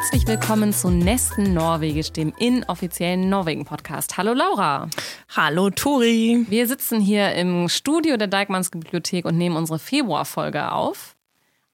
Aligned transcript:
Herzlich 0.00 0.26
willkommen 0.26 0.72
zu 0.72 0.88
Nesten 0.88 1.52
Norwegisch, 1.52 2.10
dem 2.10 2.32
inoffiziellen 2.38 3.28
Norwegen-Podcast. 3.28 4.16
Hallo 4.16 4.32
Laura. 4.32 4.88
Hallo 5.36 5.68
Tori. 5.68 6.46
Wir 6.48 6.66
sitzen 6.66 7.02
hier 7.02 7.34
im 7.34 7.68
Studio 7.68 8.16
der 8.16 8.26
Dijkmanns 8.26 8.70
Bibliothek 8.70 9.26
und 9.26 9.36
nehmen 9.36 9.56
unsere 9.56 9.78
Februarfolge 9.78 10.72
auf. 10.72 11.16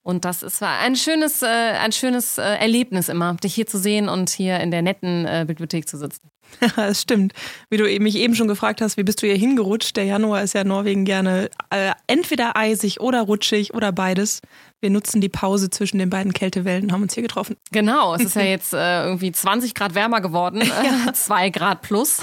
Und 0.03 0.25
das 0.25 0.43
ist 0.43 0.61
ein 0.61 0.97
schönes, 0.97 1.41
äh, 1.41 1.45
ein 1.45 1.93
schönes 1.93 2.37
äh, 2.37 2.41
Erlebnis 2.41 3.07
immer, 3.07 3.35
dich 3.35 3.55
hier 3.55 3.65
zu 3.65 3.77
sehen 3.77 4.09
und 4.09 4.29
hier 4.29 4.59
in 4.59 4.71
der 4.71 4.81
netten 4.81 5.25
äh, 5.25 5.45
Bibliothek 5.47 5.87
zu 5.87 5.97
sitzen. 5.97 6.29
Ja, 6.61 6.67
das 6.75 7.01
stimmt. 7.01 7.33
Wie 7.69 7.77
du 7.77 7.83
mich 7.99 8.17
eben 8.17 8.35
schon 8.35 8.47
gefragt 8.49 8.81
hast, 8.81 8.97
wie 8.97 9.03
bist 9.03 9.21
du 9.21 9.27
hier 9.27 9.37
hingerutscht? 9.37 9.95
Der 9.95 10.05
Januar 10.05 10.43
ist 10.43 10.53
ja 10.53 10.61
in 10.61 10.67
Norwegen 10.67 11.05
gerne 11.05 11.49
äh, 11.69 11.91
entweder 12.07 12.57
eisig 12.57 12.99
oder 12.99 13.21
rutschig 13.21 13.73
oder 13.73 13.91
beides. 13.91 14.41
Wir 14.79 14.91
nutzen 14.91 15.21
die 15.21 15.29
Pause 15.29 15.71
zwischen 15.71 15.97
den 15.97 16.11
beiden 16.11 16.33
Kältewellen 16.33 16.91
haben 16.91 17.01
uns 17.01 17.15
hier 17.15 17.23
getroffen. 17.23 17.55
Genau, 17.71 18.13
es 18.13 18.21
ist 18.21 18.35
ja 18.35 18.41
jetzt 18.43 18.73
äh, 18.73 19.05
irgendwie 19.05 19.31
20 19.31 19.73
Grad 19.73 19.95
wärmer 19.95 20.21
geworden, 20.21 20.61
äh, 21.07 21.13
2 21.13 21.49
Grad 21.51 21.81
plus. 21.81 22.19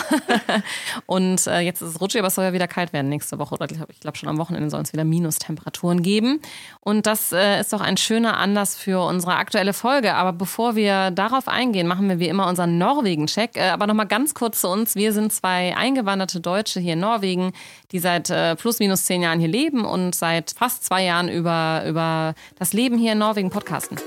und 1.06 1.44
äh, 1.48 1.58
jetzt 1.60 1.82
ist 1.82 1.88
es 1.90 2.00
rutschig, 2.00 2.20
aber 2.20 2.28
es 2.28 2.36
soll 2.36 2.44
ja 2.44 2.52
wieder 2.52 2.68
kalt 2.68 2.92
werden 2.92 3.08
nächste 3.08 3.40
Woche. 3.40 3.56
Oder 3.56 3.66
ich 3.88 3.98
glaube 3.98 4.16
schon 4.16 4.28
am 4.28 4.38
Wochenende 4.38 4.70
soll 4.70 4.82
es 4.82 4.92
wieder 4.92 5.02
Minustemperaturen 5.02 6.02
geben. 6.02 6.40
Und 6.78 7.06
das 7.06 7.32
äh, 7.32 7.58
ist 7.60 7.72
doch 7.72 7.80
ein 7.80 7.96
schöner 7.96 8.36
Anlass 8.36 8.76
für 8.76 9.04
unsere 9.04 9.34
aktuelle 9.34 9.72
Folge. 9.72 10.14
Aber 10.14 10.32
bevor 10.32 10.76
wir 10.76 11.10
darauf 11.10 11.48
eingehen, 11.48 11.88
machen 11.88 12.08
wir 12.08 12.20
wie 12.20 12.28
immer 12.28 12.46
unseren 12.46 12.78
Norwegen-Check. 12.78 13.56
Äh, 13.56 13.70
aber 13.70 13.88
nochmal 13.88 14.06
ganz 14.06 14.32
kurz 14.32 14.60
zu 14.60 14.68
uns. 14.68 14.94
Wir 14.94 15.12
sind 15.12 15.32
zwei 15.32 15.76
eingewanderte 15.76 16.38
Deutsche 16.38 16.78
hier 16.78 16.92
in 16.92 17.00
Norwegen, 17.00 17.52
die 17.90 17.98
seit 17.98 18.30
äh, 18.30 18.54
plus 18.54 18.78
minus 18.78 19.06
zehn 19.06 19.22
Jahren 19.22 19.40
hier 19.40 19.48
leben 19.48 19.84
und 19.84 20.14
seit 20.14 20.52
fast 20.56 20.84
zwei 20.84 21.02
Jahren 21.02 21.28
über, 21.28 21.82
über 21.88 22.34
das 22.58 22.72
Leben 22.72 22.98
hier 22.98 23.12
in 23.12 23.18
Norwegen 23.18 23.50
podcasten. 23.50 23.98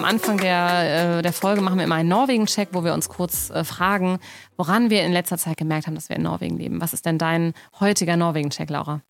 Am 0.00 0.06
Anfang 0.06 0.38
der, 0.38 1.18
äh, 1.18 1.22
der 1.22 1.32
Folge 1.32 1.60
machen 1.60 1.76
wir 1.76 1.84
immer 1.84 1.96
einen 1.96 2.08
Norwegen-Check, 2.08 2.70
wo 2.72 2.84
wir 2.84 2.94
uns 2.94 3.10
kurz 3.10 3.50
äh, 3.50 3.64
fragen, 3.64 4.18
woran 4.56 4.88
wir 4.88 5.02
in 5.02 5.12
letzter 5.12 5.36
Zeit 5.36 5.58
gemerkt 5.58 5.86
haben, 5.86 5.94
dass 5.94 6.08
wir 6.08 6.16
in 6.16 6.22
Norwegen 6.22 6.56
leben. 6.56 6.80
Was 6.80 6.94
ist 6.94 7.04
denn 7.04 7.18
dein 7.18 7.52
heutiger 7.80 8.16
Norwegen-Check, 8.16 8.70
Laura? 8.70 9.02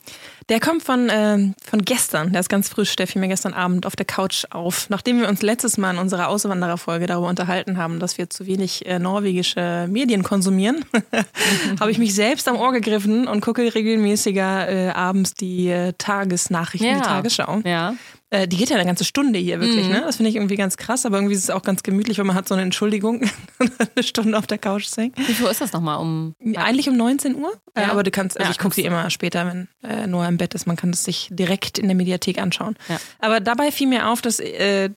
Der 0.48 0.58
kommt 0.58 0.82
von, 0.82 1.08
äh, 1.08 1.52
von 1.64 1.82
gestern. 1.82 2.32
Der 2.32 2.40
ist 2.40 2.48
ganz 2.48 2.68
frisch. 2.68 2.96
Der 2.96 3.06
fiel 3.06 3.20
mir 3.20 3.28
gestern 3.28 3.54
Abend 3.54 3.86
auf 3.86 3.94
der 3.94 4.04
Couch 4.04 4.46
auf. 4.50 4.90
Nachdem 4.90 5.20
wir 5.20 5.28
uns 5.28 5.42
letztes 5.42 5.78
Mal 5.78 5.92
in 5.92 5.98
unserer 5.98 6.28
Auswandererfolge 6.28 7.06
darüber 7.06 7.28
unterhalten 7.28 7.78
haben, 7.78 8.00
dass 8.00 8.18
wir 8.18 8.28
zu 8.28 8.46
wenig 8.46 8.86
äh, 8.86 8.98
norwegische 8.98 9.86
Medien 9.88 10.24
konsumieren, 10.24 10.84
habe 11.80 11.92
ich 11.92 11.98
mich 11.98 12.16
selbst 12.16 12.48
am 12.48 12.56
Ohr 12.56 12.72
gegriffen 12.72 13.28
und 13.28 13.42
gucke 13.42 13.74
regelmäßiger 13.74 14.68
äh, 14.68 14.88
abends 14.90 15.34
die 15.34 15.68
äh, 15.68 15.92
Tagesnachrichten, 15.96 16.90
ja. 16.90 16.96
die 16.96 17.02
Tagesschau. 17.02 17.60
Ja. 17.64 17.94
Äh, 18.32 18.46
die 18.46 18.56
geht 18.56 18.70
ja 18.70 18.76
eine 18.76 18.86
ganze 18.86 19.04
Stunde 19.04 19.40
hier 19.40 19.60
wirklich, 19.60 19.86
mhm. 19.86 19.92
ne? 19.92 20.02
Das 20.02 20.16
finde 20.16 20.30
ich 20.30 20.36
irgendwie 20.36 20.54
ganz 20.54 20.76
krass, 20.76 21.04
aber 21.04 21.16
irgendwie 21.16 21.34
ist 21.34 21.42
es 21.42 21.50
auch 21.50 21.62
ganz 21.62 21.82
gemütlich, 21.82 22.16
wenn 22.18 22.26
man 22.26 22.36
hat 22.36 22.46
so 22.46 22.54
eine 22.54 22.62
Entschuldigung, 22.62 23.28
eine 23.96 24.02
Stunde 24.04 24.38
auf 24.38 24.46
der 24.46 24.58
Couch 24.58 24.86
zu 24.86 25.02
hängen. 25.02 25.14
Wie 25.16 25.34
viel 25.34 25.46
ist 25.48 25.60
das 25.60 25.72
nochmal? 25.72 25.98
Um 25.98 26.36
Eigentlich 26.54 26.88
um 26.88 26.96
19 26.96 27.34
Uhr. 27.34 27.52
Äh, 27.74 27.80
ja. 27.80 27.88
Äh, 27.88 27.90
aber 27.90 28.04
du 28.04 28.12
kannst, 28.12 28.38
also 28.38 28.46
ja, 28.46 28.52
ich 28.52 28.58
gucke 28.58 28.74
sie 28.76 28.84
immer 28.84 29.10
später, 29.10 29.46
wenn 29.46 29.68
äh, 29.82 30.06
Noah 30.06 30.28
im 30.28 30.36
Bett 30.36 30.54
ist. 30.54 30.66
Man 30.66 30.76
kann 30.76 30.90
es 30.90 31.02
sich 31.02 31.28
direkt 31.32 31.78
in 31.78 31.88
der 31.88 31.96
Mediathek 31.96 32.40
anschauen. 32.40 32.76
Ja. 32.88 33.00
Aber 33.18 33.40
dabei 33.40 33.72
fiel 33.72 33.88
mir 33.88 34.08
auf, 34.08 34.22
dass, 34.22 34.38
äh, 34.38 34.90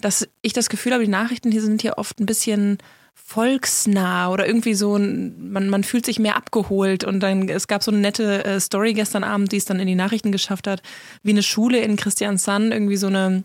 dass 0.00 0.28
ich 0.42 0.52
das 0.52 0.68
Gefühl 0.68 0.92
habe, 0.92 1.04
die 1.04 1.10
Nachrichten 1.10 1.52
hier 1.52 1.62
sind 1.62 1.82
hier 1.82 1.98
oft 1.98 2.18
ein 2.18 2.26
bisschen 2.26 2.78
volksnah 3.14 4.30
oder 4.30 4.46
irgendwie 4.46 4.74
so, 4.74 4.98
man, 4.98 5.68
man 5.68 5.84
fühlt 5.84 6.04
sich 6.04 6.18
mehr 6.18 6.36
abgeholt. 6.36 7.04
Und 7.04 7.20
dann, 7.20 7.48
es 7.48 7.66
gab 7.66 7.82
so 7.82 7.90
eine 7.90 8.00
nette 8.00 8.44
äh, 8.44 8.60
Story 8.60 8.92
gestern 8.92 9.24
Abend, 9.24 9.52
die 9.52 9.56
es 9.56 9.64
dann 9.64 9.80
in 9.80 9.86
die 9.86 9.94
Nachrichten 9.94 10.32
geschafft 10.32 10.66
hat, 10.66 10.82
wie 11.22 11.30
eine 11.30 11.42
Schule 11.42 11.78
in 11.80 11.96
Christiansand 11.96 12.72
irgendwie 12.72 12.96
so 12.96 13.06
eine 13.06 13.44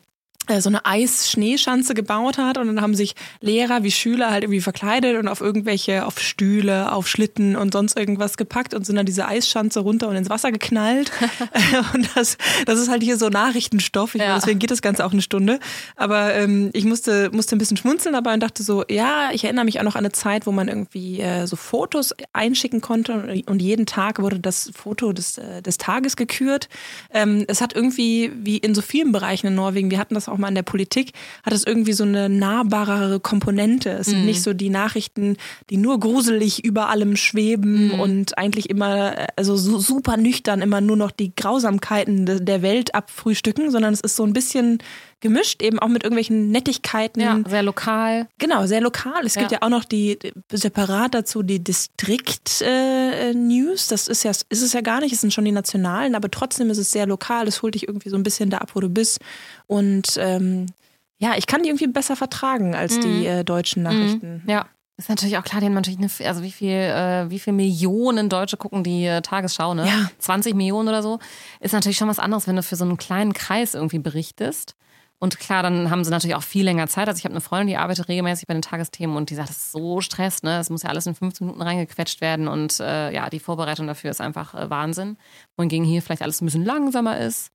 so 0.60 0.70
eine 0.70 0.86
Eis-Schneeschanze 0.86 1.94
gebaut 1.94 2.38
hat 2.38 2.58
und 2.58 2.68
dann 2.68 2.82
haben 2.82 2.96
sich 2.96 3.16
Lehrer 3.42 3.84
wie 3.84 3.92
Schüler 3.92 4.32
halt 4.32 4.44
irgendwie 4.44 4.62
verkleidet 4.62 5.18
und 5.18 5.28
auf 5.28 5.42
irgendwelche, 5.42 6.06
auf 6.06 6.20
Stühle, 6.20 6.92
auf 6.92 7.08
Schlitten 7.08 7.56
und 7.56 7.74
sonst 7.74 7.98
irgendwas 7.98 8.38
gepackt 8.38 8.74
und 8.74 8.86
sind 8.86 8.96
dann 8.96 9.06
diese 9.06 9.28
Eisschanze 9.28 9.82
runter 9.82 10.08
und 10.08 10.16
ins 10.16 10.30
Wasser 10.30 10.52
geknallt. 10.52 11.12
und 11.94 12.10
das, 12.16 12.38
das 12.66 12.80
ist 12.80 12.90
halt 12.90 13.04
hier 13.04 13.18
so 13.18 13.30
Nachrichtenstoff. 13.30 14.16
Ich 14.16 14.22
ja. 14.22 14.28
meine, 14.28 14.40
deswegen 14.40 14.60
geht 14.60 14.72
das 14.72 14.82
Ganze 14.82 15.06
auch 15.06 15.12
eine 15.12 15.22
Stunde. 15.22 15.60
Aber 15.96 16.34
ähm, 16.34 16.70
ich 16.74 16.86
musste, 16.86 17.30
musste 17.32 17.56
ein 17.56 17.60
bisschen 17.60 17.78
schmunzeln 17.78 18.14
dabei 18.14 18.34
und 18.34 18.42
dachte 18.42 18.64
so, 18.64 18.84
ja, 18.90 19.30
ich 19.34 19.44
erinnere 19.44 19.66
mich 19.66 19.80
auch 19.80 19.84
noch 19.84 19.96
an 19.96 20.06
eine 20.06 20.12
Zeit, 20.12 20.46
wo 20.46 20.52
man 20.52 20.68
irgendwie 20.68 21.20
äh, 21.20 21.46
so 21.46 21.56
Fotos 21.56 22.14
einschicken 22.34 22.82
konnte 22.82 23.42
und 23.46 23.62
jeden 23.62 23.86
Tag 23.86 24.22
wurde 24.22 24.40
das 24.40 24.72
Foto 24.74 25.14
des, 25.14 25.38
äh, 25.38 25.62
des 25.62 25.78
Tages 25.78 26.16
gekürt. 26.16 26.70
Ähm, 27.14 27.46
es 27.48 27.62
hat 27.62 27.74
irgendwie, 27.74 28.32
wie 28.36 28.58
in 28.58 28.74
so 28.76 28.82
vielen 28.82 29.12
Bereichen 29.12 29.48
in 29.48 29.56
Norwegen, 29.56 29.92
wir 29.92 30.00
hatten 30.00 30.16
das 30.16 30.30
auch 30.30 30.37
auch 30.38 30.40
mal 30.40 30.50
in 30.50 30.56
der 30.56 30.64
Politik, 30.64 31.14
hat 31.44 31.54
es 31.54 31.66
irgendwie 31.66 31.94
so 31.94 32.04
eine 32.04 32.30
nahbarere 32.30 33.20
Komponente. 33.20 33.90
Es 33.90 34.08
sind 34.08 34.20
mhm. 34.20 34.26
nicht 34.26 34.44
so 34.44 34.54
die 34.54 34.70
Nachrichten, 34.70 35.38
die 35.70 35.78
nur 35.78 36.00
gruselig 36.00 36.64
über 36.64 36.90
allem 36.90 37.16
schweben 37.16 37.88
mhm. 37.88 38.00
und 38.00 38.38
eigentlich 38.38 38.70
immer, 38.70 39.28
also 39.36 39.56
so 39.58 39.80
super 39.80 40.18
nüchtern 40.18 40.62
immer 40.62 40.82
nur 40.82 40.98
noch 40.98 41.12
die 41.12 41.36
Grausamkeiten 41.36 42.46
der 42.46 42.62
Welt 42.62 42.94
abfrühstücken, 42.94 43.72
sondern 43.72 43.94
es 43.94 44.02
ist 44.02 44.16
so 44.16 44.24
ein 44.24 44.34
bisschen 44.34 44.80
gemischt, 45.20 45.62
eben 45.64 45.80
auch 45.80 45.88
mit 45.88 46.04
irgendwelchen 46.04 46.52
Nettigkeiten. 46.52 47.22
Ja, 47.22 47.40
sehr 47.48 47.64
lokal. 47.64 48.28
Genau, 48.38 48.66
sehr 48.68 48.82
lokal. 48.82 49.26
Es 49.26 49.36
ja. 49.36 49.42
gibt 49.42 49.52
ja 49.52 49.62
auch 49.62 49.70
noch 49.70 49.84
die 49.84 50.20
separat 50.52 51.16
dazu 51.16 51.42
die 51.42 51.64
Distrikt 51.64 52.62
äh, 52.62 53.34
News. 53.34 53.88
Das 53.88 54.08
ist 54.08 54.24
ja, 54.24 54.32
ist 54.32 54.62
es 54.62 54.74
ja 54.74 54.82
gar 54.82 55.02
nicht, 55.02 55.14
es 55.14 55.22
sind 55.22 55.34
schon 55.34 55.46
die 55.46 55.52
nationalen, 55.52 56.14
aber 56.14 56.30
trotzdem 56.30 56.70
ist 56.70 56.78
es 56.78 56.92
sehr 56.92 57.08
lokal. 57.08 57.48
Es 57.48 57.62
holt 57.62 57.76
dich 57.76 57.88
irgendwie 57.88 58.10
so 58.10 58.16
ein 58.16 58.24
bisschen 58.24 58.50
da 58.50 58.60
ab, 58.60 58.72
wo 58.76 58.80
du 58.80 58.90
bist. 58.90 59.20
Und 59.66 60.18
ähm, 60.18 60.68
ja, 61.18 61.34
ich 61.36 61.48
kann 61.48 61.64
die 61.64 61.70
irgendwie 61.70 61.88
besser 61.88 62.16
vertragen 62.16 62.76
als 62.76 62.98
mhm. 62.98 63.02
die 63.02 63.26
äh, 63.26 63.44
deutschen 63.44 63.84
Nachrichten. 63.84 64.44
Mhm. 64.44 64.50
Ja. 64.50 64.68
Ist 65.00 65.10
natürlich 65.10 65.38
auch 65.38 65.44
klar, 65.44 65.62
die 65.62 65.68
haben 65.68 65.76
natürlich 65.76 66.00
eine, 66.00 66.10
also 66.28 66.42
wie 66.42 66.52
viel, 66.52 66.72
äh, 66.72 67.30
wie 67.30 67.38
viel 67.38 67.54
Millionen 67.54 68.30
Deutsche 68.30 68.58
gucken 68.58 68.84
die 68.84 69.06
äh, 69.06 69.22
Tagesschau, 69.22 69.76
ne? 69.76 69.86
Ja. 69.86 70.10
20 70.18 70.56
Millionen 70.56 70.90
oder 70.90 71.04
so. 71.04 71.20
Ist 71.60 71.74
natürlich 71.74 71.98
schon 71.98 72.08
was 72.08 72.18
anderes, 72.18 72.48
wenn 72.48 72.56
du 72.56 72.64
für 72.64 72.76
so 72.76 72.84
einen 72.84 72.98
kleinen 72.98 73.34
Kreis 73.34 73.76
irgendwie 73.76 74.00
berichtest. 74.00 74.76
Und 75.20 75.40
klar, 75.40 75.64
dann 75.64 75.90
haben 75.90 76.04
sie 76.04 76.12
natürlich 76.12 76.36
auch 76.36 76.44
viel 76.44 76.64
länger 76.64 76.88
Zeit. 76.88 77.08
Also 77.08 77.18
ich 77.18 77.24
habe 77.26 77.34
eine 77.34 77.42
Freundin, 77.42 77.68
die 77.68 77.78
arbeitet 77.78 78.08
regelmäßig 78.08 78.46
bei 78.48 78.54
den 78.54 78.62
Tagesthemen 78.62 79.16
und 79.16 79.32
die 79.32 79.36
sagt, 79.36 79.50
das 79.50 79.58
ist 79.58 79.72
so 79.72 80.00
Stress, 80.00 80.44
ne? 80.44 80.60
Es 80.60 80.70
muss 80.70 80.84
ja 80.84 80.90
alles 80.90 81.08
in 81.08 81.16
15 81.16 81.48
Minuten 81.48 81.64
reingequetscht 81.64 82.22
werden 82.22 82.48
und 82.48 82.80
äh, 82.80 83.12
ja, 83.12 83.30
die 83.30 83.40
Vorbereitung 83.40 83.88
dafür 83.88 84.12
ist 84.12 84.22
einfach 84.22 84.54
äh, 84.54 84.70
Wahnsinn. 84.70 85.18
Wohingegen 85.56 85.86
hier 85.86 86.04
vielleicht 86.04 86.22
alles 86.22 86.42
ein 86.42 86.46
bisschen 86.46 86.66
langsamer 86.66 87.18
ist. 87.18 87.52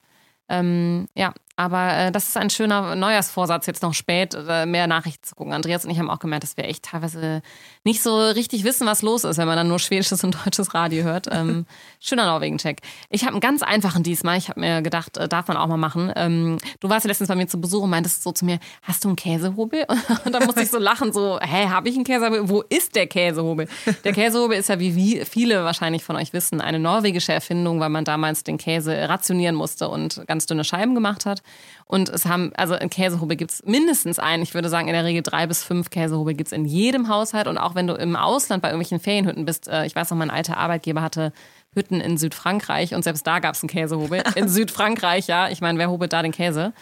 Ähm, 0.48 1.06
ja, 1.14 1.32
aber 1.56 1.96
äh, 1.96 2.12
das 2.12 2.28
ist 2.28 2.36
ein 2.36 2.50
schöner 2.50 2.96
Neujahrsvorsatz, 2.96 3.66
jetzt 3.66 3.82
noch 3.82 3.94
spät 3.94 4.34
äh, 4.34 4.66
mehr 4.66 4.86
Nachrichten 4.86 5.24
zu 5.24 5.34
gucken. 5.34 5.52
Andreas 5.52 5.84
und 5.84 5.90
ich 5.90 5.98
haben 5.98 6.10
auch 6.10 6.18
gemerkt, 6.18 6.44
dass 6.44 6.56
wir 6.56 6.64
echt 6.64 6.84
teilweise 6.84 7.42
nicht 7.84 8.02
so 8.02 8.18
richtig 8.18 8.64
wissen, 8.64 8.86
was 8.86 9.02
los 9.02 9.24
ist, 9.24 9.36
wenn 9.36 9.46
man 9.46 9.56
dann 9.56 9.68
nur 9.68 9.78
schwedisches 9.78 10.24
und 10.24 10.36
deutsches 10.44 10.74
Radio 10.74 11.04
hört. 11.04 11.28
Ähm, 11.30 11.66
schöner 12.00 12.26
Norwegen-Check. 12.26 12.78
Ich 13.10 13.22
habe 13.22 13.32
einen 13.32 13.40
ganz 13.40 13.62
einfachen 13.62 14.02
diesmal. 14.02 14.38
Ich 14.38 14.48
habe 14.48 14.60
mir 14.60 14.82
gedacht, 14.82 15.16
äh, 15.16 15.28
darf 15.28 15.48
man 15.48 15.56
auch 15.56 15.66
mal 15.66 15.76
machen. 15.76 16.12
Ähm, 16.16 16.58
du 16.80 16.88
warst 16.88 17.04
ja 17.04 17.08
letztens 17.08 17.28
bei 17.28 17.34
mir 17.34 17.46
zu 17.46 17.60
Besuch 17.60 17.82
und 17.82 17.90
meintest 17.90 18.22
so 18.22 18.32
zu 18.32 18.44
mir, 18.44 18.58
hast 18.82 19.04
du 19.04 19.08
einen 19.08 19.16
Käsehobel? 19.16 19.86
Und 20.24 20.32
dann 20.32 20.44
musste 20.44 20.62
ich 20.62 20.70
so 20.70 20.78
lachen, 20.78 21.12
so, 21.12 21.38
hä, 21.40 21.68
habe 21.68 21.88
ich 21.88 21.94
einen 21.96 22.04
Käsehobel? 22.04 22.48
Wo 22.48 22.62
ist 22.62 22.94
der 22.94 23.06
Käsehobel? 23.06 23.68
Der 24.04 24.12
Käsehobel 24.12 24.56
ist 24.56 24.68
ja, 24.68 24.78
wie 24.78 25.24
viele 25.24 25.64
wahrscheinlich 25.64 26.04
von 26.04 26.16
euch 26.16 26.32
wissen, 26.32 26.60
eine 26.60 26.78
norwegische 26.78 27.32
Erfindung, 27.32 27.80
weil 27.80 27.88
man 27.88 28.04
damals 28.04 28.44
den 28.44 28.58
Käse 28.58 29.08
rationieren 29.08 29.54
musste 29.54 29.88
und 29.88 30.22
ganz 30.26 30.46
dünne 30.46 30.64
Scheiben 30.64 30.94
gemacht 30.94 31.26
hat. 31.26 31.41
Und 31.84 32.08
es 32.08 32.26
haben, 32.26 32.52
also 32.56 32.74
ein 32.74 32.90
Käsehobel 32.90 33.36
gibt 33.36 33.50
es 33.50 33.62
mindestens 33.64 34.18
einen. 34.18 34.42
Ich 34.42 34.54
würde 34.54 34.68
sagen, 34.68 34.88
in 34.88 34.94
der 34.94 35.04
Regel 35.04 35.22
drei 35.22 35.46
bis 35.46 35.62
fünf 35.62 35.90
Käsehobel 35.90 36.34
gibt 36.34 36.48
es 36.48 36.52
in 36.52 36.64
jedem 36.64 37.08
Haushalt. 37.08 37.46
Und 37.46 37.58
auch 37.58 37.74
wenn 37.74 37.86
du 37.86 37.94
im 37.94 38.16
Ausland 38.16 38.62
bei 38.62 38.68
irgendwelchen 38.68 39.00
Ferienhütten 39.00 39.44
bist, 39.44 39.68
äh, 39.68 39.84
ich 39.84 39.94
weiß 39.94 40.10
noch, 40.10 40.16
mein 40.16 40.30
alter 40.30 40.56
Arbeitgeber 40.56 41.02
hatte 41.02 41.32
Hütten 41.74 42.00
in 42.00 42.18
Südfrankreich 42.18 42.94
und 42.94 43.02
selbst 43.02 43.26
da 43.26 43.38
gab 43.38 43.54
es 43.54 43.62
einen 43.62 43.70
Käsehobel. 43.70 44.22
In 44.34 44.48
Südfrankreich, 44.48 45.26
ja. 45.26 45.48
Ich 45.48 45.62
meine, 45.62 45.78
wer 45.78 45.88
hobelt 45.88 46.12
da 46.12 46.22
den 46.22 46.32
Käse? 46.32 46.74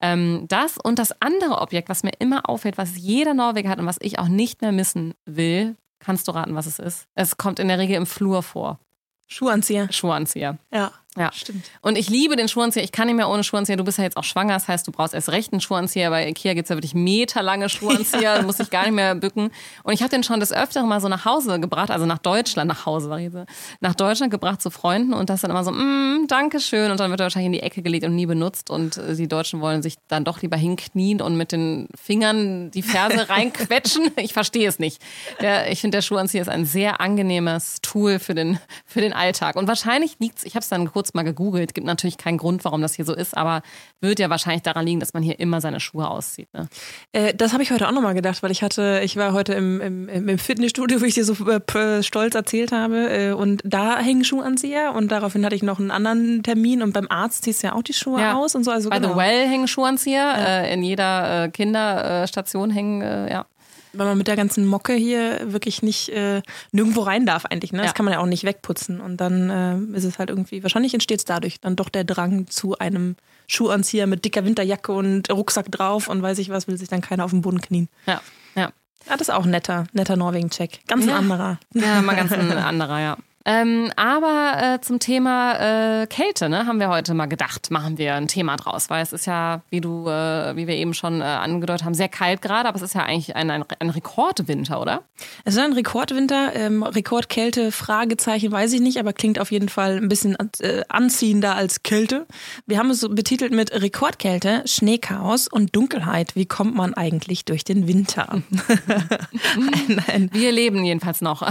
Ähm, 0.00 0.46
das 0.48 0.78
und 0.78 0.98
das 0.98 1.22
andere 1.22 1.60
Objekt, 1.60 1.88
was 1.88 2.02
mir 2.02 2.12
immer 2.18 2.48
auffällt, 2.48 2.76
was 2.76 2.96
jeder 2.96 3.34
Norweger 3.34 3.68
hat 3.68 3.78
und 3.78 3.86
was 3.86 3.98
ich 4.00 4.18
auch 4.18 4.26
nicht 4.26 4.60
mehr 4.60 4.72
missen 4.72 5.14
will, 5.26 5.76
kannst 6.00 6.26
du 6.26 6.32
raten, 6.32 6.56
was 6.56 6.66
es 6.66 6.80
ist? 6.80 7.06
Es 7.14 7.36
kommt 7.36 7.60
in 7.60 7.68
der 7.68 7.78
Regel 7.78 7.96
im 7.96 8.06
Flur 8.06 8.42
vor. 8.42 8.80
Schuhanzieher. 9.28 9.90
Schuhanzieher. 9.92 10.58
Ja. 10.72 10.90
Ja, 11.16 11.30
stimmt. 11.30 11.66
Und 11.82 11.98
ich 11.98 12.08
liebe 12.08 12.36
den 12.36 12.48
Schuhanzieher. 12.48 12.82
Ich 12.82 12.92
kann 12.92 13.06
nicht 13.06 13.16
mehr 13.16 13.28
ohne 13.28 13.44
Schuhanzieher. 13.44 13.76
Du 13.76 13.84
bist 13.84 13.98
ja 13.98 14.04
jetzt 14.04 14.16
auch 14.16 14.24
schwanger, 14.24 14.54
das 14.54 14.66
heißt, 14.66 14.86
du 14.86 14.92
brauchst 14.92 15.12
erst 15.12 15.28
recht 15.28 15.52
einen 15.52 15.60
Schuhanzieher. 15.60 16.08
Bei 16.08 16.26
Ikea 16.26 16.54
gibt 16.54 16.64
es 16.64 16.70
ja 16.70 16.76
wirklich 16.76 16.94
meterlange 16.94 17.68
Schuhanzieher. 17.68 18.22
Ja. 18.22 18.38
Du 18.38 18.46
musst 18.46 18.60
dich 18.60 18.70
gar 18.70 18.84
nicht 18.84 18.94
mehr 18.94 19.14
bücken. 19.14 19.50
Und 19.82 19.92
ich 19.92 20.00
habe 20.00 20.08
den 20.08 20.22
schon 20.22 20.40
das 20.40 20.52
Öfteren 20.52 20.88
mal 20.88 21.02
so 21.02 21.08
nach 21.08 21.26
Hause 21.26 21.60
gebracht, 21.60 21.90
also 21.90 22.06
nach 22.06 22.16
Deutschland, 22.16 22.66
nach 22.68 22.86
Hause, 22.86 23.10
war 23.10 23.20
ich 23.20 23.30
so, 23.30 23.44
nach 23.80 23.94
Deutschland 23.94 24.30
gebracht 24.30 24.62
zu 24.62 24.70
Freunden 24.70 25.12
und 25.12 25.28
das 25.28 25.42
dann 25.42 25.50
immer 25.50 25.64
so, 25.64 25.72
mm, 25.72 26.28
Dankeschön. 26.28 26.90
Und 26.90 26.98
dann 26.98 27.10
wird 27.10 27.20
er 27.20 27.24
wahrscheinlich 27.24 27.46
in 27.46 27.52
die 27.52 27.62
Ecke 27.62 27.82
gelegt 27.82 28.06
und 28.06 28.14
nie 28.14 28.26
benutzt. 28.26 28.70
Und 28.70 28.96
äh, 28.96 29.14
die 29.14 29.28
Deutschen 29.28 29.60
wollen 29.60 29.82
sich 29.82 29.96
dann 30.08 30.24
doch 30.24 30.40
lieber 30.40 30.56
hinknien 30.56 31.20
und 31.20 31.36
mit 31.36 31.52
den 31.52 31.88
Fingern 31.94 32.70
die 32.70 32.82
Ferse 32.82 33.28
reinquetschen. 33.28 34.12
Ich 34.16 34.32
verstehe 34.32 34.66
es 34.66 34.78
nicht. 34.78 35.02
Der, 35.42 35.70
ich 35.70 35.82
finde, 35.82 35.98
der 35.98 36.02
Schuhanzieher 36.02 36.40
ist 36.40 36.48
ein 36.48 36.64
sehr 36.64 37.02
angenehmes 37.02 37.80
Tool 37.82 38.18
für 38.18 38.34
den, 38.34 38.58
für 38.86 39.02
den 39.02 39.12
Alltag. 39.12 39.56
Und 39.56 39.68
wahrscheinlich 39.68 40.16
liegt 40.18 40.38
es, 40.38 40.44
ich 40.44 40.54
habe 40.54 40.62
es 40.62 40.68
dann 40.68 40.90
kurz 40.90 41.01
kurz 41.02 41.14
mal 41.14 41.24
gegoogelt. 41.24 41.74
Gibt 41.74 41.84
natürlich 41.84 42.16
keinen 42.16 42.38
Grund, 42.38 42.64
warum 42.64 42.80
das 42.80 42.94
hier 42.94 43.04
so 43.04 43.12
ist, 43.12 43.36
aber 43.36 43.62
wird 44.00 44.20
ja 44.20 44.30
wahrscheinlich 44.30 44.62
daran 44.62 44.86
liegen, 44.86 45.00
dass 45.00 45.14
man 45.14 45.22
hier 45.24 45.40
immer 45.40 45.60
seine 45.60 45.80
Schuhe 45.80 46.08
auszieht. 46.08 46.46
Ne? 46.54 46.68
Äh, 47.10 47.34
das 47.34 47.52
habe 47.52 47.64
ich 47.64 47.72
heute 47.72 47.88
auch 47.88 47.92
nochmal 47.92 48.14
gedacht, 48.14 48.40
weil 48.44 48.52
ich 48.52 48.62
hatte, 48.62 49.00
ich 49.02 49.16
war 49.16 49.32
heute 49.32 49.52
im, 49.54 49.80
im, 49.80 50.08
im 50.08 50.38
Fitnessstudio, 50.38 51.00
wo 51.00 51.04
ich 51.04 51.14
dir 51.14 51.24
so 51.24 51.34
äh, 51.48 52.02
stolz 52.04 52.36
erzählt 52.36 52.70
habe, 52.70 53.10
äh, 53.10 53.32
und 53.32 53.62
da 53.64 53.98
hängen 53.98 54.22
Schuhanzieher 54.22 54.94
und 54.94 55.10
daraufhin 55.10 55.44
hatte 55.44 55.56
ich 55.56 55.64
noch 55.64 55.80
einen 55.80 55.90
anderen 55.90 56.44
Termin 56.44 56.82
und 56.82 56.92
beim 56.92 57.08
Arzt 57.10 57.42
ziehst 57.42 57.64
du 57.64 57.66
ja 57.66 57.72
auch 57.74 57.82
die 57.82 57.94
Schuhe 57.94 58.20
ja. 58.20 58.34
aus 58.36 58.54
und 58.54 58.62
so. 58.62 58.70
Also 58.70 58.88
By 58.88 58.98
genau. 58.98 59.10
the 59.10 59.16
Well 59.16 59.48
hängen 59.48 59.66
Schuhanzieher, 59.66 60.14
ja. 60.14 60.60
Äh, 60.60 60.74
in 60.74 60.84
jeder 60.84 61.46
äh, 61.46 61.48
Kinderstation 61.48 62.70
hängen, 62.70 63.02
äh, 63.02 63.28
ja 63.28 63.46
weil 63.92 64.06
man 64.06 64.18
mit 64.18 64.28
der 64.28 64.36
ganzen 64.36 64.66
Mocke 64.66 64.94
hier 64.94 65.52
wirklich 65.52 65.82
nicht 65.82 66.08
äh, 66.10 66.42
nirgendwo 66.72 67.02
rein 67.02 67.26
darf 67.26 67.44
eigentlich. 67.46 67.72
Ne? 67.72 67.78
Das 67.78 67.88
ja. 67.88 67.92
kann 67.92 68.04
man 68.04 68.14
ja 68.14 68.20
auch 68.20 68.26
nicht 68.26 68.44
wegputzen. 68.44 69.00
Und 69.00 69.18
dann 69.18 69.50
äh, 69.50 69.96
ist 69.96 70.04
es 70.04 70.18
halt 70.18 70.30
irgendwie, 70.30 70.62
wahrscheinlich 70.62 70.94
entsteht 70.94 71.18
es 71.18 71.24
dadurch 71.24 71.60
dann 71.60 71.76
doch 71.76 71.88
der 71.88 72.04
Drang 72.04 72.46
zu 72.48 72.78
einem 72.78 73.16
Schuhanzieher 73.46 74.06
mit 74.06 74.24
dicker 74.24 74.44
Winterjacke 74.44 74.92
und 74.92 75.30
Rucksack 75.30 75.70
drauf 75.70 76.08
und 76.08 76.22
weiß 76.22 76.38
ich 76.38 76.48
was, 76.48 76.68
will 76.68 76.78
sich 76.78 76.88
dann 76.88 77.00
keiner 77.00 77.24
auf 77.24 77.30
den 77.30 77.42
Boden 77.42 77.60
knien. 77.60 77.88
Ja, 78.06 78.20
ja. 78.54 78.72
Ja, 79.08 79.16
das 79.16 79.22
ist 79.22 79.30
auch 79.30 79.44
netter, 79.44 79.86
netter 79.92 80.16
Norwegen-Check. 80.16 80.86
Ganz 80.86 81.02
ein 81.04 81.08
ja. 81.08 81.16
anderer. 81.16 81.58
Ja, 81.74 82.00
mal 82.02 82.14
ganz 82.16 82.32
ein 82.32 82.52
anderer, 82.52 83.00
ja. 83.00 83.16
Ähm, 83.44 83.90
aber 83.96 84.76
äh, 84.76 84.80
zum 84.80 84.98
Thema 84.98 86.02
äh, 86.02 86.06
Kälte, 86.06 86.48
ne, 86.48 86.66
haben 86.66 86.78
wir 86.78 86.88
heute 86.88 87.14
mal 87.14 87.26
gedacht, 87.26 87.70
machen 87.70 87.98
wir 87.98 88.14
ein 88.14 88.28
Thema 88.28 88.56
draus, 88.56 88.88
weil 88.90 89.02
es 89.02 89.12
ist 89.12 89.26
ja, 89.26 89.62
wie 89.70 89.80
du, 89.80 90.06
äh, 90.08 90.54
wie 90.56 90.66
wir 90.66 90.74
eben 90.74 90.94
schon 90.94 91.20
äh, 91.20 91.24
angedeutet 91.24 91.84
haben, 91.84 91.94
sehr 91.94 92.08
kalt 92.08 92.42
gerade, 92.42 92.68
aber 92.68 92.76
es 92.76 92.82
ist 92.82 92.94
ja 92.94 93.02
eigentlich 93.02 93.34
ein, 93.34 93.50
ein, 93.50 93.64
ein 93.78 93.90
Rekordwinter, 93.90 94.80
oder? 94.80 95.02
Es 95.44 95.54
ist 95.54 95.60
ein 95.60 95.72
Rekordwinter, 95.72 96.54
ähm, 96.54 96.82
Rekordkälte, 96.82 97.72
Fragezeichen, 97.72 98.52
weiß 98.52 98.72
ich 98.74 98.80
nicht, 98.80 98.98
aber 98.98 99.12
klingt 99.12 99.40
auf 99.40 99.50
jeden 99.50 99.68
Fall 99.68 99.96
ein 99.96 100.08
bisschen 100.08 100.36
äh, 100.60 100.82
anziehender 100.88 101.56
als 101.56 101.82
Kälte. 101.82 102.26
Wir 102.66 102.78
haben 102.78 102.90
es 102.90 103.00
so 103.00 103.08
betitelt 103.08 103.52
mit 103.52 103.72
Rekordkälte, 103.72 104.62
Schneechaos 104.66 105.48
und 105.48 105.74
Dunkelheit. 105.74 106.36
Wie 106.36 106.46
kommt 106.46 106.74
man 106.76 106.94
eigentlich 106.94 107.44
durch 107.44 107.64
den 107.64 107.88
Winter? 107.88 108.28
ein, 109.88 110.02
ein 110.06 110.30
wir 110.32 110.52
leben 110.52 110.84
jedenfalls 110.84 111.20
noch. 111.20 111.42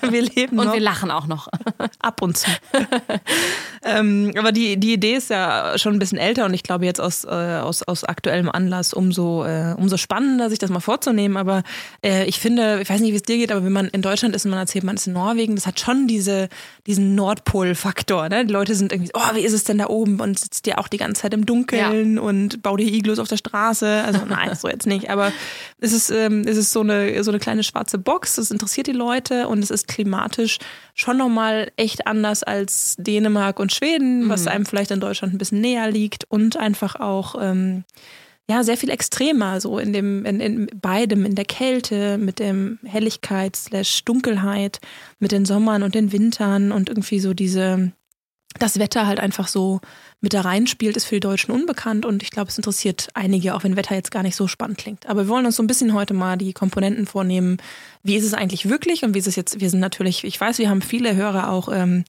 wir 0.00 0.22
leben 0.22 0.58
und 0.58 0.64
noch. 0.64 0.66
Und 0.66 0.72
wir 0.74 0.80
lachen 0.80 1.10
auch 1.10 1.26
noch 1.26 1.39
noch. 1.40 1.48
Ab 1.98 2.22
und 2.22 2.36
zu. 2.36 2.50
ähm, 3.84 4.32
aber 4.36 4.52
die, 4.52 4.76
die 4.78 4.94
Idee 4.94 5.14
ist 5.14 5.30
ja 5.30 5.78
schon 5.78 5.94
ein 5.94 5.98
bisschen 5.98 6.18
älter 6.18 6.46
und 6.46 6.54
ich 6.54 6.62
glaube 6.62 6.84
jetzt 6.84 7.00
aus, 7.00 7.24
äh, 7.24 7.28
aus, 7.28 7.82
aus 7.82 8.04
aktuellem 8.04 8.48
Anlass 8.48 8.92
umso, 8.92 9.44
äh, 9.44 9.74
umso 9.76 9.96
spannender, 9.96 10.50
sich 10.50 10.58
das 10.58 10.70
mal 10.70 10.80
vorzunehmen. 10.80 11.36
Aber 11.36 11.62
äh, 12.04 12.24
ich 12.26 12.38
finde, 12.38 12.80
ich 12.80 12.90
weiß 12.90 13.00
nicht, 13.00 13.12
wie 13.12 13.16
es 13.16 13.22
dir 13.22 13.36
geht, 13.36 13.52
aber 13.52 13.64
wenn 13.64 13.72
man 13.72 13.88
in 13.88 14.02
Deutschland 14.02 14.34
ist 14.34 14.44
und 14.44 14.50
man 14.50 14.60
erzählt, 14.60 14.84
man 14.84 14.96
ist 14.96 15.06
in 15.06 15.12
Norwegen, 15.12 15.54
das 15.54 15.66
hat 15.66 15.80
schon 15.80 16.06
diese, 16.06 16.48
diesen 16.86 17.14
Nordpol-Faktor. 17.14 18.28
Ne? 18.28 18.46
Die 18.46 18.52
Leute 18.52 18.74
sind 18.74 18.92
irgendwie, 18.92 19.12
oh, 19.14 19.34
wie 19.34 19.40
ist 19.40 19.52
es 19.52 19.64
denn 19.64 19.78
da 19.78 19.88
oben? 19.88 20.20
Und 20.20 20.38
sitzt 20.38 20.66
dir 20.66 20.78
auch 20.78 20.88
die 20.88 20.98
ganze 20.98 21.22
Zeit 21.22 21.34
im 21.34 21.46
Dunkeln 21.46 22.16
ja. 22.16 22.22
und 22.22 22.62
baut 22.62 22.80
dir 22.80 22.92
Iglus 22.92 23.18
auf 23.18 23.28
der 23.28 23.36
Straße. 23.36 24.02
Also 24.04 24.20
nein, 24.28 24.54
so 24.54 24.68
jetzt 24.68 24.86
nicht. 24.86 25.10
Aber 25.10 25.32
es 25.80 25.92
ist, 25.92 26.10
ähm, 26.10 26.44
es 26.46 26.56
ist 26.56 26.72
so, 26.72 26.80
eine, 26.80 27.22
so 27.22 27.30
eine 27.30 27.38
kleine 27.38 27.62
schwarze 27.62 27.98
Box, 27.98 28.36
das 28.36 28.50
interessiert 28.50 28.86
die 28.86 28.92
Leute 28.92 29.48
und 29.48 29.62
es 29.62 29.70
ist 29.70 29.88
klimatisch 29.88 30.58
schon 30.94 31.16
nochmal 31.30 31.70
echt 31.76 32.08
anders 32.08 32.42
als 32.42 32.96
Dänemark 32.98 33.60
und 33.60 33.72
Schweden, 33.72 34.28
was 34.28 34.42
mhm. 34.42 34.48
einem 34.48 34.66
vielleicht 34.66 34.90
in 34.90 35.00
Deutschland 35.00 35.32
ein 35.32 35.38
bisschen 35.38 35.60
näher 35.60 35.88
liegt 35.88 36.24
und 36.28 36.56
einfach 36.56 36.96
auch 36.96 37.36
ähm, 37.40 37.84
ja 38.50 38.64
sehr 38.64 38.76
viel 38.76 38.90
extremer 38.90 39.60
so 39.60 39.78
in 39.78 39.92
dem 39.92 40.24
in, 40.24 40.40
in 40.40 40.66
beidem 40.74 41.24
in 41.24 41.36
der 41.36 41.44
Kälte 41.44 42.18
mit 42.18 42.40
dem 42.40 42.80
Helligkeit 42.84 43.54
slash 43.54 44.04
Dunkelheit 44.04 44.80
mit 45.20 45.30
den 45.30 45.44
Sommern 45.44 45.84
und 45.84 45.94
den 45.94 46.10
Wintern 46.10 46.72
und 46.72 46.88
irgendwie 46.88 47.20
so 47.20 47.32
diese 47.32 47.92
das 48.58 48.78
Wetter 48.78 49.06
halt 49.06 49.20
einfach 49.20 49.48
so 49.48 49.80
mit 50.20 50.34
da 50.34 50.42
reinspielt, 50.42 50.96
ist 50.96 51.06
für 51.06 51.16
die 51.16 51.20
Deutschen 51.20 51.52
unbekannt 51.52 52.04
und 52.04 52.22
ich 52.22 52.30
glaube, 52.30 52.50
es 52.50 52.58
interessiert 52.58 53.08
einige, 53.14 53.54
auch 53.54 53.64
wenn 53.64 53.76
Wetter 53.76 53.94
jetzt 53.94 54.10
gar 54.10 54.22
nicht 54.22 54.36
so 54.36 54.48
spannend 54.48 54.78
klingt. 54.78 55.06
Aber 55.06 55.22
wir 55.22 55.28
wollen 55.28 55.46
uns 55.46 55.56
so 55.56 55.62
ein 55.62 55.66
bisschen 55.66 55.94
heute 55.94 56.14
mal 56.14 56.36
die 56.36 56.52
Komponenten 56.52 57.06
vornehmen. 57.06 57.58
Wie 58.02 58.16
ist 58.16 58.24
es 58.24 58.34
eigentlich 58.34 58.68
wirklich 58.68 59.02
und 59.04 59.14
wie 59.14 59.18
ist 59.18 59.28
es 59.28 59.36
jetzt? 59.36 59.60
Wir 59.60 59.70
sind 59.70 59.80
natürlich, 59.80 60.24
ich 60.24 60.38
weiß, 60.40 60.58
wir 60.58 60.68
haben 60.68 60.82
viele 60.82 61.16
Hörer 61.16 61.50
auch 61.50 61.68
ähm, 61.72 62.04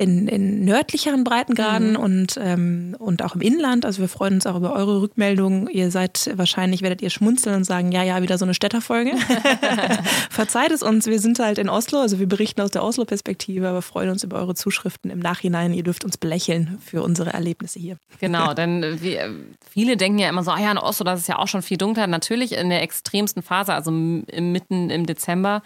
in, 0.00 0.28
in 0.28 0.64
nördlicheren 0.64 1.24
Breitengraden 1.24 1.90
mhm. 1.90 1.96
und, 1.96 2.40
ähm, 2.42 2.96
und 2.98 3.22
auch 3.22 3.34
im 3.34 3.42
Inland. 3.42 3.84
Also 3.84 4.00
wir 4.00 4.08
freuen 4.08 4.34
uns 4.34 4.46
auch 4.46 4.56
über 4.56 4.72
eure 4.72 5.02
Rückmeldungen. 5.02 5.68
Ihr 5.68 5.90
seid 5.90 6.30
wahrscheinlich, 6.36 6.80
werdet 6.80 7.02
ihr 7.02 7.10
schmunzeln 7.10 7.56
und 7.56 7.64
sagen, 7.64 7.92
ja, 7.92 8.02
ja, 8.02 8.22
wieder 8.22 8.38
so 8.38 8.46
eine 8.46 8.54
Städterfolge. 8.54 9.12
Verzeiht 10.30 10.70
es 10.70 10.82
uns, 10.82 11.04
wir 11.04 11.20
sind 11.20 11.38
halt 11.38 11.58
in 11.58 11.68
Oslo, 11.68 12.00
also 12.00 12.18
wir 12.18 12.26
berichten 12.26 12.62
aus 12.62 12.70
der 12.70 12.82
Oslo-Perspektive, 12.82 13.68
aber 13.68 13.82
freuen 13.82 14.08
uns 14.08 14.24
über 14.24 14.38
eure 14.38 14.54
Zuschriften 14.54 15.10
im 15.10 15.18
Nachhinein. 15.18 15.74
Ihr 15.74 15.82
dürft 15.82 16.02
uns 16.02 16.16
belächeln 16.16 16.78
für 16.82 17.02
unsere 17.02 17.34
Erlebnisse 17.34 17.78
hier. 17.78 17.98
Genau, 18.20 18.54
denn 18.54 19.02
wir, 19.02 19.34
viele 19.68 19.98
denken 19.98 20.18
ja 20.18 20.30
immer 20.30 20.42
so, 20.42 20.50
ah 20.50 20.60
ja, 20.60 20.70
in 20.72 20.78
Oslo, 20.78 21.04
das 21.04 21.20
ist 21.20 21.28
ja 21.28 21.38
auch 21.38 21.48
schon 21.48 21.60
viel 21.60 21.76
dunkler. 21.76 22.06
Natürlich 22.06 22.52
in 22.56 22.70
der 22.70 22.80
extremsten 22.80 23.42
Phase, 23.42 23.74
also 23.74 23.90
mitten 23.90 24.88
im 24.88 25.04
Dezember, 25.04 25.60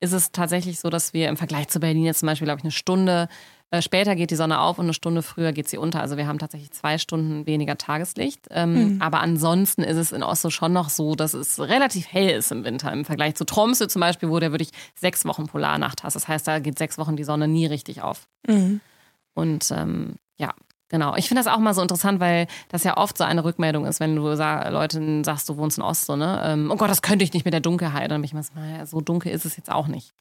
ist 0.00 0.12
es 0.12 0.30
tatsächlich 0.30 0.78
so, 0.78 0.90
dass 0.90 1.12
wir 1.12 1.28
im 1.28 1.36
Vergleich 1.36 1.68
zu 1.68 1.80
Berlin 1.80 2.04
jetzt 2.04 2.20
zum 2.20 2.26
Beispiel, 2.26 2.44
glaube 2.44 2.58
ich, 2.58 2.64
eine 2.64 2.70
Stunde 2.70 3.28
äh, 3.70 3.82
später 3.82 4.16
geht 4.16 4.30
die 4.30 4.36
Sonne 4.36 4.60
auf 4.60 4.78
und 4.78 4.86
eine 4.86 4.94
Stunde 4.94 5.22
früher 5.22 5.52
geht 5.52 5.68
sie 5.68 5.76
unter. 5.76 6.00
Also 6.00 6.16
wir 6.16 6.26
haben 6.26 6.38
tatsächlich 6.38 6.70
zwei 6.70 6.96
Stunden 6.96 7.46
weniger 7.46 7.76
Tageslicht. 7.76 8.46
Ähm, 8.50 8.94
mhm. 8.94 9.02
Aber 9.02 9.20
ansonsten 9.20 9.82
ist 9.82 9.96
es 9.98 10.12
in 10.12 10.22
Oslo 10.22 10.48
schon 10.48 10.72
noch 10.72 10.88
so, 10.88 11.14
dass 11.14 11.34
es 11.34 11.60
relativ 11.60 12.06
hell 12.10 12.30
ist 12.30 12.50
im 12.50 12.64
Winter. 12.64 12.90
Im 12.92 13.04
Vergleich 13.04 13.34
zu 13.34 13.44
Tromsø 13.44 13.86
zum 13.86 14.00
Beispiel, 14.00 14.30
wo 14.30 14.40
du 14.40 14.50
wirklich 14.52 14.70
sechs 14.94 15.24
Wochen 15.26 15.46
Polarnacht 15.46 16.02
hast. 16.02 16.14
Das 16.14 16.28
heißt, 16.28 16.46
da 16.48 16.60
geht 16.60 16.78
sechs 16.78 16.96
Wochen 16.96 17.16
die 17.16 17.24
Sonne 17.24 17.46
nie 17.46 17.66
richtig 17.66 18.00
auf. 18.02 18.26
Mhm. 18.46 18.80
Und 19.34 19.70
ähm, 19.70 20.16
ja, 20.38 20.54
Genau. 20.90 21.16
Ich 21.16 21.28
finde 21.28 21.42
das 21.42 21.52
auch 21.52 21.58
mal 21.58 21.74
so 21.74 21.82
interessant, 21.82 22.18
weil 22.18 22.46
das 22.70 22.82
ja 22.82 22.96
oft 22.96 23.18
so 23.18 23.24
eine 23.24 23.44
Rückmeldung 23.44 23.84
ist, 23.84 24.00
wenn 24.00 24.16
du 24.16 24.34
sag, 24.36 24.70
Leuten 24.70 25.22
sagst, 25.22 25.46
du 25.48 25.58
wohnst 25.58 25.76
in 25.76 25.84
Oslo, 25.84 26.16
ne? 26.16 26.40
Ähm, 26.42 26.70
oh 26.72 26.76
Gott, 26.76 26.88
das 26.88 27.02
könnte 27.02 27.24
ich 27.24 27.34
nicht 27.34 27.44
mit 27.44 27.52
der 27.52 27.60
Dunkelheit. 27.60 28.10
Dann 28.10 28.22
bin 28.22 28.24
ich 28.24 28.32
mal 28.32 28.42
so, 28.42 28.54
naja, 28.54 28.86
so 28.86 29.02
dunkel 29.02 29.30
ist 29.30 29.44
es 29.44 29.56
jetzt 29.58 29.70
auch 29.70 29.86
nicht. 29.86 30.14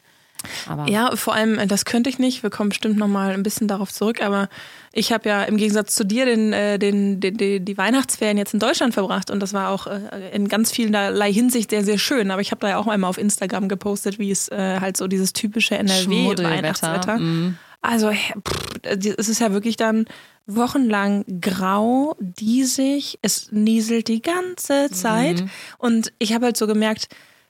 Aber 0.68 0.90
ja, 0.90 1.16
vor 1.16 1.34
allem, 1.34 1.60
äh, 1.60 1.68
das 1.68 1.86
könnte 1.86 2.10
ich 2.10 2.20
nicht. 2.20 2.44
Wir 2.44 2.50
kommen 2.50 2.70
bestimmt 2.70 2.98
nochmal 2.98 3.34
ein 3.34 3.44
bisschen 3.44 3.68
darauf 3.68 3.92
zurück. 3.92 4.22
Aber 4.22 4.50
ich 4.92 5.12
habe 5.12 5.30
ja 5.30 5.44
im 5.44 5.58
Gegensatz 5.58 5.96
zu 5.96 6.04
dir 6.04 6.26
den, 6.26 6.54
äh, 6.54 6.80
den, 6.80 7.20
den, 7.20 7.38
den, 7.38 7.66
die 7.66 7.78
Weihnachtsferien 7.78 8.38
jetzt 8.38 8.54
in 8.54 8.60
Deutschland 8.60 8.94
verbracht. 8.94 9.30
Und 9.30 9.40
das 9.40 9.54
war 9.54 9.70
auch 9.70 9.88
äh, 9.88 10.30
in 10.34 10.48
ganz 10.48 10.72
vielerlei 10.72 11.32
Hinsicht 11.32 11.70
sehr, 11.70 11.84
sehr 11.84 11.98
schön. 11.98 12.32
Aber 12.32 12.42
ich 12.42 12.52
habe 12.52 12.62
da 12.62 12.70
ja 12.70 12.78
auch 12.78 12.88
einmal 12.88 13.10
auf 13.10 13.18
Instagram 13.18 13.70
gepostet, 13.70 14.20
wie 14.20 14.32
es 14.32 14.50
halt 14.50 14.98
so 14.98 15.08
dieses 15.08 15.34
typische 15.34 15.78
NRW-Weihnachtswetter. 15.78 17.18
Mhm. 17.18 17.58
Also, 17.82 18.12
pff, 18.12 18.80
es 18.84 19.30
ist 19.30 19.40
ja 19.40 19.52
wirklich 19.52 19.78
dann 19.78 20.06
wochenlang 20.48 21.26
grau, 21.42 22.16
diesig. 22.20 23.20
Es 23.22 23.52
nieselt 23.52 24.08
die 24.08 24.22
ganze 24.22 24.90
Zeit. 24.90 25.42
Mhm. 25.42 25.50
Und 25.78 26.14
ich 26.20 26.34
habe 26.34 26.46
halt 26.46 26.58
so 26.58 26.68
gemerkt, 26.68 27.08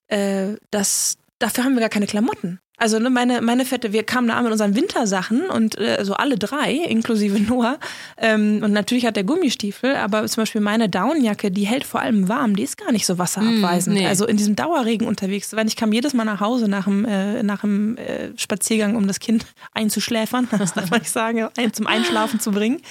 äh, 0.07 0.55
dass 0.71 1.17
dafür 1.39 1.63
haben 1.63 1.75
wir 1.75 1.81
gar 1.81 1.89
keine 1.89 2.07
Klamotten. 2.07 2.59
Also 2.79 2.99
ne, 2.99 3.09
meine, 3.09 3.41
meine 3.41 3.65
Fette, 3.65 3.91
wir 3.91 4.03
kamen 4.03 4.27
da 4.27 4.35
an 4.35 4.43
mit 4.43 4.51
unseren 4.51 4.75
Wintersachen 4.75 5.49
und 5.49 5.79
äh, 5.79 6.05
so 6.05 6.13
alle 6.13 6.37
drei, 6.37 6.73
inklusive 6.73 7.39
Noah. 7.47 7.79
Ähm, 8.17 8.61
und 8.63 8.71
natürlich 8.71 9.07
hat 9.07 9.15
der 9.15 9.23
Gummistiefel, 9.23 9.95
aber 9.95 10.25
zum 10.27 10.43
Beispiel 10.43 10.61
meine 10.61 10.87
Downjacke, 10.87 11.49
die 11.49 11.65
hält 11.65 11.83
vor 11.83 12.01
allem 12.01 12.29
warm, 12.29 12.55
die 12.55 12.61
ist 12.61 12.77
gar 12.77 12.91
nicht 12.91 13.07
so 13.07 13.17
wasserabweisend. 13.17 13.95
Mm, 13.95 13.99
nee. 13.99 14.07
Also 14.07 14.27
in 14.27 14.37
diesem 14.37 14.55
Dauerregen 14.55 15.07
unterwegs. 15.07 15.55
Weil 15.55 15.67
ich 15.67 15.75
kam 15.75 15.91
jedes 15.91 16.13
Mal 16.13 16.25
nach 16.25 16.39
Hause 16.39 16.67
nach 16.67 16.83
dem, 16.83 17.03
äh, 17.05 17.41
nach 17.41 17.61
dem 17.61 17.97
äh, 17.97 18.29
Spaziergang, 18.37 18.95
um 18.95 19.07
das 19.07 19.19
Kind 19.19 19.47
einzuschläfern, 19.73 20.47
das 20.57 20.73
darf 20.73 20.91
man 20.91 20.99
nicht 20.99 21.11
sagen, 21.11 21.47
ein, 21.57 21.73
zum 21.73 21.87
Einschlafen 21.87 22.39
zu 22.39 22.51
bringen 22.51 22.81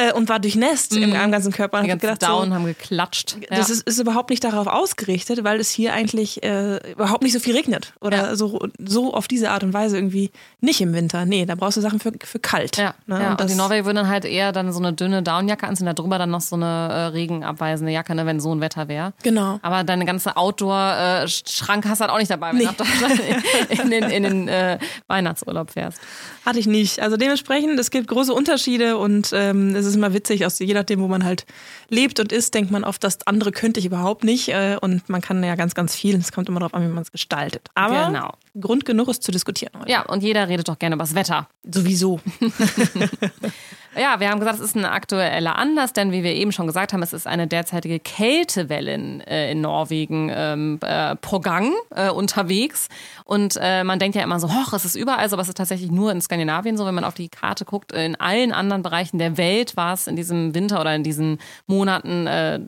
äh, 0.00 0.12
und 0.12 0.28
war 0.28 0.40
durchnässt 0.40 0.94
mm. 0.94 1.02
im, 1.02 1.12
am 1.14 1.30
ganzen 1.30 1.52
Körper. 1.52 1.82
Die 1.82 1.88
ganzen 1.88 2.00
gedacht, 2.00 2.22
Down 2.22 2.48
so, 2.48 2.54
haben 2.54 2.64
geklatscht. 2.64 3.36
Das 3.48 3.68
ja. 3.68 3.74
ist, 3.74 3.82
ist, 3.82 3.98
überhaupt 3.98 4.30
nicht 4.30 4.42
darauf 4.42 4.66
ausgerichtet, 4.66 5.44
weil 5.44 5.60
es 5.60 5.70
hier 5.70 5.92
eigentlich 5.92 6.42
äh, 6.42 6.92
überhaupt 6.92 7.22
nicht 7.22 7.32
so 7.32 7.40
viel 7.40 7.54
regnet. 7.54 7.92
Oder 8.00 8.16
ja. 8.16 8.36
so, 8.36 8.60
so 8.78 9.12
auf 9.12 9.28
diese 9.28 9.50
Art 9.50 9.62
und 9.62 9.72
Weise 9.72 9.96
irgendwie 9.96 10.30
nicht 10.60 10.80
im 10.80 10.92
Winter. 10.94 11.26
Nee, 11.26 11.44
da 11.44 11.54
brauchst 11.54 11.76
du 11.76 11.80
Sachen 11.80 12.00
für, 12.00 12.12
für 12.22 12.38
kalt. 12.38 12.76
Ja, 12.76 12.94
ne? 13.06 13.20
ja. 13.20 13.30
und, 13.32 13.40
und 13.40 13.50
die 13.50 13.54
Norweger 13.54 13.84
würden 13.84 13.96
dann 13.96 14.08
halt 14.08 14.24
eher 14.24 14.52
dann 14.52 14.72
so 14.72 14.78
eine 14.78 14.92
dünne 14.92 15.22
Downjacke 15.22 15.66
anziehen, 15.66 15.90
darüber 15.94 16.18
dann 16.18 16.30
noch 16.30 16.40
so 16.40 16.56
eine 16.56 16.64
äh, 16.64 17.06
regenabweisende 17.06 17.92
Jacke, 17.92 18.14
ne, 18.14 18.26
wenn 18.26 18.40
so 18.40 18.54
ein 18.54 18.60
Wetter 18.60 18.88
wäre. 18.88 19.12
Genau. 19.22 19.58
Aber 19.62 19.84
deine 19.84 20.04
ganze 20.04 20.36
Outdoor-Schrank 20.36 21.86
hast 21.86 22.00
du 22.00 22.02
halt 22.02 22.12
auch 22.12 22.18
nicht 22.18 22.30
dabei, 22.30 22.52
wenn 22.52 22.58
nee. 22.58 22.68
du 22.76 23.82
in 23.82 23.90
den, 23.90 24.04
in 24.04 24.22
den 24.22 24.48
äh, 24.48 24.78
Weihnachtsurlaub 25.08 25.70
fährst. 25.70 26.00
Hatte 26.44 26.58
ich 26.58 26.66
nicht. 26.66 27.00
Also 27.00 27.16
dementsprechend, 27.16 27.78
es 27.78 27.90
gibt 27.90 28.08
große 28.08 28.32
Unterschiede 28.32 28.96
und 28.96 29.30
ähm, 29.34 29.74
es 29.74 29.86
ist 29.86 29.89
immer 29.94 30.12
witzig, 30.12 30.46
aus, 30.46 30.58
je 30.58 30.74
nachdem, 30.74 31.00
wo 31.00 31.08
man 31.08 31.24
halt 31.24 31.46
lebt 31.88 32.20
und 32.20 32.32
ist, 32.32 32.54
denkt 32.54 32.70
man 32.70 32.84
oft, 32.84 33.02
das 33.04 33.26
andere 33.26 33.52
könnte 33.52 33.80
ich 33.80 33.86
überhaupt 33.86 34.24
nicht. 34.24 34.48
Äh, 34.48 34.76
und 34.80 35.08
man 35.08 35.20
kann 35.20 35.42
ja 35.42 35.54
ganz, 35.54 35.74
ganz 35.74 35.94
viel. 35.94 36.16
Es 36.16 36.32
kommt 36.32 36.48
immer 36.48 36.60
darauf 36.60 36.74
an, 36.74 36.82
wie 36.82 36.92
man 36.92 37.02
es 37.02 37.12
gestaltet. 37.12 37.68
Aber 37.74 38.06
genau. 38.06 38.34
Grund 38.58 38.84
genug 38.84 39.08
ist 39.08 39.22
zu 39.22 39.32
diskutieren 39.32 39.72
heute. 39.78 39.90
Ja, 39.90 40.02
und 40.02 40.22
jeder 40.22 40.48
redet 40.48 40.68
doch 40.68 40.78
gerne 40.78 40.94
über 40.94 41.04
das 41.04 41.14
Wetter. 41.14 41.48
Sowieso. 41.64 42.20
Ja, 43.96 44.20
wir 44.20 44.30
haben 44.30 44.38
gesagt, 44.38 44.60
es 44.60 44.64
ist 44.64 44.76
ein 44.76 44.84
aktueller 44.84 45.56
Anlass, 45.56 45.92
denn 45.92 46.12
wie 46.12 46.22
wir 46.22 46.32
eben 46.32 46.52
schon 46.52 46.68
gesagt 46.68 46.92
haben, 46.92 47.02
es 47.02 47.12
ist 47.12 47.26
eine 47.26 47.48
derzeitige 47.48 47.98
Kältewelle 47.98 48.94
in, 48.94 49.20
äh, 49.22 49.50
in 49.50 49.62
Norwegen 49.62 50.30
ähm, 50.32 50.78
äh, 50.82 51.16
pro 51.16 51.40
Gang 51.40 51.72
äh, 51.90 52.08
unterwegs. 52.08 52.88
Und 53.24 53.58
äh, 53.60 53.82
man 53.82 53.98
denkt 53.98 54.14
ja 54.14 54.22
immer 54.22 54.38
so, 54.38 54.48
hoch, 54.48 54.72
es 54.74 54.84
ist 54.84 54.94
überall 54.94 55.28
so, 55.28 55.34
aber 55.34 55.42
es 55.42 55.48
ist 55.48 55.56
tatsächlich 55.56 55.90
nur 55.90 56.12
in 56.12 56.20
Skandinavien 56.20 56.76
so, 56.76 56.86
wenn 56.86 56.94
man 56.94 57.02
auf 57.02 57.14
die 57.14 57.28
Karte 57.28 57.64
guckt. 57.64 57.90
In 57.90 58.14
allen 58.14 58.52
anderen 58.52 58.84
Bereichen 58.84 59.18
der 59.18 59.36
Welt 59.36 59.76
war 59.76 59.94
es 59.94 60.06
in 60.06 60.14
diesem 60.14 60.54
Winter 60.54 60.80
oder 60.80 60.94
in 60.94 61.02
diesen 61.02 61.38
Monaten 61.66 62.28
äh, 62.28 62.60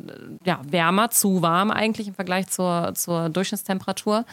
ja, 0.45 0.61
wärmer, 0.69 1.11
zu 1.11 1.41
warm 1.41 1.71
eigentlich 1.71 2.09
im 2.09 2.15
Vergleich 2.15 2.49
zur, 2.49 2.95
zur 2.97 3.29
Durchschnittstemperatur. 3.29 4.25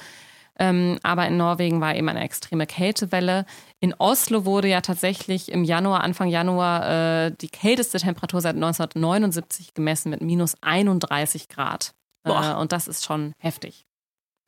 Ähm, 0.60 1.00
aber 1.04 1.26
in 1.26 1.38
Norwegen 1.38 1.80
war 1.80 1.96
eben 1.96 2.10
eine 2.10 2.22
extreme 2.22 2.68
Kältewelle. 2.68 3.46
In 3.80 3.94
Oslo 3.98 4.44
wurde 4.46 4.68
ja 4.68 4.82
tatsächlich 4.82 5.52
im 5.52 5.64
Januar, 5.64 6.04
Anfang 6.04 6.28
Januar, 6.28 7.28
äh, 7.28 7.32
die 7.32 7.48
kälteste 7.48 7.98
Temperatur 7.98 8.42
seit 8.42 8.56
1979 8.56 9.74
gemessen 9.74 10.10
mit 10.10 10.22
minus 10.22 10.56
31 10.62 11.48
Grad. 11.48 11.94
Äh, 12.26 12.54
und 12.56 12.74
das 12.74 12.88
ist 12.88 13.06
schon 13.06 13.34
heftig. 13.38 13.86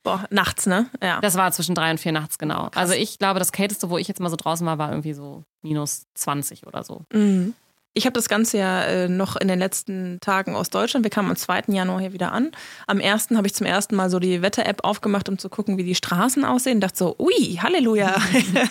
Boah, 0.03 0.25
nachts, 0.31 0.65
ne? 0.65 0.89
Ja. 1.01 1.21
Das 1.21 1.35
war 1.35 1.51
zwischen 1.51 1.75
drei 1.75 1.91
und 1.91 1.99
vier 1.99 2.11
nachts, 2.11 2.39
genau. 2.39 2.63
Krass. 2.63 2.75
Also 2.75 2.93
ich 2.93 3.19
glaube, 3.19 3.39
das 3.39 3.51
kälteste, 3.51 3.89
wo 3.89 3.97
ich 3.97 4.07
jetzt 4.07 4.19
mal 4.19 4.29
so 4.29 4.35
draußen 4.35 4.65
war, 4.65 4.77
war 4.79 4.89
irgendwie 4.89 5.13
so 5.13 5.43
minus 5.61 6.07
20 6.15 6.65
oder 6.65 6.83
so. 6.83 7.05
Mhm. 7.13 7.53
Ich 7.93 8.05
habe 8.05 8.13
das 8.13 8.29
Ganze 8.29 8.57
ja 8.57 8.83
äh, 8.83 9.09
noch 9.09 9.35
in 9.35 9.49
den 9.49 9.59
letzten 9.59 10.17
Tagen 10.21 10.55
aus 10.55 10.69
Deutschland. 10.69 11.03
Wir 11.03 11.09
kamen 11.09 11.29
am 11.29 11.35
2. 11.35 11.63
Januar 11.67 11.99
hier 11.99 12.13
wieder 12.13 12.31
an. 12.31 12.51
Am 12.87 13.01
1. 13.01 13.31
habe 13.31 13.47
ich 13.47 13.53
zum 13.53 13.67
ersten 13.67 13.97
Mal 13.97 14.09
so 14.09 14.19
die 14.19 14.41
Wetter-App 14.41 14.85
aufgemacht, 14.85 15.27
um 15.27 15.37
zu 15.37 15.49
gucken, 15.49 15.77
wie 15.77 15.83
die 15.83 15.95
Straßen 15.95 16.45
aussehen. 16.45 16.79
dachte 16.79 16.97
so, 16.97 17.15
ui, 17.19 17.59
Halleluja. 17.61 18.15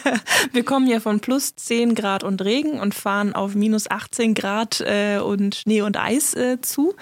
wir 0.52 0.64
kommen 0.64 0.86
hier 0.86 1.02
von 1.02 1.20
plus 1.20 1.54
10 1.54 1.94
Grad 1.94 2.24
und 2.24 2.40
Regen 2.42 2.80
und 2.80 2.94
fahren 2.94 3.34
auf 3.34 3.54
minus 3.54 3.90
18 3.90 4.32
Grad 4.32 4.80
äh, 4.80 5.18
und 5.18 5.54
Schnee 5.54 5.82
und 5.82 5.98
Eis 5.98 6.32
äh, 6.32 6.58
zu. 6.62 6.94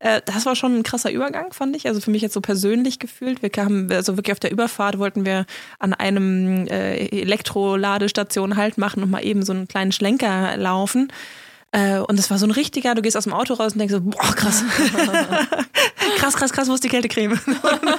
Äh, 0.00 0.22
das 0.24 0.46
war 0.46 0.56
schon 0.56 0.76
ein 0.76 0.82
krasser 0.82 1.12
Übergang, 1.12 1.52
fand 1.52 1.76
ich. 1.76 1.86
Also 1.86 2.00
für 2.00 2.10
mich 2.10 2.22
jetzt 2.22 2.34
so 2.34 2.40
persönlich 2.40 2.98
gefühlt. 2.98 3.42
Wir 3.42 3.50
kamen, 3.50 3.92
also 3.92 4.16
wirklich 4.16 4.32
auf 4.32 4.40
der 4.40 4.50
Überfahrt 4.50 4.98
wollten 4.98 5.24
wir 5.24 5.46
an 5.78 5.94
einem 5.94 6.66
äh, 6.66 6.96
Elektroladestation 6.96 8.56
halt 8.56 8.76
machen 8.76 9.04
und 9.04 9.10
mal 9.10 9.24
eben 9.24 9.44
so 9.44 9.52
einen 9.52 9.68
kleinen 9.68 9.92
Schlenker 9.92 10.56
laufen. 10.56 11.12
Äh, 11.72 11.98
und 11.98 12.18
es 12.18 12.30
war 12.30 12.38
so 12.38 12.46
ein 12.46 12.50
richtiger, 12.50 12.94
du 12.94 13.02
gehst 13.02 13.16
aus 13.16 13.24
dem 13.24 13.32
Auto 13.32 13.54
raus 13.54 13.72
und 13.72 13.78
denkst 13.78 13.94
so, 13.94 14.00
boah, 14.00 14.34
krass. 14.34 14.64
krass, 16.18 16.34
krass, 16.34 16.52
krass, 16.52 16.68
wo 16.68 16.74
ist 16.74 16.82
die 16.82 16.88
Kältecreme? 16.88 17.38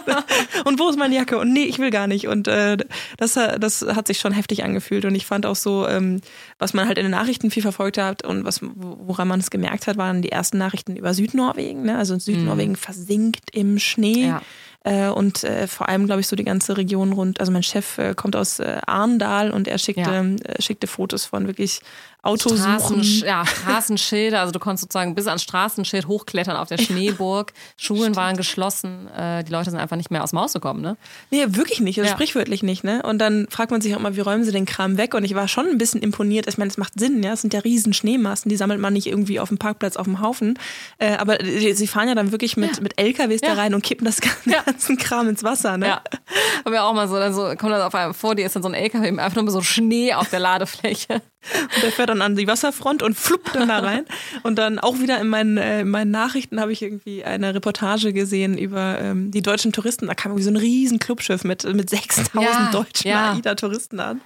und 0.65 0.77
wo 0.77 0.89
ist 0.89 0.99
meine 0.99 1.15
Jacke? 1.15 1.37
Und 1.37 1.53
nee, 1.53 1.63
ich 1.63 1.79
will 1.79 1.89
gar 1.89 2.07
nicht. 2.07 2.27
Und 2.27 2.49
äh, 2.49 2.77
das, 3.17 3.33
das 3.33 3.81
hat 3.81 4.07
sich 4.07 4.19
schon 4.19 4.33
heftig 4.33 4.65
angefühlt. 4.65 5.05
Und 5.05 5.15
ich 5.15 5.25
fand 5.25 5.45
auch 5.45 5.55
so, 5.55 5.87
ähm, 5.87 6.19
was 6.59 6.73
man 6.73 6.87
halt 6.87 6.97
in 6.97 7.05
den 7.05 7.11
Nachrichten 7.11 7.49
viel 7.49 7.63
verfolgt 7.63 7.97
hat 7.97 8.25
und 8.25 8.43
was, 8.43 8.59
woran 8.61 9.29
man 9.29 9.39
es 9.39 9.49
gemerkt 9.49 9.87
hat, 9.87 9.95
waren 9.95 10.21
die 10.21 10.31
ersten 10.31 10.57
Nachrichten 10.57 10.97
über 10.97 11.13
Südnorwegen. 11.13 11.83
Ne? 11.83 11.97
Also 11.97 12.19
Südnorwegen 12.19 12.73
mhm. 12.73 12.77
versinkt 12.77 13.55
im 13.55 13.79
Schnee. 13.79 14.27
Ja. 14.27 14.41
Äh, 14.83 15.09
und 15.09 15.43
äh, 15.43 15.67
vor 15.67 15.89
allem, 15.89 16.07
glaube 16.07 16.21
ich, 16.21 16.27
so 16.27 16.35
die 16.35 16.43
ganze 16.43 16.75
Region 16.75 17.13
rund. 17.13 17.39
Also 17.39 17.51
mein 17.51 17.63
Chef 17.63 17.99
äh, 17.99 18.15
kommt 18.15 18.35
aus 18.35 18.59
äh, 18.59 18.79
Arndal 18.85 19.51
und 19.51 19.67
er 19.67 19.77
schickte, 19.77 20.01
ja. 20.01 20.23
Äh, 20.23 20.61
schickte 20.61 20.87
Fotos 20.87 21.25
von 21.25 21.45
wirklich 21.45 21.81
Autosuchen. 22.23 23.03
Straßen, 23.03 23.25
ja, 23.25 23.45
Straßenschilder, 23.45 24.41
also 24.41 24.51
du 24.51 24.59
konntest 24.59 24.83
sozusagen 24.83 25.15
bis 25.15 25.25
ans 25.25 25.41
Straßenschild 25.41 26.07
hochklettern 26.07 26.55
auf 26.55 26.67
der 26.67 26.77
Schneeburg. 26.77 27.51
Schulen 27.77 28.01
Stimmt. 28.01 28.15
waren 28.15 28.37
geschlossen, 28.37 29.07
äh, 29.07 29.43
die 29.43 29.51
Leute 29.51 29.71
sind 29.71 29.79
einfach 29.79 29.95
nicht 29.95 30.11
mehr 30.11 30.23
aus 30.23 30.29
dem 30.29 30.39
Haus 30.39 30.53
gekommen, 30.53 30.81
ne? 30.81 30.97
Nee, 31.31 31.45
wirklich 31.49 31.79
nicht, 31.79 31.97
also 31.97 32.09
ja. 32.09 32.15
sprichwörtlich 32.15 32.61
nicht, 32.61 32.83
ne? 32.83 33.01
Und 33.01 33.17
dann 33.17 33.47
fragt 33.49 33.71
man 33.71 33.81
sich 33.81 33.95
auch 33.95 33.99
mal, 33.99 34.15
wie 34.15 34.19
räumen 34.19 34.43
sie 34.43 34.51
den 34.51 34.67
Kram 34.67 34.97
weg? 34.97 35.15
Und 35.15 35.23
ich 35.23 35.33
war 35.33 35.47
schon 35.47 35.67
ein 35.67 35.79
bisschen 35.79 36.01
imponiert. 36.01 36.47
Ich 36.47 36.59
meine, 36.59 36.69
es 36.69 36.77
macht 36.77 36.99
Sinn, 36.99 37.23
ja, 37.23 37.33
es 37.33 37.41
sind 37.41 37.55
ja 37.55 37.61
riesen 37.61 37.93
Schneemassen, 37.93 38.49
die 38.49 38.55
sammelt 38.55 38.79
man 38.79 38.93
nicht 38.93 39.07
irgendwie 39.07 39.39
auf 39.39 39.49
dem 39.49 39.57
Parkplatz 39.57 39.97
auf 39.97 40.05
dem 40.05 40.21
Haufen. 40.21 40.59
Äh, 40.99 41.15
aber 41.15 41.39
sie 41.43 41.87
fahren 41.87 42.07
ja 42.07 42.13
dann 42.13 42.31
wirklich 42.31 42.55
mit, 42.55 42.77
ja. 42.77 42.83
mit 42.83 42.99
LKWs 42.99 43.41
ja. 43.41 43.55
da 43.55 43.61
rein 43.61 43.73
und 43.73 43.81
kippen 43.83 44.05
das 44.05 44.21
ganzen 44.65 44.97
Kram 44.97 45.27
ins 45.27 45.43
Wasser, 45.43 45.77
ne? 45.77 45.87
Ja. 45.87 46.03
Haben 46.65 46.71
wir 46.71 46.83
auch 46.83 46.93
mal 46.93 47.07
so, 47.07 47.15
dann 47.15 47.33
so, 47.33 47.41
kommt 47.55 47.71
das 47.71 47.81
auf 47.81 47.95
einmal 47.95 48.13
vor 48.13 48.35
dir 48.35 48.45
ist 48.45 48.55
dann 48.55 48.61
so 48.61 48.69
ein 48.69 48.75
LKW 48.75 49.07
einfach 49.19 49.41
nur 49.41 49.49
so 49.49 49.61
Schnee 49.63 50.13
auf 50.13 50.29
der 50.29 50.39
Ladefläche. 50.39 51.21
Und 51.75 51.83
der 51.83 51.91
fährt 51.91 52.09
dann 52.09 52.21
an 52.21 52.35
die 52.35 52.47
Wasserfront 52.47 53.01
und 53.01 53.15
fluppt 53.15 53.55
dann 53.55 53.67
da 53.67 53.79
rein. 53.79 54.05
Und 54.43 54.57
dann 54.57 54.77
auch 54.79 54.99
wieder 54.99 55.19
in 55.19 55.27
meinen, 55.27 55.57
äh, 55.57 55.81
in 55.81 55.89
meinen 55.89 56.11
Nachrichten 56.11 56.61
habe 56.61 56.71
ich 56.71 56.81
irgendwie 56.81 57.23
eine 57.23 57.53
Reportage 57.53 58.13
gesehen 58.13 58.57
über 58.57 58.99
ähm, 58.99 59.31
die 59.31 59.41
deutschen 59.41 59.71
Touristen. 59.71 60.07
Da 60.07 60.13
kam 60.13 60.31
irgendwie 60.31 60.43
so 60.43 60.51
ein 60.51 60.57
riesen 60.57 60.99
Clubschiff 60.99 61.43
mit, 61.43 61.63
mit 61.63 61.89
6000 61.89 62.35
ja, 62.35 62.71
deutschen 62.71 63.09
ja. 63.09 63.33
AIDA-Touristen 63.33 63.99
an. 63.99 64.21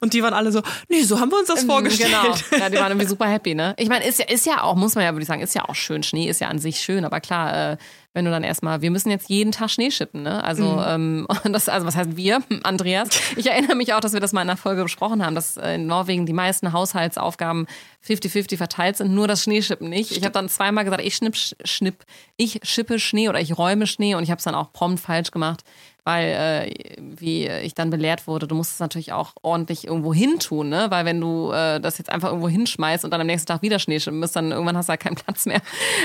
Und 0.00 0.14
die 0.14 0.22
waren 0.22 0.34
alle 0.34 0.52
so, 0.52 0.62
nee, 0.88 1.02
so 1.02 1.20
haben 1.20 1.30
wir 1.30 1.38
uns 1.38 1.48
das 1.48 1.62
ähm, 1.62 1.68
vorgestellt. 1.68 2.10
Genau. 2.10 2.34
Ja, 2.64 2.70
die 2.70 2.76
waren 2.76 2.92
irgendwie 2.92 3.08
super 3.08 3.26
happy, 3.26 3.54
ne? 3.54 3.74
Ich 3.78 3.88
meine, 3.88 4.06
ist 4.06 4.18
ja, 4.18 4.26
ist 4.26 4.46
ja 4.46 4.62
auch, 4.62 4.76
muss 4.76 4.94
man 4.94 5.04
ja, 5.04 5.12
würde 5.12 5.22
ich 5.22 5.28
sagen, 5.28 5.42
ist 5.42 5.54
ja 5.54 5.68
auch 5.68 5.74
schön. 5.74 6.02
Schnee 6.02 6.28
ist 6.28 6.40
ja 6.40 6.48
an 6.48 6.58
sich 6.58 6.78
schön, 6.78 7.04
aber 7.04 7.20
klar, 7.20 7.72
äh, 7.72 7.76
wenn 8.14 8.24
du 8.24 8.30
dann 8.30 8.44
erstmal, 8.44 8.80
wir 8.80 8.90
müssen 8.92 9.10
jetzt 9.10 9.28
jeden 9.28 9.52
Tag 9.52 9.70
Schnee 9.70 9.90
schippen, 9.90 10.22
ne? 10.22 10.42
Also, 10.42 10.64
mhm. 10.64 11.26
ähm, 11.26 11.28
das, 11.52 11.68
also 11.68 11.86
was 11.86 11.96
heißt 11.96 12.16
wir, 12.16 12.42
Andreas? 12.62 13.08
Ich 13.36 13.50
erinnere 13.50 13.74
mich 13.74 13.92
auch, 13.92 14.00
dass 14.00 14.12
wir 14.12 14.20
das 14.20 14.32
mal 14.32 14.42
in 14.42 14.48
einer 14.48 14.56
Folge 14.56 14.84
besprochen 14.84 15.24
haben, 15.24 15.34
dass 15.34 15.56
in 15.56 15.86
Norwegen 15.86 16.24
die 16.24 16.32
meisten 16.32 16.72
Haushaltsaufgaben 16.72 17.66
50-50 18.06 18.56
verteilt 18.56 18.96
sind, 18.96 19.12
nur 19.12 19.28
das 19.28 19.42
Schneeschippen 19.42 19.88
nicht. 19.88 20.12
Ich 20.12 20.22
habe 20.22 20.32
dann 20.32 20.48
zweimal 20.48 20.84
gesagt, 20.84 21.02
ich 21.02 21.16
schnipp, 21.16 21.36
schnipp, 21.36 22.04
ich 22.36 22.60
schippe 22.62 22.98
Schnee 22.98 23.28
oder 23.28 23.40
ich 23.40 23.58
räume 23.58 23.86
Schnee 23.86 24.14
und 24.14 24.22
ich 24.22 24.30
habe 24.30 24.38
es 24.38 24.44
dann 24.44 24.54
auch 24.54 24.72
prompt 24.72 25.00
falsch 25.00 25.30
gemacht 25.30 25.64
weil, 26.04 26.26
äh, 26.68 26.98
wie 26.98 27.48
ich 27.48 27.74
dann 27.74 27.88
belehrt 27.88 28.26
wurde, 28.26 28.46
du 28.46 28.54
musst 28.54 28.72
es 28.72 28.80
natürlich 28.80 29.12
auch 29.14 29.32
ordentlich 29.40 29.86
irgendwo 29.86 30.12
hin 30.12 30.38
tun, 30.38 30.68
ne? 30.68 30.86
Weil 30.90 31.06
wenn 31.06 31.18
du 31.18 31.50
äh, 31.50 31.80
das 31.80 31.96
jetzt 31.96 32.12
einfach 32.12 32.28
irgendwo 32.28 32.48
hinschmeißt 32.48 33.04
und 33.04 33.10
dann 33.10 33.22
am 33.22 33.26
nächsten 33.26 33.46
Tag 33.46 33.62
wieder 33.62 33.78
Schnee 33.78 33.98
schippen 33.98 34.20
musst, 34.20 34.36
dann 34.36 34.52
irgendwann 34.52 34.76
hast 34.76 34.88
du 34.88 34.90
halt 34.90 35.00
keinen 35.00 35.14
Platz 35.24 35.46
mehr. 35.46 35.62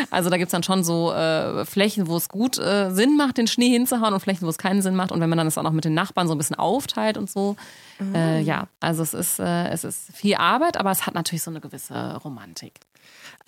Also 0.10 0.30
da 0.30 0.38
gibt's 0.38 0.54
dann 0.54 0.64
schon 0.64 0.86
so 0.86 1.12
äh, 1.12 1.66
Flächen, 1.66 2.08
wo 2.08 2.16
es 2.16 2.30
gut 2.30 2.58
äh, 2.58 2.92
Sinn 2.92 3.18
macht, 3.18 3.38
den 3.38 3.48
Schnee 3.48 3.70
hinzuhauen 3.70 4.14
und 4.14 4.22
Flächen, 4.22 4.46
wo 4.46 4.50
es 4.50 4.58
keinen 4.58 4.82
Sinn 4.82 4.96
macht. 4.96 5.12
Und 5.12 5.20
wenn 5.20 5.30
man 5.30 5.38
dann 5.38 5.48
das 5.48 5.58
auch 5.58 5.64
noch 5.64 5.74
mit 5.74 5.84
den 5.84 5.94
Nachbarn 5.94 6.28
so 6.28 6.34
ein 6.34 6.38
bisschen 6.38 6.58
aufteilt 6.58 7.18
und 7.18 7.30
so, 7.30 7.58
mhm. 8.00 8.16
äh, 8.16 8.40
ja, 8.40 8.68
also 8.80 9.04
es 9.04 9.14
ist, 9.14 9.40
äh, 9.40 9.68
es 9.68 9.84
ist 9.84 10.16
viel 10.16 10.36
Arbeit, 10.36 10.78
aber 10.78 10.92
es 10.92 11.06
hat 11.06 11.14
natürlich 11.14 11.44
so 11.44 11.52
eine 11.52 11.60
gewisse 11.60 12.16
Romantik. 12.24 12.80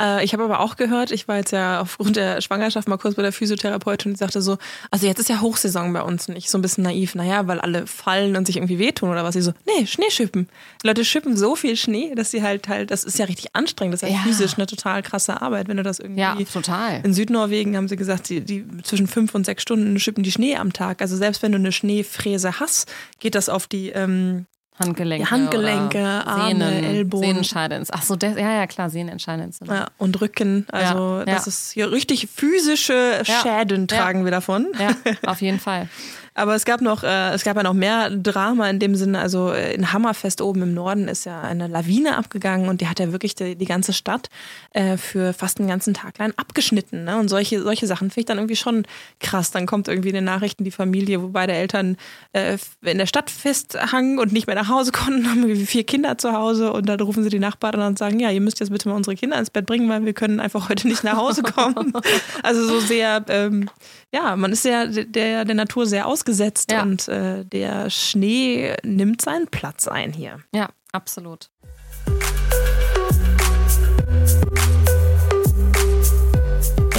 Äh, 0.02 0.24
ich 0.24 0.34
habe 0.34 0.44
aber 0.44 0.60
auch 0.60 0.76
gehört, 0.76 1.12
ich 1.12 1.28
war 1.28 1.38
jetzt 1.38 1.52
ja 1.52 1.82
aufgrund 1.82 2.16
der 2.16 2.42
Schwangerschaft 2.42 2.88
mal 2.88 2.98
kurz 2.98 3.16
bei 3.16 3.22
der 3.22 3.32
Physiotherapeutin 3.32 4.12
und 4.12 4.18
die 4.18 4.20
sagte 4.20 4.42
so, 4.42 4.58
also 4.90 5.06
jetzt 5.06 5.20
ist 5.20 5.30
ja 5.30 5.42
Hochsaison 5.42 5.94
bei 5.94 6.02
uns 6.02 6.28
und 6.28 6.36
ich 6.36 6.50
so 6.50 6.58
ein 6.58 6.62
bisschen 6.62 6.84
naiv, 6.84 7.16
naja, 7.16 7.48
weil 7.48 7.60
alle 7.60 7.86
fallen 7.86 8.36
und 8.36 8.46
sich 8.46 8.58
irgendwie 8.58 8.80
wehtun 8.80 9.10
oder 9.10 9.24
was. 9.24 9.34
Sie 9.34 9.42
so, 9.42 9.54
nee, 9.66 9.86
Schneeschippen. 9.86 10.50
Die 10.84 10.88
Leute 10.88 11.06
schippen 11.06 11.38
so 11.38 11.56
viel 11.56 11.76
Schnee, 11.76 12.16
dass 12.16 12.32
sie 12.32 12.42
halt 12.42 12.68
halt, 12.68 12.92
das 12.92 13.04
ist 13.04 13.20
ja 13.20 13.26
richtig 13.26 13.56
anstrengend, 13.56 13.94
das 13.94 14.04
ist 14.04 14.10
ja, 14.10 14.16
ja. 14.16 14.22
physisch 14.24 14.56
eine 14.56 14.66
total 14.66 15.04
krasse 15.04 15.42
Arbeit, 15.42 15.68
wenn 15.68 15.78
du 15.78 15.84
das 15.84 16.00
irgendwie. 16.00 16.22
Ja, 16.22 16.36
total. 16.52 17.02
In 17.04 17.14
Südnorwegen 17.14 17.78
haben 17.78 17.88
sie 17.88 17.96
gesagt, 17.96 18.30
die, 18.30 18.42
die 18.42 18.66
zwischen 18.84 19.08
fünf 19.08 19.36
und 19.36 19.46
sechs 19.46 19.62
Stunden 19.62 20.00
schippen 20.00 20.24
die 20.24 20.32
Schnee 20.32 20.56
am 20.56 20.74
Tag. 20.74 21.02
Also 21.02 21.16
selbst 21.16 21.44
wenn 21.44 21.52
du 21.52 21.58
eine 21.58 21.72
Schneefräse 21.72 22.60
hast, 22.60 22.92
geht 23.20 23.36
das 23.36 23.50
auf 23.50 23.68
die 23.68 23.90
ähm, 23.90 24.46
Handgelenke, 24.82 25.24
ja, 25.24 25.32
Handgelenke 25.32 26.00
Arme, 26.00 26.48
Sehnen, 26.48 26.84
Ellbogen. 26.84 27.28
Sehnenscheidenentzündung. 27.28 28.02
Ach 28.02 28.06
so, 28.06 28.16
ja, 28.42 28.54
ja, 28.54 28.68
klar, 28.68 28.90
Sehnenentscheidungsentzündung. 28.90 29.76
Ja, 29.76 29.88
und 29.98 30.20
Rücken. 30.22 30.66
Also, 30.72 31.20
ja, 31.20 31.26
das 31.26 31.48
ist 31.48 31.72
hier 31.72 31.92
richtig 31.92 32.28
physische 32.34 33.22
Schäden 33.24 33.88
tragen 33.88 34.24
wir 34.26 34.32
davon. 34.32 34.68
Ja, 34.80 34.92
auf 35.30 35.42
jeden 35.42 35.60
Fall. 35.60 35.88
Aber 36.34 36.56
es 36.56 36.64
gab 36.64 36.82
noch, 36.82 37.04
äh, 37.04 37.34
es 37.34 37.44
gab 37.44 37.58
ja 37.58 37.64
noch 37.64 37.74
mehr 37.74 38.10
Drama 38.10 38.70
in 38.70 38.80
dem 38.80 38.96
Sinne. 38.96 39.20
Also 39.20 39.52
äh, 39.52 39.74
in 39.74 39.92
Hammerfest 39.92 40.42
oben 40.42 40.62
im 40.62 40.74
Norden 40.74 41.10
ist 41.10 41.26
ja 41.26 41.42
eine 41.42 41.68
Lawine 41.68 42.18
abgegangen 42.18 42.70
und 42.70 42.80
die 42.80 42.88
hat 42.88 43.00
ja 43.00 43.12
wirklich 43.12 43.36
die, 43.36 43.56
die 43.56 43.66
ganze 43.66 43.92
Stadt 43.92 44.30
äh, 44.72 44.96
für 44.96 45.34
fast 45.34 45.60
einen 45.60 45.68
ganzen 45.68 45.94
Tag 45.94 46.18
lang 46.20 46.34
abgeschnitten. 46.38 47.04
Ne? 47.04 47.18
Und 47.18 47.28
solche, 47.28 47.62
solche 47.62 47.86
Sachen 47.86 48.12
finde 48.12 48.22
ich 48.22 48.26
dann 48.28 48.38
irgendwie 48.38 48.56
schon 48.56 48.86
krass. 49.20 49.52
Dann 49.52 49.66
kommt 49.66 49.90
irgendwie 49.90 50.10
in 50.10 50.16
den 50.16 50.24
Nachrichten 50.24 50.64
die 50.64 50.72
Familie, 50.72 51.22
wo 51.22 51.28
beide 51.28 51.52
Eltern 51.52 51.98
äh, 52.32 52.58
in 52.82 52.98
der 52.98 53.08
Stadt 53.08 53.30
festhangen 53.30 54.18
und 54.18 54.32
nicht 54.32 54.48
mehr 54.48 54.56
nach 54.56 54.70
Hause 54.70 54.94
konnten, 54.94 55.26
haben 55.30 55.42
irgendwie 55.44 55.66
vier 55.66 55.84
Kinder 55.84 56.18
zu 56.18 56.32
Hause 56.32 56.72
und 56.72 56.88
dann 56.88 57.00
rufen 57.02 57.24
sie 57.24 57.30
die 57.30 57.40
Nachbarn 57.40 57.76
an 57.76 57.88
und 57.88 58.00
sagen, 58.00 58.20
ja, 58.22 58.30
ihr 58.30 58.42
müsst 58.42 58.62
jetzt 58.62 58.72
bitte 58.72 58.88
mal 58.88 58.96
unsere 58.96 59.18
Kinder 59.18 59.38
ins 59.38 59.50
Bett 59.50 59.66
bringen, 59.66 59.90
weil 59.90 60.06
wir 60.06 60.14
können 60.14 60.40
einfach 60.40 60.70
heute 60.70 60.88
nicht 60.88 61.04
nach 61.04 61.18
Hause 61.18 61.44
kommen. 61.44 61.92
also 62.44 62.66
so 62.66 62.80
sehr, 62.80 63.24
ähm, 63.28 63.70
ja, 64.14 64.36
man 64.38 64.54
ist 64.54 64.64
ja 64.64 64.86
der, 64.88 65.44
der 65.44 65.56
Natur 65.56 65.86
sehr 65.86 66.08
aus 66.08 66.21
ausgesetzt 66.22 66.72
ja. 66.72 66.84
und 66.84 67.08
äh, 67.08 67.44
der 67.46 67.90
Schnee 67.90 68.76
nimmt 68.84 69.22
seinen 69.22 69.48
Platz 69.48 69.88
ein 69.88 70.14
hier. 70.14 70.40
Ja, 70.54 70.70
absolut. 70.92 71.50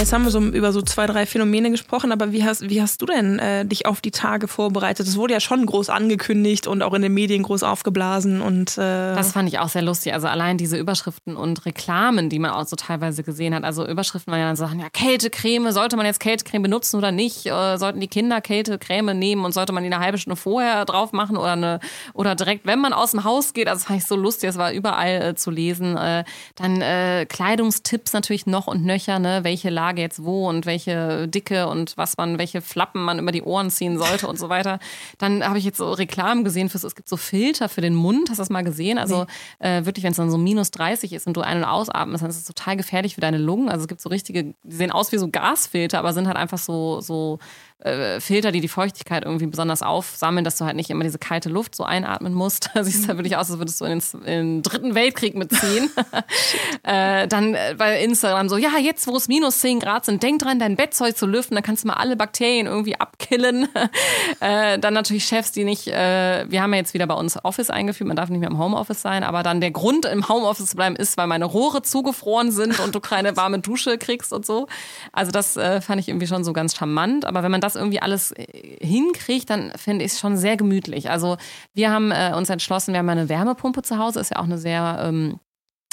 Jetzt 0.03 0.11
haben 0.11 0.25
wir 0.25 0.31
so 0.31 0.41
über 0.41 0.73
so 0.73 0.81
zwei, 0.81 1.07
drei 1.07 1.25
Phänomene 1.25 1.71
gesprochen, 1.71 2.11
aber 2.11 2.33
wie 2.33 2.43
hast, 2.43 2.69
wie 2.69 2.81
hast 2.81 3.01
du 3.01 3.05
denn 3.05 3.39
äh, 3.39 3.65
dich 3.65 3.85
auf 3.85 4.01
die 4.01 4.11
Tage 4.11 4.49
vorbereitet? 4.49 5.07
Es 5.07 5.15
wurde 5.15 5.33
ja 5.33 5.39
schon 5.39 5.65
groß 5.65 5.89
angekündigt 5.89 6.67
und 6.67 6.81
auch 6.81 6.93
in 6.93 7.03
den 7.03 7.13
Medien 7.13 7.41
groß 7.41 7.63
aufgeblasen 7.63 8.41
und 8.41 8.77
äh 8.77 9.15
Das 9.15 9.31
fand 9.31 9.47
ich 9.47 9.59
auch 9.59 9.69
sehr 9.69 9.81
lustig. 9.81 10.13
Also 10.13 10.27
allein 10.27 10.57
diese 10.57 10.75
Überschriften 10.75 11.37
und 11.37 11.65
Reklamen, 11.65 12.27
die 12.27 12.37
man 12.39 12.51
auch 12.51 12.65
so 12.65 12.75
teilweise 12.75 13.23
gesehen 13.23 13.55
hat. 13.55 13.63
Also 13.63 13.87
Überschriften 13.87 14.29
waren 14.29 14.41
ja 14.41 14.47
dann 14.47 14.57
Sachen, 14.57 14.81
ja, 14.81 14.89
Kältecreme, 14.89 15.71
sollte 15.71 15.95
man 15.95 16.05
jetzt 16.05 16.19
Kältecreme 16.19 16.63
benutzen 16.63 16.97
oder 16.97 17.13
nicht? 17.13 17.45
Äh, 17.45 17.77
sollten 17.77 18.01
die 18.01 18.09
Kinder 18.09 18.41
Kältecreme 18.41 19.17
nehmen 19.17 19.45
und 19.45 19.53
sollte 19.53 19.71
man 19.71 19.83
die 19.83 19.93
eine 19.93 20.03
halbe 20.03 20.17
Stunde 20.17 20.35
vorher 20.35 20.83
drauf 20.83 21.13
machen 21.13 21.37
oder 21.37 21.53
eine 21.53 21.79
oder 22.13 22.35
direkt, 22.35 22.65
wenn 22.65 22.81
man 22.81 22.91
aus 22.91 23.11
dem 23.11 23.23
Haus 23.23 23.53
geht? 23.53 23.69
Also 23.69 23.79
das 23.79 23.87
fand 23.87 24.01
ich 24.01 24.05
so 24.05 24.17
lustig, 24.17 24.49
es 24.49 24.57
war 24.57 24.73
überall 24.73 25.21
äh, 25.21 25.35
zu 25.35 25.49
lesen. 25.49 25.95
Äh, 25.95 26.25
dann 26.55 26.83
Kleidungstipps 27.29 28.11
natürlich 28.11 28.47
noch 28.47 28.67
und 28.67 28.83
nöcher, 28.83 29.17
ne? 29.17 29.45
Welche 29.45 29.69
Lage 29.69 29.92
jetzt 30.01 30.23
wo 30.23 30.49
und 30.49 30.65
welche 30.65 31.27
Dicke 31.27 31.67
und 31.67 31.97
was 31.97 32.17
man, 32.17 32.37
welche 32.37 32.61
Flappen 32.61 33.03
man 33.03 33.19
über 33.19 33.31
die 33.31 33.41
Ohren 33.41 33.69
ziehen 33.69 33.97
sollte 33.97 34.27
und 34.27 34.37
so 34.37 34.49
weiter. 34.49 34.79
Dann 35.17 35.43
habe 35.43 35.57
ich 35.57 35.65
jetzt 35.65 35.77
so 35.77 35.91
Reklamen 35.91 36.43
gesehen 36.43 36.69
für 36.69 36.77
es 36.77 36.95
gibt 36.95 37.07
so 37.07 37.17
Filter 37.17 37.69
für 37.69 37.81
den 37.81 37.95
Mund. 37.95 38.29
Hast 38.29 38.39
du 38.39 38.41
das 38.41 38.49
mal 38.49 38.63
gesehen? 38.63 38.97
Also 38.97 39.25
nee. 39.59 39.77
äh, 39.77 39.85
wirklich, 39.85 40.03
wenn 40.03 40.11
es 40.11 40.17
dann 40.17 40.31
so 40.31 40.37
minus 40.37 40.71
30 40.71 41.13
ist 41.13 41.27
und 41.27 41.37
du 41.37 41.41
ein- 41.41 41.57
und 41.57 41.63
ausatmest, 41.63 42.23
dann 42.23 42.29
ist 42.29 42.37
es 42.37 42.45
total 42.45 42.77
gefährlich 42.77 43.15
für 43.15 43.21
deine 43.21 43.37
Lungen. 43.37 43.69
Also 43.69 43.83
es 43.83 43.87
gibt 43.87 44.01
so 44.01 44.09
richtige, 44.09 44.53
die 44.63 44.75
sehen 44.75 44.91
aus 44.91 45.11
wie 45.11 45.17
so 45.17 45.29
Gasfilter, 45.29 45.99
aber 45.99 46.13
sind 46.13 46.27
halt 46.27 46.37
einfach 46.37 46.57
so, 46.57 47.01
so 47.01 47.39
äh, 47.83 48.19
Filter, 48.19 48.51
die 48.51 48.61
die 48.61 48.67
Feuchtigkeit 48.67 49.23
irgendwie 49.23 49.47
besonders 49.47 49.81
aufsammeln, 49.81 50.43
dass 50.43 50.57
du 50.57 50.65
halt 50.65 50.75
nicht 50.75 50.89
immer 50.89 51.03
diese 51.03 51.19
kalte 51.19 51.49
Luft 51.49 51.75
so 51.75 51.83
einatmen 51.83 52.33
musst. 52.33 52.69
Da 52.73 52.83
siehst 52.83 53.03
du 53.03 53.07
halt 53.09 53.19
wirklich 53.19 53.37
aus, 53.37 53.51
als 53.51 53.59
würdest 53.59 53.79
du 53.81 53.85
in 53.85 53.99
den, 53.99 54.21
in 54.21 54.25
den 54.25 54.63
dritten 54.63 54.95
Weltkrieg 54.95 55.35
mitziehen. 55.35 55.91
äh, 56.83 57.27
dann 57.27 57.53
äh, 57.53 57.75
bei 57.77 58.01
Instagram 58.01 58.49
so, 58.49 58.57
ja, 58.57 58.77
jetzt 58.79 59.05
wo 59.05 59.15
es 59.15 59.27
minus 59.27 59.59
10 59.59 59.79
Grad 59.79 60.05
sind, 60.05 60.23
denk 60.23 60.39
dran, 60.39 60.57
dein 60.57 60.75
Bettzeug 60.75 61.15
zu 61.15 61.27
lüften, 61.27 61.55
dann 61.55 61.63
kannst 61.63 61.83
du 61.83 61.89
mal 61.89 61.95
alle 61.95 62.15
Bakterien 62.15 62.65
irgendwie 62.65 62.99
abkillen. 62.99 63.67
äh, 64.39 64.79
dann 64.79 64.93
natürlich 64.93 65.25
Chefs, 65.25 65.51
die 65.51 65.63
nicht, 65.65 65.87
äh, 65.87 66.49
wir 66.49 66.61
haben 66.61 66.73
ja 66.73 66.79
jetzt 66.79 66.93
wieder 66.93 67.05
bei 67.05 67.13
uns 67.13 67.43
Office 67.43 67.69
eingeführt, 67.69 68.07
man 68.07 68.17
darf 68.17 68.29
nicht 68.29 68.39
mehr 68.39 68.49
im 68.49 68.57
Homeoffice 68.57 69.01
sein, 69.01 69.23
aber 69.23 69.43
dann 69.43 69.61
der 69.61 69.71
Grund, 69.71 70.05
im 70.05 70.27
Homeoffice 70.27 70.71
zu 70.71 70.75
bleiben, 70.75 70.95
ist, 70.95 71.17
weil 71.17 71.27
meine 71.27 71.45
Rohre 71.45 71.83
zugefroren 71.83 72.51
sind 72.51 72.79
und 72.79 72.95
du 72.95 72.99
keine 72.99 73.37
warme 73.37 73.59
Dusche 73.59 73.97
kriegst 73.97 74.33
und 74.33 74.45
so. 74.45 74.67
Also 75.11 75.31
das 75.31 75.57
äh, 75.57 75.81
fand 75.81 76.01
ich 76.01 76.09
irgendwie 76.09 76.27
schon 76.27 76.43
so 76.43 76.53
ganz 76.53 76.75
charmant. 76.75 77.25
Aber 77.25 77.43
wenn 77.43 77.51
man 77.51 77.61
das 77.61 77.72
irgendwie 77.75 78.01
alles 78.01 78.31
äh, 78.31 78.45
hinkriegt, 78.85 79.49
dann 79.49 79.71
finde 79.75 80.05
ich 80.05 80.13
es 80.13 80.19
schon 80.19 80.37
sehr 80.37 80.57
gemütlich. 80.57 81.09
Also 81.09 81.37
wir 81.73 81.91
haben 81.91 82.11
äh, 82.11 82.33
uns 82.35 82.49
entschlossen, 82.49 82.93
wir 82.93 82.99
haben 82.99 83.09
eine 83.09 83.29
Wärmepumpe 83.29 83.81
zu 83.81 83.97
Hause, 83.97 84.19
ist 84.19 84.31
ja 84.31 84.37
auch 84.37 84.45
eine 84.45 84.57
sehr 84.57 84.99
ähm, 85.01 85.39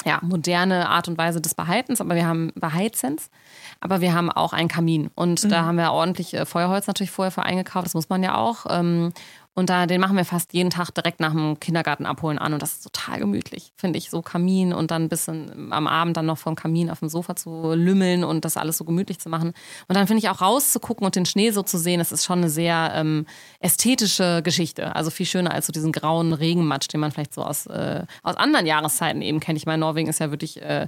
ja, 0.05 0.19
moderne 0.21 0.89
Art 0.89 1.07
und 1.07 1.17
Weise 1.17 1.41
des 1.41 1.53
Beheizens, 1.53 2.01
aber 2.01 2.15
wir 2.15 2.25
haben 2.25 2.51
Beheizens, 2.55 3.29
aber 3.79 4.01
wir 4.01 4.13
haben 4.13 4.31
auch 4.31 4.53
einen 4.53 4.67
Kamin 4.67 5.09
und 5.15 5.43
mhm. 5.43 5.49
da 5.49 5.65
haben 5.65 5.77
wir 5.77 5.91
ordentlich 5.91 6.33
äh, 6.33 6.45
Feuerholz 6.45 6.87
natürlich 6.87 7.11
vorher 7.11 7.31
für 7.31 7.43
eingekauft, 7.43 7.85
das 7.85 7.93
muss 7.93 8.09
man 8.09 8.23
ja 8.23 8.35
auch. 8.35 8.65
Ähm, 8.69 9.13
und 9.53 9.69
da, 9.69 9.85
den 9.85 9.99
machen 9.99 10.15
wir 10.15 10.23
fast 10.23 10.53
jeden 10.53 10.69
Tag 10.69 10.91
direkt 10.91 11.19
nach 11.19 11.33
dem 11.33 11.59
Kindergarten 11.59 12.05
abholen 12.05 12.39
an. 12.39 12.53
Und 12.53 12.61
das 12.61 12.73
ist 12.73 12.83
total 12.83 13.19
gemütlich, 13.19 13.73
finde 13.75 13.97
ich. 13.97 14.09
So 14.09 14.21
Kamin 14.21 14.71
und 14.71 14.91
dann 14.91 15.03
ein 15.03 15.09
bisschen 15.09 15.73
am 15.73 15.87
Abend 15.87 16.15
dann 16.15 16.25
noch 16.25 16.37
vom 16.37 16.55
Kamin 16.55 16.89
auf 16.89 16.99
dem 16.99 17.09
Sofa 17.09 17.35
zu 17.35 17.73
lümmeln 17.73 18.23
und 18.23 18.45
das 18.45 18.55
alles 18.55 18.77
so 18.77 18.85
gemütlich 18.85 19.19
zu 19.19 19.27
machen. 19.27 19.49
Und 19.89 19.95
dann 19.95 20.07
finde 20.07 20.19
ich 20.19 20.29
auch 20.29 20.39
rauszugucken 20.39 21.05
und 21.05 21.17
den 21.17 21.25
Schnee 21.25 21.51
so 21.51 21.63
zu 21.63 21.77
sehen, 21.77 21.99
das 21.99 22.13
ist 22.13 22.23
schon 22.23 22.39
eine 22.39 22.49
sehr 22.49 22.93
ähm, 22.95 23.25
ästhetische 23.59 24.41
Geschichte. 24.41 24.95
Also 24.95 25.09
viel 25.09 25.25
schöner 25.25 25.51
als 25.51 25.67
so 25.67 25.73
diesen 25.73 25.91
grauen 25.91 26.31
Regenmatsch, 26.31 26.87
den 26.87 27.01
man 27.01 27.11
vielleicht 27.11 27.33
so 27.33 27.43
aus, 27.43 27.65
äh, 27.65 28.05
aus 28.23 28.37
anderen 28.37 28.65
Jahreszeiten 28.65 29.21
eben 29.21 29.41
kennt. 29.41 29.57
Ich 29.57 29.65
meine, 29.65 29.81
Norwegen 29.81 30.07
ist 30.07 30.19
ja 30.19 30.31
wirklich 30.31 30.61
äh, 30.61 30.87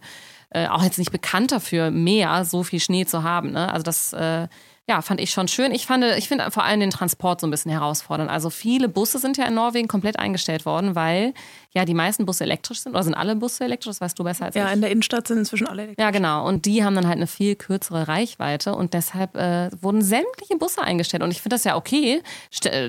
äh, 0.52 0.68
auch 0.68 0.84
jetzt 0.84 1.00
nicht 1.00 1.12
bekannt 1.12 1.52
dafür, 1.52 1.92
mehr 1.92 2.46
so 2.46 2.64
viel 2.64 2.80
Schnee 2.80 3.06
zu 3.06 3.24
haben. 3.24 3.52
Ne? 3.52 3.72
Also 3.74 3.84
das 3.84 4.14
äh, 4.14 4.48
ja, 4.90 5.02
fand 5.02 5.22
ich 5.22 5.32
schon 5.32 5.48
schön. 5.48 5.72
Ich 5.72 5.86
fand, 5.86 6.04
ich 6.04 6.28
finde 6.28 6.52
vor 6.52 6.64
allem 6.64 6.82
den 6.82 6.90
Transport 6.90 7.40
so 7.40 7.48
ein 7.48 7.52
bisschen 7.52 7.72
herausfordernd. 7.72 8.30
Also 8.30 8.50
viele 8.50 8.90
Busse 8.90 9.18
sind 9.18 9.38
ja 9.38 9.46
in 9.46 9.54
Norwegen 9.54 9.88
komplett 9.88 10.20
eingestellt 10.20 10.66
worden, 10.66 10.96
weil 10.96 11.34
ja 11.74 11.86
die 11.86 11.94
meisten 11.94 12.26
Busse 12.26 12.44
elektrisch 12.44 12.82
sind. 12.82 12.94
Oder 12.94 13.04
sind 13.04 13.16
alle 13.16 13.36
Busse 13.36 13.64
elektrisch? 13.64 13.88
Das 13.88 14.02
weißt 14.02 14.18
du 14.18 14.24
besser 14.24 14.46
als 14.46 14.56
ja, 14.56 14.64
ich. 14.64 14.68
Ja, 14.68 14.74
in 14.74 14.82
der 14.82 14.92
Innenstadt 14.92 15.28
sind 15.28 15.40
inzwischen 15.40 15.68
alle 15.68 15.84
elektrisch. 15.84 16.04
Ja, 16.04 16.12
genau. 16.12 16.48
Und 16.48 16.66
die 16.66 16.84
haben 16.84 16.96
dann 16.96 17.08
halt 17.08 17.18
eine 17.18 17.28
viel 17.28 17.56
kürzere 17.56 18.08
Reichweite 18.08 18.76
und 18.76 18.94
deshalb 18.94 19.36
äh, 19.36 19.70
wurden 19.82 20.02
sämtliche 20.02 20.58
Busse 20.58 20.82
eingestellt. 20.82 21.24
Und 21.24 21.32
ich 21.32 21.42
finde 21.42 21.56
das 21.56 21.64
ja 21.64 21.76
okay. 21.76 22.22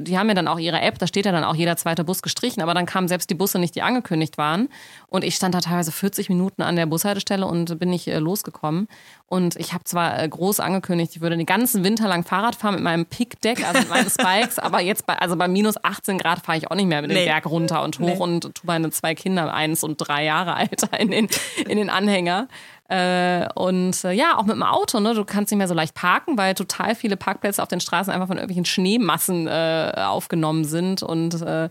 Die 0.00 0.18
haben 0.18 0.28
ja 0.28 0.34
dann 0.34 0.48
auch 0.48 0.58
ihre 0.58 0.80
App, 0.80 0.98
da 0.98 1.06
steht 1.06 1.26
ja 1.26 1.32
dann 1.32 1.44
auch 1.44 1.54
jeder 1.54 1.76
zweite 1.76 2.04
Bus 2.04 2.22
gestrichen, 2.22 2.62
aber 2.62 2.74
dann 2.74 2.86
kamen 2.86 3.08
selbst 3.08 3.30
die 3.30 3.34
Busse 3.34 3.58
nicht, 3.58 3.74
die 3.74 3.82
angekündigt 3.82 4.36
waren. 4.38 4.68
Und 5.08 5.24
ich 5.24 5.34
stand 5.34 5.54
da 5.54 5.60
teilweise 5.60 5.92
40 5.92 6.28
Minuten 6.28 6.62
an 6.62 6.76
der 6.76 6.86
Bushaltestelle 6.86 7.46
und 7.46 7.78
bin 7.78 7.90
nicht 7.90 8.06
äh, 8.08 8.18
losgekommen. 8.18 8.88
Und 9.26 9.56
ich 9.56 9.72
habe 9.72 9.84
zwar 9.84 10.22
äh, 10.22 10.28
groß 10.28 10.60
angekündigt, 10.60 11.12
ich 11.16 11.20
würde 11.20 11.36
den 11.36 11.46
ganzen 11.46 11.82
Winter 11.82 12.06
lang 12.06 12.24
Fahrrad 12.24 12.54
fahren 12.54 12.74
mit 12.74 12.84
meinem 12.84 13.06
Pickdeck, 13.06 13.66
also 13.66 13.80
mit 13.80 13.88
meinen 13.88 14.10
Spikes, 14.10 14.58
aber 14.58 14.80
jetzt 14.80 15.06
bei, 15.06 15.18
also 15.18 15.36
bei 15.36 15.48
minus 15.48 15.82
18 15.82 16.18
Grad 16.18 16.44
fahre 16.44 16.58
ich 16.58 16.70
auch 16.70 16.76
nicht 16.76 16.86
mehr 16.86 17.00
mit 17.00 17.10
dem 17.10 17.16
nee. 17.16 17.24
Berg 17.24 17.46
runter 17.46 17.82
und 17.82 17.98
hoch 17.98 18.06
nee. 18.06 18.20
und 18.20 18.54
tue 18.54 18.66
meine 18.74 18.90
zwei 18.90 19.14
Kinder, 19.14 19.52
eins 19.52 19.84
und 19.84 19.96
drei 19.96 20.24
Jahre 20.24 20.54
alt, 20.54 20.82
in 20.98 21.10
den, 21.10 21.28
in 21.66 21.76
den 21.78 21.90
Anhänger. 21.90 22.48
Äh, 22.88 23.48
und 23.54 24.04
äh, 24.04 24.12
ja, 24.12 24.36
auch 24.36 24.44
mit 24.44 24.56
dem 24.56 24.62
Auto, 24.62 25.00
ne? 25.00 25.14
Du 25.14 25.24
kannst 25.24 25.50
nicht 25.50 25.58
mehr 25.58 25.68
so 25.68 25.74
leicht 25.74 25.94
parken, 25.94 26.36
weil 26.36 26.54
total 26.54 26.94
viele 26.94 27.16
Parkplätze 27.16 27.62
auf 27.62 27.68
den 27.68 27.80
Straßen 27.80 28.12
einfach 28.12 28.26
von 28.26 28.36
irgendwelchen 28.36 28.66
Schneemassen 28.66 29.46
äh, 29.46 29.92
aufgenommen 29.96 30.64
sind. 30.64 31.02
Und 31.02 31.40
äh, 31.40 31.68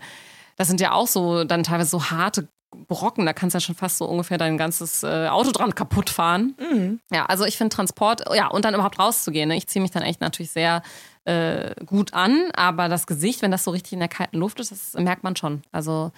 das 0.56 0.68
sind 0.68 0.80
ja 0.80 0.92
auch 0.92 1.06
so 1.06 1.44
dann 1.44 1.62
teilweise 1.62 1.90
so 1.90 2.10
harte 2.10 2.48
Brocken, 2.88 3.24
da 3.24 3.32
kannst 3.32 3.54
du 3.54 3.58
ja 3.58 3.60
schon 3.60 3.74
fast 3.74 3.98
so 3.98 4.04
ungefähr 4.06 4.38
dein 4.38 4.58
ganzes 4.58 5.02
äh, 5.02 5.28
Auto 5.28 5.52
dran 5.52 5.74
kaputt 5.74 6.10
fahren. 6.10 6.54
Mhm. 6.58 7.00
Ja, 7.12 7.26
also 7.26 7.44
ich 7.44 7.56
finde 7.56 7.74
Transport, 7.74 8.24
ja, 8.34 8.48
und 8.48 8.64
dann 8.64 8.74
überhaupt 8.74 8.98
rauszugehen. 8.98 9.48
Ne? 9.48 9.56
Ich 9.56 9.68
ziehe 9.68 9.82
mich 9.82 9.92
dann 9.92 10.02
echt 10.02 10.20
natürlich 10.20 10.50
sehr 10.50 10.82
äh, 11.24 11.74
gut 11.86 12.12
an, 12.14 12.50
aber 12.54 12.88
das 12.88 13.06
Gesicht, 13.06 13.42
wenn 13.42 13.50
das 13.50 13.64
so 13.64 13.70
richtig 13.70 13.92
in 13.92 14.00
der 14.00 14.08
kalten 14.08 14.38
Luft 14.38 14.60
ist, 14.60 14.72
das 14.72 14.94
merkt 14.94 15.24
man 15.24 15.36
schon. 15.36 15.62
Also 15.72 16.12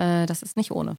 äh, 0.00 0.26
das 0.26 0.42
ist 0.42 0.56
nicht 0.56 0.70
ohne. 0.70 0.96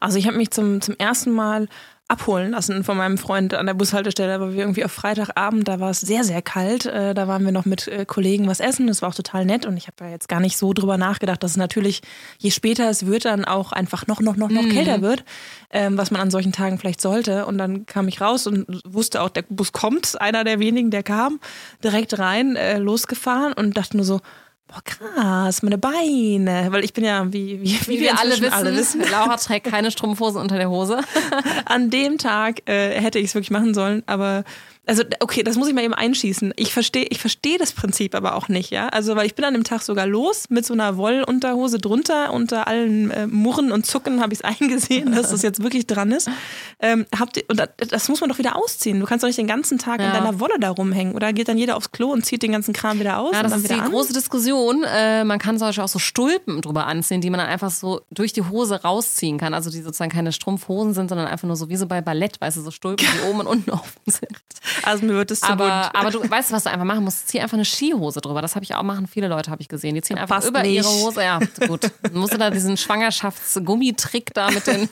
Also 0.00 0.18
ich 0.18 0.26
habe 0.26 0.36
mich 0.36 0.50
zum, 0.50 0.80
zum 0.80 0.94
ersten 0.98 1.32
Mal 1.32 1.68
abholen 2.06 2.50
lassen 2.50 2.84
von 2.84 2.98
meinem 2.98 3.16
Freund 3.16 3.54
an 3.54 3.64
der 3.64 3.72
Bushaltestelle, 3.72 4.38
weil 4.38 4.52
wir 4.52 4.60
irgendwie 4.60 4.84
auf 4.84 4.92
Freitagabend, 4.92 5.66
da 5.66 5.80
war 5.80 5.88
es 5.88 6.02
sehr, 6.02 6.22
sehr 6.22 6.42
kalt. 6.42 6.84
Äh, 6.84 7.14
da 7.14 7.28
waren 7.28 7.44
wir 7.46 7.50
noch 7.50 7.64
mit 7.64 7.88
äh, 7.88 8.04
Kollegen 8.04 8.46
was 8.46 8.60
essen. 8.60 8.86
Das 8.86 9.00
war 9.00 9.08
auch 9.08 9.14
total 9.14 9.46
nett 9.46 9.64
und 9.64 9.78
ich 9.78 9.86
habe 9.86 9.96
da 9.96 10.08
jetzt 10.08 10.28
gar 10.28 10.38
nicht 10.38 10.58
so 10.58 10.74
drüber 10.74 10.98
nachgedacht, 10.98 11.42
dass 11.42 11.52
es 11.52 11.56
natürlich, 11.56 12.02
je 12.38 12.50
später 12.50 12.90
es 12.90 13.06
wird, 13.06 13.24
dann 13.24 13.46
auch 13.46 13.72
einfach 13.72 14.06
noch, 14.06 14.20
noch, 14.20 14.36
noch, 14.36 14.50
noch 14.50 14.64
mhm. 14.64 14.70
kälter 14.70 15.00
wird, 15.00 15.24
ähm, 15.70 15.96
was 15.96 16.10
man 16.10 16.20
an 16.20 16.30
solchen 16.30 16.52
Tagen 16.52 16.78
vielleicht 16.78 17.00
sollte. 17.00 17.46
Und 17.46 17.56
dann 17.56 17.86
kam 17.86 18.06
ich 18.06 18.20
raus 18.20 18.46
und 18.46 18.66
wusste 18.84 19.22
auch, 19.22 19.30
der 19.30 19.42
Bus 19.48 19.72
kommt, 19.72 20.20
einer 20.20 20.44
der 20.44 20.60
wenigen, 20.60 20.90
der 20.90 21.02
kam, 21.02 21.40
direkt 21.82 22.18
rein, 22.18 22.54
äh, 22.56 22.76
losgefahren 22.76 23.54
und 23.54 23.78
dachte 23.78 23.96
nur 23.96 24.04
so, 24.04 24.20
Boah, 24.74 24.82
krass, 24.82 25.62
meine 25.62 25.78
Beine. 25.78 26.66
Weil 26.70 26.84
ich 26.84 26.92
bin 26.92 27.04
ja, 27.04 27.32
wie, 27.32 27.60
wie, 27.60 27.80
wie, 27.80 27.86
wie 27.86 28.00
wir 28.00 28.18
alle 28.18 28.32
wissen, 28.32 28.52
alle 28.52 28.76
wissen, 28.76 29.02
Laura 29.10 29.36
trägt 29.36 29.66
keine 29.66 29.90
Strumpfhose 29.90 30.38
unter 30.38 30.56
der 30.56 30.68
Hose. 30.68 31.00
An 31.64 31.90
dem 31.90 32.18
Tag 32.18 32.68
äh, 32.68 33.00
hätte 33.00 33.18
ich 33.18 33.26
es 33.26 33.34
wirklich 33.34 33.52
machen 33.52 33.74
sollen, 33.74 34.02
aber 34.06 34.44
also 34.86 35.02
okay, 35.20 35.42
das 35.42 35.56
muss 35.56 35.68
ich 35.68 35.74
mal 35.74 35.82
eben 35.82 35.94
einschießen. 35.94 36.52
Ich 36.56 36.72
verstehe 36.72 37.06
ich 37.08 37.18
verstehe 37.18 37.58
das 37.58 37.72
Prinzip 37.72 38.14
aber 38.14 38.34
auch 38.34 38.48
nicht, 38.48 38.70
ja? 38.70 38.88
Also, 38.88 39.16
weil 39.16 39.26
ich 39.26 39.34
bin 39.34 39.44
an 39.44 39.54
dem 39.54 39.64
Tag 39.64 39.82
sogar 39.82 40.06
los 40.06 40.50
mit 40.50 40.66
so 40.66 40.74
einer 40.74 40.96
Wollunterhose 40.96 41.78
drunter, 41.78 42.32
unter 42.32 42.66
allen 42.66 43.10
äh, 43.10 43.26
Murren 43.26 43.72
und 43.72 43.86
Zucken 43.86 44.20
habe 44.20 44.32
ich 44.34 44.40
es 44.40 44.44
eingesehen, 44.60 45.14
dass 45.14 45.30
das 45.30 45.42
jetzt 45.42 45.62
wirklich 45.62 45.86
dran 45.86 46.12
ist. 46.12 46.28
Ähm, 46.80 47.06
habt 47.18 47.38
ihr, 47.38 47.44
und 47.48 47.58
das, 47.58 47.68
das, 47.88 48.08
muss 48.08 48.20
man 48.20 48.28
doch 48.28 48.38
wieder 48.38 48.56
ausziehen. 48.56 49.00
Du 49.00 49.06
kannst 49.06 49.22
doch 49.22 49.28
nicht 49.28 49.38
den 49.38 49.46
ganzen 49.46 49.78
Tag 49.78 50.00
ja. 50.00 50.06
in 50.06 50.12
deiner 50.12 50.40
Wolle 50.40 50.58
da 50.58 50.70
rumhängen 50.70 51.14
oder 51.14 51.32
geht 51.32 51.48
dann 51.48 51.56
jeder 51.56 51.76
aufs 51.76 51.90
Klo 51.90 52.12
und 52.12 52.26
zieht 52.26 52.42
den 52.42 52.52
ganzen 52.52 52.74
Kram 52.74 53.00
wieder 53.00 53.18
aus 53.18 53.32
ja, 53.32 53.42
das 53.42 53.52
und 53.52 53.58
dann 53.58 53.62
ist 53.62 53.70
die 53.70 53.80
an? 53.80 53.90
große 53.90 54.12
Diskussion. 54.12 54.84
Äh, 54.84 55.24
man 55.24 55.38
kann 55.38 55.58
zum 55.58 55.68
Beispiel 55.68 55.84
auch 55.84 55.88
so 55.88 55.98
Stulpen 55.98 56.60
drüber 56.60 56.86
anziehen, 56.86 57.20
die 57.20 57.30
man 57.30 57.38
dann 57.38 57.48
einfach 57.48 57.70
so 57.70 58.02
durch 58.10 58.32
die 58.32 58.42
Hose 58.42 58.82
rausziehen 58.82 59.38
kann. 59.38 59.54
Also 59.54 59.70
die 59.70 59.80
sozusagen 59.80 60.10
keine 60.10 60.32
Strumpfhosen 60.32 60.92
sind, 60.92 61.08
sondern 61.08 61.26
einfach 61.26 61.46
nur 61.46 61.56
so 61.56 61.68
wie 61.70 61.76
so 61.76 61.86
bei 61.86 62.02
Ballett, 62.02 62.40
weißt 62.40 62.58
du, 62.58 62.60
so 62.60 62.70
Stulpen, 62.70 63.06
die 63.06 63.28
oben 63.30 63.40
und 63.40 63.46
unten 63.46 63.70
offen 63.70 64.00
sind. 64.06 64.28
Also 64.82 65.04
mir 65.06 65.14
wird 65.14 65.30
es 65.30 65.40
zu 65.40 65.48
aber, 65.48 65.94
aber 65.94 66.10
du 66.10 66.28
weißt, 66.28 66.52
was 66.52 66.64
du 66.64 66.70
einfach 66.70 66.84
machen 66.84 67.04
musst. 67.04 67.28
Zieh 67.28 67.40
einfach 67.40 67.54
eine 67.54 67.64
Skihose 67.64 68.20
drüber. 68.20 68.42
Das 68.42 68.54
habe 68.54 68.64
ich 68.64 68.74
auch 68.74 68.82
machen. 68.82 69.06
Viele 69.06 69.28
Leute 69.28 69.50
habe 69.50 69.62
ich 69.62 69.68
gesehen. 69.68 69.94
Die 69.94 70.02
ziehen 70.02 70.18
einfach 70.18 70.36
Passt 70.36 70.48
über 70.48 70.62
nicht. 70.62 70.74
ihre 70.74 70.88
Hose. 70.88 71.22
Ja, 71.22 71.38
gut. 71.66 71.90
Dann 72.02 72.14
musst 72.14 72.34
du 72.34 72.38
da 72.38 72.50
diesen 72.50 72.76
Schwangerschaftsgummitrick 72.76 74.34
da 74.34 74.50
mit 74.50 74.66
den. 74.66 74.88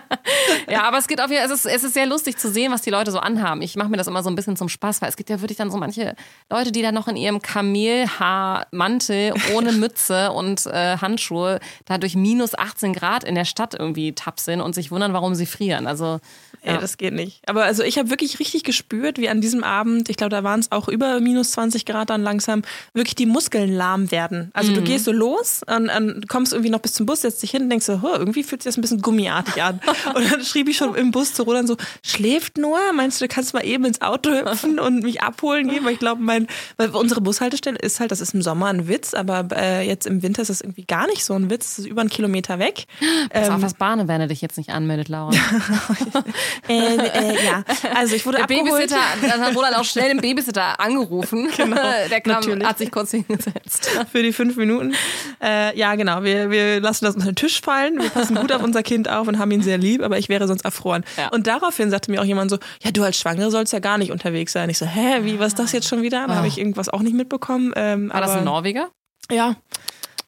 ja, 0.70 0.82
aber 0.84 0.98
es 0.98 1.06
geht 1.08 1.20
auf 1.20 1.30
jeden 1.30 1.42
Fall. 1.42 1.52
Es 1.52 1.64
ist, 1.64 1.72
es 1.72 1.84
ist 1.84 1.94
sehr 1.94 2.06
lustig 2.06 2.38
zu 2.38 2.50
sehen, 2.50 2.72
was 2.72 2.82
die 2.82 2.90
Leute 2.90 3.10
so 3.10 3.18
anhaben. 3.18 3.62
Ich 3.62 3.76
mache 3.76 3.88
mir 3.88 3.96
das 3.96 4.06
immer 4.06 4.22
so 4.22 4.30
ein 4.30 4.34
bisschen 4.34 4.56
zum 4.56 4.68
Spaß, 4.68 5.02
weil 5.02 5.08
es 5.08 5.16
gibt 5.16 5.30
ja 5.30 5.40
wirklich 5.40 5.58
dann 5.58 5.70
so 5.70 5.78
manche 5.78 6.14
Leute, 6.50 6.72
die 6.72 6.82
dann 6.82 6.94
noch 6.94 7.08
in 7.08 7.16
ihrem 7.16 7.42
Kamelhaarmantel 7.42 9.34
ohne 9.54 9.72
Mütze 9.72 10.32
und 10.32 10.66
äh, 10.66 10.96
Handschuhe 10.98 11.60
da 11.84 11.98
durch 11.98 12.14
minus 12.16 12.56
18 12.56 12.92
Grad 12.92 13.24
in 13.24 13.34
der 13.34 13.44
Stadt 13.44 13.74
irgendwie 13.74 14.12
tapseln 14.12 14.60
und 14.60 14.74
sich 14.74 14.90
wundern, 14.90 15.12
warum 15.12 15.34
sie 15.34 15.46
frieren. 15.46 15.86
Also 15.86 16.20
ja. 16.62 16.74
Ey, 16.74 16.78
das 16.78 16.98
geht 16.98 17.14
nicht. 17.14 17.48
Aber 17.48 17.64
also 17.64 17.82
ich 17.82 17.98
habe 17.98 18.10
wirklich 18.10 18.38
richtig 18.38 18.64
gespürt, 18.64 19.09
gespürt, 19.10 19.18
wie 19.18 19.28
an 19.28 19.40
diesem 19.40 19.64
Abend, 19.64 20.08
ich 20.08 20.16
glaube, 20.16 20.30
da 20.30 20.44
waren 20.44 20.60
es 20.60 20.72
auch 20.72 20.88
über 20.88 21.20
minus 21.20 21.52
20 21.52 21.84
Grad 21.84 22.10
dann 22.10 22.22
langsam, 22.22 22.62
wirklich 22.94 23.14
die 23.14 23.26
Muskeln 23.26 23.72
lahm 23.72 24.10
werden. 24.10 24.50
Also 24.52 24.70
mhm. 24.70 24.76
du 24.76 24.82
gehst 24.82 25.04
so 25.04 25.12
los 25.12 25.60
und, 25.66 25.88
und, 25.88 26.28
kommst 26.28 26.52
irgendwie 26.52 26.70
noch 26.70 26.80
bis 26.80 26.94
zum 26.94 27.06
Bus, 27.06 27.22
setzt 27.22 27.42
dich 27.42 27.50
hin 27.50 27.62
und 27.62 27.70
denkst 27.70 27.86
so, 27.86 28.00
irgendwie 28.02 28.42
fühlt 28.42 28.62
sich 28.62 28.70
das 28.70 28.78
ein 28.78 28.82
bisschen 28.82 29.02
gummiartig 29.02 29.62
an. 29.62 29.80
und 30.14 30.30
dann 30.30 30.42
schrieb 30.44 30.68
ich 30.68 30.76
schon 30.76 30.94
im 30.94 31.10
Bus 31.10 31.34
zu 31.34 31.42
Roland 31.42 31.68
so, 31.68 31.76
schläft 32.04 32.58
nur? 32.58 32.78
Meinst 32.94 33.20
du, 33.20 33.26
du 33.26 33.34
kannst 33.34 33.54
mal 33.54 33.64
eben 33.64 33.84
ins 33.84 34.00
Auto 34.00 34.30
hüpfen 34.30 34.78
und 34.78 35.02
mich 35.02 35.22
abholen 35.22 35.68
gehen? 35.68 35.84
Weil 35.84 35.94
ich 35.94 35.98
glaube, 35.98 36.22
mein, 36.22 36.46
weil 36.76 36.90
unsere 36.90 37.20
Bushaltestelle 37.20 37.78
ist 37.78 38.00
halt, 38.00 38.10
das 38.10 38.20
ist 38.20 38.34
im 38.34 38.42
Sommer 38.42 38.66
ein 38.66 38.88
Witz, 38.88 39.14
aber 39.14 39.48
äh, 39.54 39.86
jetzt 39.86 40.06
im 40.06 40.22
Winter 40.22 40.42
ist 40.42 40.48
das 40.48 40.60
irgendwie 40.60 40.84
gar 40.84 41.06
nicht 41.06 41.24
so 41.24 41.34
ein 41.34 41.50
Witz. 41.50 41.72
Es 41.72 41.78
ist 41.80 41.86
über 41.86 42.00
einen 42.00 42.10
Kilometer 42.10 42.58
weg. 42.58 42.86
Pass 43.30 43.48
ähm, 43.48 43.54
auf, 43.54 43.60
dass 43.60 43.74
Bahnewerner 43.74 44.26
dich 44.26 44.40
jetzt 44.40 44.56
nicht 44.56 44.70
anmeldet, 44.70 45.08
Laura. 45.08 45.32
äh, 46.68 46.96
äh, 46.96 47.44
ja, 47.44 47.64
also 47.94 48.14
ich 48.14 48.26
wurde 48.26 48.36
der 48.36 48.44
abgeholt. 48.44 48.70
Babysitter, 48.70 48.99
dann 49.22 49.40
hat 49.40 49.54
Roland 49.54 49.76
auch 49.76 49.84
schnell 49.84 50.08
den 50.08 50.20
Babysitter 50.20 50.78
angerufen. 50.80 51.48
Genau, 51.60 51.76
der 52.10 52.20
kam, 52.20 52.34
natürlich. 52.34 52.66
hat 52.66 52.78
sich 52.78 52.90
kurz 52.90 53.10
hingesetzt. 53.10 53.90
Für 54.12 54.22
die 54.22 54.32
fünf 54.32 54.56
Minuten. 54.56 54.94
Äh, 55.42 55.76
ja, 55.76 55.94
genau. 55.94 56.22
Wir, 56.22 56.50
wir 56.50 56.80
lassen 56.80 57.04
das 57.04 57.14
unter 57.16 57.32
den 57.32 57.36
Tisch 57.36 57.60
fallen. 57.60 58.00
Wir 58.00 58.08
passen 58.08 58.36
gut 58.36 58.50
auf 58.52 58.62
unser 58.62 58.82
Kind 58.82 59.08
auf 59.08 59.28
und 59.28 59.38
haben 59.38 59.50
ihn 59.50 59.62
sehr 59.62 59.76
lieb, 59.76 60.02
aber 60.02 60.18
ich 60.18 60.28
wäre 60.28 60.46
sonst 60.46 60.64
erfroren. 60.64 61.04
Ja. 61.16 61.28
Und 61.28 61.46
daraufhin 61.46 61.90
sagte 61.90 62.10
mir 62.10 62.20
auch 62.20 62.24
jemand 62.24 62.50
so, 62.50 62.58
ja, 62.82 62.92
du 62.92 63.02
als 63.02 63.18
Schwangere 63.18 63.50
sollst 63.50 63.72
ja 63.72 63.78
gar 63.78 63.98
nicht 63.98 64.10
unterwegs 64.10 64.52
sein. 64.52 64.70
Ich 64.70 64.78
so, 64.78 64.86
hä, 64.86 65.20
wie, 65.22 65.38
was 65.38 65.48
ist 65.48 65.58
das 65.58 65.72
jetzt 65.72 65.88
schon 65.88 66.02
wieder? 66.02 66.26
Da 66.26 66.36
habe 66.36 66.46
ich 66.46 66.56
irgendwas 66.56 66.88
auch 66.88 67.02
nicht 67.02 67.14
mitbekommen. 67.14 67.72
Ähm, 67.76 68.08
War 68.08 68.16
aber, 68.16 68.26
das 68.26 68.36
ein 68.36 68.44
Norweger? 68.44 68.90
Ja. 69.30 69.56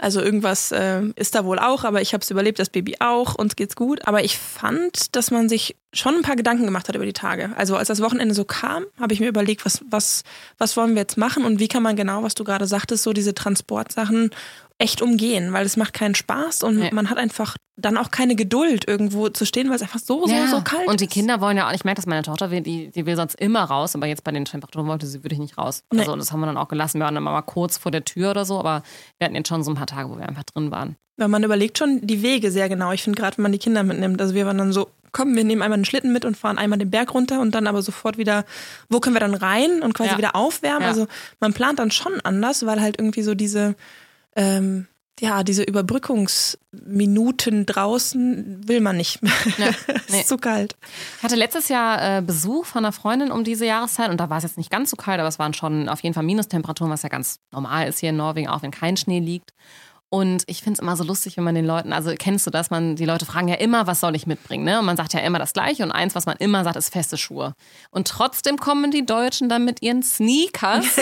Also 0.02 0.20
irgendwas 0.20 0.72
äh, 0.72 1.02
ist 1.14 1.36
da 1.36 1.44
wohl 1.44 1.60
auch, 1.60 1.84
aber 1.84 2.02
ich 2.02 2.12
habe 2.12 2.22
es 2.22 2.30
überlebt, 2.30 2.58
das 2.58 2.70
Baby 2.70 2.96
auch, 2.98 3.36
uns 3.36 3.54
geht's 3.54 3.76
gut. 3.76 4.08
Aber 4.08 4.24
ich 4.24 4.36
fand, 4.36 5.14
dass 5.14 5.30
man 5.30 5.48
sich 5.48 5.76
schon 5.92 6.16
ein 6.16 6.22
paar 6.22 6.34
Gedanken 6.34 6.64
gemacht 6.64 6.88
hat 6.88 6.96
über 6.96 7.06
die 7.06 7.12
Tage. 7.12 7.50
Also 7.56 7.76
als 7.76 7.86
das 7.86 8.02
Wochenende 8.02 8.34
so 8.34 8.44
kam, 8.44 8.84
habe 8.98 9.14
ich 9.14 9.20
mir 9.20 9.28
überlegt, 9.28 9.64
was, 9.64 9.84
was, 9.88 10.24
was 10.58 10.76
wollen 10.76 10.94
wir 10.94 11.02
jetzt 11.02 11.18
machen 11.18 11.44
und 11.44 11.60
wie 11.60 11.68
kann 11.68 11.84
man 11.84 11.94
genau, 11.94 12.24
was 12.24 12.34
du 12.34 12.42
gerade 12.42 12.66
sagtest, 12.66 13.04
so 13.04 13.12
diese 13.12 13.32
Transportsachen 13.32 14.30
echt 14.82 15.00
umgehen, 15.00 15.52
weil 15.52 15.64
es 15.64 15.76
macht 15.76 15.94
keinen 15.94 16.16
Spaß 16.16 16.64
und 16.64 16.76
nee. 16.76 16.90
man 16.92 17.08
hat 17.08 17.16
einfach 17.16 17.56
dann 17.76 17.96
auch 17.96 18.10
keine 18.10 18.34
Geduld, 18.34 18.86
irgendwo 18.86 19.28
zu 19.28 19.46
stehen, 19.46 19.68
weil 19.68 19.76
es 19.76 19.82
einfach 19.82 20.00
so, 20.00 20.26
so, 20.26 20.34
ja. 20.34 20.48
so 20.48 20.60
kalt 20.60 20.82
ist. 20.82 20.88
Und 20.88 21.00
die 21.00 21.06
Kinder 21.06 21.40
wollen 21.40 21.56
ja 21.56 21.68
auch, 21.68 21.72
ich 21.72 21.84
merke, 21.84 21.96
dass 21.96 22.06
meine 22.06 22.22
Tochter 22.22 22.50
will, 22.50 22.60
die, 22.60 22.90
die 22.90 23.06
will 23.06 23.14
sonst 23.14 23.34
immer 23.36 23.62
raus, 23.62 23.94
aber 23.94 24.06
jetzt 24.06 24.24
bei 24.24 24.32
den 24.32 24.44
Temperaturen 24.44 24.88
wollte 24.88 25.06
sie 25.06 25.22
wirklich 25.22 25.38
nicht 25.38 25.56
raus. 25.56 25.84
Nee. 25.92 26.00
Also 26.00 26.16
das 26.16 26.32
haben 26.32 26.40
wir 26.40 26.46
dann 26.46 26.56
auch 26.56 26.68
gelassen. 26.68 26.98
Wir 26.98 27.04
waren 27.04 27.14
dann 27.14 27.22
mal 27.22 27.40
kurz 27.42 27.78
vor 27.78 27.92
der 27.92 28.04
Tür 28.04 28.32
oder 28.32 28.44
so, 28.44 28.58
aber 28.58 28.82
wir 29.18 29.24
hatten 29.24 29.36
jetzt 29.36 29.48
schon 29.48 29.62
so 29.62 29.70
ein 29.70 29.76
paar 29.76 29.86
Tage, 29.86 30.10
wo 30.10 30.18
wir 30.18 30.28
einfach 30.28 30.44
drin 30.44 30.70
waren. 30.72 30.96
Weil 31.16 31.28
man 31.28 31.44
überlegt 31.44 31.78
schon 31.78 32.00
die 32.02 32.22
Wege 32.22 32.50
sehr 32.50 32.68
genau. 32.68 32.90
Ich 32.90 33.04
finde 33.04 33.20
gerade, 33.20 33.38
wenn 33.38 33.44
man 33.44 33.52
die 33.52 33.58
Kinder 33.58 33.84
mitnimmt, 33.84 34.20
also 34.20 34.34
wir 34.34 34.46
waren 34.46 34.58
dann 34.58 34.72
so, 34.72 34.88
komm, 35.12 35.36
wir 35.36 35.44
nehmen 35.44 35.62
einmal 35.62 35.78
den 35.78 35.84
Schlitten 35.84 36.12
mit 36.12 36.24
und 36.24 36.36
fahren 36.36 36.58
einmal 36.58 36.78
den 36.78 36.90
Berg 36.90 37.14
runter 37.14 37.40
und 37.40 37.54
dann 37.54 37.66
aber 37.66 37.82
sofort 37.82 38.18
wieder, 38.18 38.44
wo 38.88 38.98
können 38.98 39.14
wir 39.14 39.20
dann 39.20 39.34
rein 39.34 39.82
und 39.82 39.94
quasi 39.94 40.10
ja. 40.10 40.18
wieder 40.18 40.34
aufwärmen. 40.34 40.82
Ja. 40.82 40.88
Also 40.88 41.06
man 41.38 41.52
plant 41.52 41.78
dann 41.78 41.90
schon 41.90 42.20
anders, 42.22 42.66
weil 42.66 42.80
halt 42.80 42.98
irgendwie 42.98 43.22
so 43.22 43.34
diese, 43.34 43.76
ähm, 44.36 44.86
ja, 45.20 45.44
diese 45.44 45.62
Überbrückungsminuten 45.62 47.66
draußen 47.66 48.66
will 48.66 48.80
man 48.80 48.96
nicht. 48.96 49.20
Ja, 49.58 49.70
nee. 50.08 50.20
ist 50.20 50.28
zu 50.28 50.36
kalt. 50.36 50.76
Ich 51.18 51.22
hatte 51.22 51.36
letztes 51.36 51.68
Jahr 51.68 52.18
äh, 52.18 52.22
Besuch 52.22 52.64
von 52.64 52.84
einer 52.84 52.92
Freundin 52.92 53.30
um 53.30 53.44
diese 53.44 53.66
Jahreszeit 53.66 54.10
und 54.10 54.18
da 54.18 54.30
war 54.30 54.38
es 54.38 54.42
jetzt 54.42 54.58
nicht 54.58 54.70
ganz 54.70 54.90
so 54.90 54.96
kalt, 54.96 55.20
aber 55.20 55.28
es 55.28 55.38
waren 55.38 55.54
schon 55.54 55.88
auf 55.88 56.00
jeden 56.00 56.14
Fall 56.14 56.24
Minustemperaturen, 56.24 56.90
was 56.90 57.02
ja 57.02 57.08
ganz 57.08 57.38
normal 57.52 57.88
ist 57.88 58.00
hier 58.00 58.10
in 58.10 58.16
Norwegen, 58.16 58.48
auch 58.48 58.62
wenn 58.62 58.72
kein 58.72 58.96
Schnee 58.96 59.20
liegt. 59.20 59.52
Und 60.14 60.42
ich 60.46 60.60
finde 60.60 60.74
es 60.74 60.78
immer 60.80 60.94
so 60.94 61.04
lustig, 61.04 61.38
wenn 61.38 61.44
man 61.44 61.54
den 61.54 61.64
Leuten, 61.64 61.94
also 61.94 62.12
kennst 62.18 62.46
du 62.46 62.50
das, 62.50 62.68
man, 62.68 62.96
die 62.96 63.06
Leute 63.06 63.24
fragen 63.24 63.48
ja 63.48 63.54
immer, 63.54 63.86
was 63.86 64.00
soll 64.00 64.14
ich 64.14 64.26
mitbringen, 64.26 64.62
ne? 64.62 64.78
Und 64.78 64.84
man 64.84 64.98
sagt 64.98 65.14
ja 65.14 65.20
immer 65.20 65.38
das 65.38 65.54
Gleiche 65.54 65.82
und 65.84 65.90
eins, 65.90 66.14
was 66.14 66.26
man 66.26 66.36
immer 66.36 66.64
sagt, 66.64 66.76
ist 66.76 66.92
feste 66.92 67.16
Schuhe. 67.16 67.54
Und 67.90 68.08
trotzdem 68.08 68.58
kommen 68.58 68.90
die 68.90 69.06
Deutschen 69.06 69.48
dann 69.48 69.64
mit 69.64 69.80
ihren 69.80 70.02
Sneakers 70.02 70.98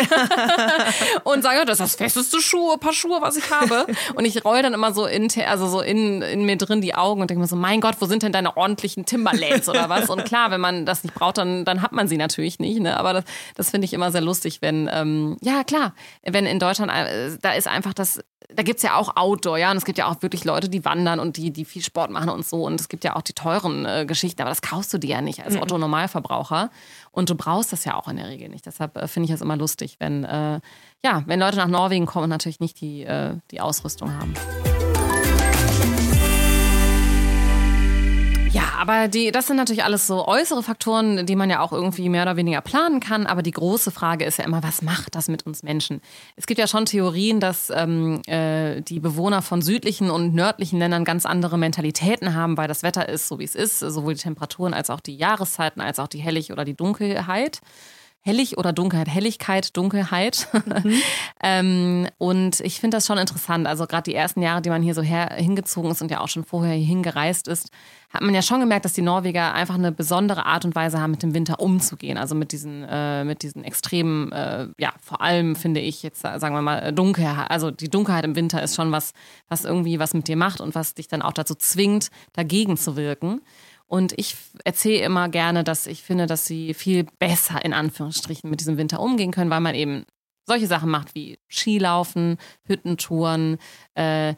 und 1.24 1.42
sagen, 1.42 1.58
das 1.66 1.80
ist 1.80 1.80
das 1.80 1.94
festeste 1.96 2.40
Schuhe, 2.40 2.78
Paar 2.78 2.92
Schuhe, 2.92 3.20
was 3.20 3.36
ich 3.36 3.50
habe. 3.50 3.88
Und 4.14 4.26
ich 4.26 4.44
roll 4.44 4.62
dann 4.62 4.74
immer 4.74 4.94
so 4.94 5.06
in, 5.06 5.28
also 5.44 5.66
so 5.66 5.80
in, 5.80 6.22
in 6.22 6.44
mir 6.44 6.56
drin 6.56 6.80
die 6.80 6.94
Augen 6.94 7.20
und 7.20 7.30
denke 7.30 7.40
mir 7.40 7.48
so, 7.48 7.56
mein 7.56 7.80
Gott, 7.80 7.96
wo 7.98 8.06
sind 8.06 8.22
denn 8.22 8.30
deine 8.30 8.56
ordentlichen 8.56 9.06
Timberlands 9.06 9.68
oder 9.68 9.88
was? 9.88 10.08
Und 10.08 10.24
klar, 10.24 10.52
wenn 10.52 10.60
man 10.60 10.86
das 10.86 11.02
nicht 11.02 11.16
braucht, 11.16 11.38
dann, 11.38 11.64
dann 11.64 11.82
hat 11.82 11.90
man 11.90 12.06
sie 12.06 12.16
natürlich 12.16 12.60
nicht, 12.60 12.78
ne? 12.78 12.96
Aber 12.96 13.12
das, 13.14 13.24
das 13.56 13.70
finde 13.70 13.86
ich 13.86 13.92
immer 13.92 14.12
sehr 14.12 14.20
lustig, 14.20 14.62
wenn, 14.62 14.88
ähm, 14.92 15.36
ja 15.40 15.64
klar, 15.64 15.94
wenn 16.24 16.46
in 16.46 16.60
Deutschland, 16.60 16.92
äh, 16.92 17.36
da 17.42 17.54
ist 17.54 17.66
einfach 17.66 17.92
das, 17.92 18.20
da 18.54 18.62
gibt's 18.62 18.82
ja 18.82 18.96
auch 18.96 19.16
Outdoor, 19.16 19.58
ja, 19.58 19.70
und 19.70 19.76
es 19.76 19.84
gibt 19.84 19.98
ja 19.98 20.06
auch 20.06 20.22
wirklich 20.22 20.44
Leute, 20.44 20.68
die 20.68 20.84
wandern 20.84 21.20
und 21.20 21.36
die, 21.36 21.50
die 21.50 21.64
viel 21.64 21.82
Sport 21.82 22.10
machen 22.10 22.30
und 22.30 22.46
so. 22.46 22.64
Und 22.64 22.80
es 22.80 22.88
gibt 22.88 23.04
ja 23.04 23.16
auch 23.16 23.22
die 23.22 23.32
teuren 23.32 23.86
äh, 23.86 24.04
Geschichten, 24.06 24.40
aber 24.42 24.50
das 24.50 24.62
kaufst 24.62 24.92
du 24.92 24.98
dir 24.98 25.10
ja 25.10 25.20
nicht 25.20 25.44
als 25.44 25.54
mhm. 25.54 25.62
Otto-Normalverbraucher. 25.62 26.70
Und 27.12 27.30
du 27.30 27.34
brauchst 27.34 27.72
das 27.72 27.84
ja 27.84 27.94
auch 27.94 28.08
in 28.08 28.16
der 28.16 28.28
Regel 28.28 28.48
nicht. 28.48 28.66
Deshalb 28.66 28.96
äh, 28.96 29.08
finde 29.08 29.28
ich 29.28 29.34
es 29.34 29.40
immer 29.40 29.56
lustig, 29.56 29.96
wenn, 29.98 30.24
äh, 30.24 30.60
ja, 31.04 31.22
wenn 31.26 31.40
Leute 31.40 31.56
nach 31.56 31.68
Norwegen 31.68 32.06
kommen 32.06 32.24
und 32.24 32.30
natürlich 32.30 32.60
nicht 32.60 32.80
die, 32.80 33.02
äh, 33.02 33.36
die 33.50 33.60
Ausrüstung 33.60 34.12
haben. 34.12 34.34
Aber 38.80 39.08
die, 39.08 39.30
das 39.30 39.46
sind 39.46 39.58
natürlich 39.58 39.84
alles 39.84 40.06
so 40.06 40.26
äußere 40.26 40.62
Faktoren, 40.62 41.26
die 41.26 41.36
man 41.36 41.50
ja 41.50 41.60
auch 41.60 41.70
irgendwie 41.70 42.08
mehr 42.08 42.22
oder 42.22 42.36
weniger 42.36 42.62
planen 42.62 42.98
kann. 42.98 43.26
Aber 43.26 43.42
die 43.42 43.50
große 43.50 43.90
Frage 43.90 44.24
ist 44.24 44.38
ja 44.38 44.46
immer, 44.46 44.62
was 44.62 44.80
macht 44.80 45.14
das 45.14 45.28
mit 45.28 45.44
uns 45.44 45.62
Menschen? 45.62 46.00
Es 46.34 46.46
gibt 46.46 46.58
ja 46.58 46.66
schon 46.66 46.86
Theorien, 46.86 47.40
dass 47.40 47.68
ähm, 47.68 48.22
äh, 48.26 48.80
die 48.80 48.98
Bewohner 48.98 49.42
von 49.42 49.60
südlichen 49.60 50.10
und 50.10 50.34
nördlichen 50.34 50.78
Ländern 50.78 51.04
ganz 51.04 51.26
andere 51.26 51.58
Mentalitäten 51.58 52.34
haben, 52.34 52.56
weil 52.56 52.68
das 52.68 52.82
Wetter 52.82 53.06
ist 53.06 53.28
so, 53.28 53.38
wie 53.38 53.44
es 53.44 53.54
ist, 53.54 53.80
sowohl 53.80 54.14
die 54.14 54.22
Temperaturen 54.22 54.72
als 54.72 54.88
auch 54.88 55.00
die 55.00 55.14
Jahreszeiten, 55.14 55.82
als 55.82 55.98
auch 55.98 56.08
die 56.08 56.20
Hellig- 56.20 56.50
oder 56.50 56.64
die 56.64 56.74
Dunkelheit. 56.74 57.60
Hellig 58.22 58.58
oder 58.58 58.74
Dunkelheit, 58.74 59.08
Helligkeit, 59.08 59.76
Dunkelheit. 59.76 60.46
Mhm. 60.52 60.94
ähm, 61.42 62.06
und 62.18 62.60
ich 62.60 62.78
finde 62.78 62.98
das 62.98 63.06
schon 63.06 63.16
interessant. 63.16 63.66
Also 63.66 63.86
gerade 63.86 64.02
die 64.02 64.14
ersten 64.14 64.42
Jahre, 64.42 64.60
die 64.60 64.68
man 64.68 64.82
hier 64.82 64.94
so 64.94 65.00
her, 65.00 65.32
hingezogen 65.36 65.90
ist 65.90 66.02
und 66.02 66.10
ja 66.10 66.20
auch 66.20 66.28
schon 66.28 66.44
vorher 66.44 66.74
hier 66.74 66.86
hingereist 66.86 67.48
ist, 67.48 67.70
hat 68.10 68.20
man 68.20 68.34
ja 68.34 68.42
schon 68.42 68.60
gemerkt, 68.60 68.84
dass 68.84 68.92
die 68.92 69.00
Norweger 69.00 69.54
einfach 69.54 69.76
eine 69.76 69.90
besondere 69.90 70.44
Art 70.44 70.66
und 70.66 70.74
Weise 70.74 71.00
haben, 71.00 71.12
mit 71.12 71.22
dem 71.22 71.32
Winter 71.32 71.60
umzugehen. 71.60 72.18
Also 72.18 72.34
mit 72.34 72.52
diesen, 72.52 72.84
äh, 72.84 73.24
mit 73.24 73.42
diesen 73.42 73.64
extremen, 73.64 74.32
äh, 74.32 74.66
ja, 74.76 74.92
vor 75.00 75.22
allem 75.22 75.56
finde 75.56 75.80
ich 75.80 76.02
jetzt, 76.02 76.20
sagen 76.20 76.54
wir 76.54 76.60
mal, 76.60 76.92
Dunkelheit. 76.92 77.50
Also 77.50 77.70
die 77.70 77.88
Dunkelheit 77.88 78.24
im 78.24 78.36
Winter 78.36 78.62
ist 78.62 78.74
schon 78.74 78.92
was, 78.92 79.14
was 79.48 79.64
irgendwie 79.64 79.98
was 79.98 80.12
mit 80.12 80.28
dir 80.28 80.36
macht 80.36 80.60
und 80.60 80.74
was 80.74 80.94
dich 80.94 81.08
dann 81.08 81.22
auch 81.22 81.32
dazu 81.32 81.54
zwingt, 81.54 82.10
dagegen 82.34 82.76
zu 82.76 82.96
wirken. 82.96 83.40
Und 83.90 84.12
ich 84.16 84.36
erzähle 84.64 85.04
immer 85.04 85.28
gerne, 85.28 85.64
dass 85.64 85.88
ich 85.88 86.04
finde, 86.04 86.26
dass 86.26 86.46
sie 86.46 86.74
viel 86.74 87.06
besser 87.18 87.64
in 87.64 87.72
Anführungsstrichen 87.72 88.48
mit 88.48 88.60
diesem 88.60 88.76
Winter 88.76 89.00
umgehen 89.00 89.32
können, 89.32 89.50
weil 89.50 89.60
man 89.60 89.74
eben 89.74 90.04
solche 90.46 90.68
Sachen 90.68 90.90
macht 90.90 91.16
wie 91.16 91.40
Skilaufen, 91.48 92.38
Hüttentouren, 92.68 93.58
äh, 93.94 94.34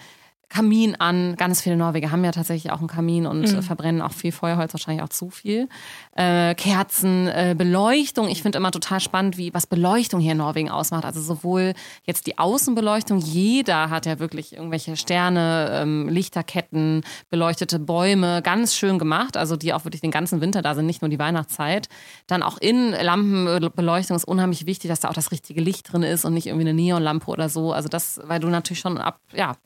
Kamin 0.53 0.97
an. 0.97 1.35
Ganz 1.37 1.62
viele 1.62 1.77
Norweger 1.77 2.11
haben 2.11 2.25
ja 2.25 2.31
tatsächlich 2.31 2.73
auch 2.73 2.81
einen 2.81 2.88
Kamin 2.88 3.27
und 3.27 3.41
mhm. 3.41 3.62
verbrennen 3.62 4.03
auch 4.03 4.12
viel 4.12 4.33
Feuerholz, 4.33 4.75
wahrscheinlich 4.75 5.03
auch 5.03 5.09
zu 5.09 5.31
viel. 5.31 5.67
Äh, 6.15 6.55
Kerzen, 6.55 7.27
äh, 7.27 7.55
Beleuchtung. 7.57 8.29
Ich 8.29 8.43
finde 8.43 8.59
immer 8.59 8.71
total 8.71 9.01
spannend, 9.01 9.38
wie 9.38 9.55
was 9.55 9.67
Beleuchtung 9.67 10.21
hier 10.21 10.33
in 10.33 10.38
Norwegen 10.38 10.69
ausmacht. 10.69 11.07
Also 11.07 11.23
sowohl 11.23 11.73
jetzt 12.05 12.27
die 12.27 12.38
Außenbeleuchtung, 12.38 13.19
jeder 13.19 13.88
hat 13.88 14.05
ja 14.05 14.19
wirklich 14.19 14.53
irgendwelche 14.53 14.97
Sterne, 14.97 15.71
ähm, 15.73 16.11
Lichterketten, 16.11 17.03
beleuchtete 17.31 17.79
Bäume, 17.79 18.43
ganz 18.43 18.75
schön 18.75 18.99
gemacht. 18.99 19.38
Also 19.38 19.57
die 19.57 19.73
auch 19.73 19.85
wirklich 19.85 20.03
den 20.03 20.11
ganzen 20.11 20.43
Winter 20.43 20.61
da 20.61 20.75
sind, 20.75 20.85
nicht 20.85 21.01
nur 21.01 21.09
die 21.09 21.19
Weihnachtszeit. 21.19 21.88
Dann 22.27 22.43
auch 22.43 22.59
in 22.59 22.91
Lampenbeleuchtung 22.91 24.17
ist 24.17 24.25
unheimlich 24.25 24.67
wichtig, 24.67 24.91
dass 24.91 25.01
da 25.01 25.09
auch 25.09 25.15
das 25.15 25.33
richtige 25.33 25.62
Licht 25.62 25.91
drin 25.91 26.03
ist 26.03 26.27
und 26.27 26.35
nicht 26.35 26.47
irgendwie 26.47 26.69
eine 26.69 26.75
Neonlampe 26.75 27.31
oder 27.31 27.49
so. 27.49 27.73
Also 27.73 27.88
das, 27.88 28.21
weil 28.25 28.41
du 28.41 28.49
natürlich 28.49 28.81
schon 28.81 28.99
ab, 28.99 29.19
ja, 29.33 29.57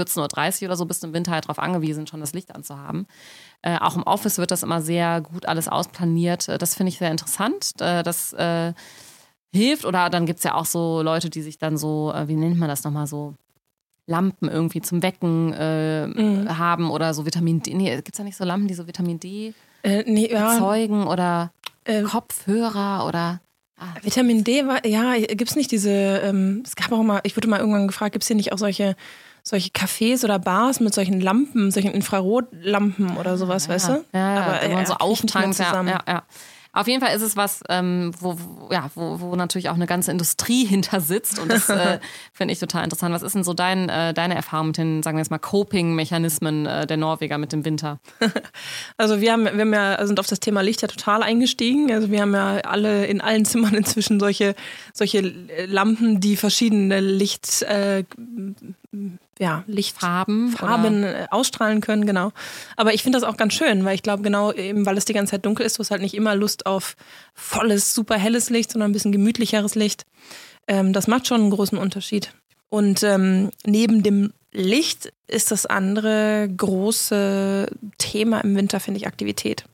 14.30 0.00 0.62
Uhr 0.62 0.68
oder 0.68 0.76
so 0.76 0.86
bist 0.86 1.02
du 1.02 1.08
im 1.08 1.14
Winter 1.14 1.32
halt 1.32 1.44
darauf 1.44 1.58
angewiesen, 1.58 2.06
schon 2.06 2.20
das 2.20 2.32
Licht 2.32 2.54
anzuhaben. 2.54 3.06
Äh, 3.62 3.78
auch 3.78 3.96
im 3.96 4.02
Office 4.02 4.38
wird 4.38 4.50
das 4.50 4.62
immer 4.62 4.80
sehr 4.80 5.20
gut 5.20 5.46
alles 5.46 5.68
ausplaniert. 5.68 6.48
Äh, 6.48 6.58
das 6.58 6.74
finde 6.74 6.90
ich 6.90 6.98
sehr 6.98 7.10
interessant. 7.10 7.72
Äh, 7.80 8.02
das 8.02 8.32
äh, 8.32 8.72
hilft. 9.52 9.84
Oder 9.84 10.10
dann 10.10 10.26
gibt 10.26 10.38
es 10.38 10.44
ja 10.44 10.54
auch 10.54 10.64
so 10.64 11.02
Leute, 11.02 11.30
die 11.30 11.42
sich 11.42 11.58
dann 11.58 11.76
so, 11.76 12.12
äh, 12.14 12.28
wie 12.28 12.36
nennt 12.36 12.58
man 12.58 12.68
das 12.68 12.84
nochmal 12.84 13.06
so? 13.06 13.34
Lampen 14.06 14.48
irgendwie 14.48 14.80
zum 14.80 15.04
Wecken 15.04 15.52
äh, 15.52 16.08
mhm. 16.08 16.58
haben 16.58 16.90
oder 16.90 17.14
so 17.14 17.26
Vitamin 17.26 17.62
D. 17.62 17.74
Nee, 17.74 17.94
gibt 17.96 18.08
es 18.12 18.16
da 18.16 18.24
nicht 18.24 18.36
so 18.36 18.44
Lampen, 18.44 18.66
die 18.66 18.74
so 18.74 18.88
Vitamin 18.88 19.20
D 19.20 19.54
nee, 19.84 20.28
ja. 20.28 20.54
erzeugen 20.54 21.06
oder 21.06 21.52
Kopfhörer 22.10 23.06
oder 23.06 23.40
Ah, 23.80 23.94
Vitamin 24.02 24.44
D 24.44 24.66
war, 24.66 24.86
ja, 24.86 25.16
gibt 25.16 25.50
es 25.50 25.56
nicht 25.56 25.70
diese, 25.70 25.90
ähm, 25.90 26.62
es 26.66 26.76
gab 26.76 26.92
auch 26.92 27.02
mal, 27.02 27.20
ich 27.22 27.34
wurde 27.34 27.48
mal 27.48 27.60
irgendwann 27.60 27.86
gefragt, 27.86 28.12
gibt 28.12 28.22
es 28.22 28.28
hier 28.28 28.36
nicht 28.36 28.52
auch 28.52 28.58
solche 28.58 28.94
solche 29.42 29.70
Cafés 29.70 30.24
oder 30.24 30.38
Bars 30.38 30.80
mit 30.80 30.94
solchen 30.94 31.20
Lampen, 31.20 31.70
solchen 31.70 31.92
Infrarotlampen 31.92 33.16
oder 33.16 33.36
sowas, 33.36 33.66
ja, 33.66 33.74
weißt 33.74 33.88
du? 33.88 34.04
Ja, 34.12 34.34
ja, 34.34 34.42
Aber, 34.42 34.68
wo 34.68 34.74
man 34.74 34.86
so 34.86 34.94
auftankt. 34.94 35.58
Ja, 35.58 35.82
ja, 35.82 36.00
ja. 36.06 36.22
Auf 36.72 36.86
jeden 36.86 37.04
Fall 37.04 37.16
ist 37.16 37.22
es 37.22 37.36
was, 37.36 37.64
ähm, 37.68 38.12
wo, 38.20 38.36
wo, 38.38 38.72
ja, 38.72 38.90
wo, 38.94 39.18
wo 39.18 39.34
natürlich 39.34 39.70
auch 39.70 39.74
eine 39.74 39.86
ganze 39.86 40.12
Industrie 40.12 40.64
hinter 40.66 41.00
sitzt. 41.00 41.40
Und 41.40 41.50
das 41.50 41.68
äh, 41.68 41.98
finde 42.32 42.52
ich 42.52 42.60
total 42.60 42.84
interessant. 42.84 43.12
Was 43.12 43.22
ist 43.22 43.34
denn 43.34 43.42
so 43.42 43.54
dein, 43.54 43.88
äh, 43.88 44.14
deine 44.14 44.36
Erfahrung 44.36 44.68
mit 44.68 44.76
den, 44.76 45.02
sagen 45.02 45.16
wir 45.16 45.20
jetzt 45.20 45.30
mal, 45.30 45.38
Coping-Mechanismen 45.38 46.66
äh, 46.66 46.86
der 46.86 46.96
Norweger 46.96 47.38
mit 47.38 47.52
dem 47.52 47.64
Winter? 47.64 47.98
Also 48.96 49.20
wir 49.20 49.32
haben, 49.32 49.44
wir 49.44 49.52
haben 49.52 49.72
ja, 49.72 50.06
sind 50.06 50.20
auf 50.20 50.26
das 50.26 50.40
Thema 50.40 50.60
Licht 50.60 50.82
ja 50.82 50.88
total 50.88 51.22
eingestiegen. 51.22 51.90
Also 51.90 52.10
wir 52.10 52.20
haben 52.20 52.34
ja 52.34 52.58
alle 52.58 53.06
in 53.06 53.20
allen 53.20 53.44
Zimmern 53.44 53.74
inzwischen 53.74 54.20
solche, 54.20 54.54
solche 54.92 55.20
Lampen, 55.66 56.20
die 56.20 56.36
verschiedene 56.36 57.00
Licht, 57.00 57.62
äh, 57.62 58.04
ja, 59.40 59.64
Lichtfarben 59.66 60.50
Farben 60.50 61.02
oder? 61.02 61.28
ausstrahlen 61.30 61.80
können, 61.80 62.04
genau. 62.04 62.30
Aber 62.76 62.92
ich 62.92 63.02
finde 63.02 63.18
das 63.18 63.26
auch 63.26 63.38
ganz 63.38 63.54
schön, 63.54 63.84
weil 63.84 63.94
ich 63.94 64.02
glaube, 64.02 64.22
genau 64.22 64.52
eben, 64.52 64.84
weil 64.84 64.98
es 64.98 65.06
die 65.06 65.14
ganze 65.14 65.32
Zeit 65.32 65.46
dunkel 65.46 65.64
ist, 65.64 65.78
du 65.78 65.80
hast 65.80 65.90
halt 65.90 66.02
nicht 66.02 66.14
immer 66.14 66.36
Lust 66.36 66.66
auf 66.66 66.94
volles, 67.34 67.94
super 67.94 68.16
helles 68.16 68.50
Licht, 68.50 68.70
sondern 68.70 68.90
ein 68.90 68.92
bisschen 68.92 69.12
gemütlicheres 69.12 69.74
Licht. 69.74 70.04
Ähm, 70.68 70.92
das 70.92 71.06
macht 71.06 71.26
schon 71.26 71.40
einen 71.40 71.50
großen 71.50 71.78
Unterschied. 71.78 72.34
Und 72.68 73.02
ähm, 73.02 73.50
neben 73.64 74.02
dem 74.02 74.32
Licht 74.52 75.10
ist 75.26 75.50
das 75.50 75.64
andere 75.64 76.48
große 76.54 77.68
Thema 77.96 78.40
im 78.40 78.54
Winter, 78.56 78.78
finde 78.78 78.98
ich, 78.98 79.06
Aktivität. 79.06 79.64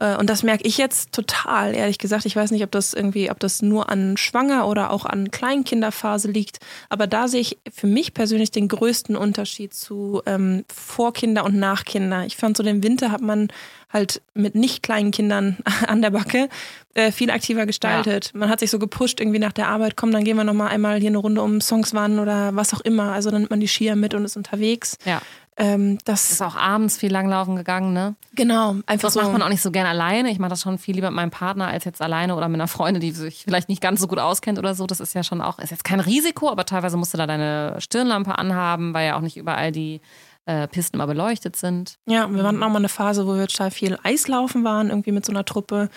Äh, 0.00 0.16
und 0.16 0.28
das 0.28 0.42
merke 0.42 0.66
ich 0.66 0.78
jetzt 0.78 1.12
total, 1.12 1.74
ehrlich 1.74 1.98
gesagt. 1.98 2.26
Ich 2.26 2.34
weiß 2.34 2.50
nicht, 2.50 2.64
ob 2.64 2.70
das 2.72 2.92
irgendwie, 2.92 3.30
ob 3.30 3.38
das 3.38 3.62
nur 3.62 3.88
an 3.88 4.16
Schwanger 4.16 4.66
oder 4.66 4.90
auch 4.90 5.04
an 5.04 5.30
Kleinkinderphase 5.30 6.30
liegt. 6.30 6.58
Aber 6.88 7.06
da 7.06 7.28
sehe 7.28 7.40
ich 7.40 7.58
für 7.72 7.86
mich 7.86 8.14
persönlich 8.14 8.50
den 8.50 8.66
größten 8.66 9.14
Unterschied 9.14 9.74
zu 9.74 10.22
ähm, 10.26 10.64
Vorkinder 10.72 11.44
und 11.44 11.56
Nachkinder. 11.56 12.26
Ich 12.26 12.36
fand 12.36 12.56
so 12.56 12.62
den 12.62 12.82
Winter 12.82 13.12
hat 13.12 13.20
man 13.20 13.48
halt 13.92 14.22
mit 14.34 14.54
nicht 14.54 14.82
kleinen 14.82 15.10
Kindern 15.10 15.58
an 15.86 16.02
der 16.02 16.10
Backe 16.10 16.48
äh, 16.94 17.12
viel 17.12 17.30
aktiver 17.30 17.66
gestaltet. 17.66 18.30
Ja. 18.32 18.38
Man 18.38 18.48
hat 18.48 18.60
sich 18.60 18.70
so 18.70 18.78
gepusht 18.78 19.20
irgendwie 19.20 19.38
nach 19.38 19.52
der 19.52 19.68
Arbeit, 19.68 19.96
komm, 19.96 20.12
dann 20.12 20.24
gehen 20.24 20.36
wir 20.36 20.44
nochmal 20.44 20.68
einmal 20.68 20.98
hier 21.00 21.08
eine 21.08 21.18
Runde 21.18 21.42
um 21.42 21.60
Songs 21.60 21.92
wannen 21.92 22.18
oder 22.18 22.54
was 22.54 22.72
auch 22.72 22.80
immer. 22.80 23.12
Also 23.12 23.30
dann 23.30 23.42
nimmt 23.42 23.50
man 23.50 23.60
die 23.60 23.68
Skier 23.68 23.96
mit 23.96 24.14
und 24.14 24.24
ist 24.24 24.36
unterwegs. 24.36 24.96
Ja. 25.04 25.20
Ähm, 25.60 25.98
das 26.06 26.30
ist 26.30 26.40
auch 26.40 26.56
abends 26.56 26.96
viel 26.96 27.12
langlaufen 27.12 27.54
gegangen, 27.54 27.92
ne? 27.92 28.14
Genau, 28.34 28.76
einfach 28.86 29.08
das 29.08 29.12
so. 29.12 29.20
macht 29.20 29.32
man 29.32 29.42
auch 29.42 29.50
nicht 29.50 29.60
so 29.60 29.70
gern 29.70 29.86
alleine. 29.86 30.30
Ich 30.30 30.38
mache 30.38 30.48
das 30.48 30.62
schon 30.62 30.78
viel 30.78 30.94
lieber 30.94 31.10
mit 31.10 31.16
meinem 31.16 31.30
Partner 31.30 31.66
als 31.66 31.84
jetzt 31.84 32.00
alleine 32.00 32.34
oder 32.34 32.48
mit 32.48 32.58
einer 32.58 32.66
Freundin, 32.68 33.02
die 33.02 33.10
sich 33.10 33.44
vielleicht 33.44 33.68
nicht 33.68 33.82
ganz 33.82 34.00
so 34.00 34.06
gut 34.06 34.18
auskennt 34.18 34.58
oder 34.58 34.74
so. 34.74 34.86
Das 34.86 35.00
ist 35.00 35.14
ja 35.14 35.22
schon 35.22 35.42
auch, 35.42 35.58
ist 35.58 35.70
jetzt 35.70 35.84
kein 35.84 36.00
Risiko, 36.00 36.48
aber 36.48 36.64
teilweise 36.64 36.96
musst 36.96 37.12
du 37.12 37.18
da 37.18 37.26
deine 37.26 37.76
Stirnlampe 37.78 38.38
anhaben, 38.38 38.94
weil 38.94 39.06
ja 39.06 39.16
auch 39.18 39.20
nicht 39.20 39.36
überall 39.36 39.70
die 39.70 40.00
äh, 40.46 40.66
Pisten 40.66 40.96
mal 40.96 41.06
beleuchtet 41.06 41.56
sind. 41.56 41.98
Ja, 42.06 42.26
wir 42.32 42.42
hatten 42.42 42.62
auch 42.62 42.70
mal 42.70 42.76
eine 42.76 42.88
Phase, 42.88 43.26
wo 43.26 43.34
wir 43.36 43.46
total 43.46 43.70
viel 43.70 43.98
Eislaufen 44.02 44.64
waren, 44.64 44.88
irgendwie 44.88 45.12
mit 45.12 45.26
so 45.26 45.32
einer 45.32 45.44
Truppe. 45.44 45.90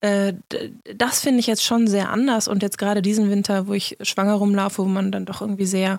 Äh, 0.00 0.34
das 0.94 1.20
finde 1.20 1.40
ich 1.40 1.48
jetzt 1.48 1.64
schon 1.64 1.88
sehr 1.88 2.10
anders 2.10 2.46
und 2.46 2.62
jetzt 2.62 2.78
gerade 2.78 3.02
diesen 3.02 3.28
Winter, 3.28 3.66
wo 3.66 3.72
ich 3.72 3.98
schwanger 4.02 4.34
rumlaufe, 4.34 4.84
wo 4.84 4.86
man 4.86 5.10
dann 5.10 5.24
doch 5.24 5.40
irgendwie 5.40 5.66
sehr 5.66 5.98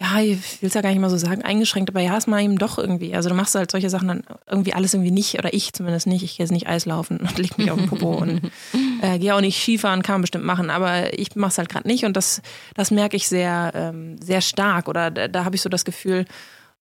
ja, 0.00 0.18
ich 0.20 0.62
will 0.62 0.68
es 0.68 0.74
ja 0.74 0.80
gar 0.80 0.88
nicht 0.88 0.98
mal 0.98 1.10
so 1.10 1.18
sagen, 1.18 1.42
eingeschränkt, 1.42 1.90
aber 1.90 2.00
ja, 2.00 2.16
ist 2.16 2.26
mal 2.26 2.42
eben 2.42 2.56
doch 2.56 2.78
irgendwie. 2.78 3.14
Also 3.14 3.28
du 3.28 3.34
machst 3.34 3.54
halt 3.54 3.70
solche 3.70 3.90
Sachen 3.90 4.08
dann 4.08 4.22
irgendwie 4.50 4.72
alles 4.72 4.94
irgendwie 4.94 5.10
nicht, 5.10 5.38
oder 5.38 5.52
ich 5.52 5.74
zumindest 5.74 6.06
nicht. 6.06 6.22
Ich 6.22 6.38
gehe 6.38 6.44
jetzt 6.44 6.52
nicht 6.52 6.66
Eislaufen 6.66 7.18
und 7.18 7.38
leg 7.38 7.58
mich 7.58 7.70
auf 7.70 7.78
den 7.78 7.86
Popo 7.86 8.14
und 8.14 8.40
äh, 9.02 9.18
gehe 9.18 9.34
auch 9.34 9.42
nicht 9.42 9.60
Skifahren, 9.60 10.02
kann 10.02 10.14
man 10.14 10.20
bestimmt 10.22 10.46
machen, 10.46 10.70
aber 10.70 11.18
ich 11.18 11.36
mache 11.36 11.50
es 11.50 11.58
halt 11.58 11.68
gerade 11.68 11.86
nicht 11.86 12.04
und 12.06 12.16
das, 12.16 12.40
das 12.74 12.90
merke 12.90 13.14
ich 13.14 13.28
sehr, 13.28 13.72
ähm, 13.74 14.16
sehr 14.22 14.40
stark. 14.40 14.88
Oder 14.88 15.10
da, 15.10 15.28
da 15.28 15.44
habe 15.44 15.56
ich 15.56 15.62
so 15.62 15.68
das 15.68 15.84
Gefühl, 15.84 16.24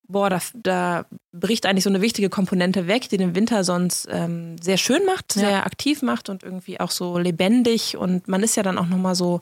boah, 0.08 0.30
da, 0.30 0.40
da 0.54 1.06
bricht 1.34 1.66
eigentlich 1.66 1.84
so 1.84 1.90
eine 1.90 2.02
wichtige 2.02 2.30
Komponente 2.30 2.88
weg, 2.88 3.10
die 3.10 3.18
den 3.18 3.36
Winter 3.36 3.66
sonst 3.66 4.08
ähm, 4.10 4.56
sehr 4.62 4.78
schön 4.78 5.06
macht, 5.06 5.34
sehr 5.34 5.52
ja. 5.52 5.66
aktiv 5.66 6.02
macht 6.02 6.30
und 6.30 6.44
irgendwie 6.44 6.80
auch 6.80 6.92
so 6.92 7.18
lebendig 7.18 7.98
und 7.98 8.30
man 8.30 8.44
ist 8.44 8.56
ja 8.56 8.64
dann 8.64 8.78
auch 8.78 8.88
nochmal 8.88 9.16
so 9.16 9.42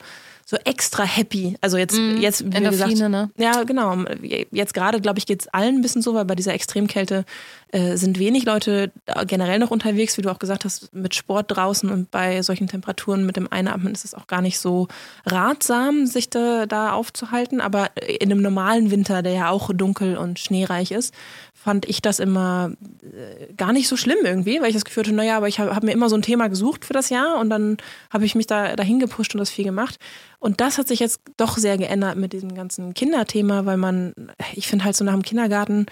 so 0.50 0.56
extra 0.64 1.04
happy. 1.04 1.58
Also 1.60 1.76
jetzt, 1.76 1.98
mm, 1.98 2.16
jetzt 2.22 2.42
wie 2.42 2.56
Endorphine, 2.56 2.88
gesagt, 2.88 3.10
ne? 3.10 3.30
ja 3.36 3.64
genau. 3.64 4.04
Jetzt 4.50 4.72
gerade, 4.72 4.98
glaube 5.02 5.18
ich, 5.18 5.26
geht 5.26 5.42
es 5.42 5.48
allen 5.48 5.76
ein 5.76 5.82
bisschen 5.82 6.00
so, 6.00 6.14
weil 6.14 6.24
bei 6.24 6.34
dieser 6.36 6.54
Extremkälte 6.54 7.26
äh, 7.70 7.96
sind 7.96 8.18
wenig 8.18 8.44
Leute 8.44 8.90
generell 9.26 9.58
noch 9.58 9.70
unterwegs, 9.70 10.16
wie 10.16 10.22
du 10.22 10.30
auch 10.30 10.38
gesagt 10.38 10.64
hast, 10.64 10.94
mit 10.94 11.14
Sport 11.14 11.46
draußen 11.48 11.90
und 11.90 12.10
bei 12.10 12.40
solchen 12.42 12.66
Temperaturen 12.66 13.26
mit 13.26 13.36
dem 13.36 13.50
Einatmen 13.52 13.92
ist 13.92 14.04
es 14.04 14.14
auch 14.14 14.26
gar 14.26 14.40
nicht 14.40 14.58
so 14.58 14.88
ratsam, 15.26 16.06
sich 16.06 16.30
da, 16.30 16.66
da 16.66 16.92
aufzuhalten. 16.92 17.60
Aber 17.60 17.90
in 17.96 18.32
einem 18.32 18.40
normalen 18.40 18.90
Winter, 18.90 19.22
der 19.22 19.32
ja 19.32 19.50
auch 19.50 19.70
dunkel 19.74 20.16
und 20.16 20.38
schneereich 20.38 20.92
ist, 20.92 21.12
fand 21.52 21.86
ich 21.86 22.00
das 22.00 22.20
immer 22.20 22.72
äh, 23.02 23.52
gar 23.54 23.72
nicht 23.72 23.88
so 23.88 23.96
schlimm 23.96 24.24
irgendwie, 24.24 24.60
weil 24.60 24.68
ich 24.68 24.74
das 24.74 24.84
Gefühl 24.84 25.02
hatte, 25.02 25.14
naja, 25.14 25.36
aber 25.36 25.48
ich 25.48 25.58
habe 25.58 25.74
hab 25.74 25.82
mir 25.82 25.92
immer 25.92 26.08
so 26.08 26.16
ein 26.16 26.22
Thema 26.22 26.48
gesucht 26.48 26.84
für 26.84 26.94
das 26.94 27.10
Jahr 27.10 27.38
und 27.38 27.50
dann 27.50 27.76
habe 28.10 28.24
ich 28.24 28.34
mich 28.34 28.46
da 28.46 28.76
dahin 28.76 28.98
gepusht 28.98 29.34
und 29.34 29.40
das 29.40 29.50
viel 29.50 29.64
gemacht. 29.64 29.98
Und 30.38 30.60
das 30.60 30.78
hat 30.78 30.88
sich 30.88 31.00
jetzt 31.00 31.20
doch 31.36 31.58
sehr 31.58 31.76
geändert 31.76 32.16
mit 32.16 32.32
diesem 32.32 32.54
ganzen 32.54 32.94
Kinderthema, 32.94 33.66
weil 33.66 33.76
man, 33.76 34.14
ich 34.54 34.68
finde 34.68 34.84
halt 34.84 34.96
so 34.96 35.04
nach 35.04 35.12
dem 35.12 35.22
Kindergarten, 35.22 35.86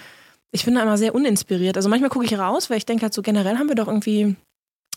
ich 0.57 0.64
bin 0.64 0.75
da 0.75 0.83
immer 0.83 0.97
sehr 0.97 1.14
uninspiriert. 1.14 1.77
Also 1.77 1.88
manchmal 1.88 2.11
gucke 2.11 2.25
ich 2.25 2.38
raus, 2.38 2.71
weil 2.71 2.79
ich 2.79 2.87
denke 2.87 3.03
halt 3.03 3.14
so 3.14 3.23
generell 3.23 3.59
haben 3.59 3.69
wir 3.69 3.77
doch 3.77 3.88
irgendwie 3.88 4.37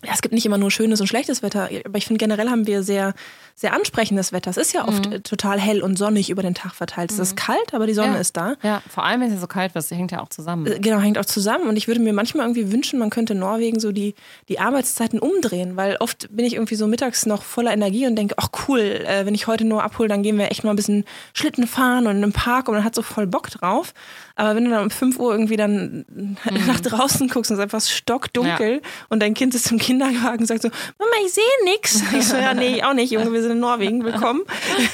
ja, 0.05 0.12
es 0.13 0.21
gibt 0.21 0.33
nicht 0.33 0.45
immer 0.45 0.57
nur 0.57 0.71
schönes 0.71 1.01
und 1.01 1.07
schlechtes 1.07 1.43
Wetter, 1.43 1.69
aber 1.85 1.97
ich 1.97 2.05
finde 2.05 2.19
generell 2.19 2.49
haben 2.49 2.65
wir 2.67 2.83
sehr, 2.83 3.13
sehr 3.53 3.73
ansprechendes 3.73 4.31
Wetter. 4.31 4.49
Es 4.49 4.55
ist 4.55 4.71
ja 4.71 4.88
oft 4.88 5.09
mhm. 5.09 5.23
total 5.23 5.59
hell 5.59 5.81
und 5.81 5.97
sonnig 5.97 6.29
über 6.29 6.41
den 6.41 6.53
Tag 6.53 6.73
verteilt. 6.73 7.12
Es 7.12 7.17
mhm. 7.17 7.23
ist 7.23 7.35
kalt, 7.35 7.73
aber 7.73 7.85
die 7.85 7.93
Sonne 7.93 8.13
ja. 8.13 8.19
ist 8.19 8.38
da. 8.38 8.55
Ja, 8.63 8.81
vor 8.89 9.03
allem, 9.03 9.19
wenn 9.19 9.27
es 9.27 9.33
ja 9.33 9.41
so 9.41 9.47
kalt 9.47 9.75
wird, 9.75 9.83
das 9.83 9.91
hängt 9.91 10.12
ja 10.12 10.21
auch 10.21 10.29
zusammen. 10.29 10.67
Äh, 10.67 10.79
genau, 10.79 10.99
hängt 10.99 11.17
auch 11.17 11.25
zusammen. 11.25 11.67
Und 11.67 11.75
ich 11.75 11.89
würde 11.89 11.99
mir 11.99 12.13
manchmal 12.13 12.45
irgendwie 12.45 12.71
wünschen, 12.71 12.97
man 12.97 13.09
könnte 13.09 13.33
in 13.33 13.39
Norwegen 13.39 13.81
so 13.81 13.91
die, 13.91 14.15
die 14.47 14.59
Arbeitszeiten 14.62 15.19
umdrehen, 15.19 15.75
weil 15.75 15.97
oft 15.99 16.29
bin 16.33 16.45
ich 16.45 16.53
irgendwie 16.53 16.75
so 16.75 16.88
mittags 16.88 17.25
noch 17.25 17.43
voller 17.43 17.73
Energie 17.73 18.07
und 18.07 18.15
denke, 18.15 18.35
ach 18.38 18.49
cool, 18.69 18.79
äh, 18.79 19.25
wenn 19.25 19.35
ich 19.35 19.47
heute 19.47 19.65
nur 19.65 19.83
abhole, 19.83 20.07
dann 20.07 20.23
gehen 20.23 20.38
wir 20.38 20.49
echt 20.49 20.63
mal 20.63 20.69
ein 20.69 20.77
bisschen 20.77 21.03
Schlitten 21.33 21.67
fahren 21.67 22.07
und 22.07 22.15
in 22.15 22.23
einem 22.23 22.31
Park 22.31 22.69
und 22.69 22.75
man 22.75 22.85
hat 22.85 22.95
so 22.95 23.01
voll 23.01 23.27
Bock 23.27 23.49
drauf. 23.49 23.93
Aber 24.39 24.55
wenn 24.55 24.63
du 24.63 24.71
dann 24.71 24.83
um 24.83 24.89
5 24.89 25.19
Uhr 25.19 25.33
irgendwie 25.33 25.57
dann 25.57 26.05
mhm. 26.07 26.38
nach 26.67 26.79
draußen 26.79 27.27
guckst 27.27 27.51
und 27.51 27.55
es 27.55 27.59
ist 27.59 27.63
einfach 27.63 27.81
stockdunkel 27.81 28.75
ja. 28.75 28.79
und 29.09 29.21
dein 29.21 29.33
Kind 29.33 29.53
ist 29.53 29.65
zum 29.65 29.77
Kinderwagen 29.89 30.41
und 30.41 30.45
sagt 30.45 30.62
so, 30.62 30.69
Mama, 30.99 31.12
ich 31.25 31.34
sehe 31.34 31.43
nichts. 31.63 32.04
Ich 32.13 32.28
so, 32.28 32.36
ja, 32.36 32.54
nee, 32.54 32.84
auch 32.84 32.93
nicht, 32.93 33.12
Junge, 33.12 33.34
wir 33.34 33.41
sind 33.41 33.54
in 33.54 33.60
Norwegen, 33.60 34.04
willkommen. 34.04 34.43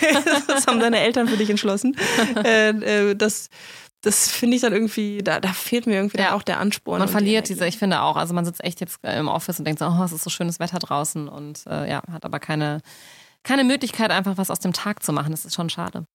das 0.48 0.68
haben 0.68 0.80
deine 0.80 1.00
Eltern 1.00 1.28
für 1.28 1.36
dich 1.36 1.50
entschlossen. 1.50 1.98
Äh, 2.44 2.70
äh, 2.70 3.16
das 3.16 3.50
das 4.02 4.30
finde 4.30 4.56
ich 4.56 4.62
dann 4.62 4.72
irgendwie, 4.72 5.18
da, 5.24 5.40
da 5.40 5.52
fehlt 5.52 5.88
mir 5.88 5.96
irgendwie 5.96 6.20
ja. 6.20 6.36
auch 6.36 6.44
der 6.44 6.60
Ansporn. 6.60 7.00
Man 7.00 7.08
verliert 7.08 7.50
die 7.50 7.54
diese, 7.54 7.66
ich 7.66 7.80
finde 7.80 8.02
auch, 8.02 8.18
also 8.18 8.36
man 8.36 8.46
sitzt 8.46 8.64
echt 8.64 8.80
jetzt 8.80 9.00
im 9.02 9.28
Office 9.28 9.58
und 9.58 9.66
denkt 9.66 9.80
so, 9.80 9.88
oh, 9.88 10.04
es 10.04 10.12
ist 10.12 10.24
so 10.24 10.30
schönes 10.30 10.60
Wetter 10.60 10.78
draußen 10.78 11.28
und 11.28 11.66
äh, 11.66 11.90
ja, 11.90 12.04
hat 12.12 12.24
aber 12.24 12.40
keine, 12.40 12.82
keine 13.44 13.64
Möglichkeit, 13.64 14.12
einfach 14.12 14.38
was 14.38 14.52
aus 14.52 14.60
dem 14.60 14.74
Tag 14.74 15.02
zu 15.02 15.12
machen. 15.12 15.32
Das 15.32 15.44
ist 15.44 15.56
schon 15.56 15.72
schade. 15.72 16.06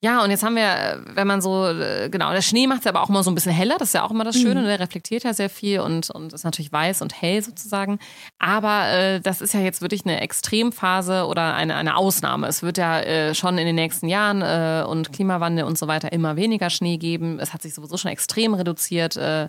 Ja, 0.00 0.22
und 0.22 0.30
jetzt 0.30 0.44
haben 0.44 0.54
wir, 0.54 1.02
wenn 1.12 1.26
man 1.26 1.40
so, 1.40 1.66
äh, 1.66 2.08
genau, 2.08 2.30
der 2.30 2.40
Schnee 2.40 2.68
macht 2.68 2.82
es 2.82 2.86
aber 2.86 3.02
auch 3.02 3.08
immer 3.08 3.24
so 3.24 3.32
ein 3.32 3.34
bisschen 3.34 3.50
heller, 3.50 3.78
das 3.78 3.88
ist 3.88 3.94
ja 3.94 4.04
auch 4.04 4.12
immer 4.12 4.22
das 4.22 4.36
Schöne, 4.36 4.60
mhm. 4.60 4.66
der 4.66 4.78
reflektiert 4.78 5.24
ja 5.24 5.34
sehr 5.34 5.50
viel 5.50 5.80
und, 5.80 6.08
und 6.10 6.32
ist 6.32 6.44
natürlich 6.44 6.70
weiß 6.70 7.02
und 7.02 7.20
hell 7.20 7.42
sozusagen. 7.42 7.98
Aber 8.38 8.86
äh, 8.92 9.20
das 9.20 9.40
ist 9.40 9.54
ja 9.54 9.60
jetzt 9.60 9.82
wirklich 9.82 10.04
eine 10.04 10.20
Extremphase 10.20 11.26
oder 11.26 11.54
eine, 11.54 11.74
eine 11.74 11.96
Ausnahme. 11.96 12.46
Es 12.46 12.62
wird 12.62 12.78
ja 12.78 13.00
äh, 13.00 13.34
schon 13.34 13.58
in 13.58 13.66
den 13.66 13.74
nächsten 13.74 14.06
Jahren 14.06 14.40
äh, 14.40 14.86
und 14.86 15.12
Klimawandel 15.12 15.64
und 15.64 15.76
so 15.76 15.88
weiter 15.88 16.12
immer 16.12 16.36
weniger 16.36 16.70
Schnee 16.70 16.96
geben. 16.96 17.40
Es 17.40 17.52
hat 17.52 17.62
sich 17.62 17.74
sowieso 17.74 17.96
schon 17.96 18.12
extrem 18.12 18.54
reduziert. 18.54 19.16
Äh, 19.16 19.48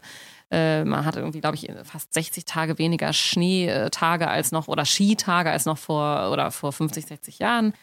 äh 0.49 0.83
man 0.83 1.05
hat 1.05 1.15
irgendwie, 1.15 1.41
glaube 1.41 1.57
ich, 1.57 1.69
fast 1.83 2.12
60 2.12 2.45
Tage 2.45 2.79
weniger 2.79 3.13
Schneetage 3.13 4.27
als 4.27 4.51
noch 4.51 4.67
oder 4.67 4.85
Skitage 4.85 5.51
als 5.51 5.65
noch 5.65 5.77
vor 5.77 6.31
oder 6.31 6.49
vor 6.49 6.73
50, 6.73 7.05
60 7.05 7.38
Jahren. 7.38 7.73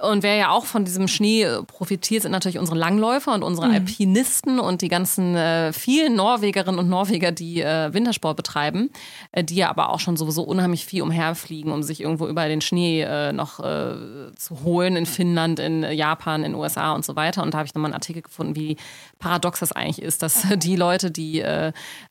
Und 0.00 0.22
wer 0.22 0.36
ja 0.36 0.50
auch 0.50 0.64
von 0.64 0.84
diesem 0.84 1.08
Schnee 1.08 1.42
äh, 1.42 1.62
profitiert, 1.62 2.22
sind 2.22 2.32
natürlich 2.32 2.58
unsere 2.58 2.78
Langläufer 2.78 3.34
und 3.34 3.42
unsere 3.42 3.68
mhm. 3.68 3.74
Alpinisten 3.74 4.60
und 4.60 4.82
die 4.82 4.88
ganzen 4.88 5.34
äh, 5.34 5.72
vielen 5.72 6.14
Norwegerinnen 6.14 6.78
und 6.78 6.88
Norweger, 6.88 7.32
die 7.32 7.62
äh, 7.62 7.92
Wintersport 7.92 8.36
betreiben, 8.36 8.90
äh, 9.32 9.42
die 9.42 9.56
ja 9.56 9.70
aber 9.70 9.90
auch 9.90 9.98
schon 9.98 10.16
sowieso 10.16 10.42
unheimlich 10.42 10.86
viel 10.86 11.02
umherfliegen, 11.02 11.72
um 11.72 11.82
sich 11.82 12.00
irgendwo 12.00 12.28
über 12.28 12.46
den 12.46 12.60
Schnee 12.60 13.02
äh, 13.02 13.32
noch 13.32 13.58
äh, 13.60 14.32
zu 14.36 14.62
holen 14.62 14.94
in 14.96 15.06
Finnland, 15.06 15.58
in 15.58 15.82
Japan, 15.82 16.44
in 16.44 16.54
USA 16.54 16.92
und 16.92 17.04
so 17.04 17.16
weiter. 17.16 17.42
Und 17.42 17.54
da 17.54 17.58
habe 17.58 17.66
ich 17.66 17.74
nochmal 17.74 17.88
einen 17.88 17.94
Artikel 17.94 18.22
gefunden, 18.22 18.54
wie 18.54 18.76
paradox 19.18 19.60
das 19.60 19.72
eigentlich 19.72 20.00
ist, 20.00 20.22
dass 20.22 20.46
die 20.56 20.76
Leute, 20.76 21.10
die 21.10 21.44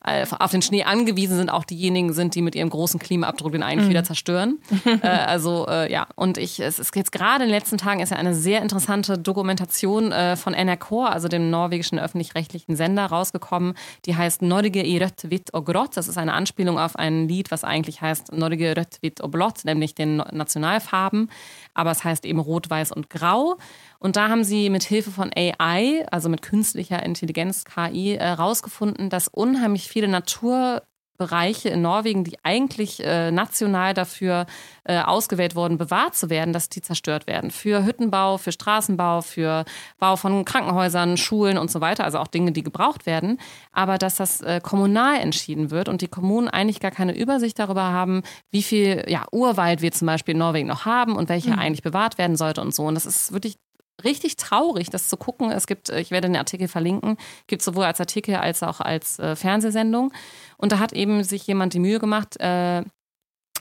auf 0.02 0.50
den 0.50 0.62
Schnee 0.62 0.84
angewiesen 0.84 1.36
sind, 1.36 1.50
auch 1.50 1.64
diejenigen 1.64 2.12
sind, 2.12 2.34
die 2.34 2.42
mit 2.42 2.54
ihrem 2.54 2.70
großen 2.70 2.98
Klimaabdruck 3.00 3.52
den 3.52 3.62
eigentlich 3.62 3.86
mhm. 3.86 3.90
wieder 3.90 4.04
zerstören. 4.04 4.58
also 5.02 5.66
ja, 5.68 6.06
und 6.16 6.38
ich, 6.38 6.60
es 6.60 6.78
ist 6.78 6.94
jetzt 6.94 7.12
gerade 7.12 7.44
in 7.44 7.50
den 7.50 7.54
letzten 7.54 7.77
Tagen 7.78 8.00
ist 8.00 8.10
ja 8.10 8.16
eine 8.16 8.34
sehr 8.34 8.62
interessante 8.62 9.18
Dokumentation 9.18 10.12
äh, 10.12 10.36
von 10.36 10.52
NRK, 10.52 10.92
also 11.06 11.28
dem 11.28 11.50
norwegischen 11.50 11.98
öffentlich-rechtlichen 11.98 12.76
Sender, 12.76 13.06
rausgekommen. 13.06 13.74
Die 14.04 14.16
heißt 14.16 14.42
Norge 14.42 14.84
i 14.84 14.98
rött, 14.98 15.30
vitt 15.30 15.54
og 15.54 15.66
grått. 15.66 15.96
Das 15.96 16.08
ist 16.08 16.18
eine 16.18 16.32
Anspielung 16.34 16.78
auf 16.78 16.96
ein 16.96 17.28
Lied, 17.28 17.50
was 17.50 17.64
eigentlich 17.64 18.00
heißt 18.00 18.32
Norge 18.32 18.76
rött, 18.76 18.98
vitt 19.00 19.20
og 19.20 19.30
blått, 19.30 19.64
nämlich 19.64 19.94
den 19.94 20.16
Nationalfarben. 20.16 21.30
Aber 21.74 21.90
es 21.90 22.04
heißt 22.04 22.24
eben 22.24 22.40
rot, 22.40 22.68
weiß 22.68 22.92
und 22.92 23.08
grau. 23.10 23.56
Und 23.98 24.16
da 24.16 24.28
haben 24.28 24.44
sie 24.44 24.70
mit 24.70 24.84
Hilfe 24.84 25.10
von 25.10 25.30
AI, 25.34 26.06
also 26.10 26.28
mit 26.28 26.42
künstlicher 26.42 27.02
Intelligenz, 27.02 27.64
KI, 27.64 28.16
herausgefunden, 28.18 29.06
äh, 29.06 29.08
dass 29.08 29.28
unheimlich 29.28 29.88
viele 29.88 30.08
Natur 30.08 30.82
Bereiche 31.18 31.68
in 31.68 31.82
Norwegen, 31.82 32.24
die 32.24 32.38
eigentlich 32.44 33.04
äh, 33.04 33.30
national 33.32 33.92
dafür 33.92 34.46
äh, 34.84 35.00
ausgewählt 35.00 35.56
wurden, 35.56 35.76
bewahrt 35.76 36.14
zu 36.14 36.30
werden, 36.30 36.52
dass 36.52 36.68
die 36.68 36.80
zerstört 36.80 37.26
werden. 37.26 37.50
Für 37.50 37.84
Hüttenbau, 37.84 38.38
für 38.38 38.52
Straßenbau, 38.52 39.20
für 39.22 39.64
Bau 39.98 40.16
von 40.16 40.44
Krankenhäusern, 40.44 41.16
Schulen 41.16 41.58
und 41.58 41.70
so 41.70 41.80
weiter. 41.80 42.04
Also 42.04 42.18
auch 42.18 42.28
Dinge, 42.28 42.52
die 42.52 42.62
gebraucht 42.62 43.04
werden. 43.04 43.38
Aber 43.72 43.98
dass 43.98 44.16
das 44.16 44.40
äh, 44.40 44.60
kommunal 44.62 45.18
entschieden 45.20 45.70
wird 45.70 45.88
und 45.88 46.02
die 46.02 46.08
Kommunen 46.08 46.48
eigentlich 46.48 46.80
gar 46.80 46.92
keine 46.92 47.16
Übersicht 47.16 47.58
darüber 47.58 47.82
haben, 47.82 48.22
wie 48.50 48.62
viel 48.62 49.04
ja, 49.08 49.24
Urwald 49.32 49.82
wir 49.82 49.90
zum 49.90 50.06
Beispiel 50.06 50.32
in 50.32 50.38
Norwegen 50.38 50.68
noch 50.68 50.84
haben 50.84 51.16
und 51.16 51.28
welcher 51.28 51.54
mhm. 51.54 51.58
eigentlich 51.58 51.82
bewahrt 51.82 52.16
werden 52.16 52.36
sollte 52.36 52.60
und 52.60 52.72
so. 52.72 52.84
Und 52.84 52.94
das 52.94 53.06
ist 53.06 53.32
wirklich 53.32 53.56
richtig 54.04 54.36
traurig, 54.36 54.90
das 54.90 55.08
zu 55.08 55.16
gucken. 55.16 55.50
Es 55.50 55.66
gibt, 55.66 55.88
ich 55.88 56.10
werde 56.10 56.28
den 56.28 56.36
Artikel 56.36 56.68
verlinken, 56.68 57.16
gibt 57.46 57.62
sowohl 57.62 57.84
als 57.84 58.00
Artikel 58.00 58.36
als 58.36 58.62
auch 58.62 58.80
als 58.80 59.18
äh, 59.18 59.36
Fernsehsendung. 59.36 60.12
Und 60.56 60.72
da 60.72 60.78
hat 60.78 60.92
eben 60.92 61.24
sich 61.24 61.46
jemand 61.46 61.74
die 61.74 61.80
Mühe 61.80 61.98
gemacht, 61.98 62.38
äh, 62.40 62.82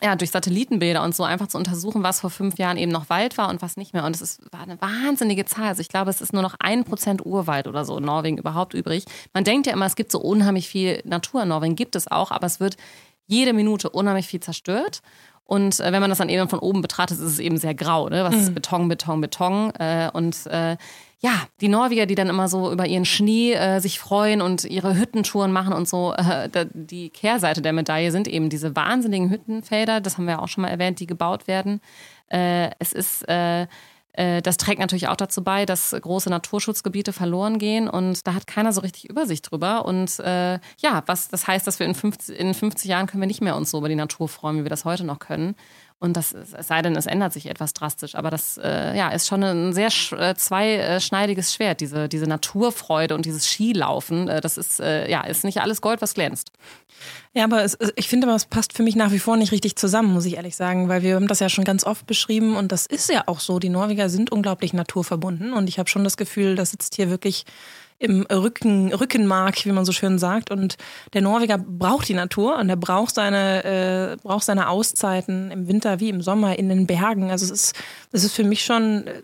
ja, 0.04 0.16
durch 0.16 0.32
Satellitenbilder 0.32 1.04
und 1.04 1.16
so 1.16 1.24
einfach 1.24 1.48
zu 1.48 1.58
untersuchen, 1.58 2.04
was 2.04 2.20
vor 2.20 2.30
fünf 2.30 2.58
Jahren 2.58 2.78
eben 2.78 2.92
noch 2.92 3.10
Wald 3.10 3.38
war 3.38 3.50
und 3.50 3.62
was 3.62 3.78
nicht 3.78 3.94
mehr. 3.94 4.04
Und 4.04 4.16
es 4.16 4.22
ist, 4.22 4.42
war 4.52 4.62
eine 4.62 4.80
wahnsinnige 4.80 5.46
Zahl. 5.46 5.70
Also 5.70 5.82
ich 5.82 5.90
glaube, 5.90 6.12
es 6.12 6.22
ist 6.22 6.34
nur 6.34 6.44
noch 6.44 6.56
ein 6.60 6.84
Prozent 6.84 7.26
Urwald 7.26 7.68
oder 7.68 7.84
so 7.84 7.98
in 7.98 8.06
Norwegen 8.06 8.38
überhaupt 8.38 8.74
übrig. 8.74 9.06
Man 9.34 9.44
denkt 9.44 9.66
ja 9.66 9.74
immer, 9.74 9.86
es 9.86 9.96
gibt 9.96 10.12
so 10.12 10.20
unheimlich 10.20 10.68
viel 10.68 11.02
Natur 11.04 11.44
in 11.44 11.50
Norwegen, 11.50 11.76
gibt 11.76 11.96
es 11.96 12.10
auch, 12.10 12.32
aber 12.32 12.46
es 12.46 12.60
wird 12.60 12.78
jede 13.26 13.54
Minute 13.54 13.90
unheimlich 13.90 14.28
viel 14.28 14.40
zerstört. 14.40 15.02
Und 15.48 15.80
äh, 15.80 15.92
wenn 15.92 16.02
man 16.02 16.10
das 16.10 16.20
dann 16.20 16.30
eben 16.30 16.50
von 16.50 16.60
oben 16.60 16.82
betrachtet, 16.82 17.18
ist 17.18 17.24
es 17.24 17.40
eben 17.40 17.58
sehr 17.58 17.74
grau, 17.74 18.10
ne? 18.10 18.24
Was 18.24 18.36
mhm. 18.36 18.42
ist 18.42 18.56
Beton, 18.56 18.88
Beton, 18.90 19.22
Beton. 19.22 19.72
Äh, 19.80 20.10
und 20.14 20.46
äh, 20.48 20.78
ja, 21.20 21.32
die 21.62 21.68
Norweger, 21.68 22.06
die 22.06 22.16
dann 22.16 22.30
immer 22.30 22.48
so 22.48 22.72
über 22.72 22.86
ihren 22.86 23.06
Schnee 23.06 23.54
äh, 23.54 23.80
sich 23.80 23.98
freuen 24.00 24.42
und 24.42 24.66
ihre 24.66 24.96
Hüttentouren 24.96 25.52
machen 25.52 25.74
und 25.74 25.88
so, 25.88 26.14
äh, 26.14 26.68
die 26.74 27.10
Kehrseite 27.10 27.62
der 27.62 27.74
Medaille 27.74 28.12
sind 28.12 28.28
eben 28.28 28.50
diese 28.50 28.76
wahnsinnigen 28.76 29.32
Hüttenfelder, 29.32 30.00
das 30.00 30.18
haben 30.18 30.26
wir 30.26 30.34
ja 30.34 30.40
auch 30.40 30.48
schon 30.48 30.62
mal 30.62 30.70
erwähnt, 30.70 31.00
die 31.00 31.08
gebaut 31.08 31.48
werden. 31.48 31.82
Äh, 32.30 32.70
es 32.78 32.94
ist 32.94 33.28
äh, 33.28 33.64
äh, 33.64 33.68
das 34.42 34.58
trägt 34.58 34.80
natürlich 34.80 35.08
auch 35.10 35.16
dazu 35.16 35.44
bei, 35.44 35.66
dass 35.66 35.92
große 35.92 36.30
Naturschutzgebiete 36.30 37.14
verloren 37.14 37.60
gehen 37.60 37.88
und 37.88 38.26
da 38.26 38.34
hat 38.34 38.48
keiner 38.48 38.74
so 38.74 38.82
richtig 38.82 39.10
Übersicht 39.10 39.52
drüber. 39.52 39.86
Und 39.86 40.20
äh, 40.20 40.60
ja, 40.80 41.04
was 41.06 41.28
das 41.30 41.46
heißt, 41.46 41.68
dass 41.68 41.80
wir 41.80 41.86
in 41.86 41.94
50, 41.94 42.40
in 42.40 42.54
50 42.54 42.90
Jahren 42.90 43.06
können 43.06 43.22
wir 43.22 43.28
nicht 43.28 43.42
mehr 43.42 43.56
uns 43.56 43.70
so 43.70 43.78
über 43.78 43.90
die 43.90 43.96
Natur 43.96 44.28
freuen, 44.28 44.58
wie 44.58 44.64
wir 44.64 44.70
das 44.72 44.86
heute 44.86 45.04
noch 45.04 45.20
können. 45.20 45.56
Und 46.00 46.16
das, 46.16 46.34
es 46.34 46.68
sei 46.68 46.84
denn, 46.84 46.96
es 46.96 47.08
ändert 47.08 47.34
sich 47.34 47.48
etwas 47.48 47.74
drastisch. 47.74 48.14
Aber 48.14 48.30
das 48.30 48.60
äh, 48.64 48.96
ja, 48.96 49.10
ist 49.10 49.26
schon 49.26 49.44
ein 49.44 49.74
sehr 49.74 49.90
äh, 50.12 50.36
zweischneidiges 50.36 51.56
Schwert, 51.56 51.82
diese, 51.82 52.08
diese 52.08 52.28
Naturfreude 52.28 53.16
und 53.16 53.26
dieses 53.26 53.48
Skilaufen. 53.48 54.28
Äh, 54.28 54.42
das 54.42 54.58
ist, 54.58 54.80
äh, 54.80 55.10
ja, 55.10 55.22
ist 55.22 55.44
nicht 55.44 55.60
alles 55.60 55.82
Gold, 55.82 56.02
was 56.02 56.14
glänzt. 56.14 56.52
Ja, 57.34 57.46
aber 57.46 57.64
es, 57.64 57.78
ich 57.96 58.08
finde, 58.08 58.30
es 58.30 58.46
passt 58.46 58.74
für 58.74 58.84
mich 58.84 58.96
nach 58.96 59.12
wie 59.12 59.20
vor 59.20 59.38
nicht 59.38 59.52
richtig 59.52 59.76
zusammen, 59.76 60.14
muss 60.14 60.26
ich 60.26 60.36
ehrlich 60.36 60.56
sagen, 60.56 60.88
weil 60.88 61.02
wir 61.02 61.16
haben 61.16 61.28
das 61.28 61.40
ja 61.40 61.50
schon 61.50 61.64
ganz 61.64 61.84
oft 61.84 62.06
beschrieben 62.06 62.56
und 62.56 62.72
das 62.72 62.86
ist 62.86 63.10
ja 63.10 63.24
auch 63.26 63.40
so. 63.40 63.58
Die 63.58 63.70
Norweger 63.70 64.10
sind 64.10 64.32
unglaublich 64.32 64.74
naturverbunden 64.74 65.54
und 65.54 65.68
ich 65.68 65.80
habe 65.80 65.90
schon 65.90 66.04
das 66.04 66.18
Gefühl, 66.18 66.56
das 66.56 66.72
sitzt 66.72 66.96
hier 66.96 67.10
wirklich 67.10 67.46
im 68.00 68.22
Rücken, 68.32 68.94
Rückenmark, 68.94 69.66
wie 69.66 69.72
man 69.72 69.86
so 69.86 69.92
schön 69.92 70.20
sagt. 70.20 70.52
Und 70.52 70.78
der 71.14 71.22
Norweger 71.22 71.58
braucht 71.58 72.08
die 72.08 72.14
Natur 72.14 72.58
und 72.58 72.70
er 72.70 72.76
braucht 72.76 73.16
seine, 73.16 73.64
äh, 73.64 74.18
braucht 74.22 74.44
seine 74.44 74.70
Auszeiten 74.70 75.50
im 75.50 75.68
Winter 75.68 76.00
wie 76.00 76.10
im 76.10 76.22
Sommer 76.22 76.60
in 76.60 76.70
den 76.70 76.86
Bergen. 76.86 77.32
Also 77.32 77.46
es 77.46 77.52
ist, 77.52 77.76
es 78.12 78.24
ist 78.24 78.34
für 78.34 78.44
mich 78.44 78.64
schon 78.64 79.08
äh, 79.08 79.24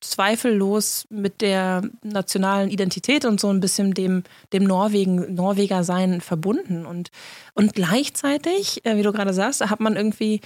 zweifellos 0.00 1.06
mit 1.10 1.42
der 1.42 1.82
nationalen 2.02 2.70
Identität 2.70 3.26
und 3.26 3.38
so 3.38 3.50
ein 3.50 3.60
bisschen 3.60 3.92
dem, 3.92 4.22
dem 4.52 4.64
Norwegen, 4.64 5.34
Norweger 5.34 5.84
sein 5.84 6.22
verbunden. 6.22 6.86
Und, 6.86 7.10
und 7.52 7.74
gleichzeitig, 7.74 8.84
äh, 8.86 8.96
wie 8.96 9.02
du 9.02 9.12
gerade 9.12 9.34
sagst, 9.34 9.60
hat 9.60 9.80
man 9.80 9.96
irgendwie 9.96 10.40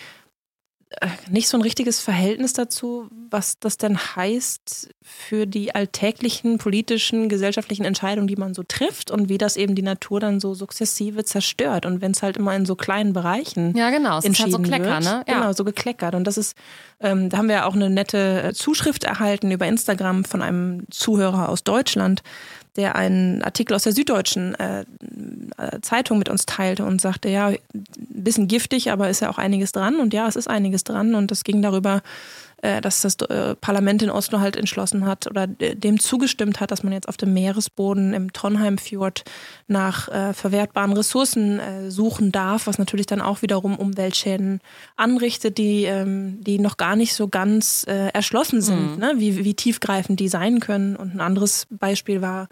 nicht 1.29 1.48
so 1.48 1.57
ein 1.57 1.62
richtiges 1.62 2.00
Verhältnis 2.00 2.53
dazu, 2.53 3.09
was 3.31 3.61
das 3.61 3.76
denn 3.76 3.96
heißt 3.96 4.90
für 5.03 5.46
die 5.46 5.72
alltäglichen 5.72 6.59
politischen, 6.59 7.29
gesellschaftlichen 7.29 7.85
Entscheidungen, 7.85 8.26
die 8.26 8.35
man 8.35 8.55
so 8.55 8.64
trifft 8.64 9.12
und 9.12 9.29
wie 9.29 9.38
das 9.38 9.57
eben 9.57 9.76
die 9.76 9.83
Natur 9.83 10.18
dann 10.18 10.40
so 10.40 10.53
sukzessive 10.53 11.24
zerstört. 11.24 11.87
Und 11.87 12.00
wenn 12.00 12.11
es 12.11 12.24
halt 12.24 12.37
immer 12.37 12.57
in 12.57 12.66
so 12.66 12.74
kleinen 12.74 13.12
Bereichen 13.12 13.76
ja 13.76 13.90
genau, 13.90 14.18
es 14.18 14.24
entschieden 14.24 14.48
ist 14.48 14.55
halt 14.57 14.66
so 14.66 14.68
Klecker, 14.68 14.90
wird, 14.90 15.05
ne? 15.05 15.24
Ja. 15.29 15.35
Genau, 15.40 15.53
so 15.53 15.64
gekleckert. 15.64 16.16
Und 16.16 16.24
das 16.24 16.37
ist, 16.37 16.57
ähm, 16.98 17.29
da 17.29 17.38
haben 17.38 17.46
wir 17.46 17.57
ja 17.57 17.66
auch 17.66 17.74
eine 17.74 17.88
nette 17.88 18.42
äh, 18.42 18.53
Zuschrift 18.53 19.05
erhalten 19.05 19.53
über 19.53 19.66
Instagram 19.66 20.24
von 20.24 20.42
einem 20.42 20.87
Zuhörer 20.90 21.50
aus 21.50 21.62
Deutschland, 21.62 22.22
der 22.76 22.96
einen 22.96 23.42
Artikel 23.42 23.74
aus 23.74 23.83
der 23.83 23.92
Süddeutschen 23.92 24.54
äh, 24.54 24.85
äh, 25.56 25.80
Zeitung 25.83 26.18
mit 26.18 26.28
uns 26.28 26.46
teilte 26.46 26.85
und 26.85 27.00
sagte, 27.00 27.28
ja, 27.28 27.48
ein 27.48 27.59
bisschen 27.96 28.48
giftig, 28.48 28.90
aber 28.90 29.09
ist 29.09 29.20
ja 29.20 29.30
auch 29.30 29.38
einiges 29.38 29.72
dran. 29.72 29.96
Und 29.96 30.14
ja, 30.14 30.28
es 30.28 30.37
ist 30.37 30.48
einiges 30.48 30.85
dran. 30.85 31.14
Und 31.14 31.30
das 31.30 31.44
ging 31.44 31.62
darüber, 31.62 32.02
äh, 32.62 32.81
dass 32.81 33.03
das 33.03 33.16
äh, 33.29 33.55
Parlament 33.57 34.03
in 34.03 34.11
Oslo 34.11 34.40
halt 34.40 34.57
entschlossen 34.57 35.07
hat 35.07 35.27
oder 35.27 35.46
dem 35.46 35.99
zugestimmt 35.99 36.61
hat, 36.61 36.70
dass 36.70 36.83
man 36.83 36.92
jetzt 36.92 37.09
auf 37.09 37.16
dem 37.16 37.33
Meeresboden 37.33 38.14
im 38.14 38.33
Trondheimfjord 38.33 39.25
nach 39.66 40.09
äh, 40.09 40.33
verwertbaren 40.33 40.92
Ressourcen 40.92 41.59
äh, 41.59 41.90
suchen 41.90 42.33
darf, 42.33 42.66
was 42.66 42.79
natürlich 42.79 43.07
dann 43.07 43.20
auch 43.20 43.42
wiederum 43.42 43.77
Umweltschäden 43.77 44.61
anrichtet, 44.96 45.59
die, 45.59 45.85
ähm, 45.85 46.42
die 46.42 46.59
noch 46.59 46.77
gar 46.77 46.96
nicht 46.96 47.14
so 47.14 47.29
ganz 47.29 47.85
äh, 47.88 48.09
erschlossen 48.09 48.61
sind, 48.61 48.92
mhm. 48.92 48.99
ne? 48.99 49.14
wie, 49.16 49.44
wie 49.44 49.55
tiefgreifend 49.55 50.20
die 50.20 50.29
sein 50.29 50.61
können. 50.61 50.96
Und 50.96 51.14
ein 51.14 51.20
anderes 51.20 51.66
Beispiel 51.70 52.20
war 52.20 52.49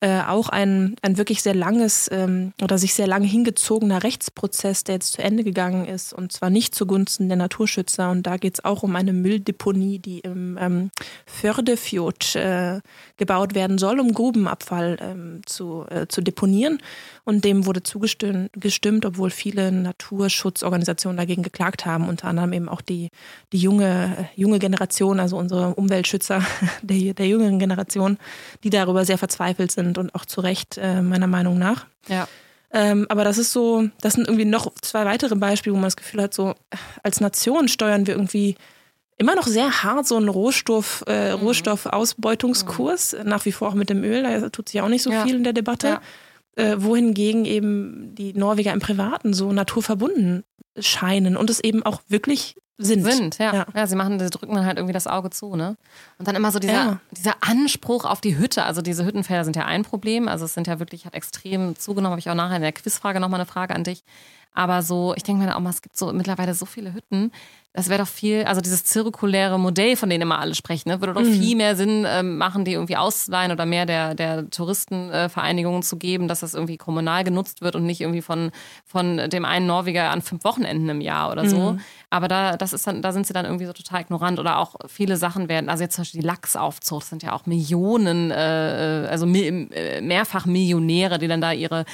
äh, 0.00 0.22
auch 0.22 0.48
ein, 0.48 0.96
ein 1.02 1.18
wirklich 1.18 1.42
sehr 1.42 1.54
langes 1.54 2.08
ähm, 2.10 2.52
oder 2.62 2.78
sich 2.78 2.94
sehr 2.94 3.06
lange 3.06 3.26
hingezogener 3.26 4.02
Rechtsprozess, 4.02 4.84
der 4.84 4.94
jetzt 4.96 5.12
zu 5.12 5.22
Ende 5.22 5.44
gegangen 5.44 5.86
ist 5.86 6.12
und 6.12 6.32
zwar 6.32 6.50
nicht 6.50 6.74
zugunsten 6.74 7.28
der 7.28 7.36
Naturschützer. 7.36 8.10
Und 8.10 8.26
da 8.26 8.36
geht 8.36 8.54
es 8.54 8.64
auch 8.64 8.82
um 8.82 8.96
eine 8.96 9.12
Mülldeponie, 9.12 9.49
die 9.52 10.20
im 10.20 10.58
ähm, 10.60 10.90
Fördefjord 11.26 12.36
äh, 12.36 12.80
gebaut 13.16 13.54
werden 13.54 13.78
soll, 13.78 14.00
um 14.00 14.12
Grubenabfall 14.12 14.96
ähm, 15.00 15.42
zu, 15.46 15.86
äh, 15.90 16.06
zu 16.06 16.20
deponieren. 16.20 16.78
Und 17.24 17.44
dem 17.44 17.66
wurde 17.66 17.82
zugestimmt, 17.82 18.50
gestimmt, 18.54 19.04
obwohl 19.04 19.30
viele 19.30 19.70
Naturschutzorganisationen 19.70 21.16
dagegen 21.16 21.42
geklagt 21.42 21.86
haben, 21.86 22.08
unter 22.08 22.28
anderem 22.28 22.52
eben 22.52 22.68
auch 22.68 22.80
die, 22.80 23.10
die 23.52 23.58
junge, 23.58 24.28
junge 24.36 24.58
Generation, 24.58 25.20
also 25.20 25.36
unsere 25.36 25.74
Umweltschützer 25.74 26.42
der, 26.82 27.14
der 27.14 27.26
jüngeren 27.26 27.58
Generation, 27.58 28.18
die 28.64 28.70
darüber 28.70 29.04
sehr 29.04 29.18
verzweifelt 29.18 29.70
sind 29.70 29.98
und 29.98 30.14
auch 30.14 30.24
zu 30.24 30.40
Recht, 30.40 30.78
äh, 30.78 31.02
meiner 31.02 31.26
Meinung 31.26 31.58
nach. 31.58 31.86
Ja. 32.08 32.26
Ähm, 32.72 33.06
aber 33.08 33.24
das 33.24 33.38
ist 33.38 33.52
so, 33.52 33.88
das 34.00 34.14
sind 34.14 34.28
irgendwie 34.28 34.44
noch 34.44 34.72
zwei 34.80 35.04
weitere 35.04 35.34
Beispiele, 35.34 35.74
wo 35.74 35.78
man 35.78 35.86
das 35.86 35.96
Gefühl 35.96 36.22
hat, 36.22 36.34
so 36.34 36.54
als 37.02 37.20
Nation 37.20 37.68
steuern 37.68 38.06
wir 38.06 38.14
irgendwie 38.14 38.56
immer 39.20 39.34
noch 39.34 39.46
sehr 39.46 39.82
hart 39.82 40.06
so 40.06 40.16
einen 40.16 40.30
Rohstoff, 40.30 41.04
äh, 41.06 41.36
mhm. 41.36 41.42
Rohstoffausbeutungskurs, 41.42 43.16
mhm. 43.18 43.28
nach 43.28 43.44
wie 43.44 43.52
vor 43.52 43.68
auch 43.68 43.74
mit 43.74 43.90
dem 43.90 44.02
Öl, 44.02 44.22
da 44.22 44.48
tut 44.48 44.70
sich 44.70 44.80
auch 44.80 44.88
nicht 44.88 45.02
so 45.02 45.12
ja. 45.12 45.24
viel 45.24 45.36
in 45.36 45.44
der 45.44 45.52
Debatte. 45.52 45.88
Ja. 45.88 46.00
Äh, 46.56 46.82
wohingegen 46.82 47.44
eben 47.44 48.14
die 48.16 48.32
Norweger 48.32 48.72
im 48.72 48.80
Privaten 48.80 49.34
so 49.34 49.52
naturverbunden 49.52 50.42
scheinen 50.78 51.36
und 51.36 51.48
es 51.48 51.60
eben 51.60 51.84
auch 51.84 52.00
wirklich 52.08 52.56
sind. 52.76 53.04
Sind, 53.04 53.38
ja. 53.38 53.54
ja. 53.54 53.66
ja 53.74 53.86
sie 53.86 53.94
machen, 53.94 54.18
sie 54.18 54.30
drücken 54.30 54.54
dann 54.54 54.64
halt 54.64 54.78
irgendwie 54.78 54.92
das 54.92 55.06
Auge 55.06 55.30
zu, 55.30 55.54
ne? 55.54 55.76
Und 56.18 56.26
dann 56.26 56.34
immer 56.34 56.50
so 56.50 56.58
dieser, 56.58 56.72
ja. 56.72 57.00
dieser 57.12 57.34
Anspruch 57.40 58.04
auf 58.04 58.20
die 58.20 58.38
Hütte. 58.38 58.64
Also 58.64 58.82
diese 58.82 59.04
Hüttenfelder 59.04 59.44
sind 59.44 59.54
ja 59.54 59.66
ein 59.66 59.82
Problem. 59.82 60.28
Also 60.28 60.46
es 60.46 60.54
sind 60.54 60.66
ja 60.66 60.78
wirklich, 60.80 61.04
hat 61.04 61.14
extrem 61.14 61.76
zugenommen. 61.76 62.12
Habe 62.12 62.20
ich 62.20 62.30
auch 62.30 62.34
nachher 62.34 62.56
in 62.56 62.62
der 62.62 62.72
Quizfrage 62.72 63.20
nochmal 63.20 63.40
eine 63.40 63.46
Frage 63.46 63.74
an 63.74 63.84
dich. 63.84 64.02
Aber 64.52 64.82
so, 64.82 65.14
ich 65.16 65.22
denke 65.22 65.44
mir 65.44 65.54
auch 65.56 65.60
mal, 65.60 65.70
es 65.70 65.82
gibt 65.82 65.96
so 65.96 66.12
mittlerweile 66.12 66.54
so 66.54 66.66
viele 66.66 66.92
Hütten. 66.92 67.30
Das 67.72 67.88
wäre 67.88 68.00
doch 68.00 68.08
viel, 68.08 68.42
also 68.44 68.60
dieses 68.60 68.82
zirkuläre 68.82 69.56
Modell, 69.56 69.94
von 69.94 70.10
dem 70.10 70.20
immer 70.20 70.40
alle 70.40 70.56
sprechen, 70.56 70.88
ne, 70.88 71.00
würde 71.00 71.14
doch 71.14 71.22
mhm. 71.22 71.40
viel 71.40 71.56
mehr 71.56 71.76
Sinn 71.76 72.04
ähm, 72.04 72.36
machen, 72.36 72.64
die 72.64 72.72
irgendwie 72.72 72.96
auszuleihen 72.96 73.52
oder 73.52 73.64
mehr 73.64 73.86
der, 73.86 74.16
der 74.16 74.50
Touristenvereinigungen 74.50 75.80
äh, 75.80 75.84
zu 75.84 75.96
geben, 75.96 76.26
dass 76.26 76.40
das 76.40 76.54
irgendwie 76.54 76.78
kommunal 76.78 77.22
genutzt 77.22 77.62
wird 77.62 77.76
und 77.76 77.86
nicht 77.86 78.00
irgendwie 78.00 78.22
von, 78.22 78.50
von 78.84 79.30
dem 79.30 79.44
einen 79.44 79.66
Norweger 79.66 80.10
an 80.10 80.20
fünf 80.20 80.42
Wochenenden 80.42 80.88
im 80.88 81.00
Jahr 81.00 81.30
oder 81.30 81.48
so. 81.48 81.72
Mhm. 81.72 81.80
Aber 82.10 82.26
da, 82.26 82.56
das 82.56 82.72
ist 82.72 82.88
dann, 82.88 83.02
da 83.02 83.12
sind 83.12 83.28
sie 83.28 83.32
dann 83.32 83.44
irgendwie 83.44 83.66
so 83.66 83.72
total 83.72 84.00
ignorant 84.00 84.40
oder 84.40 84.58
auch 84.58 84.74
viele 84.88 85.16
Sachen 85.16 85.48
werden, 85.48 85.68
also 85.68 85.84
jetzt 85.84 85.94
zum 85.94 86.02
Beispiel 86.02 86.22
die 86.22 86.26
Lachsaufzucht, 86.26 87.06
sind 87.06 87.22
ja 87.22 87.34
auch 87.34 87.46
Millionen, 87.46 88.32
äh, 88.32 89.04
äh 89.04 89.06
also 89.06 89.26
äh, 89.26 90.00
mehrfach 90.00 90.44
Millionäre, 90.44 91.18
die 91.18 91.28
dann 91.28 91.40
da 91.40 91.52
ihre 91.52 91.84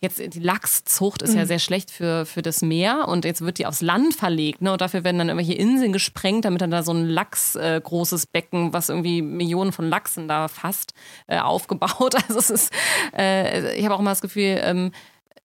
jetzt 0.00 0.34
die 0.34 0.40
Lachszucht 0.40 1.20
ist 1.22 1.32
mhm. 1.32 1.38
ja 1.38 1.46
sehr 1.46 1.58
schlecht 1.58 1.90
für, 1.90 2.24
für 2.24 2.40
das 2.40 2.62
Meer 2.62 3.06
und 3.08 3.24
jetzt 3.24 3.42
wird 3.42 3.58
die 3.58 3.66
aufs 3.66 3.82
Land 3.82 4.14
verlegt. 4.14 4.62
Ne? 4.62 4.72
Und 4.72 4.80
dafür 4.80 5.04
werden 5.04 5.18
dann 5.18 5.28
irgendwelche 5.28 5.54
Inseln 5.54 5.92
gesprengt, 5.92 6.46
damit 6.46 6.62
dann 6.62 6.70
da 6.70 6.82
so 6.82 6.92
ein 6.92 7.06
Lachs 7.06 7.54
äh, 7.56 7.80
großes 7.82 8.26
Becken, 8.26 8.72
was 8.72 8.88
irgendwie 8.88 9.20
Millionen 9.20 9.72
von 9.72 9.88
Lachsen 9.88 10.26
da 10.26 10.48
fasst, 10.48 10.94
äh, 11.26 11.38
aufgebaut. 11.38 12.16
Also 12.30 12.38
es 12.38 12.50
ist, 12.50 12.72
äh, 13.16 13.76
ich 13.76 13.84
habe 13.84 13.94
auch 13.94 14.00
immer 14.00 14.10
das 14.10 14.20
Gefühl, 14.20 14.60
ähm, 14.62 14.92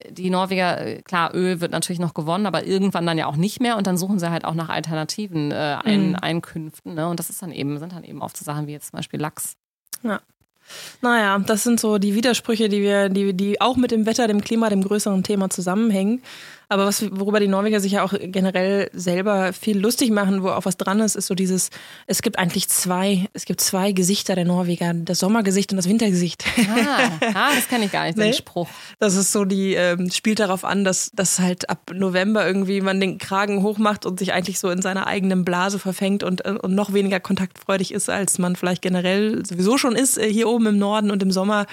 die 0.10 0.30
Norweger, 0.30 0.86
äh, 0.86 1.02
klar, 1.02 1.34
Öl 1.34 1.62
wird 1.62 1.72
natürlich 1.72 2.00
noch 2.00 2.14
gewonnen, 2.14 2.46
aber 2.46 2.66
irgendwann 2.66 3.06
dann 3.06 3.18
ja 3.18 3.26
auch 3.26 3.38
nicht 3.38 3.60
mehr 3.60 3.78
und 3.78 3.88
dann 3.88 3.98
suchen 3.98 4.20
sie 4.20 4.30
halt 4.30 4.46
auch 4.46 4.54
nach 4.54 4.70
alternativen 4.70 5.52
äh, 5.52 5.78
Ein 5.84 6.10
mhm. 6.10 6.16
Einkünften. 6.16 6.94
Ne? 6.94 7.08
Und 7.08 7.20
das 7.20 7.30
ist 7.30 7.42
dann 7.42 7.52
eben, 7.52 7.80
sind 7.80 7.94
dann 7.94 8.04
eben 8.04 8.22
oft 8.22 8.38
so 8.38 8.46
Sachen 8.46 8.68
wie 8.68 8.74
jetzt 8.74 8.92
zum 8.92 8.98
Beispiel 8.98 9.20
Lachs. 9.20 9.56
Ja. 10.04 10.22
Naja, 11.02 11.38
das 11.40 11.64
sind 11.64 11.80
so 11.80 11.98
die 11.98 12.16
Widersprüche, 12.16 12.70
die 12.70 12.82
wir, 12.82 13.10
die, 13.10 13.34
die 13.34 13.62
auch 13.62 13.78
mit 13.78 13.92
dem 13.92 14.06
Wetter, 14.06 14.28
dem 14.28 14.42
Klima, 14.42 14.70
dem 14.70 14.84
größeren 14.84 15.24
Thema 15.24 15.50
zusammenhängen. 15.50 16.22
Aber 16.70 16.86
was, 16.86 17.06
worüber 17.12 17.40
die 17.40 17.48
Norweger 17.48 17.80
sich 17.80 17.94
ja 17.94 18.04
auch 18.04 18.14
generell 18.20 18.90
selber 18.94 19.54
viel 19.54 19.80
lustig 19.80 20.12
machen, 20.12 20.44
wo 20.44 20.50
auch 20.50 20.66
was 20.66 20.78
dran 20.78 21.00
ist, 21.00 21.16
ist 21.16 21.28
so 21.28 21.36
dieses, 21.36 21.70
es 22.08 22.22
gibt 22.22 22.40
eigentlich 22.40 22.70
zwei, 22.70 23.28
es 23.34 23.46
gibt 23.46 23.62
zwei 23.62 23.92
Gesichter 23.92 24.36
der 24.36 24.46
Norweger, 24.46 24.94
das 24.94 25.20
Sommergesicht 25.20 25.72
und 25.72 25.78
das 25.78 25.88
Wintergesicht. 25.88 26.46
Ah, 26.76 27.10
ah 27.34 27.50
das 27.56 27.68
kenne 27.68 27.86
ich 27.86 27.92
gar 27.92 28.06
nicht, 28.06 28.18
den 28.18 28.28
nee? 28.28 28.34
Spruch. 28.34 28.68
Das 29.00 29.16
ist 29.16 29.32
so 29.32 29.46
die, 29.46 29.74
ähm, 29.76 30.10
spielt 30.12 30.40
darauf 30.40 30.66
an, 30.66 30.84
dass, 30.84 31.12
dass 31.14 31.40
halt 31.40 31.70
ab 31.70 31.92
November 31.94 32.46
irgendwie 32.46 32.82
man 32.82 33.00
den 33.00 33.18
Kragen 33.18 33.64
hochmacht 33.64 34.06
und 34.06 34.20
sich 34.20 34.34
eigentlich 34.34 34.60
so 34.60 34.70
in 34.70 34.82
seiner 34.82 35.08
eigenen 35.08 35.46
Blase 35.46 35.80
verfängt 35.80 36.24
und, 36.24 36.46
äh, 36.46 36.56
und 36.62 36.74
noch 36.76 36.94
weniger 36.94 37.20
kontaktfreudig 37.20 37.94
ist, 37.94 38.10
als 38.10 38.38
man 38.38 38.56
vielleicht 38.56 38.82
generell 38.82 39.46
sowieso 39.46 39.78
schon 39.78 39.96
ist, 39.96 40.18
äh, 40.18 40.32
hier 40.32 40.48
oben 40.48 40.68
im 40.68 40.78
Norden 40.78 41.12
und 41.12 41.22
im 41.24 41.32
Sommer 41.32 41.66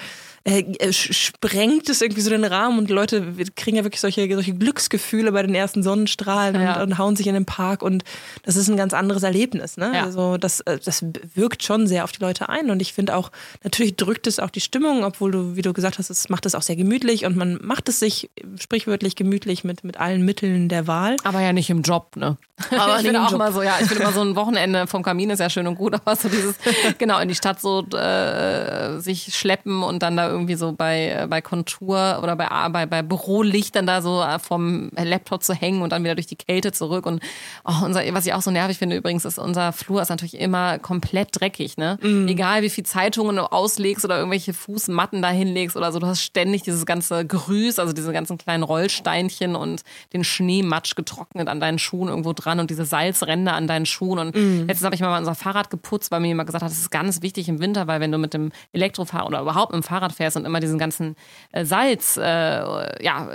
äh, 0.45 0.59
äh 0.79 0.91
sprengt 0.91 1.89
es 1.89 2.01
irgendwie 2.01 2.21
so 2.21 2.29
den 2.29 2.43
Rahmen 2.43 2.77
und 2.77 2.89
Leute 2.89 3.33
kriegen 3.55 3.77
ja 3.77 3.83
wirklich 3.83 4.01
solche, 4.01 4.27
solche 4.33 4.53
Glücksgefühle 4.53 5.31
bei 5.31 5.41
den 5.41 5.55
ersten 5.55 5.83
Sonnenstrahlen 5.83 6.61
ja. 6.61 6.75
und, 6.75 6.91
und, 6.91 6.97
hauen 6.97 7.15
sich 7.15 7.27
in 7.27 7.33
den 7.33 7.45
Park 7.45 7.81
und 7.81 8.03
das 8.43 8.55
ist 8.55 8.67
ein 8.67 8.77
ganz 8.77 8.93
anderes 8.93 9.23
Erlebnis. 9.23 9.77
Ne? 9.77 9.91
Ja. 9.93 10.03
Also 10.03 10.37
das, 10.37 10.59
äh, 10.61 10.79
das 10.83 11.05
wirkt 11.33 11.63
schon 11.63 11.87
sehr 11.87 12.03
auf 12.03 12.11
die 12.11 12.21
Leute 12.21 12.49
ein 12.49 12.69
und 12.69 12.81
ich 12.81 12.93
finde 12.93 13.15
auch, 13.15 13.31
natürlich 13.63 13.95
drückt 13.95 14.27
es 14.27 14.39
auch 14.39 14.49
die 14.49 14.61
Stimmung, 14.61 15.03
obwohl 15.03 15.31
du, 15.31 15.55
wie 15.55 15.61
du 15.61 15.71
gesagt 15.71 15.97
hast, 15.97 16.09
es 16.09 16.29
macht 16.29 16.45
es 16.45 16.55
auch 16.55 16.61
sehr 16.61 16.75
gemütlich 16.75 17.25
und 17.25 17.37
man 17.37 17.59
macht 17.61 17.87
es 17.87 17.99
sich 17.99 18.29
sprichwörtlich 18.59 19.15
gemütlich 19.15 19.63
mit, 19.63 19.83
mit 19.83 19.97
allen 19.97 20.25
Mitteln 20.25 20.67
der 20.67 20.87
Wahl. 20.87 21.15
Aber 21.23 21.39
ja 21.41 21.53
nicht 21.53 21.69
im 21.69 21.81
Job, 21.81 22.15
ne? 22.15 22.37
Aber 22.77 22.97
ich 22.97 23.03
bin 23.03 23.15
auch 23.15 23.31
Job. 23.31 23.39
mal 23.39 23.51
so, 23.53 23.61
ja, 23.61 23.77
ich 23.79 23.87
finde 23.87 24.03
immer 24.03 24.13
so 24.13 24.21
ein 24.21 24.35
Wochenende 24.35 24.87
vom 24.87 25.03
Kamin 25.03 25.29
ist 25.29 25.39
ja 25.39 25.49
schön 25.49 25.67
und 25.67 25.75
gut, 25.75 25.93
aber 26.05 26.15
so 26.15 26.29
dieses, 26.29 26.55
genau, 26.97 27.19
in 27.19 27.27
die 27.27 27.35
Stadt 27.35 27.59
so 27.59 27.85
äh, 27.89 28.99
sich 28.99 29.35
schleppen 29.35 29.83
und 29.83 30.03
dann 30.03 30.17
da 30.17 30.32
irgendwie 30.33 30.55
so 30.55 30.73
bei, 30.73 31.09
äh, 31.09 31.27
bei 31.27 31.41
Kontur 31.41 32.19
oder 32.21 32.35
bei, 32.35 32.47
bei, 32.69 32.85
bei 32.85 33.01
Bürolichtern 33.01 33.85
da 33.85 34.01
so 34.01 34.21
äh, 34.21 34.39
vom 34.39 34.89
Laptop 34.95 35.43
zu 35.43 35.53
hängen 35.53 35.81
und 35.81 35.91
dann 35.91 36.03
wieder 36.03 36.15
durch 36.15 36.27
die 36.27 36.35
Kälte 36.35 36.71
zurück. 36.71 37.05
Und 37.05 37.21
oh, 37.63 37.85
unser, 37.85 38.01
was 38.13 38.25
ich 38.25 38.33
auch 38.33 38.41
so 38.41 38.51
nervig 38.51 38.77
finde 38.77 38.95
übrigens, 38.95 39.25
ist 39.25 39.39
unser 39.39 39.71
Flur 39.71 40.01
ist 40.01 40.09
natürlich 40.09 40.39
immer 40.39 40.79
komplett 40.79 41.29
dreckig. 41.31 41.77
Ne? 41.77 41.97
Mm. 42.01 42.27
Egal 42.27 42.63
wie 42.63 42.69
viel 42.69 42.85
Zeitungen 42.85 43.35
du 43.35 43.51
auslegst 43.51 44.03
oder 44.03 44.17
irgendwelche 44.17 44.53
Fußmatten 44.53 45.21
da 45.21 45.29
hinlegst 45.29 45.77
oder 45.77 45.91
so, 45.91 45.99
du 45.99 46.07
hast 46.07 46.21
ständig 46.21 46.63
dieses 46.63 46.85
ganze 46.85 47.25
Grüß, 47.25 47.79
also 47.79 47.93
diese 47.93 48.11
ganzen 48.11 48.37
kleinen 48.37 48.63
Rollsteinchen 48.63 49.55
und 49.55 49.83
den 50.13 50.23
Schneematsch 50.23 50.95
getrocknet 50.95 51.47
an 51.47 51.59
deinen 51.59 51.79
Schuhen 51.79 52.09
irgendwo 52.09 52.33
dran 52.33 52.59
und 52.59 52.69
diese 52.69 52.85
Salzränder 52.85 53.53
an 53.53 53.67
deinen 53.67 53.85
Schuhen. 53.85 54.19
Und 54.19 54.35
mm. 54.35 54.67
letztens 54.67 54.85
habe 54.85 54.95
ich 54.95 55.01
mal 55.01 55.17
unser 55.17 55.35
Fahrrad 55.35 55.69
geputzt, 55.69 56.11
weil 56.11 56.19
mir 56.19 56.27
jemand 56.27 56.47
gesagt 56.47 56.63
hat, 56.63 56.71
das 56.71 56.79
ist 56.79 56.91
ganz 56.91 57.21
wichtig 57.21 57.47
im 57.49 57.59
Winter, 57.59 57.87
weil 57.87 57.99
wenn 57.99 58.11
du 58.11 58.17
mit 58.17 58.33
dem 58.33 58.51
Elektrofahrrad 58.71 59.27
oder 59.27 59.41
überhaupt 59.41 59.73
mit 59.73 59.83
dem 59.83 59.85
Fahrrad 59.85 60.13
fährst 60.13 60.22
und 60.35 60.45
immer 60.45 60.59
diesen 60.59 60.77
ganzen 60.77 61.15
äh, 61.51 61.65
Salz, 61.65 62.17
äh, 62.17 63.03
ja, 63.03 63.29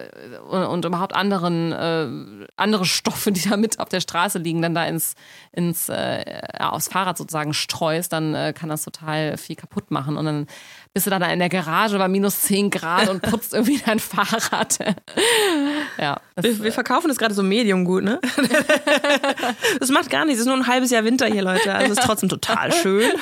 und, 0.49 0.64
und, 0.64 0.84
überhaupt 0.84 1.14
anderen, 1.14 1.72
äh, 1.72 2.47
andere 2.57 2.84
Stoffe, 2.84 3.32
die 3.32 3.49
da 3.49 3.57
mit 3.57 3.78
auf 3.78 3.89
der 3.89 4.01
Straße 4.01 4.39
liegen, 4.39 4.62
dann 4.62 4.74
da 4.74 4.84
ins, 4.84 5.14
ins 5.53 5.89
äh, 5.89 6.41
aufs 6.59 6.89
Fahrrad 6.89 7.18
sozusagen 7.18 7.55
streust, 7.55 8.12
dann 8.12 8.34
äh, 8.34 8.53
kann 8.53 8.68
das 8.68 8.84
total 8.84 9.36
viel 9.36 9.57
kaputt 9.57 9.91
machen. 9.91 10.16
Und 10.16 10.24
dann 10.24 10.47
bist 10.99 11.07
du 11.07 11.11
dann 11.11 11.22
in 11.22 11.38
der 11.38 11.49
Garage 11.49 11.96
bei 11.96 12.09
minus 12.09 12.40
10 12.40 12.70
Grad 12.70 13.09
und 13.09 13.22
putzt 13.22 13.55
irgendwie 13.55 13.80
dein 13.86 14.01
Fahrrad. 14.01 14.78
ja. 15.96 16.20
Wir, 16.34 16.64
wir, 16.64 16.72
verkaufen 16.72 17.07
das 17.07 17.18
gerade 17.18 17.34
so 17.34 17.44
medium 17.44 17.84
gut, 17.84 18.03
ne? 18.03 18.20
das 19.78 19.90
macht 19.90 20.11
gar 20.11 20.24
nichts. 20.24 20.40
Es 20.40 20.46
ist 20.46 20.53
nur 20.53 20.57
ein 20.57 20.66
halbes 20.66 20.90
Jahr 20.90 21.05
Winter 21.05 21.26
hier, 21.26 21.42
Leute. 21.42 21.72
Also 21.72 21.92
es 21.92 21.99
ist 21.99 22.05
trotzdem 22.05 22.28
total 22.28 22.72
schön. 22.72 23.12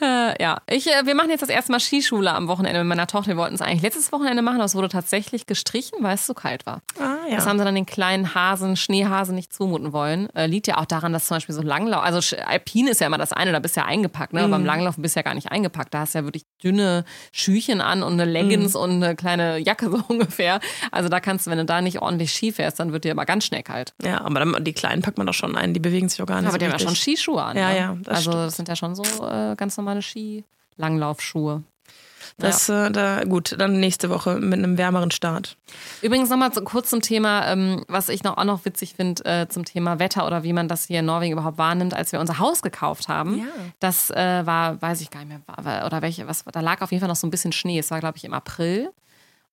äh, 0.00 0.40
ja, 0.40 0.58
ich, 0.68 0.86
äh, 0.86 1.04
wir 1.04 1.16
machen 1.16 1.30
jetzt 1.30 1.42
das 1.42 1.48
erste 1.48 1.72
Mal 1.72 1.80
Skischule 1.80 2.32
am 2.32 2.46
Wochenende 2.46 2.78
mit 2.78 2.88
meiner 2.88 3.08
Tochter. 3.08 3.30
Wir 3.30 3.36
wollten 3.36 3.56
es 3.56 3.60
eigentlich 3.60 3.82
letztes 3.82 4.12
Wochenende 4.12 4.42
machen, 4.42 4.56
aber 4.56 4.66
es 4.66 4.76
wurde 4.76 4.88
tatsächlich 4.88 5.46
gestrichen, 5.46 5.98
weil 6.00 6.14
es 6.14 6.26
zu 6.26 6.34
kalt 6.34 6.64
war. 6.64 6.80
Ah, 7.00 7.21
ja. 7.28 7.36
Das 7.36 7.46
haben 7.46 7.58
sie 7.58 7.64
dann 7.64 7.74
den 7.74 7.86
kleinen 7.86 8.34
Hasen, 8.34 8.76
Schneehasen 8.76 9.34
nicht 9.34 9.52
zumuten 9.52 9.92
wollen. 9.92 10.28
Äh, 10.34 10.46
liegt 10.46 10.66
ja 10.66 10.78
auch 10.78 10.84
daran, 10.84 11.12
dass 11.12 11.26
zum 11.26 11.36
Beispiel 11.36 11.54
so 11.54 11.62
Langlauf, 11.62 12.02
also 12.02 12.36
Alpin 12.44 12.86
ist 12.86 13.00
ja 13.00 13.06
immer 13.06 13.18
das 13.18 13.32
eine, 13.32 13.52
da 13.52 13.58
bist 13.58 13.76
du 13.76 13.80
ja 13.80 13.86
eingepackt, 13.86 14.32
ne? 14.32 14.40
Mhm. 14.40 14.44
Aber 14.44 14.52
beim 14.52 14.64
Langlauf 14.64 14.96
bist 14.96 15.16
du 15.16 15.20
ja 15.20 15.22
gar 15.22 15.34
nicht 15.34 15.50
eingepackt. 15.50 15.92
Da 15.94 16.00
hast 16.00 16.14
du 16.14 16.18
ja 16.18 16.24
wirklich 16.24 16.44
dünne 16.62 17.04
Schüchen 17.32 17.80
an 17.80 18.02
und 18.02 18.14
eine 18.14 18.24
Leggings 18.24 18.74
mhm. 18.74 18.80
und 18.80 18.90
eine 19.02 19.16
kleine 19.16 19.58
Jacke 19.58 19.90
so 19.90 20.02
ungefähr. 20.08 20.60
Also 20.90 21.08
da 21.08 21.20
kannst 21.20 21.46
du, 21.46 21.50
wenn 21.50 21.58
du 21.58 21.64
da 21.64 21.80
nicht 21.80 22.00
ordentlich 22.00 22.32
Ski 22.32 22.52
fährst, 22.52 22.80
dann 22.80 22.92
wird 22.92 23.04
dir 23.04 23.12
aber 23.12 23.24
ganz 23.24 23.44
schnell 23.44 23.62
kalt. 23.62 23.94
Ja, 24.02 24.20
aber 24.22 24.40
dann, 24.40 24.64
die 24.64 24.72
Kleinen 24.72 25.02
packt 25.02 25.18
man 25.18 25.26
doch 25.26 25.34
schon 25.34 25.56
ein, 25.56 25.74
die 25.74 25.80
bewegen 25.80 26.08
sich 26.08 26.20
auch 26.22 26.26
gar 26.26 26.36
nicht. 26.36 26.44
Aber 26.46 26.52
so 26.52 26.58
die 26.58 26.64
haben 26.66 26.72
ja 26.72 26.78
schon 26.78 26.96
Skischuhe 26.96 27.42
an. 27.42 27.56
Ja, 27.56 27.68
ne? 27.70 27.76
ja. 27.76 27.96
Das 28.02 28.16
also 28.16 28.30
stimmt. 28.30 28.46
das 28.46 28.56
sind 28.56 28.68
ja 28.68 28.76
schon 28.76 28.94
so 28.94 29.02
äh, 29.26 29.54
ganz 29.56 29.76
normale 29.76 30.02
Ski-Langlaufschuhe. 30.02 31.62
Das, 32.38 32.68
ja. 32.68 32.86
äh, 32.86 32.90
da, 32.90 33.24
gut, 33.24 33.54
dann 33.58 33.78
nächste 33.80 34.10
Woche 34.10 34.36
mit 34.36 34.58
einem 34.58 34.78
wärmeren 34.78 35.10
Start. 35.10 35.56
Übrigens 36.00 36.28
nochmal 36.30 36.52
so 36.52 36.62
kurz 36.62 36.90
zum 36.90 37.00
Thema, 37.00 37.46
ähm, 37.50 37.84
was 37.88 38.08
ich 38.08 38.24
noch 38.24 38.36
auch 38.36 38.44
noch 38.44 38.64
witzig 38.64 38.94
finde, 38.94 39.24
äh, 39.24 39.48
zum 39.48 39.64
Thema 39.64 39.98
Wetter 39.98 40.26
oder 40.26 40.42
wie 40.42 40.52
man 40.52 40.68
das 40.68 40.84
hier 40.86 41.00
in 41.00 41.06
Norwegen 41.06 41.32
überhaupt 41.32 41.58
wahrnimmt, 41.58 41.94
als 41.94 42.12
wir 42.12 42.20
unser 42.20 42.38
Haus 42.38 42.62
gekauft 42.62 43.08
haben. 43.08 43.38
Ja. 43.38 43.44
Das 43.80 44.10
äh, 44.10 44.46
war, 44.46 44.80
weiß 44.80 45.00
ich 45.00 45.10
gar 45.10 45.20
nicht 45.20 45.28
mehr, 45.28 45.40
war, 45.46 45.86
oder 45.86 46.02
welche, 46.02 46.26
was, 46.26 46.44
da 46.44 46.60
lag 46.60 46.80
auf 46.82 46.90
jeden 46.90 47.00
Fall 47.00 47.08
noch 47.08 47.16
so 47.16 47.26
ein 47.26 47.30
bisschen 47.30 47.52
Schnee. 47.52 47.78
Es 47.78 47.90
war, 47.90 48.00
glaube 48.00 48.16
ich, 48.16 48.24
im 48.24 48.34
April. 48.34 48.90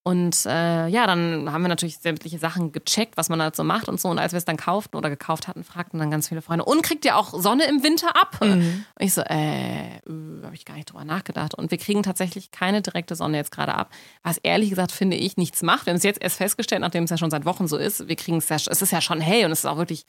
Und 0.03 0.45
äh, 0.45 0.87
ja, 0.87 1.05
dann 1.05 1.51
haben 1.51 1.61
wir 1.61 1.67
natürlich 1.67 1.97
sämtliche 1.97 2.39
Sachen 2.39 2.71
gecheckt, 2.71 3.17
was 3.17 3.29
man 3.29 3.41
halt 3.41 3.55
so 3.55 3.63
macht 3.63 3.89
und 3.89 3.99
so. 3.99 4.07
Und 4.07 4.17
als 4.17 4.31
wir 4.31 4.37
es 4.37 4.45
dann 4.45 4.57
kauften 4.57 4.95
oder 4.95 5.09
gekauft 5.09 5.47
hatten, 5.47 5.63
fragten 5.63 5.99
dann 5.99 6.09
ganz 6.09 6.29
viele 6.29 6.41
Freunde, 6.41 6.65
und 6.65 6.81
kriegt 6.81 7.05
ihr 7.05 7.17
auch 7.17 7.39
Sonne 7.39 7.65
im 7.65 7.83
Winter 7.83 8.15
ab? 8.15 8.37
Mhm. 8.41 8.85
Und 8.95 9.05
ich 9.05 9.13
so, 9.13 9.21
äh, 9.21 9.97
äh 9.97 9.99
habe 10.43 10.55
ich 10.55 10.65
gar 10.65 10.75
nicht 10.75 10.89
drüber 10.89 11.03
nachgedacht. 11.03 11.53
Und 11.53 11.69
wir 11.69 11.77
kriegen 11.77 12.01
tatsächlich 12.01 12.51
keine 12.51 12.81
direkte 12.81 13.15
Sonne 13.15 13.37
jetzt 13.37 13.51
gerade 13.51 13.75
ab, 13.75 13.91
was 14.23 14.37
ehrlich 14.37 14.69
gesagt, 14.69 14.91
finde 14.91 15.17
ich, 15.17 15.37
nichts 15.37 15.61
macht. 15.61 15.85
Wir 15.85 15.91
haben 15.91 15.97
es 15.97 16.03
jetzt 16.03 16.21
erst 16.21 16.37
festgestellt, 16.37 16.81
nachdem 16.81 17.03
es 17.03 17.09
ja 17.09 17.17
schon 17.17 17.31
seit 17.31 17.45
Wochen 17.45 17.67
so 17.67 17.77
ist. 17.77 18.07
Wir 18.07 18.15
kriegen 18.15 18.37
es 18.37 18.49
ja, 18.49 18.55
es 18.55 18.81
ist 18.81 18.91
ja 18.91 19.01
schon 19.01 19.19
hell 19.19 19.45
und 19.45 19.51
es 19.51 19.59
ist 19.59 19.65
auch 19.65 19.77
wirklich 19.77 20.05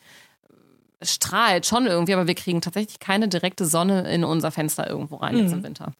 es 1.01 1.14
strahlt 1.14 1.66
schon 1.66 1.86
irgendwie, 1.86 2.12
aber 2.12 2.26
wir 2.26 2.34
kriegen 2.34 2.61
tatsächlich 2.61 3.01
keine 3.01 3.26
direkte 3.26 3.64
Sonne 3.64 4.12
in 4.12 4.22
unser 4.22 4.51
Fenster 4.51 4.88
irgendwo 4.88 5.16
rein 5.16 5.34
mhm. 5.34 5.41
jetzt 5.41 5.53
im 5.53 5.62
Winter. 5.64 5.93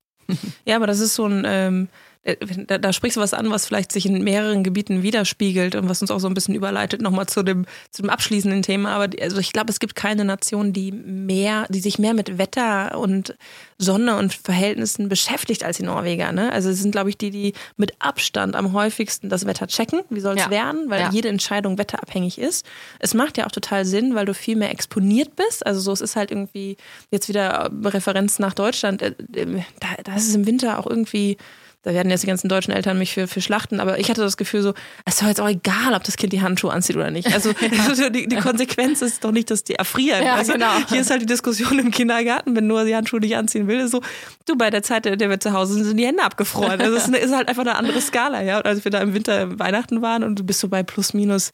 Ja, 0.65 0.77
aber 0.77 0.87
das 0.87 1.01
ist 1.01 1.15
so 1.15 1.27
ein, 1.27 1.45
ähm, 1.45 1.89
äh, 1.89 2.10
da, 2.23 2.77
da, 2.77 2.93
sprichst 2.93 3.17
du 3.17 3.21
was 3.23 3.33
an, 3.33 3.51
was 3.51 3.67
vielleicht 3.67 3.93
sich 3.93 4.05
in 4.05 4.23
mehreren 4.23 4.63
Gebieten 4.63 5.03
widerspiegelt 5.03 5.75
und 5.75 5.89
was 5.89 6.03
uns 6.03 6.11
auch 6.11 6.19
so 6.19 6.27
ein 6.27 6.35
bisschen 6.35 6.55
überleitet 6.55 7.01
nochmal 7.01 7.27
zu 7.27 7.43
dem, 7.43 7.65
zu 7.91 8.03
dem 8.03 8.11
abschließenden 8.11 8.61
Thema. 8.61 8.91
Aber 8.91 9.09
also 9.23 9.39
ich 9.39 9.55
glaube, 9.55 9.71
es 9.71 9.81
gibt 9.81 9.95
keine 9.95 10.27
Nation, 10.27 10.75
die 10.75 10.93
mehr, 10.93 11.67
die 11.71 11.81
sich 11.81 11.99
mehr 11.99 12.13
mit 12.13 12.37
Wetter 12.37 12.99
und 12.99 13.37
Sonne 13.79 14.17
und 14.17 14.35
Verhältnissen 14.35 15.09
beschäftigt 15.09 15.65
als 15.65 15.79
die 15.79 15.85
Norweger. 15.85 16.33
Ne? 16.33 16.53
Also 16.53 16.69
es 16.69 16.83
sind, 16.83 16.93
glaube 16.93 17.09
ich, 17.09 17.17
die, 17.17 17.31
die 17.31 17.55
mit 17.79 17.95
Abstand 18.01 18.55
am 18.55 18.75
häufigsten 18.75 19.31
das 19.31 19.47
Wetter 19.47 19.67
checken. 19.67 20.03
Wie 20.11 20.21
soll 20.21 20.37
es 20.37 20.45
ja. 20.45 20.51
werden? 20.51 20.91
Weil 20.91 21.01
ja. 21.01 21.11
jede 21.11 21.31
Entscheidung 21.31 21.79
wetterabhängig 21.79 22.39
ist. 22.39 22.67
Es 22.99 23.15
macht 23.15 23.39
ja 23.39 23.47
auch 23.47 23.53
total 23.53 23.87
Sinn, 23.87 24.15
weil 24.15 24.27
du 24.27 24.35
viel 24.35 24.57
mehr 24.57 24.71
exponiert 24.71 25.37
bist. 25.37 25.65
Also 25.65 25.81
so, 25.81 25.93
es 25.93 26.03
ist 26.03 26.17
halt 26.17 26.31
irgendwie 26.31 26.77
jetzt 27.11 27.31
wieder 27.31 27.71
Referenz 27.83 28.39
nach 28.39 28.53
Deutschland. 28.53 29.01
Äh, 29.01 29.15
äh, 29.33 29.63
da, 29.81 29.89
da 30.05 30.17
ist 30.17 30.29
es 30.29 30.35
im 30.35 30.47
Winter 30.47 30.79
auch 30.79 30.87
irgendwie 30.87 31.39
da 31.83 31.95
werden 31.95 32.11
jetzt 32.11 32.23
die 32.23 32.27
ganzen 32.27 32.49
deutschen 32.49 32.73
Eltern 32.73 32.99
mich 32.99 33.15
für, 33.15 33.27
für 33.27 33.41
schlachten, 33.41 33.81
aber 33.81 33.99
ich 33.99 34.11
hatte 34.11 34.21
das 34.21 34.37
Gefühl 34.37 34.61
so, 34.61 34.75
es 35.07 35.15
ist 35.15 35.23
doch 35.23 35.29
jetzt 35.29 35.41
auch 35.41 35.49
egal, 35.49 35.95
ob 35.95 36.05
das 36.05 36.19
Kind 36.19 36.33
die 36.33 36.43
Handschuhe 36.43 36.71
anzieht 36.71 36.97
oder 36.97 37.11
nicht. 37.11 37.33
Also 37.33 37.51
ja. 37.97 38.11
die, 38.11 38.29
die 38.29 38.37
Konsequenz 38.37 39.01
ist 39.01 39.25
doch 39.25 39.33
nicht, 39.33 39.51
dass 39.51 39.65
die 39.65 39.77
erfrieren. 39.77 40.23
Ja, 40.23 40.35
also, 40.35 40.53
genau. 40.53 40.73
Hier 40.89 41.01
ist 41.01 41.11
halt 41.11 41.23
die 41.23 41.27
Diskussion 41.27 41.79
im 41.79 41.91
Kindergarten, 41.91 42.55
wenn 42.55 42.67
Noah 42.67 42.85
die 42.85 42.95
Handschuhe 42.95 43.21
nicht 43.21 43.35
anziehen 43.37 43.67
will, 43.67 43.81
ist 43.81 43.93
so, 43.93 44.03
du, 44.47 44.57
bei 44.57 44.69
der 44.69 44.83
Zeit, 44.83 45.07
der 45.07 45.31
wir 45.31 45.41
zu 45.41 45.53
Hause 45.53 45.75
sind, 45.75 45.85
sind 45.85 45.97
die 45.97 46.07
Hände 46.07 46.23
abgefroren. 46.23 46.81
Also 46.81 46.97
es 46.97 47.09
ist 47.25 47.35
halt 47.35 47.49
einfach 47.49 47.63
eine 47.63 47.77
andere 47.77 48.01
Skala, 48.01 48.43
ja. 48.43 48.61
Als 48.61 48.85
wir 48.85 48.91
da 48.91 49.01
im 49.01 49.15
Winter 49.15 49.59
Weihnachten 49.59 50.03
waren 50.03 50.23
und 50.23 50.39
du 50.39 50.45
bist 50.45 50.61
so 50.61 50.69
bei 50.69 50.83
plus 50.83 51.15
minus 51.15 51.51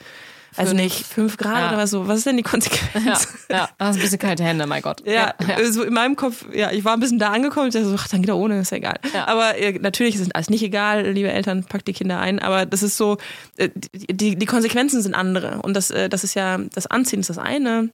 also 0.57 0.75
nicht 0.75 1.07
fünf 1.07 1.37
Grad 1.37 1.59
ja. 1.59 1.69
oder 1.69 1.79
was 1.79 1.91
so. 1.91 2.09
Was 2.09 2.19
ist 2.19 2.27
denn 2.27 2.37
die 2.37 2.43
Konsequenz? 2.43 3.29
Ja, 3.49 3.57
ja. 3.57 3.69
du 3.79 3.85
hast 3.85 3.97
ein 3.97 4.03
bisschen 4.03 4.19
kalte 4.19 4.45
Hände, 4.45 4.67
mein 4.67 4.83
Gott. 4.83 5.03
Ja, 5.07 5.35
ja. 5.47 5.73
so 5.73 5.83
in 5.83 5.93
meinem 5.93 6.17
Kopf, 6.17 6.47
ja, 6.53 6.71
ich 6.73 6.85
war 6.85 6.95
ein 6.95 7.01
bisschen 7.01 7.19
da 7.19 7.31
angekommen. 7.31 7.69
Ich 7.69 7.75
dachte 7.75 7.89
so, 7.89 7.95
ach, 7.97 8.09
dann 8.09 8.23
geht 8.23 8.29
er 8.29 8.37
ohne, 8.37 8.61
ist 8.61 8.71
ja 8.71 8.79
egal. 8.79 8.99
Aber 9.27 9.57
äh, 9.59 9.79
natürlich 9.79 10.15
ist 10.15 10.23
es 10.23 10.31
alles 10.33 10.51
nicht 10.51 10.63
egal, 10.63 11.11
liebe 11.11 11.31
Eltern, 11.31 11.65
packt 11.65 11.89
die 11.89 11.93
Kinder 11.93 12.19
ein. 12.19 12.39
Aber 12.39 12.67
das 12.67 12.83
ist 12.83 12.97
so, 12.97 13.19
äh, 13.57 13.71
die, 13.93 14.37
die 14.37 14.47
Konsequenzen 14.47 15.03
sind 15.03 15.15
andere. 15.15 15.61
Und 15.63 15.75
das, 15.75 15.91
äh, 15.91 16.09
das 16.09 16.25
ist 16.25 16.35
ja, 16.35 16.59
das 16.59 16.87
Anziehen 16.87 17.21
ist 17.21 17.31
das 17.31 17.39
eine. 17.39 17.91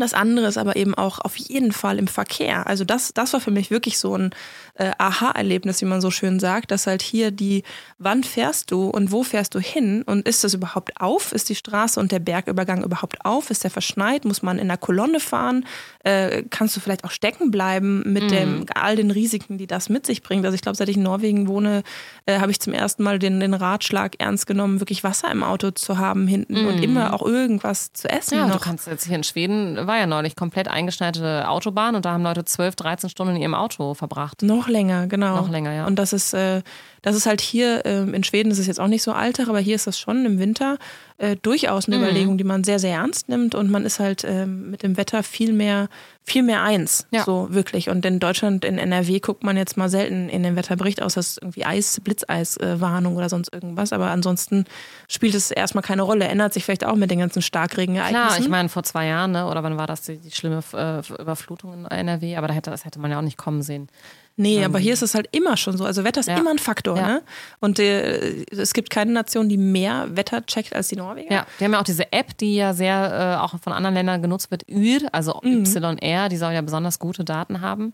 Das 0.00 0.14
andere 0.14 0.46
ist 0.46 0.58
aber 0.58 0.76
eben 0.76 0.94
auch 0.94 1.18
auf 1.20 1.36
jeden 1.36 1.72
Fall 1.72 1.98
im 1.98 2.06
Verkehr. 2.06 2.66
Also 2.66 2.84
das, 2.84 3.12
das 3.14 3.32
war 3.32 3.40
für 3.40 3.50
mich 3.50 3.70
wirklich 3.70 3.98
so 3.98 4.16
ein 4.16 4.30
äh, 4.74 4.92
Aha-Erlebnis, 4.98 5.80
wie 5.80 5.86
man 5.86 6.00
so 6.00 6.10
schön 6.10 6.40
sagt, 6.40 6.70
dass 6.70 6.86
halt 6.86 7.02
hier 7.02 7.30
die, 7.30 7.62
wann 7.98 8.24
fährst 8.24 8.70
du 8.70 8.88
und 8.88 9.12
wo 9.12 9.22
fährst 9.22 9.54
du 9.54 9.60
hin 9.60 10.02
und 10.02 10.26
ist 10.26 10.42
das 10.42 10.54
überhaupt 10.54 11.00
auf? 11.00 11.32
Ist 11.32 11.48
die 11.48 11.54
Straße 11.54 12.00
und 12.00 12.12
der 12.12 12.18
Bergübergang 12.18 12.82
überhaupt 12.82 13.24
auf? 13.24 13.50
Ist 13.50 13.64
der 13.64 13.70
verschneit? 13.70 14.24
Muss 14.24 14.42
man 14.42 14.58
in 14.58 14.68
der 14.68 14.78
Kolonne 14.78 15.20
fahren? 15.20 15.66
Äh, 16.02 16.44
kannst 16.48 16.76
du 16.76 16.80
vielleicht 16.80 17.04
auch 17.04 17.10
stecken 17.10 17.50
bleiben 17.50 18.02
mit 18.10 18.24
mhm. 18.24 18.28
dem, 18.28 18.66
all 18.74 18.96
den 18.96 19.10
Risiken, 19.10 19.58
die 19.58 19.66
das 19.66 19.88
mit 19.88 20.06
sich 20.06 20.22
bringt? 20.22 20.44
Also 20.44 20.54
ich 20.54 20.62
glaube, 20.62 20.76
seit 20.76 20.88
ich 20.88 20.96
in 20.96 21.02
Norwegen 21.02 21.46
wohne, 21.46 21.82
äh, 22.26 22.40
habe 22.40 22.50
ich 22.50 22.60
zum 22.60 22.72
ersten 22.72 23.02
Mal 23.02 23.18
den, 23.18 23.40
den 23.40 23.54
Ratschlag 23.54 24.16
ernst 24.18 24.46
genommen, 24.46 24.80
wirklich 24.80 25.04
Wasser 25.04 25.30
im 25.30 25.42
Auto 25.42 25.70
zu 25.72 25.98
haben 25.98 26.26
hinten 26.26 26.62
mhm. 26.62 26.68
und 26.68 26.82
immer 26.82 27.12
auch 27.12 27.22
irgendwas 27.22 27.92
zu 27.92 28.08
essen. 28.08 28.38
Ja, 28.38 28.46
noch. 28.46 28.56
du 28.56 28.60
kannst 28.60 28.86
jetzt 28.86 29.06
hier 29.06 29.16
in 29.16 29.24
Schweden 29.24 29.76
war 29.90 29.98
ja 29.98 30.06
neulich 30.06 30.36
komplett 30.36 30.68
eingeschneite 30.68 31.48
Autobahn 31.48 31.96
und 31.96 32.04
da 32.04 32.12
haben 32.12 32.22
Leute 32.22 32.44
12, 32.44 32.76
13 32.76 33.10
Stunden 33.10 33.34
in 33.34 33.42
ihrem 33.42 33.56
Auto 33.56 33.94
verbracht. 33.94 34.40
Noch 34.40 34.68
länger, 34.68 35.08
genau. 35.08 35.34
Noch 35.34 35.48
länger, 35.50 35.72
ja. 35.72 35.86
Und 35.86 35.98
das 35.98 36.12
ist, 36.12 36.32
äh, 36.32 36.62
das 37.02 37.16
ist 37.16 37.26
halt 37.26 37.40
hier, 37.40 37.84
äh, 37.86 38.02
in 38.02 38.24
Schweden 38.24 38.50
ist 38.50 38.58
es 38.58 38.66
jetzt 38.66 38.80
auch 38.80 38.88
nicht 38.88 39.02
so 39.02 39.12
Alltag, 39.12 39.48
aber 39.48 39.60
hier 39.60 39.74
ist 39.74 39.86
das 39.86 39.98
schon 39.98 40.24
im 40.26 40.38
Winter 40.38 40.78
äh, 41.20 41.36
durchaus 41.36 41.86
eine 41.86 41.98
mhm. 41.98 42.04
Überlegung, 42.04 42.38
die 42.38 42.44
man 42.44 42.64
sehr, 42.64 42.78
sehr 42.78 42.94
ernst 42.94 43.28
nimmt 43.28 43.54
und 43.54 43.70
man 43.70 43.84
ist 43.84 44.00
halt 44.00 44.24
äh, 44.24 44.46
mit 44.46 44.82
dem 44.82 44.96
Wetter 44.96 45.22
viel 45.22 45.52
mehr, 45.52 45.88
viel 46.22 46.42
mehr 46.42 46.62
eins. 46.62 47.06
Ja. 47.10 47.24
So 47.24 47.48
wirklich. 47.50 47.90
Und 47.90 48.06
in 48.06 48.20
Deutschland, 48.20 48.64
in 48.64 48.78
NRW 48.78 49.20
guckt 49.20 49.44
man 49.44 49.56
jetzt 49.56 49.76
mal 49.76 49.90
selten 49.90 50.28
in 50.30 50.42
den 50.42 50.56
Wetterbericht, 50.56 51.02
außer 51.02 51.20
es 51.20 51.32
ist 51.32 51.42
irgendwie 51.42 51.66
Eis, 51.66 52.00
Blitzeiswarnung 52.00 53.16
oder 53.16 53.28
sonst 53.28 53.52
irgendwas. 53.52 53.92
Aber 53.92 54.10
ansonsten 54.10 54.64
spielt 55.08 55.34
es 55.34 55.50
erstmal 55.50 55.82
keine 55.82 56.02
Rolle. 56.02 56.26
Ändert 56.26 56.54
sich 56.54 56.64
vielleicht 56.64 56.84
auch 56.84 56.96
mit 56.96 57.10
den 57.10 57.18
ganzen 57.18 57.42
Starkregenereignissen. 57.42 58.28
Klar, 58.28 58.40
ich 58.40 58.48
meine, 58.48 58.68
vor 58.68 58.82
zwei 58.82 59.06
Jahren, 59.06 59.32
ne, 59.32 59.46
oder 59.46 59.62
wann 59.62 59.76
war 59.76 59.86
das 59.86 60.02
die, 60.02 60.18
die 60.18 60.30
schlimme 60.30 60.62
äh, 60.72 61.00
Überflutung 61.20 61.74
in 61.74 61.84
NRW? 61.84 62.36
Aber 62.36 62.48
da 62.48 62.54
hätte, 62.54 62.70
das 62.70 62.84
hätte 62.84 62.98
man 62.98 63.10
ja 63.10 63.18
auch 63.18 63.22
nicht 63.22 63.36
kommen 63.36 63.62
sehen. 63.62 63.88
Nee, 64.36 64.58
ähm, 64.58 64.64
aber 64.64 64.78
hier 64.78 64.92
ist 64.92 65.02
es 65.02 65.14
halt 65.14 65.28
immer 65.32 65.56
schon 65.56 65.76
so. 65.76 65.84
Also 65.84 66.04
Wetter 66.04 66.20
ist 66.20 66.28
ja. 66.28 66.38
immer 66.38 66.50
ein 66.50 66.58
Faktor. 66.58 66.96
Ja. 66.96 67.06
Ne? 67.06 67.22
Und 67.60 67.78
äh, 67.78 68.44
es 68.50 68.72
gibt 68.72 68.90
keine 68.90 69.12
Nation, 69.12 69.48
die 69.48 69.58
mehr 69.58 70.08
Wetter 70.16 70.44
checkt 70.46 70.74
als 70.74 70.88
die 70.88 70.96
Norweger. 70.96 71.32
Ja, 71.32 71.46
die 71.58 71.64
haben 71.64 71.72
ja 71.72 71.80
auch 71.80 71.84
diese 71.84 72.12
App, 72.12 72.36
die 72.38 72.54
ja 72.54 72.72
sehr 72.72 73.36
äh, 73.38 73.42
auch 73.42 73.58
von 73.60 73.72
anderen 73.72 73.94
Ländern 73.94 74.22
genutzt 74.22 74.50
wird, 74.50 74.64
YR, 74.68 75.08
also 75.12 75.40
mhm. 75.42 75.64
YR, 75.64 76.28
die 76.28 76.36
soll 76.36 76.52
ja 76.52 76.62
besonders 76.62 76.98
gute 76.98 77.24
Daten 77.24 77.60
haben. 77.60 77.92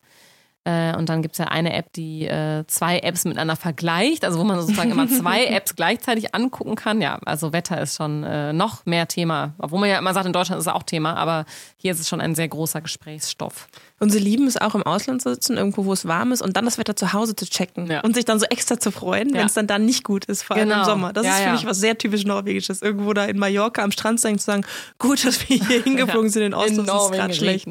Äh, 0.67 0.97
und 0.97 1.09
dann 1.09 1.23
gibt 1.23 1.35
es 1.35 1.39
ja 1.39 1.45
eine 1.45 1.73
App, 1.75 1.93
die 1.93 2.27
äh, 2.27 2.65
zwei 2.67 2.99
Apps 2.99 3.25
miteinander 3.25 3.55
vergleicht, 3.55 4.25
also 4.25 4.41
wo 4.41 4.45
man 4.45 4.61
sozusagen 4.61 4.91
immer 4.91 5.07
zwei 5.07 5.45
Apps 5.47 5.77
gleichzeitig 5.77 6.35
angucken 6.35 6.75
kann. 6.75 7.01
Ja, 7.01 7.21
also 7.25 7.53
Wetter 7.53 7.81
ist 7.81 7.95
schon 7.95 8.25
äh, 8.25 8.53
noch 8.53 8.85
mehr 8.85 9.07
Thema. 9.07 9.55
Obwohl 9.59 9.79
man 9.79 9.89
ja 9.89 9.99
immer 9.99 10.13
sagt, 10.13 10.27
in 10.27 10.33
Deutschland 10.33 10.59
ist 10.59 10.67
es 10.67 10.73
auch 10.73 10.83
Thema, 10.83 11.15
aber 11.15 11.45
hier 11.77 11.93
ist 11.93 12.01
es 12.01 12.09
schon 12.09 12.21
ein 12.21 12.35
sehr 12.35 12.49
großer 12.49 12.81
Gesprächsstoff. 12.81 13.69
Und 14.01 14.11
sie 14.11 14.19
lieben 14.19 14.49
es 14.49 14.57
auch 14.57 14.75
im 14.75 14.83
Ausland 14.83 15.23
zu 15.23 15.33
sitzen, 15.33 15.57
irgendwo, 15.57 15.85
wo 15.85 15.93
es 15.93 16.09
warm 16.09 16.33
ist 16.33 16.43
und 16.43 16.57
dann 16.57 16.65
das 16.65 16.79
Wetter 16.79 16.97
zu 16.97 17.13
Hause 17.13 17.37
zu 17.37 17.47
checken 17.47 17.87
ja. 17.87 18.01
und 18.01 18.17
sich 18.17 18.25
dann 18.25 18.41
so 18.41 18.47
extra 18.47 18.81
zu 18.81 18.91
freuen, 18.91 19.29
ja. 19.29 19.37
wenn 19.37 19.47
es 19.47 19.55
dann 19.55 19.69
da 19.69 19.79
nicht 19.79 20.03
gut 20.03 20.25
ist, 20.25 20.43
vor 20.43 20.57
allem 20.57 20.69
genau. 20.69 20.81
im 20.81 20.85
Sommer. 20.85 21.13
Das 21.13 21.25
ja, 21.25 21.37
ist 21.37 21.43
für 21.45 21.53
mich 21.53 21.67
was 21.67 21.79
sehr 21.79 21.97
typisch 21.97 22.25
Norwegisches. 22.25 22.83
Irgendwo 22.83 23.13
da 23.13 23.25
in 23.27 23.39
Mallorca 23.39 23.85
am 23.85 23.93
Strand 23.93 24.21
sein 24.21 24.37
zu 24.41 24.47
sagen, 24.47 24.67
gut, 24.99 25.25
dass 25.25 25.49
wir 25.49 25.59
hier 25.59 25.83
hingeflogen 25.85 26.29
sind 26.29 26.43
in 26.43 26.55
Oslo, 26.55 26.83
das 26.83 27.05
ist 27.05 27.13
gerade 27.13 27.35
schlecht. 27.35 27.69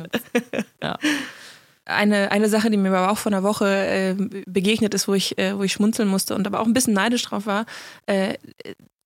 ja. 0.82 0.98
Eine, 1.86 2.32
eine 2.32 2.50
Sache, 2.50 2.70
die 2.70 2.78
mir 2.78 2.90
aber 2.90 3.12
auch 3.12 3.18
vor 3.18 3.32
einer 3.32 3.44
Woche 3.44 3.68
äh, 3.68 4.16
begegnet 4.48 4.94
ist, 4.94 5.08
wo 5.08 5.14
ich, 5.14 5.38
äh, 5.38 5.58
wo 5.58 5.64
ich 5.64 5.74
schmunzeln 5.74 6.10
musste 6.10 6.36
und 6.36 6.48
aber 6.48 6.60
auch 6.60 6.66
ein 6.66 6.74
bisschen 6.74 6.94
neidisch 6.94 7.24
drauf 7.24 7.46
war, 7.46 7.66
äh, 8.08 8.36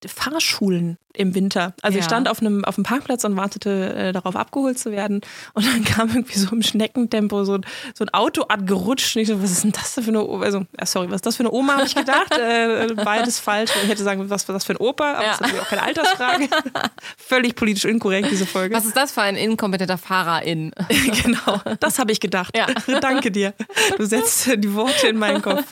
Fahrschulen 0.06 0.96
im 1.14 1.34
Winter. 1.34 1.74
Also 1.82 1.96
ja. 1.96 2.00
ich 2.00 2.04
stand 2.04 2.28
auf 2.28 2.40
einem, 2.40 2.64
auf 2.64 2.76
einem 2.78 2.84
Parkplatz 2.84 3.24
und 3.24 3.36
wartete 3.36 3.94
äh, 3.94 4.12
darauf 4.12 4.36
abgeholt 4.36 4.78
zu 4.78 4.92
werden 4.92 5.20
und 5.54 5.66
dann 5.66 5.84
kam 5.84 6.08
irgendwie 6.08 6.38
so 6.38 6.54
im 6.54 6.62
Schneckentempo 6.62 7.44
so, 7.44 7.58
so 7.94 8.04
ein 8.04 8.08
Auto 8.10 8.42
angerutscht 8.42 9.16
und 9.16 9.22
ich 9.22 9.28
so, 9.28 9.42
was 9.42 9.50
ist 9.50 9.64
denn 9.64 9.72
das 9.72 9.94
für 9.94 10.02
eine 10.02 10.24
Oma? 10.24 10.44
Also, 10.44 10.66
sorry, 10.84 11.08
was 11.08 11.16
ist 11.16 11.26
das 11.26 11.36
für 11.36 11.42
eine 11.42 11.52
Oma, 11.52 11.74
habe 11.74 11.86
ich 11.86 11.94
gedacht. 11.94 12.32
äh, 12.38 12.94
beides 12.94 13.40
falsch. 13.40 13.70
Ich 13.82 13.88
hätte 13.88 14.02
sagen, 14.02 14.30
was 14.30 14.46
war 14.48 14.52
das 14.52 14.64
für 14.64 14.74
ein 14.74 14.76
Opa? 14.76 15.14
Aber 15.14 15.22
ja. 15.22 15.28
das 15.28 15.34
ist 15.34 15.40
natürlich 15.40 15.62
auch 15.62 15.68
keine 15.68 15.82
Altersfrage. 15.82 16.48
Völlig 17.16 17.56
politisch 17.56 17.84
inkorrekt, 17.84 18.30
diese 18.30 18.46
Folge. 18.46 18.74
Was 18.74 18.84
ist 18.84 18.96
das 18.96 19.12
für 19.12 19.22
ein 19.22 19.36
inkompetenter 19.36 19.98
Fahrerin? 19.98 20.72
genau, 20.88 21.60
das 21.80 21.98
habe 21.98 22.12
ich 22.12 22.20
gedacht. 22.20 22.56
Ja. 22.56 22.66
Danke 23.00 23.30
dir. 23.30 23.54
Du 23.96 24.04
setzt 24.04 24.46
die 24.56 24.74
Worte 24.74 25.08
in 25.08 25.18
meinen 25.18 25.42
Kopf. 25.42 25.64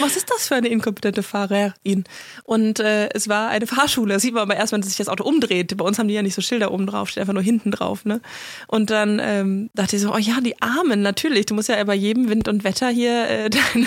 Was 0.00 0.16
ist 0.16 0.30
das 0.30 0.48
für 0.48 0.56
eine 0.56 0.68
inkompetente 0.68 1.22
Fahrerin? 1.22 2.04
Und 2.44 2.80
äh, 2.80 3.08
es 3.10 3.28
war 3.28 3.48
eine 3.48 3.66
Fahrschule. 3.66 4.14
Das 4.14 4.22
sieht 4.22 4.34
man 4.34 4.42
aber 4.42 4.56
erst, 4.56 4.71
wenn 4.72 4.82
sich 4.82 4.96
das 4.96 5.08
Auto 5.08 5.24
umdreht. 5.24 5.76
Bei 5.76 5.84
uns 5.84 5.98
haben 5.98 6.08
die 6.08 6.14
ja 6.14 6.22
nicht 6.22 6.34
so 6.34 6.42
Schilder 6.42 6.72
oben 6.72 6.86
drauf, 6.86 7.08
steht 7.08 7.22
einfach 7.22 7.34
nur 7.34 7.42
hinten 7.42 7.70
drauf. 7.70 8.04
Ne? 8.04 8.20
Und 8.66 8.90
dann 8.90 9.20
ähm, 9.22 9.70
dachte 9.74 9.96
ich 9.96 10.02
so, 10.02 10.12
oh 10.12 10.18
ja, 10.18 10.40
die 10.40 10.60
Armen, 10.60 11.02
natürlich. 11.02 11.46
Du 11.46 11.54
musst 11.54 11.68
ja 11.68 11.82
bei 11.84 11.94
jedem 11.94 12.28
Wind 12.28 12.48
und 12.48 12.64
Wetter 12.64 12.88
hier 12.88 13.28
äh, 13.28 13.50
deine, 13.74 13.86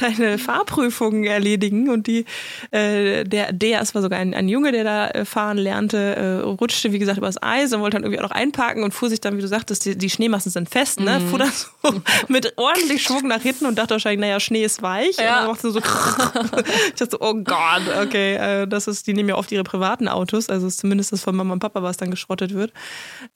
deine 0.00 0.38
Fahrprüfungen 0.38 1.24
erledigen. 1.24 1.88
Und 1.88 2.06
die, 2.06 2.24
äh, 2.70 3.24
der, 3.24 3.52
der, 3.52 3.80
es 3.80 3.94
war 3.94 4.02
sogar 4.02 4.18
ein, 4.18 4.34
ein 4.34 4.48
Junge, 4.48 4.72
der 4.72 4.84
da 4.84 5.08
äh, 5.08 5.24
fahren 5.24 5.58
lernte, 5.58 5.98
äh, 6.16 6.34
rutschte, 6.40 6.92
wie 6.92 6.98
gesagt, 6.98 7.18
übers 7.18 7.42
Eis 7.42 7.72
und 7.72 7.80
wollte 7.80 7.96
dann 7.96 8.04
irgendwie 8.04 8.20
auch 8.20 8.28
noch 8.28 8.36
einparken 8.36 8.82
und 8.82 8.92
fuhr 8.92 9.08
sich 9.08 9.20
dann, 9.20 9.36
wie 9.36 9.42
du 9.42 9.48
sagtest, 9.48 9.84
die, 9.84 9.96
die 9.96 10.10
Schneemassen 10.10 10.50
sind 10.50 10.68
fest, 10.68 11.00
ne? 11.00 11.18
Mhm. 11.18 11.28
Fuhr 11.28 11.38
dann 11.38 11.52
so 11.52 12.02
mit 12.28 12.52
ordentlich 12.56 13.02
Schwung 13.02 13.28
nach 13.28 13.42
hinten 13.42 13.66
und 13.66 13.78
dachte 13.78 13.90
wahrscheinlich, 13.90 14.20
naja, 14.20 14.40
Schnee 14.40 14.64
ist 14.64 14.82
weich. 14.82 15.16
Ja. 15.16 15.22
Und 15.22 15.36
dann 15.36 15.46
machte 15.48 15.70
so, 15.70 15.78
ich 16.88 16.94
dachte 16.94 17.08
so, 17.10 17.20
oh 17.20 17.34
Gott, 17.34 17.82
okay, 18.02 18.34
äh, 18.34 18.66
das 18.66 18.88
ist, 18.88 19.06
die 19.06 19.14
nehmen 19.14 19.28
ja 19.28 19.36
oft 19.36 19.52
ihre 19.52 19.64
privaten 19.64 20.07
Autos, 20.08 20.48
also 20.48 20.68
zumindest 20.68 21.12
das 21.12 21.22
von 21.22 21.36
Mama 21.36 21.52
und 21.52 21.60
Papa, 21.60 21.82
was 21.82 21.96
dann 21.96 22.10
geschrottet 22.10 22.54
wird. 22.54 22.72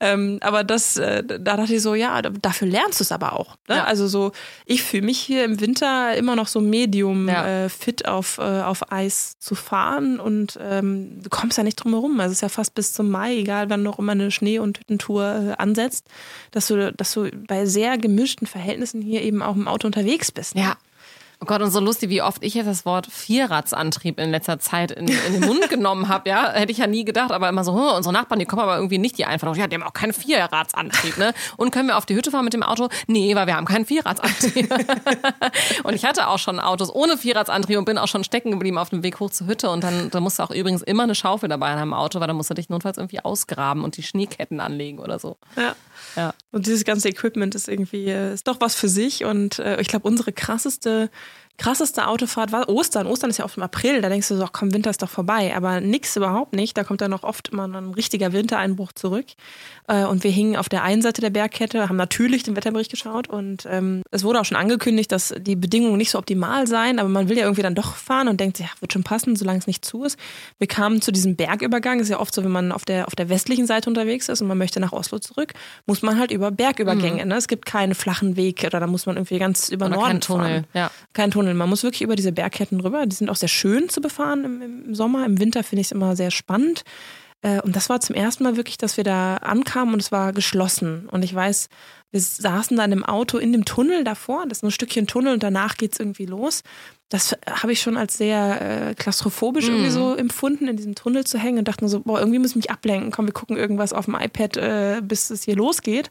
Ähm, 0.01 0.39
aber 0.41 0.65
das, 0.65 0.97
äh, 0.97 1.23
da 1.25 1.57
dachte 1.57 1.75
ich 1.75 1.83
so, 1.83 1.95
ja, 1.95 2.21
dafür 2.23 2.69
lernst 2.69 3.01
du 3.01 3.05
es 3.05 3.13
aber 3.13 3.35
auch. 3.35 3.57
Ne? 3.69 3.77
Ja. 3.77 3.85
Also 3.85 4.07
so, 4.07 4.33
ich 4.67 4.83
fühle 4.83 5.05
mich 5.05 5.19
hier 5.19 5.45
im 5.45 5.61
Winter 5.61 6.17
immer 6.17 6.37
noch 6.37 6.49
so 6.49 6.61
medium 6.61 7.29
ja. 7.29 7.65
äh, 7.65 7.69
fit 7.69 8.07
auf, 8.07 8.39
äh, 8.39 8.43
auf 8.43 8.93
Eis 8.93 9.39
zu 9.39 9.55
fahren 9.55 10.21
und 10.21 10.59
ähm, 10.61 11.23
du 11.23 11.29
kommst 11.31 11.59
ja 11.59 11.65
nicht 11.65 11.77
drum 11.77 11.93
herum. 11.93 12.21
Also 12.21 12.33
es 12.33 12.39
ist 12.39 12.43
ja 12.43 12.49
fast 12.49 12.75
bis 12.75 12.93
zum 12.93 13.11
Mai, 13.11 13.37
egal 13.37 13.71
wann 13.71 13.83
noch 13.83 13.99
immer 13.99 14.13
eine 14.13 14.31
Schnee- 14.31 14.59
und 14.59 14.79
Hüttentour 14.79 15.25
äh, 15.25 15.61
ansetzt, 15.61 16.07
dass 16.51 16.69
du, 16.69 16.93
dass 16.93 17.13
du 17.13 17.31
bei 17.47 17.67
sehr 17.67 17.99
gemischten 17.99 18.47
Verhältnissen 18.47 19.03
hier 19.03 19.23
eben 19.23 19.43
auch 19.43 19.57
im 19.57 19.69
Auto 19.69 19.87
unterwegs 19.87 20.33
bist. 20.33 20.55
Ne? 20.55 20.63
Ja. 20.63 20.77
Oh 21.43 21.45
Gott, 21.45 21.61
und 21.61 21.73
so 21.73 21.81
lustig, 21.81 22.09
wie 22.09 22.23
oft 22.23 22.45
ich 22.45 22.55
jetzt 22.55 22.69
das 22.69 22.87
Wort 22.87 23.09
Vierradsantrieb 23.09 24.21
in 24.21 24.31
letzter 24.31 24.61
Zeit 24.61 24.93
in, 24.93 25.09
in 25.09 25.33
den 25.33 25.41
Mund 25.41 25.69
genommen 25.69 26.07
habe, 26.07 26.29
ja, 26.29 26.53
hätte 26.53 26.71
ich 26.71 26.79
ja 26.79 26.87
nie 26.87 27.05
gedacht, 27.05 27.33
aber 27.33 27.49
immer 27.49 27.65
so, 27.65 27.75
hm, 27.75 27.97
unsere 27.97 28.13
Nachbarn, 28.13 28.39
die 28.39 28.47
kommen 28.47 28.63
aber 28.63 28.77
irgendwie 28.77 28.99
nicht 28.99 29.19
die 29.19 29.25
einfach, 29.25 29.57
ja, 29.57 29.67
die 29.67 29.75
haben 29.75 29.83
auch 29.83 29.93
keinen 29.93 30.13
Vierradsantrieb, 30.13 31.19
ne? 31.19 31.35
Und 31.57 31.73
können 31.73 31.89
wir 31.89 31.97
auf 31.97 32.07
die 32.07 32.15
Hütte 32.15 32.31
fahren 32.31 32.45
mit 32.45 32.55
dem 32.55 32.63
Auto? 32.63 32.91
Nee, 33.09 33.35
weil 33.35 33.49
wir 33.49 33.57
haben 33.57 33.67
keinen 33.67 33.87
Vierradsantrieb. 33.87 34.73
und 35.83 35.95
ich 35.95 36.05
hatte 36.05 36.29
auch 36.29 36.39
schon 36.39 36.61
Autos 36.61 36.95
ohne 36.95 37.19
Vierradsantrieb 37.19 37.77
und 37.77 37.87
bin 37.87 37.99
auch 37.99 38.07
schon 38.07 38.23
stecken 38.23 38.53
geblieben 38.53 38.79
auf 38.79 38.91
dem 38.91 39.03
Weg 39.03 39.19
hoch 39.19 39.31
zur 39.31 39.49
Hütte 39.49 39.69
und 39.69 39.83
dann, 39.83 40.11
da 40.11 40.21
musst 40.21 40.39
du 40.39 40.45
auch 40.45 40.53
übrigens 40.53 40.83
immer 40.83 41.03
eine 41.03 41.17
Schaufel 41.17 41.49
dabei 41.49 41.73
haben 41.73 41.89
im 41.89 41.95
Auto, 41.95 42.21
weil 42.21 42.29
dann 42.29 42.37
musst 42.37 42.51
du 42.51 42.55
dich 42.55 42.69
notfalls 42.69 42.99
irgendwie 42.99 43.19
ausgraben 43.19 43.83
und 43.83 43.97
die 43.97 44.05
Schneeketten 44.05 44.61
anlegen 44.61 45.01
oder 45.01 45.19
so. 45.19 45.39
Ja. 45.57 45.75
Ja. 46.15 46.35
Und 46.53 46.67
dieses 46.67 46.85
ganze 46.85 47.09
Equipment 47.09 47.55
ist 47.55 47.69
irgendwie, 47.69 48.09
äh, 48.09 48.35
ist 48.35 48.47
doch 48.47 48.61
was 48.61 48.75
für 48.75 48.89
sich. 48.89 49.25
Und 49.25 49.59
äh, 49.59 49.81
ich 49.81 49.89
glaube, 49.89 50.07
unsere 50.07 50.33
krasseste 50.33 51.11
krasseste 51.59 52.09
Autofahrt 52.09 52.51
war 52.51 52.69
Ostern. 52.69 53.07
Ostern 53.07 53.31
ist 53.31 53.39
ja 53.39 53.45
oft 53.45 53.57
im 53.57 53.63
April, 53.63 54.01
da 54.01 54.09
denkst 54.09 54.29
du 54.29 54.37
so, 54.37 54.49
komm, 54.51 54.73
Winter 54.73 54.91
ist 54.91 55.03
doch 55.03 55.09
vorbei. 55.09 55.55
Aber 55.55 55.81
nix 55.81 56.17
überhaupt 56.17 56.55
nicht. 56.55 56.77
Da 56.77 56.85
kommt 56.85 57.01
dann 57.01 57.11
noch 57.11 57.23
oft 57.23 57.51
immer 57.51 57.69
ein 57.69 57.95
richtiger 57.95 58.33
Wintereinbruch 58.33 58.93
zurück. 58.93 59.27
Äh, 59.89 60.05
und 60.05 60.25
wir 60.25 60.31
hingen 60.31 60.57
auf 60.57 60.69
der 60.69 60.83
einen 60.83 61.03
Seite 61.03 61.21
der 61.21 61.31
Bergkette, 61.31 61.89
haben 61.89 61.97
natürlich 61.97 62.43
den 62.43 62.57
Wetterbericht 62.57 62.91
geschaut 62.91 63.29
und 63.29 63.67
ähm, 63.69 64.03
es 64.11 64.23
wurde 64.23 64.41
auch 64.41 64.45
schon 64.45 64.57
angekündigt, 64.57 65.11
dass 65.11 65.35
die 65.39 65.57
Bedingungen 65.57 65.97
nicht 65.97 66.11
so 66.11 66.19
optimal 66.19 66.67
seien, 66.67 66.99
aber 66.99 67.09
man 67.09 67.29
will 67.29 67.37
ja 67.37 67.45
irgendwie 67.45 67.63
dann 67.63 67.75
doch 67.75 67.97
fahren 67.97 68.29
und 68.29 68.41
denkt, 68.41 68.61
ja, 68.61 68.67
wird 68.81 68.93
schon 68.93 69.03
passen, 69.03 69.35
solange 69.35 69.59
es 69.59 69.67
nicht 69.67 69.85
zu 69.85 70.05
ist. 70.05 70.19
Wir 70.59 70.69
kamen 70.69 71.03
zu 71.03 71.11
diesem 71.11 71.37
Bergübergang. 71.37 72.01
Ist 72.01 72.09
ja 72.09 72.21
oft 72.21 72.35
so, 72.35 72.45
wenn 72.45 72.51
man 72.51 72.73
auf 72.73 72.85
der, 72.85 73.07
auf 73.07 73.17
der 73.17 73.29
westlichen 73.29 73.67
Seite 73.67 73.91
unterwegs 73.91 74.29
ist 74.29 74.41
und 74.41 74.49
man 74.49 74.59
möchte 74.59 74.79
nach 74.81 74.93
Oslo 74.93 75.19
zurück, 75.19 75.53
muss 75.87 76.03
man 76.03 76.19
halt 76.19 76.31
über 76.31 76.51
Bergübergänge. 76.51 77.23
Mhm. 77.23 77.29
Ne? 77.29 77.37
Es 77.37 77.49
gibt 77.49 77.67
keinen 77.67 77.95
flachen 77.95 78.37
Weg 78.37 78.63
oder 78.65 78.79
da 78.81 78.87
muss 78.87 79.07
man 79.07 79.17
irgendwie 79.17 79.39
ganz 79.39 79.69
über 79.69 79.87
oder 79.87 79.97
Norden 79.97 80.11
kein 80.11 80.21
Tunnel. 80.21 80.51
Fahren. 80.51 80.67
Ja. 80.75 80.91
Kein 81.13 81.31
Tunnel. 81.31 81.55
Man 81.55 81.69
muss 81.69 81.83
wirklich 81.83 82.03
über 82.03 82.17
diese 82.17 82.33
Bergketten 82.33 82.81
rüber. 82.81 83.07
Die 83.07 83.17
sind 83.17 83.31
auch 83.31 83.37
sehr 83.37 83.49
schön 83.49 83.89
zu 83.89 84.01
befahren 84.01 84.45
im, 84.45 84.63
im 84.63 84.95
Sommer. 84.95 85.27
Im 85.27 85.41
Winter 85.41 85.65
finde 85.65 85.81
ich 85.81 85.89
es 85.89 85.93
immer 85.93 86.15
sehr 86.15 86.31
spannend. 86.31 86.85
Äh, 87.43 87.61
und 87.61 87.77
das 87.77 87.89
war 87.89 88.01
zum 88.01 88.17
ersten 88.17 88.45
Mal 88.45 88.57
wirklich, 88.57 88.79
dass 88.79 88.97
wir 88.97 89.05
da 89.05 89.37
ankamen 89.37 89.95
und 89.95 90.01
es 90.01 90.13
war 90.13 90.33
geschlossen. 90.33 91.09
Und 91.11 91.23
ich 91.23 91.35
weiß, 91.35 91.69
wir 92.13 92.21
saßen 92.21 92.77
dann 92.77 92.93
im 92.93 93.05
Auto 93.05 93.39
in 93.39 93.53
dem 93.53 93.65
Tunnel 93.65 94.05
davor. 94.05 94.45
Das 94.47 94.59
ist 94.59 94.65
ein 94.65 94.71
Stückchen 94.71 95.07
Tunnel 95.07 95.33
und 95.33 95.43
danach 95.43 95.77
geht 95.77 95.95
es 95.95 96.01
irgendwie 96.01 96.27
los. 96.27 96.63
Das 97.09 97.37
habe 97.47 97.73
ich 97.73 97.81
schon 97.83 97.99
als 97.99 98.17
sehr 98.17 98.91
äh, 98.91 98.95
klaustrophobisch 98.95 99.67
mm. 99.67 99.71
irgendwie 99.71 99.89
mhm. 99.89 99.95
so 99.95 100.15
empfunden, 100.15 100.69
in 100.69 100.77
diesem 100.77 100.95
Tunnel 100.95 101.25
zu 101.25 101.39
hängen 101.39 101.59
und 101.59 101.69
dachte 101.69 101.85
nur 101.85 101.91
so, 101.91 102.01
boah, 102.01 102.19
irgendwie 102.19 102.39
muss 102.39 102.51
ich 102.51 102.57
mich 102.57 102.71
ablenken. 102.71 103.11
Komm, 103.11 103.27
wir 103.27 103.35
gucken 103.35 103.57
irgendwas 103.59 103.93
auf 103.93 104.07
dem 104.07 104.15
iPad, 104.15 104.57
äh, 104.57 105.03
bis 105.03 105.29
es 105.29 105.43
hier 105.43 105.57
losgeht. 105.57 106.11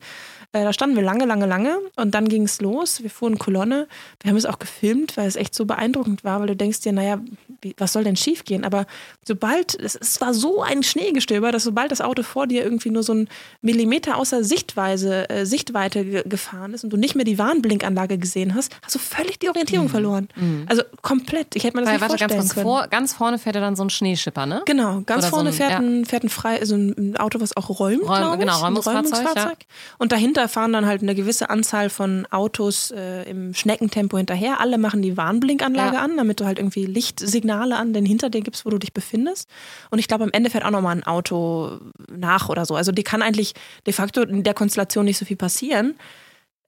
Äh, 0.54 0.64
da 0.64 0.74
standen 0.74 0.96
wir 0.96 1.04
lange, 1.04 1.26
lange, 1.26 1.46
lange 1.46 1.80
und 1.96 2.14
dann 2.14 2.28
ging 2.28 2.44
es 2.44 2.62
los. 2.62 3.02
Wir 3.02 3.10
fuhren 3.10 3.40
Kolonne. 3.40 3.88
Wir 4.22 4.30
haben 4.30 4.38
es 4.38 4.46
auch 4.46 4.60
gefilmt, 4.60 5.16
weil 5.16 5.28
es 5.28 5.38
echt 5.38 5.56
so 5.56 5.66
beeindruckend 5.66 6.24
war, 6.24 6.40
weil 6.40 6.48
du 6.48 6.56
denkst 6.56 6.82
dir, 6.82 6.92
naja, 6.92 7.22
wie, 7.62 7.74
was 7.78 7.94
soll 7.94 8.04
denn 8.04 8.18
schief 8.18 8.44
gehen? 8.44 8.66
Aber 8.66 8.86
sobald, 9.26 9.80
es, 9.80 9.96
es 9.96 10.20
war 10.20 10.34
so 10.34 10.62
ein 10.62 10.84
Schneegestöber, 10.84 11.52
dass 11.52 11.64
sobald 11.64 11.92
das 11.92 12.02
Auto 12.02 12.24
vor 12.24 12.48
dir 12.48 12.64
irgendwie 12.64 12.90
nur 12.90 13.04
so 13.04 13.14
einen 13.14 13.30
Millimeter 13.62 14.18
außer 14.18 14.44
Sichtweise, 14.44 15.30
äh, 15.30 15.46
Sichtweite 15.46 15.91
ge 15.92 16.24
gefahren 16.26 16.74
ist 16.74 16.84
und 16.84 16.92
du 16.92 16.98
nicht 16.98 17.16
mehr 17.16 17.26
die 17.26 17.38
Warnblinkanlage 17.38 18.18
gesehen 18.18 18.56
hast, 18.56 18.76
hast 18.82 18.96
du 18.96 19.00
völlig 19.00 19.40
die 19.40 19.50
Orientierung 19.50 19.88
mhm. 19.88 19.92
verloren. 19.92 20.28
Mhm. 20.36 20.66
Also 20.68 20.84
komplett. 21.02 21.56
Ich 21.56 21.64
hätte 21.64 21.78
mir 21.78 21.84
das 21.84 21.90
weil, 21.90 22.00
nicht 22.00 22.08
vorstellen 22.08 22.32
ganz 22.32 22.54
können. 22.54 22.66
Vor, 22.66 22.88
ganz 22.88 23.14
vorne 23.14 23.38
fährt 23.38 23.56
ja 23.56 23.62
dann 23.62 23.76
so 23.76 23.84
ein 23.84 23.90
Schneeschipper, 23.90 24.46
ne? 24.46 24.62
Genau, 24.66 25.02
ganz 25.06 25.26
Oder 25.26 25.30
vorne 25.30 25.52
so 25.52 25.64
ein, 25.64 25.70
fährt, 25.70 25.82
ein, 25.82 26.00
ja. 26.00 26.06
fährt 26.06 26.24
ein 26.24 26.30
frei, 26.30 26.60
also 26.60 26.76
ein 26.76 27.18
Auto, 27.18 27.40
was 27.40 27.56
auch 27.56 27.70
räumt, 27.80 28.04
Räum, 28.04 28.40
Genau, 28.40 28.60
Räumungsfahrzeug. 28.60 29.14
Räumungsfahrzeug. 29.14 29.58
Ja. 29.60 29.96
Und 29.98 30.12
dahinter 30.12 30.48
fahren 30.48 30.74
dann 30.74 30.86
halt 30.86 31.02
eine 31.02 31.16
gewisse 31.16 31.50
Anzahl 31.50 31.90
von 31.90 32.28
Autos 32.32 32.92
äh, 32.92 33.30
im 33.30 33.54
Schneckentempo 33.54 34.18
hinterher. 34.18 34.60
Alle 34.60 34.78
machen 34.78 35.02
die 35.02 35.18
Warnblinkanlage 35.18 35.96
ja. 35.96 36.02
an, 36.02 36.18
damit 36.18 36.40
du 36.40 36.46
halt 36.46 36.60
irgendwie 36.60 36.86
Lichtsignale 36.86 37.52
Signale 37.52 37.78
an, 37.78 37.94
den 37.94 38.06
hinter 38.06 38.30
dir 38.30 38.42
gibst, 38.42 38.66
wo 38.66 38.70
du 38.70 38.78
dich 38.78 38.94
befindest. 38.94 39.50
Und 39.90 40.00
ich 40.00 40.08
glaube, 40.08 40.24
am 40.24 40.30
Ende 40.32 40.50
fährt 40.50 40.64
auch 40.66 40.72
nochmal 40.72 40.96
ein 40.96 41.04
Auto 41.04 41.80
nach 42.10 42.50
oder 42.50 42.66
so. 42.66 42.76
Also 42.76 42.92
die 42.92 43.04
kann 43.04 43.22
eigentlich 43.22 43.54
de 43.86 43.94
facto 43.94 44.22
in 44.22 44.44
der 44.44 44.54
Konstellation 44.54 45.06
nicht 45.06 45.18
so 45.18 45.26
viel 45.26 45.38
passieren. 45.38 45.81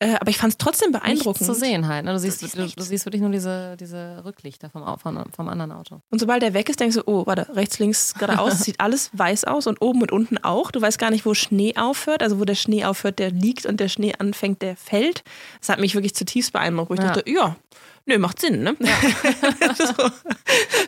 Äh, 0.03 0.15
aber 0.19 0.29
ich 0.29 0.37
fand 0.37 0.51
es 0.51 0.57
trotzdem 0.57 0.91
beeindruckend. 0.91 1.41
Nichts 1.41 1.45
zu 1.45 1.53
sehen 1.53 1.87
halt. 1.87 2.03
Ne? 2.03 2.11
Du, 2.11 2.19
siehst, 2.19 2.41
du, 2.41 2.47
du, 2.47 2.83
siehst 2.83 3.05
wirklich 3.05 3.21
nur 3.21 3.31
diese, 3.31 3.77
diese 3.79 4.21
Rücklichter 4.25 4.69
vom, 4.69 4.83
vom, 4.99 5.23
vom 5.33 5.47
anderen 5.47 5.71
Auto. 5.71 6.01
Und 6.09 6.19
sobald 6.19 6.41
der 6.41 6.53
weg 6.53 6.67
ist, 6.69 6.81
denkst 6.81 6.97
du, 6.97 7.03
oh, 7.05 7.25
warte, 7.25 7.47
rechts, 7.55 7.79
links, 7.79 8.13
geradeaus, 8.15 8.59
sieht 8.63 8.81
alles 8.81 9.11
weiß 9.13 9.45
aus 9.45 9.65
und 9.65 9.81
oben 9.81 10.01
und 10.01 10.11
unten 10.11 10.37
auch. 10.39 10.71
Du 10.71 10.81
weißt 10.81 10.99
gar 10.99 11.09
nicht, 11.09 11.25
wo 11.25 11.33
Schnee 11.33 11.75
aufhört. 11.77 12.21
Also 12.21 12.39
wo 12.39 12.43
der 12.43 12.55
Schnee 12.55 12.83
aufhört, 12.83 13.19
der 13.19 13.31
liegt 13.31 13.65
und 13.65 13.79
der 13.79 13.87
Schnee 13.87 14.13
anfängt, 14.17 14.61
der 14.61 14.75
fällt. 14.75 15.23
Das 15.59 15.69
hat 15.69 15.79
mich 15.79 15.95
wirklich 15.95 16.15
zutiefst 16.15 16.51
beeindruckt. 16.51 16.89
Wo 16.89 16.95
ich 16.95 16.99
ja. 16.99 17.13
dachte, 17.13 17.29
ja, 17.29 17.55
nö, 18.05 18.17
macht 18.17 18.41
Sinn, 18.41 18.61
ne? 18.63 18.75
Ja. 18.79 18.95
so, 19.77 20.09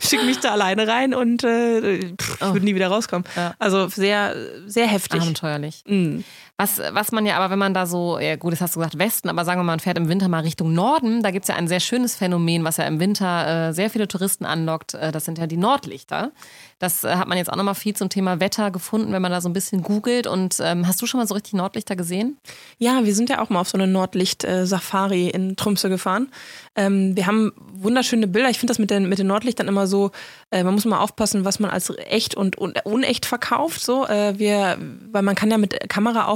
schick 0.02 0.26
mich 0.26 0.40
da 0.40 0.52
alleine 0.52 0.88
rein 0.88 1.14
und 1.14 1.44
äh, 1.46 2.14
pff, 2.16 2.36
ich 2.36 2.42
oh. 2.42 2.54
würde 2.54 2.66
nie 2.66 2.76
wieder 2.76 2.88
rauskommen. 2.88 3.26
Ja. 3.36 3.54
Also 3.60 3.88
sehr, 3.88 4.36
sehr 4.66 4.88
heftig. 4.88 5.22
Abenteuerlich. 5.22 5.84
Mhm. 5.88 6.26
Was, 6.58 6.80
was 6.92 7.12
man 7.12 7.26
ja 7.26 7.36
aber, 7.36 7.50
wenn 7.50 7.60
man 7.60 7.74
da 7.74 7.86
so, 7.86 8.18
ja 8.18 8.38
gut, 8.38 8.54
das 8.54 8.62
hast 8.62 8.76
du 8.76 8.80
gesagt, 8.80 8.98
Westen, 8.98 9.28
aber 9.28 9.44
sagen 9.44 9.60
wir 9.60 9.64
mal, 9.66 9.74
man 9.74 9.82
fährt 9.82 9.98
im 9.98 10.08
Winter 10.08 10.30
mal 10.30 10.40
Richtung 10.40 10.74
Norden, 10.74 11.22
da 11.22 11.32
gibt 11.32 11.44
es 11.44 11.50
ja 11.50 11.56
ein 11.56 11.68
sehr 11.68 11.82
schönes 11.82 12.16
Phänomen, 12.16 12.64
was 12.64 12.78
ja 12.78 12.86
im 12.86 13.02
Winter 13.02 13.70
äh, 13.70 13.74
sehr 13.74 13.90
viele 13.90 14.08
Touristen 14.08 14.46
anlockt. 14.46 14.94
Äh, 14.94 15.12
das 15.12 15.26
sind 15.26 15.38
ja 15.38 15.48
die 15.48 15.58
Nordlichter. 15.58 16.32
Das 16.80 17.04
äh, 17.04 17.16
hat 17.16 17.28
man 17.28 17.38
jetzt 17.38 17.52
auch 17.52 17.58
nochmal 17.58 17.76
viel 17.76 17.94
zum 17.94 18.10
Thema 18.10 18.40
Wetter 18.40 18.72
gefunden, 18.72 19.12
wenn 19.12 19.22
man 19.22 19.32
da 19.32 19.42
so 19.42 19.50
ein 19.50 19.54
bisschen 19.54 19.82
googelt. 19.82 20.28
Und 20.28 20.58
ähm, 20.62 20.88
hast 20.88 21.02
du 21.02 21.08
schon 21.08 21.20
mal 21.20 21.28
so 21.28 21.34
richtig 21.34 21.54
Nordlichter 21.54 21.96
gesehen? 21.96 22.38
Ja, 22.78 23.04
wir 23.04 23.16
sind 23.16 23.30
ja 23.30 23.42
auch 23.42 23.50
mal 23.50 23.62
auf 23.62 23.70
so 23.70 23.78
eine 23.78 23.88
Nordlicht-Safari 23.88 25.30
in 25.30 25.56
Trümse 25.56 25.90
gefahren. 25.90 26.30
Ähm, 26.76 27.16
wir 27.16 27.28
haben 27.28 27.54
wunderschöne 27.74 28.28
Bilder. 28.28 28.50
Ich 28.50 28.60
finde 28.60 28.72
das 28.72 28.80
mit 28.80 28.92
den, 28.92 29.08
mit 29.08 29.20
den 29.20 29.28
Nordlichtern 29.28 29.68
immer 29.68 29.88
so, 29.88 30.12
äh, 30.52 30.64
man 30.64 30.74
muss 30.74 30.86
mal 30.86 31.00
aufpassen, 31.00 31.46
was 31.46 31.60
man 31.60 31.72
als 31.72 31.92
echt 31.98 32.36
und, 32.36 32.58
und 32.58 32.86
unecht 32.86 33.26
verkauft. 33.26 33.82
So, 33.82 34.06
äh, 34.08 34.38
wir, 34.38 34.78
weil 35.12 35.22
man 35.22 35.36
kann 35.36 35.52
ja 35.52 35.58
mit 35.58 35.90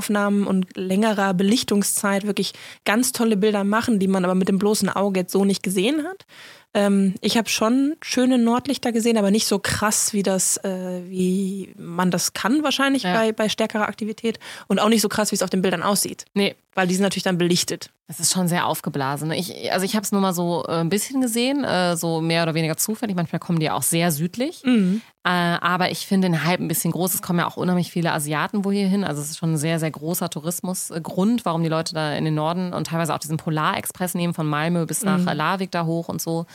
Kameraaufnahmen 0.09 0.47
und 0.47 0.75
längerer 0.75 1.33
Belichtungszeit 1.33 2.25
wirklich 2.25 2.53
ganz 2.85 3.11
tolle 3.11 3.37
Bilder 3.37 3.63
machen, 3.63 3.99
die 3.99 4.07
man 4.07 4.25
aber 4.25 4.35
mit 4.35 4.49
dem 4.49 4.59
bloßen 4.59 4.89
Auge 4.89 5.21
jetzt 5.21 5.31
so 5.31 5.45
nicht 5.45 5.63
gesehen 5.63 6.03
hat. 6.03 6.25
Ähm, 6.73 7.15
ich 7.21 7.35
habe 7.37 7.49
schon 7.49 7.95
schöne 8.01 8.37
Nordlichter 8.37 8.91
gesehen, 8.91 9.17
aber 9.17 9.31
nicht 9.31 9.47
so 9.47 9.57
krass, 9.57 10.13
wie 10.13 10.21
das, 10.21 10.57
äh, 10.57 11.01
wie 11.07 11.73
man 11.77 12.11
das 12.11 12.33
kann 12.33 12.63
wahrscheinlich 12.63 13.03
ja. 13.03 13.13
bei, 13.13 13.31
bei 13.31 13.49
stärkerer 13.49 13.87
Aktivität 13.87 14.39
und 14.67 14.79
auch 14.79 14.89
nicht 14.89 15.01
so 15.01 15.09
krass, 15.09 15.31
wie 15.31 15.35
es 15.35 15.41
auf 15.41 15.49
den 15.49 15.63
Bildern 15.63 15.81
aussieht. 15.81 16.25
Nee. 16.33 16.55
Weil 16.75 16.87
die 16.87 16.93
sind 16.93 17.03
natürlich 17.03 17.23
dann 17.23 17.39
belichtet. 17.39 17.89
Es 18.07 18.19
ist 18.19 18.33
schon 18.33 18.47
sehr 18.47 18.65
aufgeblasen. 18.65 19.31
Ich, 19.31 19.71
also 19.71 19.85
ich 19.85 19.95
habe 19.95 20.03
es 20.03 20.11
nur 20.11 20.21
mal 20.21 20.33
so 20.33 20.63
äh, 20.67 20.79
ein 20.79 20.89
bisschen 20.89 21.19
gesehen, 21.21 21.63
äh, 21.63 21.97
so 21.97 22.21
mehr 22.21 22.43
oder 22.43 22.53
weniger 22.53 22.77
zufällig. 22.77 23.15
Manchmal 23.15 23.39
kommen 23.39 23.59
die 23.59 23.65
ja 23.65 23.73
auch 23.73 23.83
sehr 23.83 24.11
südlich. 24.11 24.63
Mhm. 24.63 25.01
Äh, 25.23 25.29
aber 25.29 25.91
ich 25.91 26.07
finde 26.07 26.29
den 26.29 26.43
Hype 26.43 26.59
ein 26.59 26.67
bisschen 26.67 26.91
groß. 26.91 27.13
Es 27.13 27.21
kommen 27.21 27.39
ja 27.39 27.47
auch 27.47 27.57
unheimlich 27.57 27.91
viele 27.91 28.13
Asiaten 28.13 28.63
wohl 28.63 28.73
hier 28.73 28.87
hin. 28.87 29.03
Also 29.03 29.21
es 29.21 29.31
ist 29.31 29.37
schon 29.37 29.53
ein 29.53 29.57
sehr, 29.57 29.79
sehr 29.79 29.91
großer 29.91 30.29
Tourismusgrund, 30.29 31.43
warum 31.45 31.61
die 31.61 31.69
Leute 31.69 31.93
da 31.93 32.13
in 32.13 32.25
den 32.25 32.35
Norden 32.35 32.73
und 32.73 32.87
teilweise 32.87 33.13
auch 33.13 33.19
diesen 33.19 33.37
Polarexpress 33.37 34.15
nehmen 34.15 34.33
von 34.33 34.47
Malmö 34.47 34.85
bis 34.85 35.03
nach 35.03 35.19
mhm. 35.19 35.25
Larvik 35.25 35.71
da 35.71 35.85
hoch 35.85 36.07
und 36.07 36.21
so. 36.21 36.45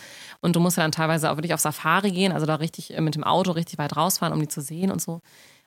Und 0.41 0.57
du 0.57 0.61
musst 0.61 0.77
ja 0.77 0.83
dann 0.83 0.93
teilweise 0.93 1.31
auch 1.31 1.37
wirklich 1.37 1.55
auf 1.55 1.61
Safari 1.61 2.11
gehen, 2.11 2.33
also 2.33 2.47
da 2.47 2.57
richtig 2.57 2.95
mit 2.99 3.15
dem 3.15 3.25
Auto 3.25 3.53
richtig 3.53 3.79
weit 3.79 3.97
rausfahren, 3.97 4.33
um 4.33 4.41
die 4.41 4.49
zu 4.49 4.61
sehen 4.61 4.91
und 4.91 5.01
so. 5.01 5.21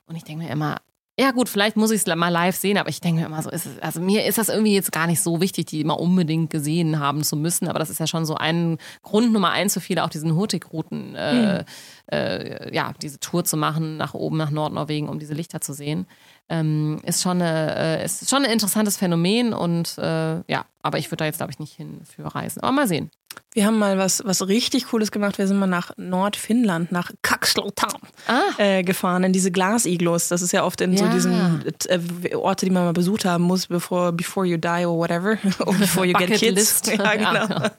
Und 0.06 0.16
ich 0.16 0.24
denke 0.24 0.46
mir 0.46 0.52
immer, 0.52 0.78
ja 1.20 1.32
gut, 1.32 1.50
vielleicht 1.50 1.78
muss 1.78 1.90
ich 1.90 2.06
es 2.06 2.16
mal 2.16 2.30
live 2.30 2.56
sehen, 2.56 2.78
aber 2.78 2.90
ich 2.90 3.02
denke 3.02 3.22
mir 3.22 3.26
immer 3.26 3.42
so, 3.42 3.50
ist 3.50 3.66
es, 3.66 3.80
also 3.80 4.00
mir 4.00 4.26
ist 4.26 4.38
das 4.38 4.50
irgendwie 4.50 4.76
jetzt 4.76 4.92
gar 4.92 5.08
nicht 5.08 5.20
so 5.20 5.42
wichtig, 5.42 5.66
die 5.66 5.82
immer 5.82 6.00
unbedingt 6.00 6.52
gesehen 6.52 7.00
haben 7.00 7.24
zu 7.24 7.36
müssen, 7.36 7.68
aber 7.68 7.80
das 7.80 7.90
ist 7.90 8.00
ja 8.00 8.06
schon 8.06 8.26
so 8.26 8.36
ein 8.36 8.78
Grund 9.02 9.34
Nummer 9.34 9.50
eins 9.50 9.74
für 9.74 9.80
viele, 9.80 10.04
auch 10.04 10.10
diesen 10.10 10.36
Hurtigruten, 10.36 11.16
äh, 11.16 11.60
mhm. 11.60 11.66
äh, 12.12 12.76
ja, 12.76 12.94
diese 13.02 13.20
Tour 13.20 13.44
zu 13.46 13.58
machen 13.58 13.98
nach 13.98 14.14
oben, 14.14 14.38
nach 14.38 14.52
Nordnorwegen, 14.52 15.10
um 15.10 15.18
diese 15.18 15.34
Lichter 15.34 15.60
zu 15.60 15.74
sehen 15.74 16.06
ähm, 16.50 17.00
ist, 17.04 17.22
schon 17.22 17.42
eine, 17.42 18.00
äh, 18.00 18.06
ist 18.06 18.30
schon 18.30 18.46
ein 18.46 18.52
interessantes 18.52 18.98
Phänomen 18.98 19.54
und 19.54 19.98
äh, 19.98 20.42
ja, 20.48 20.66
aber 20.82 20.98
ich 20.98 21.08
würde 21.12 21.18
da 21.18 21.26
jetzt, 21.26 21.38
glaube 21.38 21.52
ich, 21.52 21.60
nicht 21.60 21.74
hin 21.74 22.02
für 22.06 22.24
reisen. 22.24 22.62
Aber 22.62 22.72
mal 22.72 22.88
sehen. 22.88 23.12
Wir 23.54 23.66
haben 23.66 23.78
mal 23.78 23.98
was, 23.98 24.24
was 24.26 24.48
richtig 24.48 24.88
Cooles 24.88 25.12
gemacht. 25.12 25.38
Wir 25.38 25.48
sind 25.48 25.58
mal 25.58 25.68
nach 25.68 25.92
Nordfinnland, 25.98 26.92
nach 26.92 27.12
Kaksteltam 27.22 28.00
ah. 28.28 28.42
äh, 28.58 28.84
gefahren, 28.84 29.24
in 29.24 29.34
diese 29.34 29.52
Glasiglos. 29.52 30.28
Das 30.28 30.42
ist 30.42 30.54
ja 30.54 30.64
oft 30.64 30.80
in 30.82 30.94
ja. 30.94 31.00
so 31.00 31.12
diesen 31.12 31.64
äh, 31.88 32.36
Orte, 32.36 32.66
die 32.66 32.72
man 32.72 32.86
mal 32.86 32.94
besucht 32.94 33.26
haben 33.26 33.44
muss, 33.44 33.68
before, 33.68 34.14
before 34.14 34.46
you 34.46 34.58
die 34.58 34.86
or 34.86 34.98
whatever. 34.98 35.38
or 35.66 35.74
before 35.74 36.06
you 36.06 36.14
get 36.14 36.32
kids. 36.32 36.82
Ja, 36.88 37.16
genau. 37.16 37.34
Ja. 37.34 37.72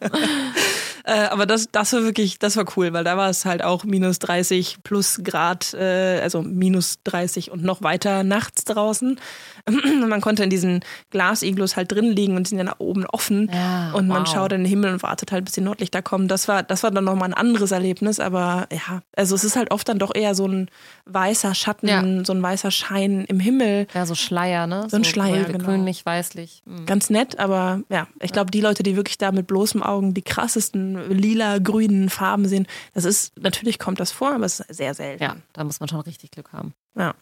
Äh, 1.09 1.29
aber 1.31 1.47
das, 1.47 1.71
das 1.73 1.95
war 1.95 2.03
wirklich, 2.03 2.39
das 2.39 2.59
war 2.59 2.67
cool, 2.77 2.93
weil 2.93 3.03
da 3.03 3.17
war 3.17 3.31
es 3.31 3.47
halt 3.47 3.65
auch 3.65 3.85
minus 3.85 4.19
30 4.19 4.81
plus 4.83 5.23
Grad, 5.25 5.73
äh, 5.73 6.21
also 6.21 6.43
minus 6.43 6.99
30 7.05 7.51
und 7.51 7.65
noch 7.65 7.81
weiter 7.81 8.25
nachts 8.25 8.65
draußen. 8.65 9.19
Und 9.67 10.01
man 10.09 10.21
konnte 10.21 10.45
in 10.45 10.51
diesen 10.51 10.85
Glasiglus 11.09 11.77
halt 11.77 11.91
drin 11.93 12.13
liegen 12.13 12.37
und 12.37 12.47
sind 12.47 12.63
nach 12.63 12.79
oben 12.79 13.07
offen. 13.07 13.51
Ja, 13.51 13.93
und 13.93 14.07
man 14.07 14.27
wow. 14.27 14.29
schaut 14.29 14.53
in 14.53 14.65
den 14.65 14.67
Himmel 14.69 14.93
und 14.93 15.03
wartet 15.03 15.33
halt, 15.33 15.47
bis 15.47 15.55
die 15.55 15.63
Nordlichter 15.63 16.03
kommen. 16.03 16.29
Das 16.29 16.47
war, 16.47 16.63
das 16.63 16.83
war 16.83 16.91
dann 16.91 17.05
nochmal 17.05 17.31
ein 17.31 17.35
anderes 17.35 17.71
Erlebnis, 17.71 18.21
aber 18.21 18.69
ja, 18.71 19.01
also 19.17 19.35
es 19.35 19.45
ist 19.45 19.57
halt 19.57 19.71
oft 19.71 19.89
dann 19.89 19.99
doch 19.99 20.15
eher 20.15 20.35
so 20.35 20.47
ein 20.47 20.71
weißer 21.07 21.55
Schatten, 21.55 21.89
ja. 21.89 22.03
so 22.23 22.35
ein 22.35 22.43
weißer 22.43 22.71
Schein 22.71 23.25
im 23.25 23.41
Himmel. 23.41 23.87
Ja, 23.95 24.05
so 24.05 24.15
Schleier, 24.15 24.67
ne? 24.67 24.87
So 24.91 24.97
ein 24.99 25.05
so 25.05 25.11
Schleier, 25.11 25.45
grün, 25.45 25.53
genau. 25.53 25.65
grünlich, 25.65 26.05
weißlich. 26.05 26.63
Mhm. 26.67 26.85
Ganz 26.85 27.09
nett, 27.09 27.39
aber 27.39 27.81
ja, 27.89 28.09
ich 28.21 28.33
glaube, 28.33 28.51
die 28.51 28.61
Leute, 28.61 28.83
die 28.83 28.95
wirklich 28.95 29.17
da 29.17 29.33
mit 29.33 29.47
bloßem 29.47 29.83
Augen 29.83 30.13
die 30.13 30.23
krassesten 30.23 30.98
lila, 31.09 31.59
grünen 31.59 32.11
Farben 32.11 32.47
sehen, 32.49 32.67
das 32.95 33.05
ist, 33.05 33.39
natürlich 33.41 33.79
kommt 33.79 34.01
das 34.01 34.13
vor, 34.13 34.35
aber 34.35 34.45
es 34.45 34.61
ist 34.61 34.75
sehr 34.75 34.95
selten. 34.95 35.23
Ja, 35.23 35.37
da 35.53 35.65
muss 35.65 35.81
man 35.81 35.89
schon 35.89 36.01
richtig 36.01 36.31
Glück 36.31 36.53
haben. 36.53 36.75
Ja. 36.97 37.15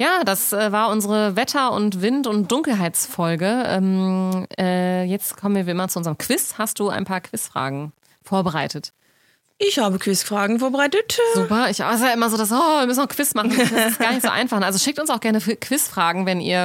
Ja, 0.00 0.24
das 0.24 0.52
äh, 0.52 0.72
war 0.72 0.90
unsere 0.90 1.36
Wetter- 1.36 1.72
und 1.72 2.02
Wind- 2.02 2.26
und 2.26 2.50
Dunkelheitsfolge. 2.50 3.64
Ähm, 3.66 4.46
äh, 4.58 5.04
jetzt 5.04 5.36
kommen 5.36 5.54
wir 5.54 5.66
wie 5.66 5.70
immer 5.70 5.88
zu 5.88 6.00
unserem 6.00 6.18
Quiz. 6.18 6.54
Hast 6.58 6.80
du 6.80 6.88
ein 6.88 7.04
paar 7.04 7.20
Quizfragen 7.20 7.92
vorbereitet? 8.22 8.92
Ich 9.58 9.78
habe 9.78 10.00
Quizfragen 10.00 10.58
vorbereitet. 10.58 11.18
Super. 11.34 11.66
Ich 11.70 11.78
ist 11.78 11.78
ja 11.78 12.12
immer 12.12 12.28
so, 12.28 12.36
dass 12.36 12.50
oh, 12.50 12.80
wir 12.80 12.86
müssen 12.86 13.00
noch 13.00 13.08
Quiz 13.08 13.34
machen. 13.34 13.52
Das 13.56 13.70
ist 13.70 13.98
gar 14.00 14.12
nicht 14.12 14.22
so 14.22 14.28
einfach. 14.32 14.60
Also 14.62 14.80
schickt 14.80 14.98
uns 14.98 15.10
auch 15.10 15.20
gerne 15.20 15.40
Quizfragen, 15.40 16.26
wenn 16.26 16.40
ihr 16.40 16.58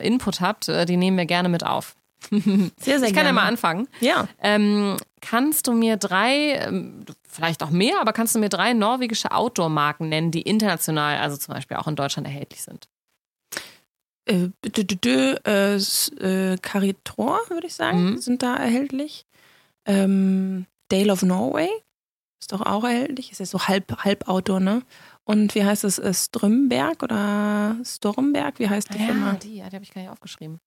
äh, 0.00 0.06
Input 0.06 0.40
habt. 0.40 0.68
Äh, 0.68 0.86
die 0.86 0.96
nehmen 0.96 1.18
wir 1.18 1.26
gerne 1.26 1.50
mit 1.50 1.64
auf. 1.64 1.96
Sehr, 2.30 2.98
sehr 2.98 3.08
Ich 3.08 3.14
kann 3.14 3.24
gerne. 3.24 3.28
ja 3.28 3.32
mal 3.32 3.46
anfangen. 3.46 3.88
Ja. 4.00 4.28
Ähm, 4.40 4.96
kannst 5.20 5.66
du 5.66 5.72
mir 5.72 5.96
drei, 5.96 6.54
ähm, 6.54 7.04
vielleicht 7.28 7.62
auch 7.62 7.70
mehr, 7.70 8.00
aber 8.00 8.12
kannst 8.12 8.34
du 8.34 8.38
mir 8.38 8.48
drei 8.48 8.72
norwegische 8.72 9.32
Outdoor-Marken 9.32 10.08
nennen, 10.08 10.30
die 10.30 10.42
international, 10.42 11.18
also 11.18 11.36
zum 11.36 11.54
Beispiel 11.54 11.76
auch 11.76 11.88
in 11.88 11.96
Deutschland 11.96 12.26
erhältlich 12.26 12.62
sind? 12.62 12.88
Äh, 14.26 14.50
äh, 14.64 15.76
äh, 15.76 16.56
Caritor, 16.58 17.40
würde 17.48 17.66
ich 17.66 17.74
sagen, 17.74 18.10
mhm. 18.10 18.18
sind 18.18 18.42
da 18.42 18.56
erhältlich. 18.56 19.26
Ähm, 19.86 20.66
Dale 20.88 21.12
of 21.12 21.22
Norway 21.22 21.68
ist 22.40 22.52
doch 22.52 22.60
auch 22.60 22.84
erhältlich. 22.84 23.32
Ist 23.32 23.40
ja 23.40 23.46
so 23.46 23.66
halb, 23.66 24.04
halb 24.04 24.28
Outdoor, 24.28 24.60
ne? 24.60 24.82
Und 25.24 25.54
wie 25.54 25.64
heißt 25.64 25.84
es? 25.84 25.98
Äh, 25.98 26.14
Strömberg 26.14 27.02
oder 27.02 27.76
Stormberg? 27.84 28.58
Wie 28.58 28.68
heißt 28.68 28.92
die 28.94 28.98
ah, 28.98 29.06
Firma? 29.06 29.26
Ja, 29.32 29.34
die, 29.34 29.48
die 29.48 29.62
habe 29.62 29.82
ich 29.82 29.92
gar 29.92 30.02
nicht 30.02 30.10
aufgeschrieben. 30.10 30.60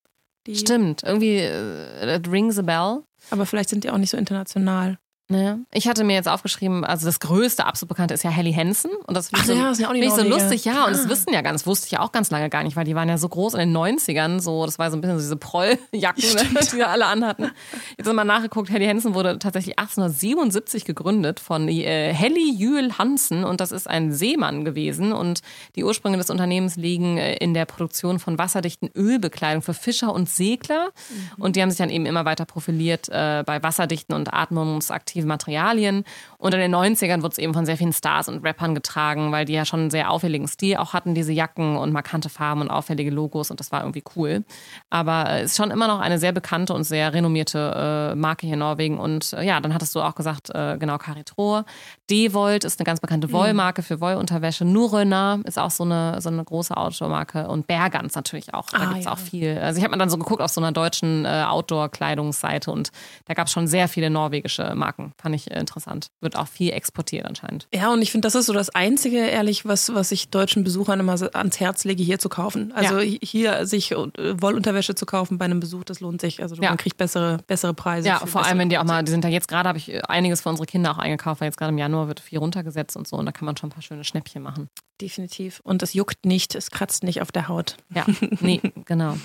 Stimmt, 0.52 1.02
irgendwie 1.02 1.38
äh, 1.38 2.16
it 2.16 2.30
rings 2.30 2.58
a 2.58 2.62
bell. 2.62 3.02
Aber 3.30 3.46
vielleicht 3.46 3.70
sind 3.70 3.84
die 3.84 3.90
auch 3.90 3.98
nicht 3.98 4.10
so 4.10 4.16
international. 4.16 4.98
Ne? 5.34 5.64
Ich 5.72 5.88
hatte 5.88 6.04
mir 6.04 6.14
jetzt 6.14 6.28
aufgeschrieben, 6.28 6.84
also 6.84 7.06
das 7.06 7.20
größte, 7.20 7.66
absolut 7.66 7.90
bekannte 7.90 8.14
ist 8.14 8.24
ja 8.24 8.30
Helly 8.30 8.52
Hansen. 8.52 8.90
Und 9.06 9.16
das 9.16 9.28
finde 9.28 9.40
ich, 9.42 9.46
so, 9.46 9.52
ja, 9.52 9.72
ja 9.72 9.90
find 9.90 10.04
ich 10.04 10.12
so 10.12 10.22
lustig, 10.22 10.64
ja. 10.64 10.86
Und 10.86 10.92
das 10.92 11.08
wissen 11.08 11.32
ja 11.32 11.42
ganz, 11.42 11.66
wusste 11.66 11.86
ich 11.86 11.92
ja 11.92 12.00
auch 12.00 12.12
ganz 12.12 12.30
lange 12.30 12.48
gar 12.50 12.62
nicht, 12.62 12.76
weil 12.76 12.84
die 12.84 12.94
waren 12.94 13.08
ja 13.08 13.18
so 13.18 13.28
groß 13.28 13.54
in 13.54 13.60
den 13.60 13.76
90ern, 13.76 14.40
so, 14.40 14.64
das 14.64 14.78
war 14.78 14.90
so 14.90 14.96
ein 14.96 15.00
bisschen 15.00 15.18
so 15.18 15.22
diese 15.22 15.36
Prolljacken, 15.36 16.34
ne, 16.34 16.60
die 16.72 16.76
wir 16.76 16.88
alle 16.88 17.06
anhatten. 17.06 17.50
Jetzt 17.96 18.08
haben 18.08 18.16
wir 18.16 18.24
nachgeguckt, 18.24 18.70
Helly 18.70 18.86
Hansen 18.86 19.14
wurde 19.14 19.38
tatsächlich 19.38 19.78
1877 19.78 20.84
gegründet 20.84 21.40
von 21.40 21.68
äh, 21.68 22.12
Helly 22.12 22.52
Jühl 22.56 22.96
Hansen 22.98 23.44
und 23.44 23.60
das 23.60 23.72
ist 23.72 23.88
ein 23.88 24.12
Seemann 24.12 24.64
gewesen. 24.64 25.12
Und 25.12 25.40
die 25.76 25.84
Ursprünge 25.84 26.18
des 26.18 26.30
Unternehmens 26.30 26.76
liegen 26.76 27.18
äh, 27.18 27.36
in 27.36 27.54
der 27.54 27.64
Produktion 27.64 28.18
von 28.18 28.38
wasserdichten 28.38 28.90
Ölbekleidung 28.94 29.62
für 29.62 29.74
Fischer 29.74 30.12
und 30.12 30.28
Segler. 30.28 30.86
Mhm. 30.86 31.42
Und 31.42 31.56
die 31.56 31.62
haben 31.62 31.70
sich 31.70 31.78
dann 31.78 31.90
eben 31.90 32.06
immer 32.06 32.24
weiter 32.24 32.44
profiliert 32.44 33.08
äh, 33.08 33.42
bei 33.44 33.62
wasserdichten 33.62 34.14
und 34.14 34.32
atmungsaktiven 34.32 35.23
aktive 35.24 35.26
Materialien. 35.26 36.04
Und 36.38 36.52
in 36.54 36.60
den 36.60 36.74
90ern 36.74 37.22
wurde 37.22 37.32
es 37.32 37.38
eben 37.38 37.54
von 37.54 37.64
sehr 37.64 37.76
vielen 37.76 37.92
Stars 37.92 38.28
und 38.28 38.44
Rappern 38.44 38.74
getragen, 38.74 39.32
weil 39.32 39.46
die 39.46 39.54
ja 39.54 39.64
schon 39.64 39.80
einen 39.80 39.90
sehr 39.90 40.10
auffälligen 40.10 40.46
Stil 40.46 40.76
auch 40.76 40.92
hatten, 40.92 41.14
diese 41.14 41.32
Jacken 41.32 41.76
und 41.76 41.92
markante 41.92 42.28
Farben 42.28 42.60
und 42.60 42.70
auffällige 42.70 43.10
Logos 43.10 43.50
und 43.50 43.60
das 43.60 43.72
war 43.72 43.80
irgendwie 43.80 44.04
cool. 44.16 44.44
Aber 44.90 45.30
es 45.30 45.52
ist 45.52 45.56
schon 45.56 45.70
immer 45.70 45.88
noch 45.88 46.00
eine 46.00 46.18
sehr 46.18 46.32
bekannte 46.32 46.74
und 46.74 46.84
sehr 46.84 47.14
renommierte 47.14 48.12
äh, 48.12 48.14
Marke 48.14 48.46
hier 48.46 48.54
in 48.54 48.60
Norwegen. 48.60 48.98
Und 48.98 49.32
äh, 49.32 49.44
ja, 49.44 49.60
dann 49.60 49.72
hattest 49.72 49.94
du 49.94 50.00
auch 50.00 50.14
gesagt, 50.14 50.50
äh, 50.50 50.76
genau, 50.78 50.98
Caritror. 50.98 51.64
Devolt 52.10 52.64
ist 52.64 52.78
eine 52.78 52.84
ganz 52.84 53.00
bekannte 53.00 53.28
mhm. 53.28 53.32
Wollmarke 53.32 53.82
für 53.82 54.00
Wollunterwäsche. 54.00 54.64
Nuröner 54.64 55.40
ist 55.44 55.58
auch 55.58 55.70
so 55.70 55.84
eine, 55.84 56.20
so 56.20 56.28
eine 56.28 56.44
große 56.44 56.76
Outdoor-Marke. 56.76 57.48
Und 57.48 57.66
Bergans 57.66 58.14
natürlich 58.14 58.52
auch. 58.52 58.68
Da 58.68 58.78
ah, 58.78 58.86
gibt 58.86 58.98
es 58.98 59.04
ja. 59.06 59.12
auch 59.12 59.18
viel. 59.18 59.58
Also 59.58 59.78
ich 59.78 59.84
habe 59.84 59.92
mir 59.92 59.98
dann 59.98 60.10
so 60.10 60.18
geguckt 60.18 60.42
auf 60.42 60.50
so 60.50 60.60
einer 60.60 60.72
deutschen 60.72 61.24
äh, 61.24 61.44
Outdoor-Kleidungsseite 61.46 62.70
und 62.70 62.90
da 63.24 63.34
gab 63.34 63.46
es 63.46 63.52
schon 63.52 63.66
sehr 63.66 63.88
viele 63.88 64.10
norwegische 64.10 64.74
Marken 64.74 65.03
merken. 65.04 65.14
Fand 65.20 65.34
ich 65.34 65.50
äh, 65.50 65.58
interessant. 65.58 66.08
Wird 66.20 66.36
auch 66.36 66.48
viel 66.48 66.72
exportiert 66.72 67.26
anscheinend. 67.26 67.68
Ja, 67.74 67.92
und 67.92 68.02
ich 68.02 68.10
finde, 68.10 68.26
das 68.26 68.34
ist 68.34 68.46
so 68.46 68.52
das 68.52 68.70
Einzige, 68.70 69.18
ehrlich, 69.18 69.64
was, 69.64 69.94
was 69.94 70.12
ich 70.12 70.30
deutschen 70.30 70.64
Besuchern 70.64 71.00
immer 71.00 71.16
ans 71.34 71.60
Herz 71.60 71.84
lege, 71.84 72.02
hier 72.02 72.18
zu 72.18 72.28
kaufen. 72.28 72.72
Also 72.72 72.98
ja. 72.98 73.18
hier 73.22 73.66
sich 73.66 73.92
äh, 73.92 73.96
Wollunterwäsche 74.40 74.94
zu 74.94 75.06
kaufen 75.06 75.38
bei 75.38 75.44
einem 75.44 75.60
Besuch, 75.60 75.84
das 75.84 76.00
lohnt 76.00 76.20
sich. 76.20 76.42
Also 76.42 76.56
ja. 76.56 76.70
man 76.70 76.78
kriegt 76.78 76.96
bessere, 76.96 77.38
bessere 77.46 77.74
Preise. 77.74 78.08
Ja, 78.08 78.18
vor 78.26 78.44
allem, 78.44 78.58
wenn 78.58 78.68
die 78.68 78.78
auch 78.78 78.84
mal, 78.84 79.02
die 79.02 79.10
sind 79.10 79.24
ja 79.24 79.30
jetzt 79.30 79.48
gerade, 79.48 79.68
habe 79.68 79.78
ich 79.78 79.92
äh, 79.92 80.00
einiges 80.08 80.42
für 80.42 80.48
unsere 80.48 80.66
Kinder 80.66 80.92
auch 80.92 80.98
eingekauft, 80.98 81.40
weil 81.40 81.48
jetzt 81.48 81.56
gerade 81.56 81.70
im 81.70 81.78
Januar 81.78 82.08
wird 82.08 82.20
viel 82.20 82.38
runtergesetzt 82.38 82.96
und 82.96 83.06
so 83.06 83.16
und 83.16 83.26
da 83.26 83.32
kann 83.32 83.46
man 83.46 83.56
schon 83.56 83.68
ein 83.68 83.72
paar 83.72 83.82
schöne 83.82 84.04
Schnäppchen 84.04 84.42
machen. 84.42 84.68
Definitiv. 85.00 85.60
Und 85.64 85.82
es 85.82 85.92
juckt 85.92 86.24
nicht, 86.24 86.54
es 86.54 86.70
kratzt 86.70 87.02
nicht 87.02 87.20
auf 87.20 87.32
der 87.32 87.48
Haut. 87.48 87.76
Ja, 87.94 88.06
nee, 88.40 88.60
genau. 88.84 89.16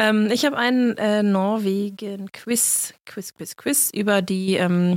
Ähm, 0.00 0.30
ich 0.32 0.46
habe 0.46 0.56
einen 0.56 0.96
äh, 0.96 1.22
Norwegen-Quiz, 1.22 2.94
Quiz, 3.04 3.34
Quiz, 3.34 3.56
Quiz 3.56 3.90
über 3.92 4.22
die 4.22 4.54
ähm, 4.54 4.96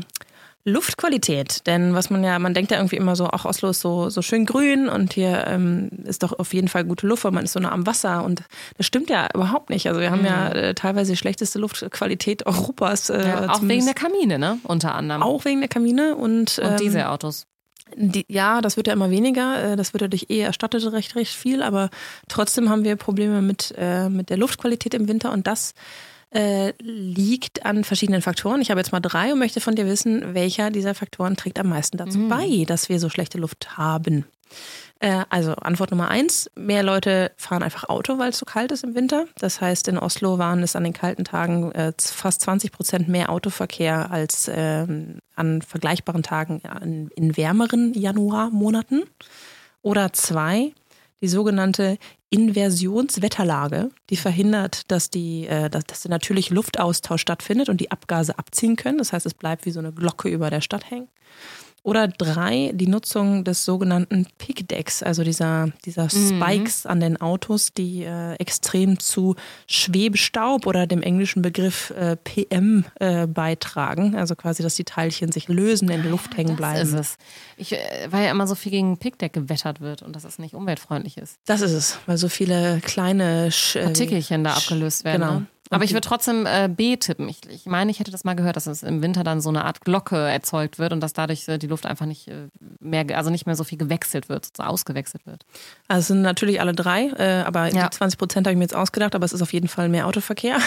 Luftqualität. 0.64 1.68
Denn 1.68 1.94
was 1.94 2.10
man 2.10 2.24
ja, 2.24 2.40
man 2.40 2.54
denkt 2.54 2.72
ja 2.72 2.78
irgendwie 2.78 2.96
immer 2.96 3.18
so, 3.18 3.28
ach, 3.28 3.44
Oslo 3.44 3.72
ist 3.72 3.82
so, 3.82 4.10
so 4.10 4.22
schön 4.22 4.46
grün 4.46 4.88
und 4.88 5.12
hier 5.12 5.46
ähm, 5.48 5.90
ist 6.06 6.24
doch 6.24 6.40
auf 6.40 6.54
jeden 6.54 6.70
Fall 6.70 6.86
gute 6.86 7.06
Luft, 7.06 7.26
weil 7.26 7.34
man 7.34 7.44
ist 7.44 7.52
so 7.52 7.60
nah 7.60 7.74
am 7.74 7.86
Wasser. 7.86 8.24
Und 8.24 8.44
das 8.78 8.86
stimmt 8.86 9.10
ja 9.10 9.28
überhaupt 9.34 9.70
nicht. 9.70 9.90
Also 9.90 10.00
wir 10.00 10.10
haben 10.10 10.22
mhm. 10.22 10.28
ja 10.28 10.50
äh, 10.50 10.74
teilweise 10.74 11.12
die 11.12 11.18
schlechteste 11.18 11.60
Luftqualität 11.60 12.46
Europas. 12.46 13.10
Äh, 13.10 13.28
ja, 13.28 13.50
auch 13.50 13.62
wegen 13.62 13.84
der 13.84 13.96
Kamine, 13.96 14.40
ne? 14.40 14.60
Unter 14.64 14.96
anderem. 14.96 15.22
Auch 15.22 15.44
wegen 15.44 15.60
der 15.60 15.70
Kamine 15.70 16.16
und, 16.16 16.60
und 16.60 16.66
ähm, 16.66 16.78
Dieselautos. 16.78 17.46
Die, 17.96 18.26
ja, 18.28 18.62
das 18.62 18.78
wird 18.78 18.88
ja 18.88 18.94
immer 18.94 19.10
weniger. 19.10 19.74
Äh, 19.74 19.76
das 19.76 19.94
wird 19.94 20.02
ja 20.02 20.08
durch 20.08 20.28
E 20.30 20.40
erstattet 20.40 20.92
recht, 20.92 21.16
recht 21.16 21.34
viel. 21.34 21.62
Aber 21.62 21.90
trotzdem 22.28 22.70
haben 22.70 22.84
wir 22.84 22.96
Probleme 22.96 23.42
mit, 23.42 23.74
äh, 23.78 24.10
mit 24.10 24.30
der 24.30 24.38
Luftqualität 24.38 24.94
im 24.94 25.08
Winter 25.08 25.32
und 25.32 25.48
das 25.48 25.74
äh, 26.34 26.74
liegt 26.82 27.66
an 27.66 27.84
verschiedenen 27.84 28.22
Faktoren. 28.22 28.62
Ich 28.62 28.72
habe 28.72 28.80
jetzt 28.80 28.92
mal 28.92 29.00
drei 29.00 29.34
und 29.34 29.40
möchte 29.40 29.62
von 29.62 29.76
dir 29.76 29.86
wissen, 29.86 30.34
welcher 30.34 30.72
dieser 30.72 30.96
Faktoren 30.96 31.36
trägt 31.36 31.60
am 31.60 31.70
meisten 31.70 31.98
dazu 31.98 32.18
mhm. 32.18 32.30
bei, 32.30 32.64
dass 32.66 32.90
wir 32.90 33.00
so 33.00 33.10
schlechte 33.10 33.38
Luft 33.38 33.78
haben. 33.78 34.26
Äh, 35.00 35.26
also 35.30 35.54
Antwort 35.56 35.92
Nummer 35.92 36.10
eins, 36.10 36.50
mehr 36.56 36.82
Leute 36.82 37.32
fahren 37.36 37.62
einfach 37.62 37.90
Auto, 37.90 38.20
weil 38.20 38.30
es 38.30 38.38
so 38.38 38.46
kalt 38.46 38.72
ist 38.72 38.86
im 38.86 38.96
Winter. 38.96 39.26
Das 39.38 39.60
heißt, 39.60 39.90
in 39.90 39.98
Oslo 39.98 40.38
waren 40.38 40.64
es 40.64 40.78
an 40.78 40.86
den 40.86 40.94
kalten 40.94 41.26
Tagen 41.26 41.74
äh, 41.74 41.92
fast 42.00 42.42
20 42.42 42.72
Prozent 42.72 43.10
mehr 43.10 43.30
Autoverkehr 43.30 44.12
als 44.12 44.48
äh, 44.48 44.88
an 45.36 45.62
vergleichbaren 45.62 46.24
Tagen 46.24 46.62
in, 47.16 47.36
wärmeren 47.36 47.94
Januarmonaten. 47.94 49.04
Oder 49.82 50.14
zwei, 50.14 50.72
die 51.22 51.28
sogenannte 51.28 51.98
Inversionswetterlage, 52.30 53.92
die 54.10 54.16
verhindert, 54.16 54.90
dass, 54.90 55.10
die, 55.10 55.48
äh, 55.48 55.70
dass 55.70 56.02
der 56.02 56.12
natürliche 56.12 56.54
Luftaustausch 56.54 57.22
stattfindet 57.22 57.68
und 57.68 57.82
die 57.82 57.92
Abgase 57.92 58.40
abziehen 58.40 58.78
können. 58.78 59.00
Das 59.00 59.12
heißt, 59.12 59.26
es 59.26 59.34
bleibt 59.34 59.66
wie 59.66 59.72
so 59.72 59.80
eine 59.80 59.92
Glocke 59.92 60.30
über 60.30 60.50
der 60.50 60.62
Stadt 60.62 60.90
hängen. 60.90 61.10
Oder 61.86 62.08
drei, 62.08 62.72
die 62.74 62.88
Nutzung 62.88 63.44
des 63.44 63.66
sogenannten 63.66 64.26
Pickdecks, 64.38 65.04
also 65.04 65.26
dieser, 65.26 65.68
dieser 65.84 66.04
mhm. 66.06 66.42
Spikes 66.42 66.86
mhm. 66.86 66.92
an 66.92 67.00
den 67.02 67.22
Autos, 67.22 67.74
die 67.74 68.04
äh, 68.04 68.36
extrem 68.36 69.00
zu 69.00 69.36
Schwebestaub 69.68 70.66
oder 70.66 70.88
dem 70.88 71.02
englischen 71.02 71.42
Begriff 71.42 71.90
äh, 71.90 72.16
PM 72.16 72.86
äh, 73.02 73.28
beitragen. 73.28 74.16
Also 74.16 74.36
quasi, 74.36 74.64
dass 74.64 74.76
die 74.76 74.86
Teilchen 74.86 75.34
sich 75.34 75.50
lösen, 75.50 75.90
in 75.90 76.04
der 76.04 76.12
Luft 76.12 76.32
ah, 76.34 76.38
hängen 76.38 76.56
bleiben. 76.56 76.80
Das 76.80 76.88
ist 76.88 77.18
es. 77.18 77.18
Ich, 77.58 77.74
äh, 77.74 78.08
weil 78.10 78.24
ja 78.24 78.32
immer 78.32 78.48
so 78.48 78.56
viel 78.56 78.72
gegen 78.72 78.98
Pickdeck 78.98 79.34
gewettert 79.34 79.82
wird 79.82 80.04
und 80.04 80.16
dass 80.16 80.24
es 80.24 80.40
nicht 80.40 80.54
umweltfreundlich 80.54 81.18
ist. 81.18 81.38
Das 81.46 81.60
ist 81.60 81.74
es, 81.74 82.00
weil 82.06 82.18
so 82.18 82.30
viele 82.30 82.80
kleine 82.80 83.52
Sch 83.52 83.76
äh, 83.76 83.84
Partikelchen 83.84 84.46
da 84.46 84.54
abgelöst 84.54 85.04
werden. 85.04 85.22
Genau. 85.22 85.40
Ne? 85.40 85.48
Aber 85.74 85.84
ich 85.84 85.94
würde 85.94 86.08
trotzdem 86.08 86.46
äh, 86.46 86.70
B 86.70 86.98
tippen. 86.98 87.28
Ich, 87.30 87.40
ich 87.50 87.66
meine, 87.66 87.92
ich 87.92 88.00
hätte 88.00 88.12
das 88.12 88.24
mal 88.24 88.36
gehört, 88.36 88.56
dass 88.56 88.68
es 88.68 88.84
im 88.84 89.02
Winter 89.02 89.24
dann 89.24 89.42
so 89.42 89.50
eine 89.50 89.66
Art 89.66 89.82
Glocke 89.82 90.18
erzeugt 90.18 90.80
wird 90.80 90.94
und 90.94 91.00
dass 91.00 91.14
dadurch 91.14 91.48
äh, 91.48 91.58
die 91.58 91.68
Luft 91.68 91.86
einfach 91.86 92.06
nicht 92.06 92.28
äh, 92.28 92.48
mehr, 92.80 93.06
also 93.18 93.30
nicht 93.30 93.46
mehr 93.46 93.56
so 93.56 93.64
viel 93.64 93.78
gewechselt 93.78 94.30
wird, 94.30 94.48
so 94.56 94.64
ausgewechselt 94.64 95.26
wird. 95.26 95.46
Also 95.88 96.00
es 96.00 96.08
sind 96.08 96.22
natürlich 96.22 96.60
alle 96.62 96.74
drei, 96.74 97.08
äh, 97.18 97.44
aber 97.46 97.74
ja. 97.74 97.88
die 97.88 97.98
20 97.98 98.18
Prozent 98.18 98.48
habe 98.48 98.54
ich 98.54 98.58
mir 98.58 98.64
jetzt 98.64 98.76
ausgedacht, 98.76 99.16
aber 99.16 99.26
es 99.26 99.34
ist 99.34 99.42
auf 99.42 99.54
jeden 99.54 99.68
Fall 99.68 99.90
mehr 99.90 100.08
Autoverkehr. 100.08 100.58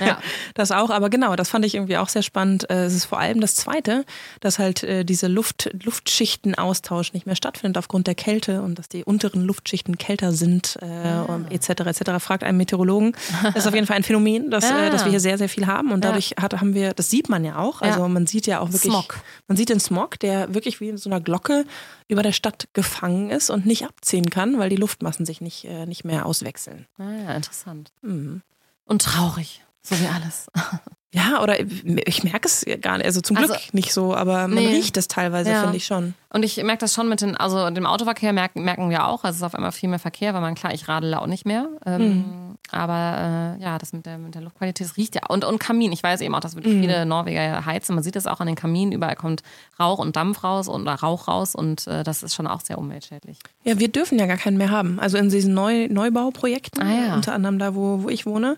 Ja. 0.00 0.18
das 0.54 0.72
auch, 0.72 0.90
aber 0.90 1.10
genau, 1.10 1.36
das 1.36 1.48
fand 1.48 1.64
ich 1.64 1.74
irgendwie 1.74 1.96
auch 1.96 2.08
sehr 2.08 2.22
spannend. 2.22 2.68
Äh, 2.70 2.84
es 2.84 2.94
ist 2.94 3.04
vor 3.04 3.18
allem 3.18 3.40
das 3.40 3.54
Zweite, 3.56 4.04
dass 4.40 4.58
halt 4.58 4.86
diese 5.08 5.26
Luft, 5.26 5.70
Luftschichtenaustausch 5.82 7.12
nicht 7.12 7.26
mehr 7.26 7.36
stattfindet 7.36 7.78
aufgrund 7.78 8.06
der 8.06 8.14
Kälte 8.14 8.62
und 8.62 8.78
dass 8.78 8.88
die 8.88 9.04
unteren 9.04 9.42
Luftschichten 9.42 9.98
kälter 9.98 10.32
sind 10.32 10.78
ah. 10.82 11.40
etc. 11.50 11.70
etc. 11.70 12.00
Fragt 12.18 12.44
einen 12.44 12.58
Meteorologen. 12.58 13.12
Das 13.42 13.56
ist 13.56 13.66
auf 13.66 13.74
jeden 13.74 13.86
Fall 13.86 13.96
ein 13.96 14.02
Phänomen 14.02 14.50
dass, 14.56 14.70
ah. 14.70 14.86
äh, 14.86 14.90
dass 14.90 15.04
wir 15.04 15.10
hier 15.10 15.20
sehr, 15.20 15.38
sehr 15.38 15.48
viel 15.48 15.66
haben. 15.66 15.92
Und 15.92 16.04
dadurch 16.04 16.34
ja. 16.36 16.42
hat, 16.42 16.60
haben 16.60 16.74
wir, 16.74 16.94
das 16.94 17.10
sieht 17.10 17.28
man 17.28 17.44
ja 17.44 17.56
auch. 17.56 17.82
Also 17.82 18.00
ja. 18.00 18.08
man 18.08 18.26
sieht 18.26 18.46
ja 18.46 18.60
auch 18.60 18.72
wirklich. 18.72 18.92
Smog. 18.92 19.20
Man 19.48 19.56
sieht 19.56 19.68
den 19.68 19.80
Smog, 19.80 20.18
der 20.18 20.54
wirklich 20.54 20.80
wie 20.80 20.88
in 20.88 20.98
so 20.98 21.08
einer 21.08 21.20
Glocke 21.20 21.64
über 22.08 22.22
der 22.22 22.32
Stadt 22.32 22.68
gefangen 22.72 23.30
ist 23.30 23.50
und 23.50 23.66
nicht 23.66 23.84
abziehen 23.84 24.30
kann, 24.30 24.58
weil 24.58 24.70
die 24.70 24.76
Luftmassen 24.76 25.26
sich 25.26 25.40
nicht, 25.40 25.64
äh, 25.64 25.86
nicht 25.86 26.04
mehr 26.04 26.26
auswechseln. 26.26 26.86
Ah 26.98 27.12
ja, 27.24 27.34
interessant. 27.34 27.92
Mhm. 28.02 28.42
Und 28.84 29.02
traurig, 29.02 29.64
so 29.82 29.98
wie 29.98 30.06
alles. 30.06 30.46
Ja, 31.16 31.42
oder 31.42 31.58
ich 31.58 32.24
merke 32.24 32.46
es 32.46 32.66
gar 32.82 32.98
nicht, 32.98 33.06
also 33.06 33.22
zum 33.22 33.36
Glück 33.36 33.50
also, 33.50 33.62
nicht 33.72 33.90
so, 33.90 34.14
aber 34.14 34.48
man 34.48 34.54
nee. 34.54 34.66
riecht 34.66 34.98
es 34.98 35.08
teilweise, 35.08 35.50
ja. 35.50 35.62
finde 35.62 35.78
ich 35.78 35.86
schon. 35.86 36.12
Und 36.28 36.42
ich 36.42 36.62
merke 36.62 36.80
das 36.80 36.92
schon 36.92 37.08
mit 37.08 37.22
den, 37.22 37.34
also 37.36 37.70
dem 37.70 37.86
Autoverkehr 37.86 38.34
merken, 38.34 38.64
merken 38.64 38.90
wir 38.90 39.06
auch, 39.06 39.24
also 39.24 39.30
es 39.30 39.36
ist 39.36 39.42
auf 39.42 39.54
einmal 39.54 39.72
viel 39.72 39.88
mehr 39.88 39.98
Verkehr, 39.98 40.34
weil 40.34 40.42
man, 40.42 40.54
klar, 40.54 40.74
ich 40.74 40.88
radele 40.88 41.18
auch 41.18 41.26
nicht 41.26 41.46
mehr. 41.46 41.68
Ähm, 41.86 42.02
mhm. 42.02 42.55
Aber 42.72 43.56
äh, 43.58 43.62
ja, 43.62 43.78
das 43.78 43.92
mit 43.92 44.06
der, 44.06 44.18
mit 44.18 44.34
der 44.34 44.42
Luftqualität, 44.42 44.86
das 44.86 44.96
riecht 44.96 45.14
ja. 45.14 45.22
Und, 45.28 45.44
und 45.44 45.58
Kamin, 45.58 45.92
ich 45.92 46.02
weiß 46.02 46.20
eben 46.20 46.34
auch, 46.34 46.40
dass 46.40 46.56
wirklich 46.56 46.74
mhm. 46.74 46.80
viele 46.80 47.06
Norweger 47.06 47.64
heizen. 47.64 47.94
Man 47.94 48.02
sieht 48.02 48.16
es 48.16 48.26
auch 48.26 48.40
an 48.40 48.46
den 48.46 48.56
Kaminen, 48.56 48.92
überall 48.92 49.16
kommt 49.16 49.42
Rauch 49.78 49.98
und 49.98 50.16
Dampf 50.16 50.42
raus 50.42 50.68
und 50.68 50.86
Rauch 50.88 51.28
raus 51.28 51.54
und 51.54 51.86
äh, 51.86 52.02
das 52.02 52.22
ist 52.22 52.34
schon 52.34 52.46
auch 52.46 52.60
sehr 52.60 52.78
umweltschädlich. 52.78 53.38
Ja, 53.64 53.78
wir 53.78 53.88
dürfen 53.88 54.18
ja 54.18 54.26
gar 54.26 54.36
keinen 54.36 54.56
mehr 54.56 54.70
haben. 54.70 54.98
Also 54.98 55.16
in 55.16 55.28
diesen 55.28 55.54
Neu 55.54 55.88
Neubauprojekten, 55.88 56.82
ah, 56.82 57.06
ja. 57.06 57.14
unter 57.14 57.32
anderem 57.32 57.58
da, 57.58 57.74
wo, 57.74 58.02
wo 58.02 58.08
ich 58.08 58.26
wohne, 58.26 58.56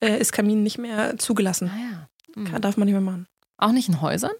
äh, 0.00 0.18
ist 0.18 0.32
Kamin 0.32 0.62
nicht 0.62 0.78
mehr 0.78 1.18
zugelassen. 1.18 1.70
Ah, 1.74 1.78
ja. 2.36 2.42
mhm. 2.42 2.60
Darf 2.60 2.76
man 2.76 2.86
nicht 2.86 2.94
mehr 2.94 3.00
machen. 3.00 3.26
Auch 3.56 3.72
nicht 3.72 3.88
in 3.88 4.00
Häusern? 4.00 4.32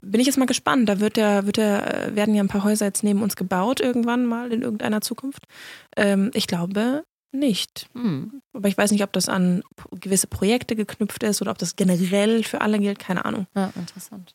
Bin 0.00 0.20
ich 0.20 0.26
jetzt 0.26 0.38
mal 0.38 0.46
gespannt. 0.46 0.88
Da 0.88 1.00
wird 1.00 1.16
ja, 1.16 1.46
wird 1.46 1.56
ja, 1.56 1.80
äh, 1.80 2.16
werden 2.16 2.34
ja 2.34 2.42
ein 2.42 2.48
paar 2.48 2.64
Häuser 2.64 2.86
jetzt 2.86 3.04
neben 3.04 3.22
uns 3.22 3.36
gebaut, 3.36 3.80
irgendwann 3.80 4.26
mal 4.26 4.52
in 4.52 4.62
irgendeiner 4.62 5.00
Zukunft. 5.00 5.44
Ähm, 5.96 6.30
ich 6.34 6.46
glaube 6.46 7.04
nicht. 7.32 7.88
Mhm. 7.94 8.42
Aber 8.52 8.68
ich 8.68 8.76
weiß 8.76 8.90
nicht, 8.90 9.02
ob 9.02 9.12
das 9.12 9.28
an 9.28 9.62
gewisse 9.92 10.26
Projekte 10.26 10.76
geknüpft 10.76 11.22
ist 11.22 11.42
oder 11.42 11.50
ob 11.50 11.58
das 11.58 11.76
generell 11.76 12.44
für 12.44 12.60
alle 12.60 12.78
gilt. 12.78 12.98
Keine 12.98 13.24
Ahnung. 13.24 13.46
Ja, 13.54 13.72
interessant. 13.76 14.34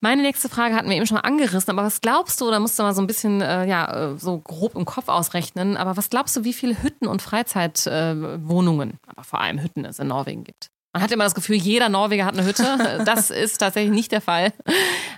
Meine 0.00 0.22
nächste 0.22 0.48
Frage 0.48 0.74
hatten 0.74 0.88
wir 0.88 0.96
eben 0.96 1.06
schon 1.06 1.14
mal 1.14 1.20
angerissen, 1.20 1.70
aber 1.70 1.84
was 1.84 2.00
glaubst 2.00 2.40
du, 2.40 2.50
da 2.50 2.58
musst 2.58 2.76
du 2.76 2.82
mal 2.82 2.92
so 2.92 3.00
ein 3.00 3.06
bisschen, 3.06 3.40
äh, 3.40 3.68
ja, 3.68 4.10
äh, 4.14 4.18
so 4.18 4.40
grob 4.40 4.74
im 4.74 4.84
Kopf 4.84 5.08
ausrechnen, 5.08 5.76
aber 5.76 5.96
was 5.96 6.10
glaubst 6.10 6.34
du, 6.34 6.42
wie 6.42 6.52
viele 6.52 6.82
Hütten 6.82 7.06
und 7.06 7.22
Freizeitwohnungen, 7.22 8.90
äh, 8.90 8.96
aber 9.06 9.22
vor 9.22 9.40
allem 9.40 9.62
Hütten 9.62 9.84
es 9.84 10.00
in 10.00 10.08
Norwegen 10.08 10.42
gibt? 10.42 10.72
Man 10.92 11.04
hat 11.04 11.12
immer 11.12 11.22
das 11.22 11.36
Gefühl, 11.36 11.54
jeder 11.54 11.88
Norweger 11.88 12.24
hat 12.24 12.34
eine 12.34 12.44
Hütte. 12.44 12.64
Das 13.04 13.30
ist 13.30 13.58
tatsächlich 13.58 13.94
nicht 13.94 14.10
der 14.10 14.20
Fall. 14.20 14.52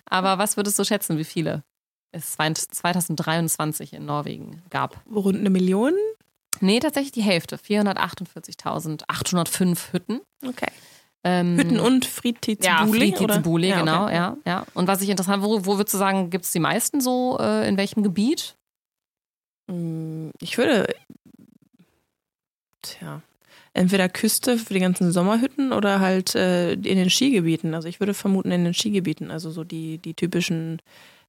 Aber 0.05 0.37
was 0.39 0.59
würdest 0.59 0.79
du 0.79 0.85
schätzen, 0.85 1.17
wie 1.17 1.25
viele 1.25 1.65
es 2.13 2.33
2023 2.33 3.95
in 3.95 4.05
Norwegen 4.05 4.63
gab? 4.69 5.03
Rund 5.13 5.39
eine 5.39 5.51
Million? 5.51 5.95
Nee, 6.65 6.81
tatsächlich 6.81 7.13
die 7.13 7.23
Hälfte. 7.23 7.57
448.805 7.57 9.93
Hütten. 9.93 10.21
Okay. 10.47 10.69
Ähm, 11.23 11.59
Hütten 11.59 11.79
und 11.79 12.07
Fritizbuli? 12.07 12.67
Ja, 12.67 12.87
Fritizbuli, 12.87 13.69
ja, 13.69 13.81
genau, 13.81 14.05
okay. 14.05 14.15
ja, 14.15 14.39
ja. 14.47 14.65
Und 14.75 14.87
was 14.89 15.01
ich 15.01 15.09
interessant, 15.09 15.43
wo, 15.43 15.65
wo 15.65 15.79
würdest 15.79 15.95
du 15.95 15.99
sagen, 15.99 16.31
gibt 16.31 16.45
es 16.45 16.53
die 16.53 16.61
meisten 16.61 17.01
so, 17.01 17.39
äh, 17.41 17.69
in 17.69 17.77
welchem 17.77 18.03
Gebiet? 18.03 18.57
Mm, 19.67 20.31
ich 20.41 20.59
würde, 20.59 20.87
tja, 22.83 23.23
entweder 23.73 24.09
Küste 24.09 24.59
für 24.59 24.75
die 24.75 24.81
ganzen 24.81 25.13
Sommerhütten 25.13 25.73
oder 25.73 26.01
halt 26.01 26.35
äh, 26.35 26.73
in 26.73 26.83
den 26.83 27.11
Skigebieten. 27.11 27.75
Also 27.75 27.87
ich 27.89 28.01
würde 28.01 28.15
vermuten 28.15 28.51
in 28.51 28.65
den 28.65 28.75
Skigebieten, 28.75 29.31
also 29.31 29.51
so 29.51 29.65
die, 29.65 29.99
die 29.99 30.15
typischen 30.15 30.81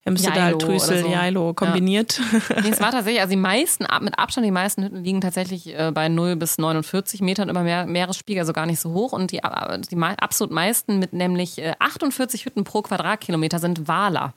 Hemsedal, 0.05 0.55
Trüssel, 0.59 1.01
so. 1.01 1.09
Jailo 1.09 1.55
kombiniert. 1.55 2.21
Ja. 2.49 2.61
Nee, 2.61 2.69
es 2.69 2.79
war 2.79 2.91
tatsächlich, 2.91 3.21
also 3.21 3.31
die 3.31 3.41
meisten, 3.41 3.87
mit 4.01 4.19
Abstand 4.19 4.45
die 4.45 4.51
meisten 4.51 4.83
Hütten 4.83 5.03
liegen 5.03 5.19
tatsächlich 5.19 5.75
äh, 5.75 5.91
bei 5.91 6.09
0 6.09 6.35
bis 6.35 6.59
49 6.59 7.21
Metern 7.21 7.49
über 7.49 7.63
Meer, 7.63 7.87
Meeresspiegel, 7.87 8.41
also 8.41 8.53
gar 8.53 8.67
nicht 8.67 8.79
so 8.79 8.93
hoch. 8.93 9.13
Und 9.13 9.31
die, 9.31 9.39
äh, 9.39 9.79
die 9.79 9.97
absolut 9.97 10.53
meisten 10.53 10.99
mit 10.99 11.13
nämlich 11.13 11.59
48 11.79 12.41
äh, 12.41 12.45
Hütten 12.45 12.63
pro 12.63 12.83
Quadratkilometer 12.83 13.57
sind 13.57 13.87
Waler. 13.87 14.33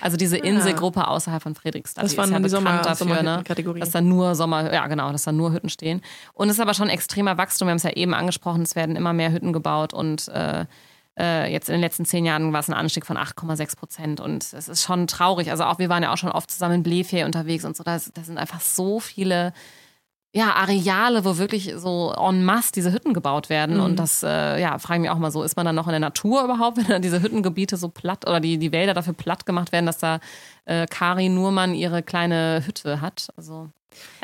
Also 0.00 0.16
diese 0.16 0.36
ah. 0.36 0.44
Inselgruppe 0.44 1.08
außerhalb 1.08 1.42
von 1.42 1.56
Fredrikstad. 1.56 2.04
Das 2.04 2.16
waren 2.16 2.30
ja 2.30 2.38
die 2.38 2.48
Sommer, 2.48 2.80
dafür, 2.82 3.22
ne? 3.22 3.42
dass 3.80 3.90
da 3.90 4.00
nur 4.00 4.36
Sommer, 4.36 4.72
ja 4.72 4.86
genau, 4.86 5.10
dass 5.10 5.24
da 5.24 5.32
nur 5.32 5.52
Hütten 5.52 5.68
stehen. 5.68 6.00
Und 6.32 6.48
es 6.48 6.54
ist 6.54 6.60
aber 6.60 6.74
schon 6.74 6.90
extremer 6.90 7.36
Wachstum. 7.36 7.66
Wir 7.66 7.70
haben 7.70 7.78
es 7.78 7.82
ja 7.82 7.90
eben 7.90 8.14
angesprochen, 8.14 8.62
es 8.62 8.76
werden 8.76 8.94
immer 8.94 9.12
mehr 9.12 9.32
Hütten 9.32 9.52
gebaut 9.52 9.92
und 9.92 10.28
äh, 10.28 10.66
äh, 11.18 11.50
jetzt 11.50 11.68
in 11.68 11.74
den 11.74 11.80
letzten 11.80 12.04
zehn 12.04 12.24
Jahren 12.24 12.52
war 12.52 12.60
es 12.60 12.68
ein 12.68 12.74
Anstieg 12.74 13.06
von 13.06 13.16
8,6 13.16 13.76
Prozent. 13.76 14.20
Und 14.20 14.52
es 14.52 14.68
ist 14.68 14.82
schon 14.82 15.06
traurig. 15.06 15.50
Also 15.50 15.64
auch 15.64 15.78
wir 15.78 15.88
waren 15.88 16.02
ja 16.02 16.12
auch 16.12 16.18
schon 16.18 16.30
oft 16.30 16.50
zusammen 16.50 16.76
in 16.76 16.82
Blefjell 16.82 17.26
unterwegs 17.26 17.64
und 17.64 17.76
so. 17.76 17.82
Da, 17.82 17.98
da 18.14 18.22
sind 18.22 18.38
einfach 18.38 18.60
so 18.60 19.00
viele 19.00 19.52
ja, 20.32 20.54
Areale, 20.54 21.24
wo 21.24 21.38
wirklich 21.38 21.72
so 21.76 22.14
en 22.14 22.44
masse 22.44 22.72
diese 22.72 22.92
Hütten 22.92 23.14
gebaut 23.14 23.48
werden. 23.48 23.76
Mhm. 23.76 23.82
Und 23.82 23.96
das, 23.96 24.22
äh, 24.22 24.60
ja, 24.60 24.78
frage 24.78 24.98
ich 24.98 25.02
mich 25.02 25.10
auch 25.10 25.18
mal 25.18 25.30
so, 25.30 25.42
ist 25.42 25.56
man 25.56 25.64
dann 25.64 25.74
noch 25.74 25.86
in 25.86 25.92
der 25.92 26.00
Natur 26.00 26.44
überhaupt, 26.44 26.76
wenn 26.76 26.86
dann 26.86 27.02
diese 27.02 27.22
Hüttengebiete 27.22 27.76
so 27.76 27.88
platt 27.88 28.26
oder 28.26 28.38
die, 28.38 28.58
die 28.58 28.70
Wälder 28.70 28.94
dafür 28.94 29.14
platt 29.14 29.46
gemacht 29.46 29.72
werden, 29.72 29.86
dass 29.86 29.98
da 29.98 30.20
äh, 30.66 30.86
Kari 30.86 31.30
Nurmann 31.30 31.74
ihre 31.74 32.02
kleine 32.02 32.62
Hütte 32.66 33.00
hat? 33.00 33.28
Also, 33.36 33.70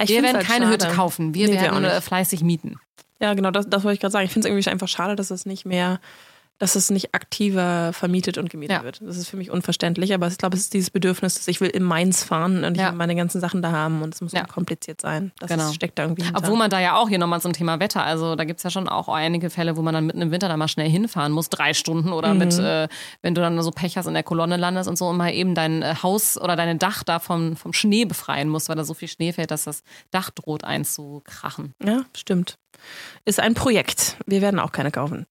ich 0.01 0.11
wir 0.11 0.23
werden 0.23 0.37
halt 0.37 0.47
keine 0.47 0.67
schade. 0.67 0.75
Hütte 0.75 0.95
kaufen, 0.95 1.35
wir 1.35 1.49
nee, 1.49 1.61
werden 1.61 1.83
wir 1.83 2.01
fleißig 2.03 2.43
mieten. 2.43 2.79
Ja, 3.19 3.33
genau, 3.33 3.51
das, 3.51 3.69
das 3.69 3.83
wollte 3.85 3.95
ich 3.95 4.01
gerade 4.01 4.13
sagen. 4.13 4.27
Ich 4.27 4.33
finde 4.33 4.47
es 4.47 4.53
irgendwie 4.53 4.71
einfach 4.71 4.89
schade, 4.89 5.17
dass 5.17 5.31
es 5.31 5.47
nicht 5.47 5.65
mehr 5.65 6.01
dass 6.59 6.77
es 6.77 6.91
nicht 6.91 7.15
aktiver 7.15 7.93
vermietet 7.93 8.39
und 8.39 8.49
gemietet 8.49 8.79
ja. 8.79 8.85
wird. 8.85 9.01
Das 9.03 9.17
ist 9.17 9.29
für 9.29 9.37
mich 9.37 9.51
unverständlich, 9.51 10.15
aber 10.15 10.29
ich 10.29 10.39
glaube, 10.39 10.57
es 10.57 10.63
ist 10.63 10.75
dieses 10.75 10.91
Bedürfnis, 10.91 11.35
dass 11.35 11.49
ich 11.49 11.61
will 11.61 11.69
in 11.69 11.83
Mainz 11.83 12.23
fahren 12.23 12.65
und 12.65 12.75
ich 12.75 12.81
ja. 12.81 12.91
will 12.91 12.97
meine 12.97 13.17
ganzen 13.17 13.41
Sachen 13.41 13.61
da 13.61 13.73
haben 13.73 14.03
und 14.03 14.15
es 14.15 14.21
muss 14.21 14.33
ja. 14.33 14.43
unkompliziert 14.43 15.01
sein. 15.01 15.33
Das 15.41 15.51
genau. 15.51 15.67
ist, 15.67 15.75
steckt 15.75 15.99
da 15.99 16.05
irgendwie 16.05 16.25
hinter. 16.25 16.39
Obwohl 16.39 16.57
man 16.57 16.71
da 16.71 16.81
ja 16.81 16.97
auch 16.97 17.09
hier 17.09 17.19
nochmal 17.19 17.41
zum 17.41 17.53
Thema 17.53 17.81
Wetter, 17.81 18.05
also 18.05 18.37
da 18.37 18.45
gibt 18.45 18.59
es 18.59 18.65
ja 18.65 18.71
schon 18.71 18.89
auch 18.89 19.09
einige 19.09 19.51
Fälle, 19.51 19.77
wo 19.77 19.83
man 19.83 19.95
dann 19.95 20.07
mitten 20.07 20.23
im 20.23 20.31
Winter 20.31 20.49
da 20.49 20.57
mal 20.57 20.69
schnell 20.69 20.89
hinfahren 20.89 21.33
muss, 21.33 21.49
drei 21.49 21.75
Stunden 21.75 22.13
oder 22.13 22.33
mhm. 22.33 22.39
mit, 22.39 22.59
äh, 22.59 22.89
wenn 23.23 23.35
du 23.35 23.41
dann 23.41 23.61
so 23.61 23.73
Pech 23.73 23.97
hast 23.97 24.07
in 24.07 24.15
der 24.15 24.23
Kolonne 24.23 24.57
landest 24.57 24.89
und 24.89 24.97
so 24.97 25.09
und 25.09 25.17
mal 25.17 25.33
eben 25.33 25.55
dein 25.55 25.83
äh, 25.83 25.97
Haus 26.03 26.41
oder 26.41 26.55
dein 26.55 26.79
Dach 26.79 27.03
da 27.03 27.19
vom, 27.19 27.57
vom 27.57 27.73
Schnee 27.73 28.05
befreien 28.05 28.49
musst, 28.49 28.69
weil 28.69 28.77
da 28.77 28.85
so 28.85 28.95
viel 28.95 29.09
Schnee 29.09 29.33
fällt, 29.33 29.51
dass 29.51 29.65
das 29.65 29.83
Dach 30.13 30.31
droht 30.31 30.63
einzukrachen. 30.63 31.75
Ja, 31.85 32.05
stimmt. 32.17 32.59
Ist 33.25 33.41
ein 33.41 33.55
Projekt. 33.55 34.17
Wir 34.27 34.43
werden 34.43 34.61
auch 34.61 34.73
keine 34.73 34.91
kaufen. 34.91 35.27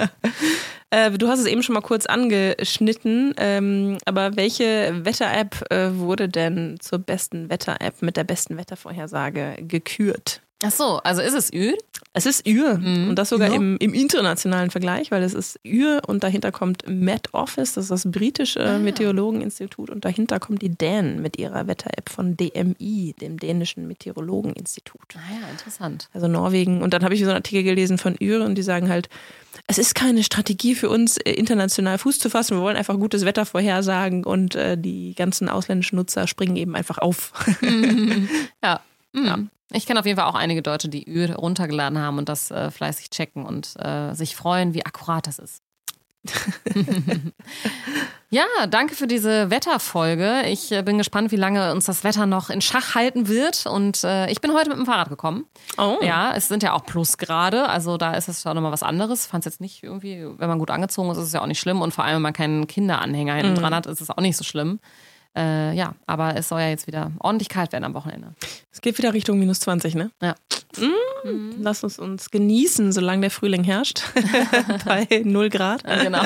äh, 0.90 1.10
du 1.12 1.28
hast 1.28 1.40
es 1.40 1.46
eben 1.46 1.62
schon 1.62 1.74
mal 1.74 1.80
kurz 1.80 2.06
angeschnitten, 2.06 3.34
ähm, 3.36 3.98
aber 4.04 4.36
welche 4.36 5.04
Wetter-App 5.04 5.70
äh, 5.70 5.90
wurde 5.94 6.28
denn 6.28 6.78
zur 6.80 6.98
besten 6.98 7.50
Wetter-App 7.50 8.02
mit 8.02 8.16
der 8.16 8.24
besten 8.24 8.56
Wettervorhersage 8.56 9.56
gekürt? 9.60 10.43
Ach 10.64 10.70
so, 10.70 11.00
also 11.04 11.20
ist 11.20 11.34
es 11.34 11.52
Ür? 11.52 11.74
Es 12.12 12.26
ist 12.26 12.46
Ür 12.46 12.78
mhm. 12.78 13.08
und 13.08 13.18
das 13.18 13.28
sogar 13.28 13.48
ja. 13.48 13.54
im, 13.54 13.76
im, 13.78 13.92
internationalen 13.92 14.70
Vergleich, 14.70 15.10
weil 15.10 15.22
es 15.22 15.34
ist 15.34 15.58
Ür 15.64 16.02
und 16.06 16.22
dahinter 16.22 16.52
kommt 16.52 16.84
Met 16.86 17.34
Office, 17.34 17.74
das 17.74 17.84
ist 17.84 17.90
das 17.90 18.10
britische 18.10 18.64
ah, 18.64 18.78
Meteorologeninstitut 18.78 19.90
und 19.90 20.04
dahinter 20.04 20.40
kommt 20.40 20.62
die 20.62 20.76
Dan 20.76 21.20
mit 21.20 21.38
ihrer 21.38 21.66
Wetter-App 21.66 22.08
von 22.08 22.36
DMI, 22.36 23.14
dem 23.20 23.38
dänischen 23.38 23.88
Meteorologeninstitut. 23.88 25.16
Ah 25.16 25.40
ja, 25.40 25.50
interessant. 25.50 26.08
Also 26.14 26.28
Norwegen 26.28 26.82
und 26.82 26.94
dann 26.94 27.04
habe 27.04 27.14
ich 27.14 27.20
so 27.20 27.26
einen 27.26 27.36
Artikel 27.36 27.64
gelesen 27.64 27.98
von 27.98 28.16
Ür 28.20 28.44
und 28.44 28.54
die 28.54 28.62
sagen 28.62 28.88
halt, 28.88 29.08
es 29.66 29.78
ist 29.78 29.94
keine 29.94 30.22
Strategie 30.22 30.74
für 30.74 30.90
uns, 30.90 31.16
äh, 31.16 31.32
international 31.32 31.98
Fuß 31.98 32.18
zu 32.18 32.30
fassen. 32.30 32.56
Wir 32.56 32.62
wollen 32.62 32.76
einfach 32.76 32.98
gutes 32.98 33.24
Wetter 33.24 33.46
vorhersagen 33.46 34.24
und 34.24 34.54
äh, 34.54 34.76
die 34.76 35.14
ganzen 35.14 35.48
ausländischen 35.48 35.96
Nutzer 35.96 36.26
springen 36.26 36.56
eben 36.56 36.76
einfach 36.76 36.98
auf. 36.98 37.32
ja. 38.62 38.80
Mhm. 39.12 39.26
ja. 39.26 39.38
Ich 39.74 39.86
kenne 39.86 40.00
auf 40.00 40.06
jeden 40.06 40.18
Fall 40.18 40.28
auch 40.28 40.36
einige 40.36 40.62
Deutsche, 40.62 40.88
die 40.88 41.08
Ü 41.08 41.32
runtergeladen 41.32 41.98
haben 41.98 42.18
und 42.18 42.28
das 42.28 42.50
äh, 42.50 42.70
fleißig 42.70 43.10
checken 43.10 43.44
und 43.44 43.74
äh, 43.78 44.14
sich 44.14 44.36
freuen, 44.36 44.72
wie 44.74 44.86
akkurat 44.86 45.26
das 45.26 45.38
ist. 45.38 45.62
ja, 48.30 48.44
danke 48.68 48.94
für 48.94 49.06
diese 49.06 49.50
Wetterfolge. 49.50 50.44
Ich 50.46 50.72
äh, 50.72 50.82
bin 50.82 50.96
gespannt, 50.96 51.32
wie 51.32 51.36
lange 51.36 51.72
uns 51.72 51.84
das 51.84 52.02
Wetter 52.02 52.24
noch 52.24 52.48
in 52.50 52.60
Schach 52.62 52.94
halten 52.94 53.28
wird. 53.28 53.66
Und 53.66 54.04
äh, 54.04 54.30
ich 54.30 54.40
bin 54.40 54.54
heute 54.54 54.70
mit 54.70 54.78
dem 54.78 54.86
Fahrrad 54.86 55.10
gekommen. 55.10 55.44
Oh. 55.76 55.98
Ja, 56.00 56.32
es 56.34 56.48
sind 56.48 56.62
ja 56.62 56.72
auch 56.72 56.86
Plusgrade, 56.86 57.68
also 57.68 57.98
da 57.98 58.14
ist 58.14 58.28
es 58.28 58.42
schon 58.42 58.54
nochmal 58.54 58.72
was 58.72 58.82
anderes. 58.82 59.26
Fand 59.26 59.44
es 59.44 59.52
jetzt 59.52 59.60
nicht 59.60 59.82
irgendwie, 59.82 60.26
wenn 60.38 60.48
man 60.48 60.58
gut 60.58 60.70
angezogen 60.70 61.10
ist, 61.10 61.18
ist 61.18 61.26
es 61.26 61.32
ja 61.32 61.42
auch 61.42 61.46
nicht 61.46 61.60
schlimm. 61.60 61.82
Und 61.82 61.92
vor 61.92 62.04
allem, 62.04 62.16
wenn 62.16 62.22
man 62.22 62.32
keinen 62.32 62.66
Kinderanhänger 62.66 63.34
hinten 63.34 63.52
mhm. 63.52 63.58
dran 63.58 63.74
hat, 63.74 63.86
ist 63.86 64.00
es 64.00 64.10
auch 64.10 64.20
nicht 64.20 64.36
so 64.36 64.44
schlimm. 64.44 64.80
Äh, 65.36 65.74
ja, 65.74 65.94
aber 66.06 66.36
es 66.36 66.48
soll 66.48 66.60
ja 66.60 66.68
jetzt 66.68 66.86
wieder 66.86 67.10
ordentlich 67.18 67.48
kalt 67.48 67.72
werden 67.72 67.84
am 67.84 67.94
Wochenende. 67.94 68.34
Es 68.70 68.80
geht 68.80 68.96
wieder 68.98 69.12
Richtung 69.12 69.38
minus 69.38 69.60
20, 69.60 69.96
ne? 69.96 70.10
Ja. 70.22 70.36
Mm, 70.78 71.28
mhm. 71.28 71.54
Lass 71.60 71.82
uns 71.82 71.98
uns 71.98 72.30
genießen, 72.30 72.92
solange 72.92 73.22
der 73.22 73.30
Frühling 73.30 73.64
herrscht. 73.64 74.02
Bei 74.84 75.06
0 75.24 75.50
Grad. 75.50 75.84
Genau. 75.84 76.22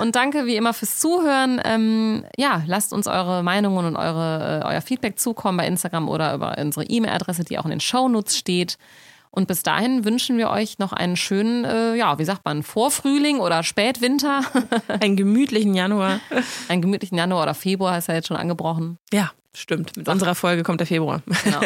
Und 0.00 0.16
danke 0.16 0.46
wie 0.46 0.56
immer 0.56 0.74
fürs 0.74 0.98
Zuhören. 0.98 1.60
Ähm, 1.64 2.24
ja, 2.36 2.62
lasst 2.66 2.92
uns 2.92 3.06
eure 3.06 3.42
Meinungen 3.42 3.86
und 3.86 3.96
eure, 3.96 4.62
äh, 4.62 4.66
euer 4.66 4.80
Feedback 4.80 5.18
zukommen 5.18 5.58
bei 5.58 5.66
Instagram 5.66 6.08
oder 6.08 6.34
über 6.34 6.56
unsere 6.58 6.86
E-Mail-Adresse, 6.86 7.44
die 7.44 7.58
auch 7.58 7.64
in 7.64 7.70
den 7.70 7.80
Shownotes 7.80 8.36
steht. 8.36 8.76
Und 9.34 9.48
bis 9.48 9.64
dahin 9.64 10.04
wünschen 10.04 10.38
wir 10.38 10.48
euch 10.48 10.78
noch 10.78 10.92
einen 10.92 11.16
schönen, 11.16 11.64
äh, 11.64 11.96
ja, 11.96 12.20
wie 12.20 12.24
sagt 12.24 12.44
man, 12.44 12.62
Vorfrühling 12.62 13.40
oder 13.40 13.64
Spätwinter. 13.64 14.42
einen 15.00 15.16
gemütlichen 15.16 15.74
Januar. 15.74 16.20
einen 16.68 16.82
gemütlichen 16.82 17.18
Januar 17.18 17.42
oder 17.42 17.54
Februar 17.54 17.98
ist 17.98 18.06
ja 18.06 18.14
jetzt 18.14 18.28
schon 18.28 18.36
angebrochen. 18.36 18.98
Ja, 19.12 19.32
Stimmt, 19.56 19.96
mit 19.96 20.08
Ach. 20.08 20.12
unserer 20.12 20.34
Folge 20.34 20.64
kommt 20.64 20.80
der 20.80 20.86
Februar. 20.86 21.22
Genau. 21.44 21.60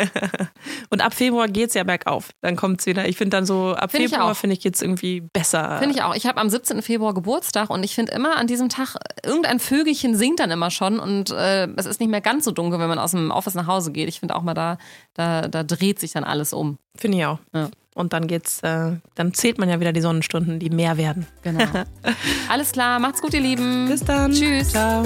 und 0.90 1.00
ab 1.00 1.14
Februar 1.14 1.48
geht 1.48 1.68
es 1.68 1.74
ja 1.74 1.84
bergauf. 1.84 2.28
Dann 2.42 2.54
kommt 2.54 2.80
es 2.80 2.86
wieder. 2.86 3.08
Ich 3.08 3.16
finde 3.16 3.36
dann 3.36 3.46
so, 3.46 3.74
ab 3.74 3.90
find 3.90 4.10
Februar 4.10 4.34
finde 4.34 4.56
ich 4.56 4.64
jetzt 4.64 4.82
irgendwie 4.82 5.22
besser. 5.22 5.78
Finde 5.78 5.94
ich 5.94 6.02
auch. 6.02 6.14
Ich 6.14 6.26
habe 6.26 6.38
am 6.38 6.50
17. 6.50 6.82
Februar 6.82 7.14
Geburtstag 7.14 7.70
und 7.70 7.82
ich 7.82 7.94
finde 7.94 8.12
immer 8.12 8.36
an 8.36 8.46
diesem 8.46 8.68
Tag, 8.68 8.96
irgendein 9.24 9.58
Vögelchen 9.58 10.14
singt 10.16 10.40
dann 10.40 10.50
immer 10.50 10.70
schon 10.70 10.98
und 10.98 11.30
äh, 11.30 11.66
es 11.76 11.86
ist 11.86 11.98
nicht 11.98 12.10
mehr 12.10 12.20
ganz 12.20 12.44
so 12.44 12.50
dunkel, 12.50 12.78
wenn 12.78 12.88
man 12.88 12.98
aus 12.98 13.12
dem 13.12 13.30
Office 13.30 13.54
nach 13.54 13.66
Hause 13.66 13.90
geht. 13.90 14.08
Ich 14.08 14.20
finde 14.20 14.36
auch 14.36 14.42
mal 14.42 14.54
da, 14.54 14.76
da, 15.14 15.48
da 15.48 15.62
dreht 15.62 15.98
sich 15.98 16.12
dann 16.12 16.24
alles 16.24 16.52
um. 16.52 16.78
Finde 16.94 17.18
ich 17.18 17.24
auch. 17.24 17.38
Ja. 17.54 17.70
Und 17.94 18.12
dann 18.12 18.28
geht's, 18.28 18.60
äh, 18.60 18.92
dann 19.16 19.34
zählt 19.34 19.58
man 19.58 19.68
ja 19.68 19.80
wieder 19.80 19.92
die 19.92 20.00
Sonnenstunden, 20.00 20.60
die 20.60 20.70
mehr 20.70 20.96
werden. 20.98 21.26
Genau. 21.42 21.64
Alles 22.48 22.70
klar, 22.70 23.00
macht's 23.00 23.20
gut, 23.20 23.34
ihr 23.34 23.40
Lieben. 23.40 23.88
Bis 23.88 24.04
dann. 24.04 24.32
Tschüss. 24.32 24.70
Ciao. 24.70 25.02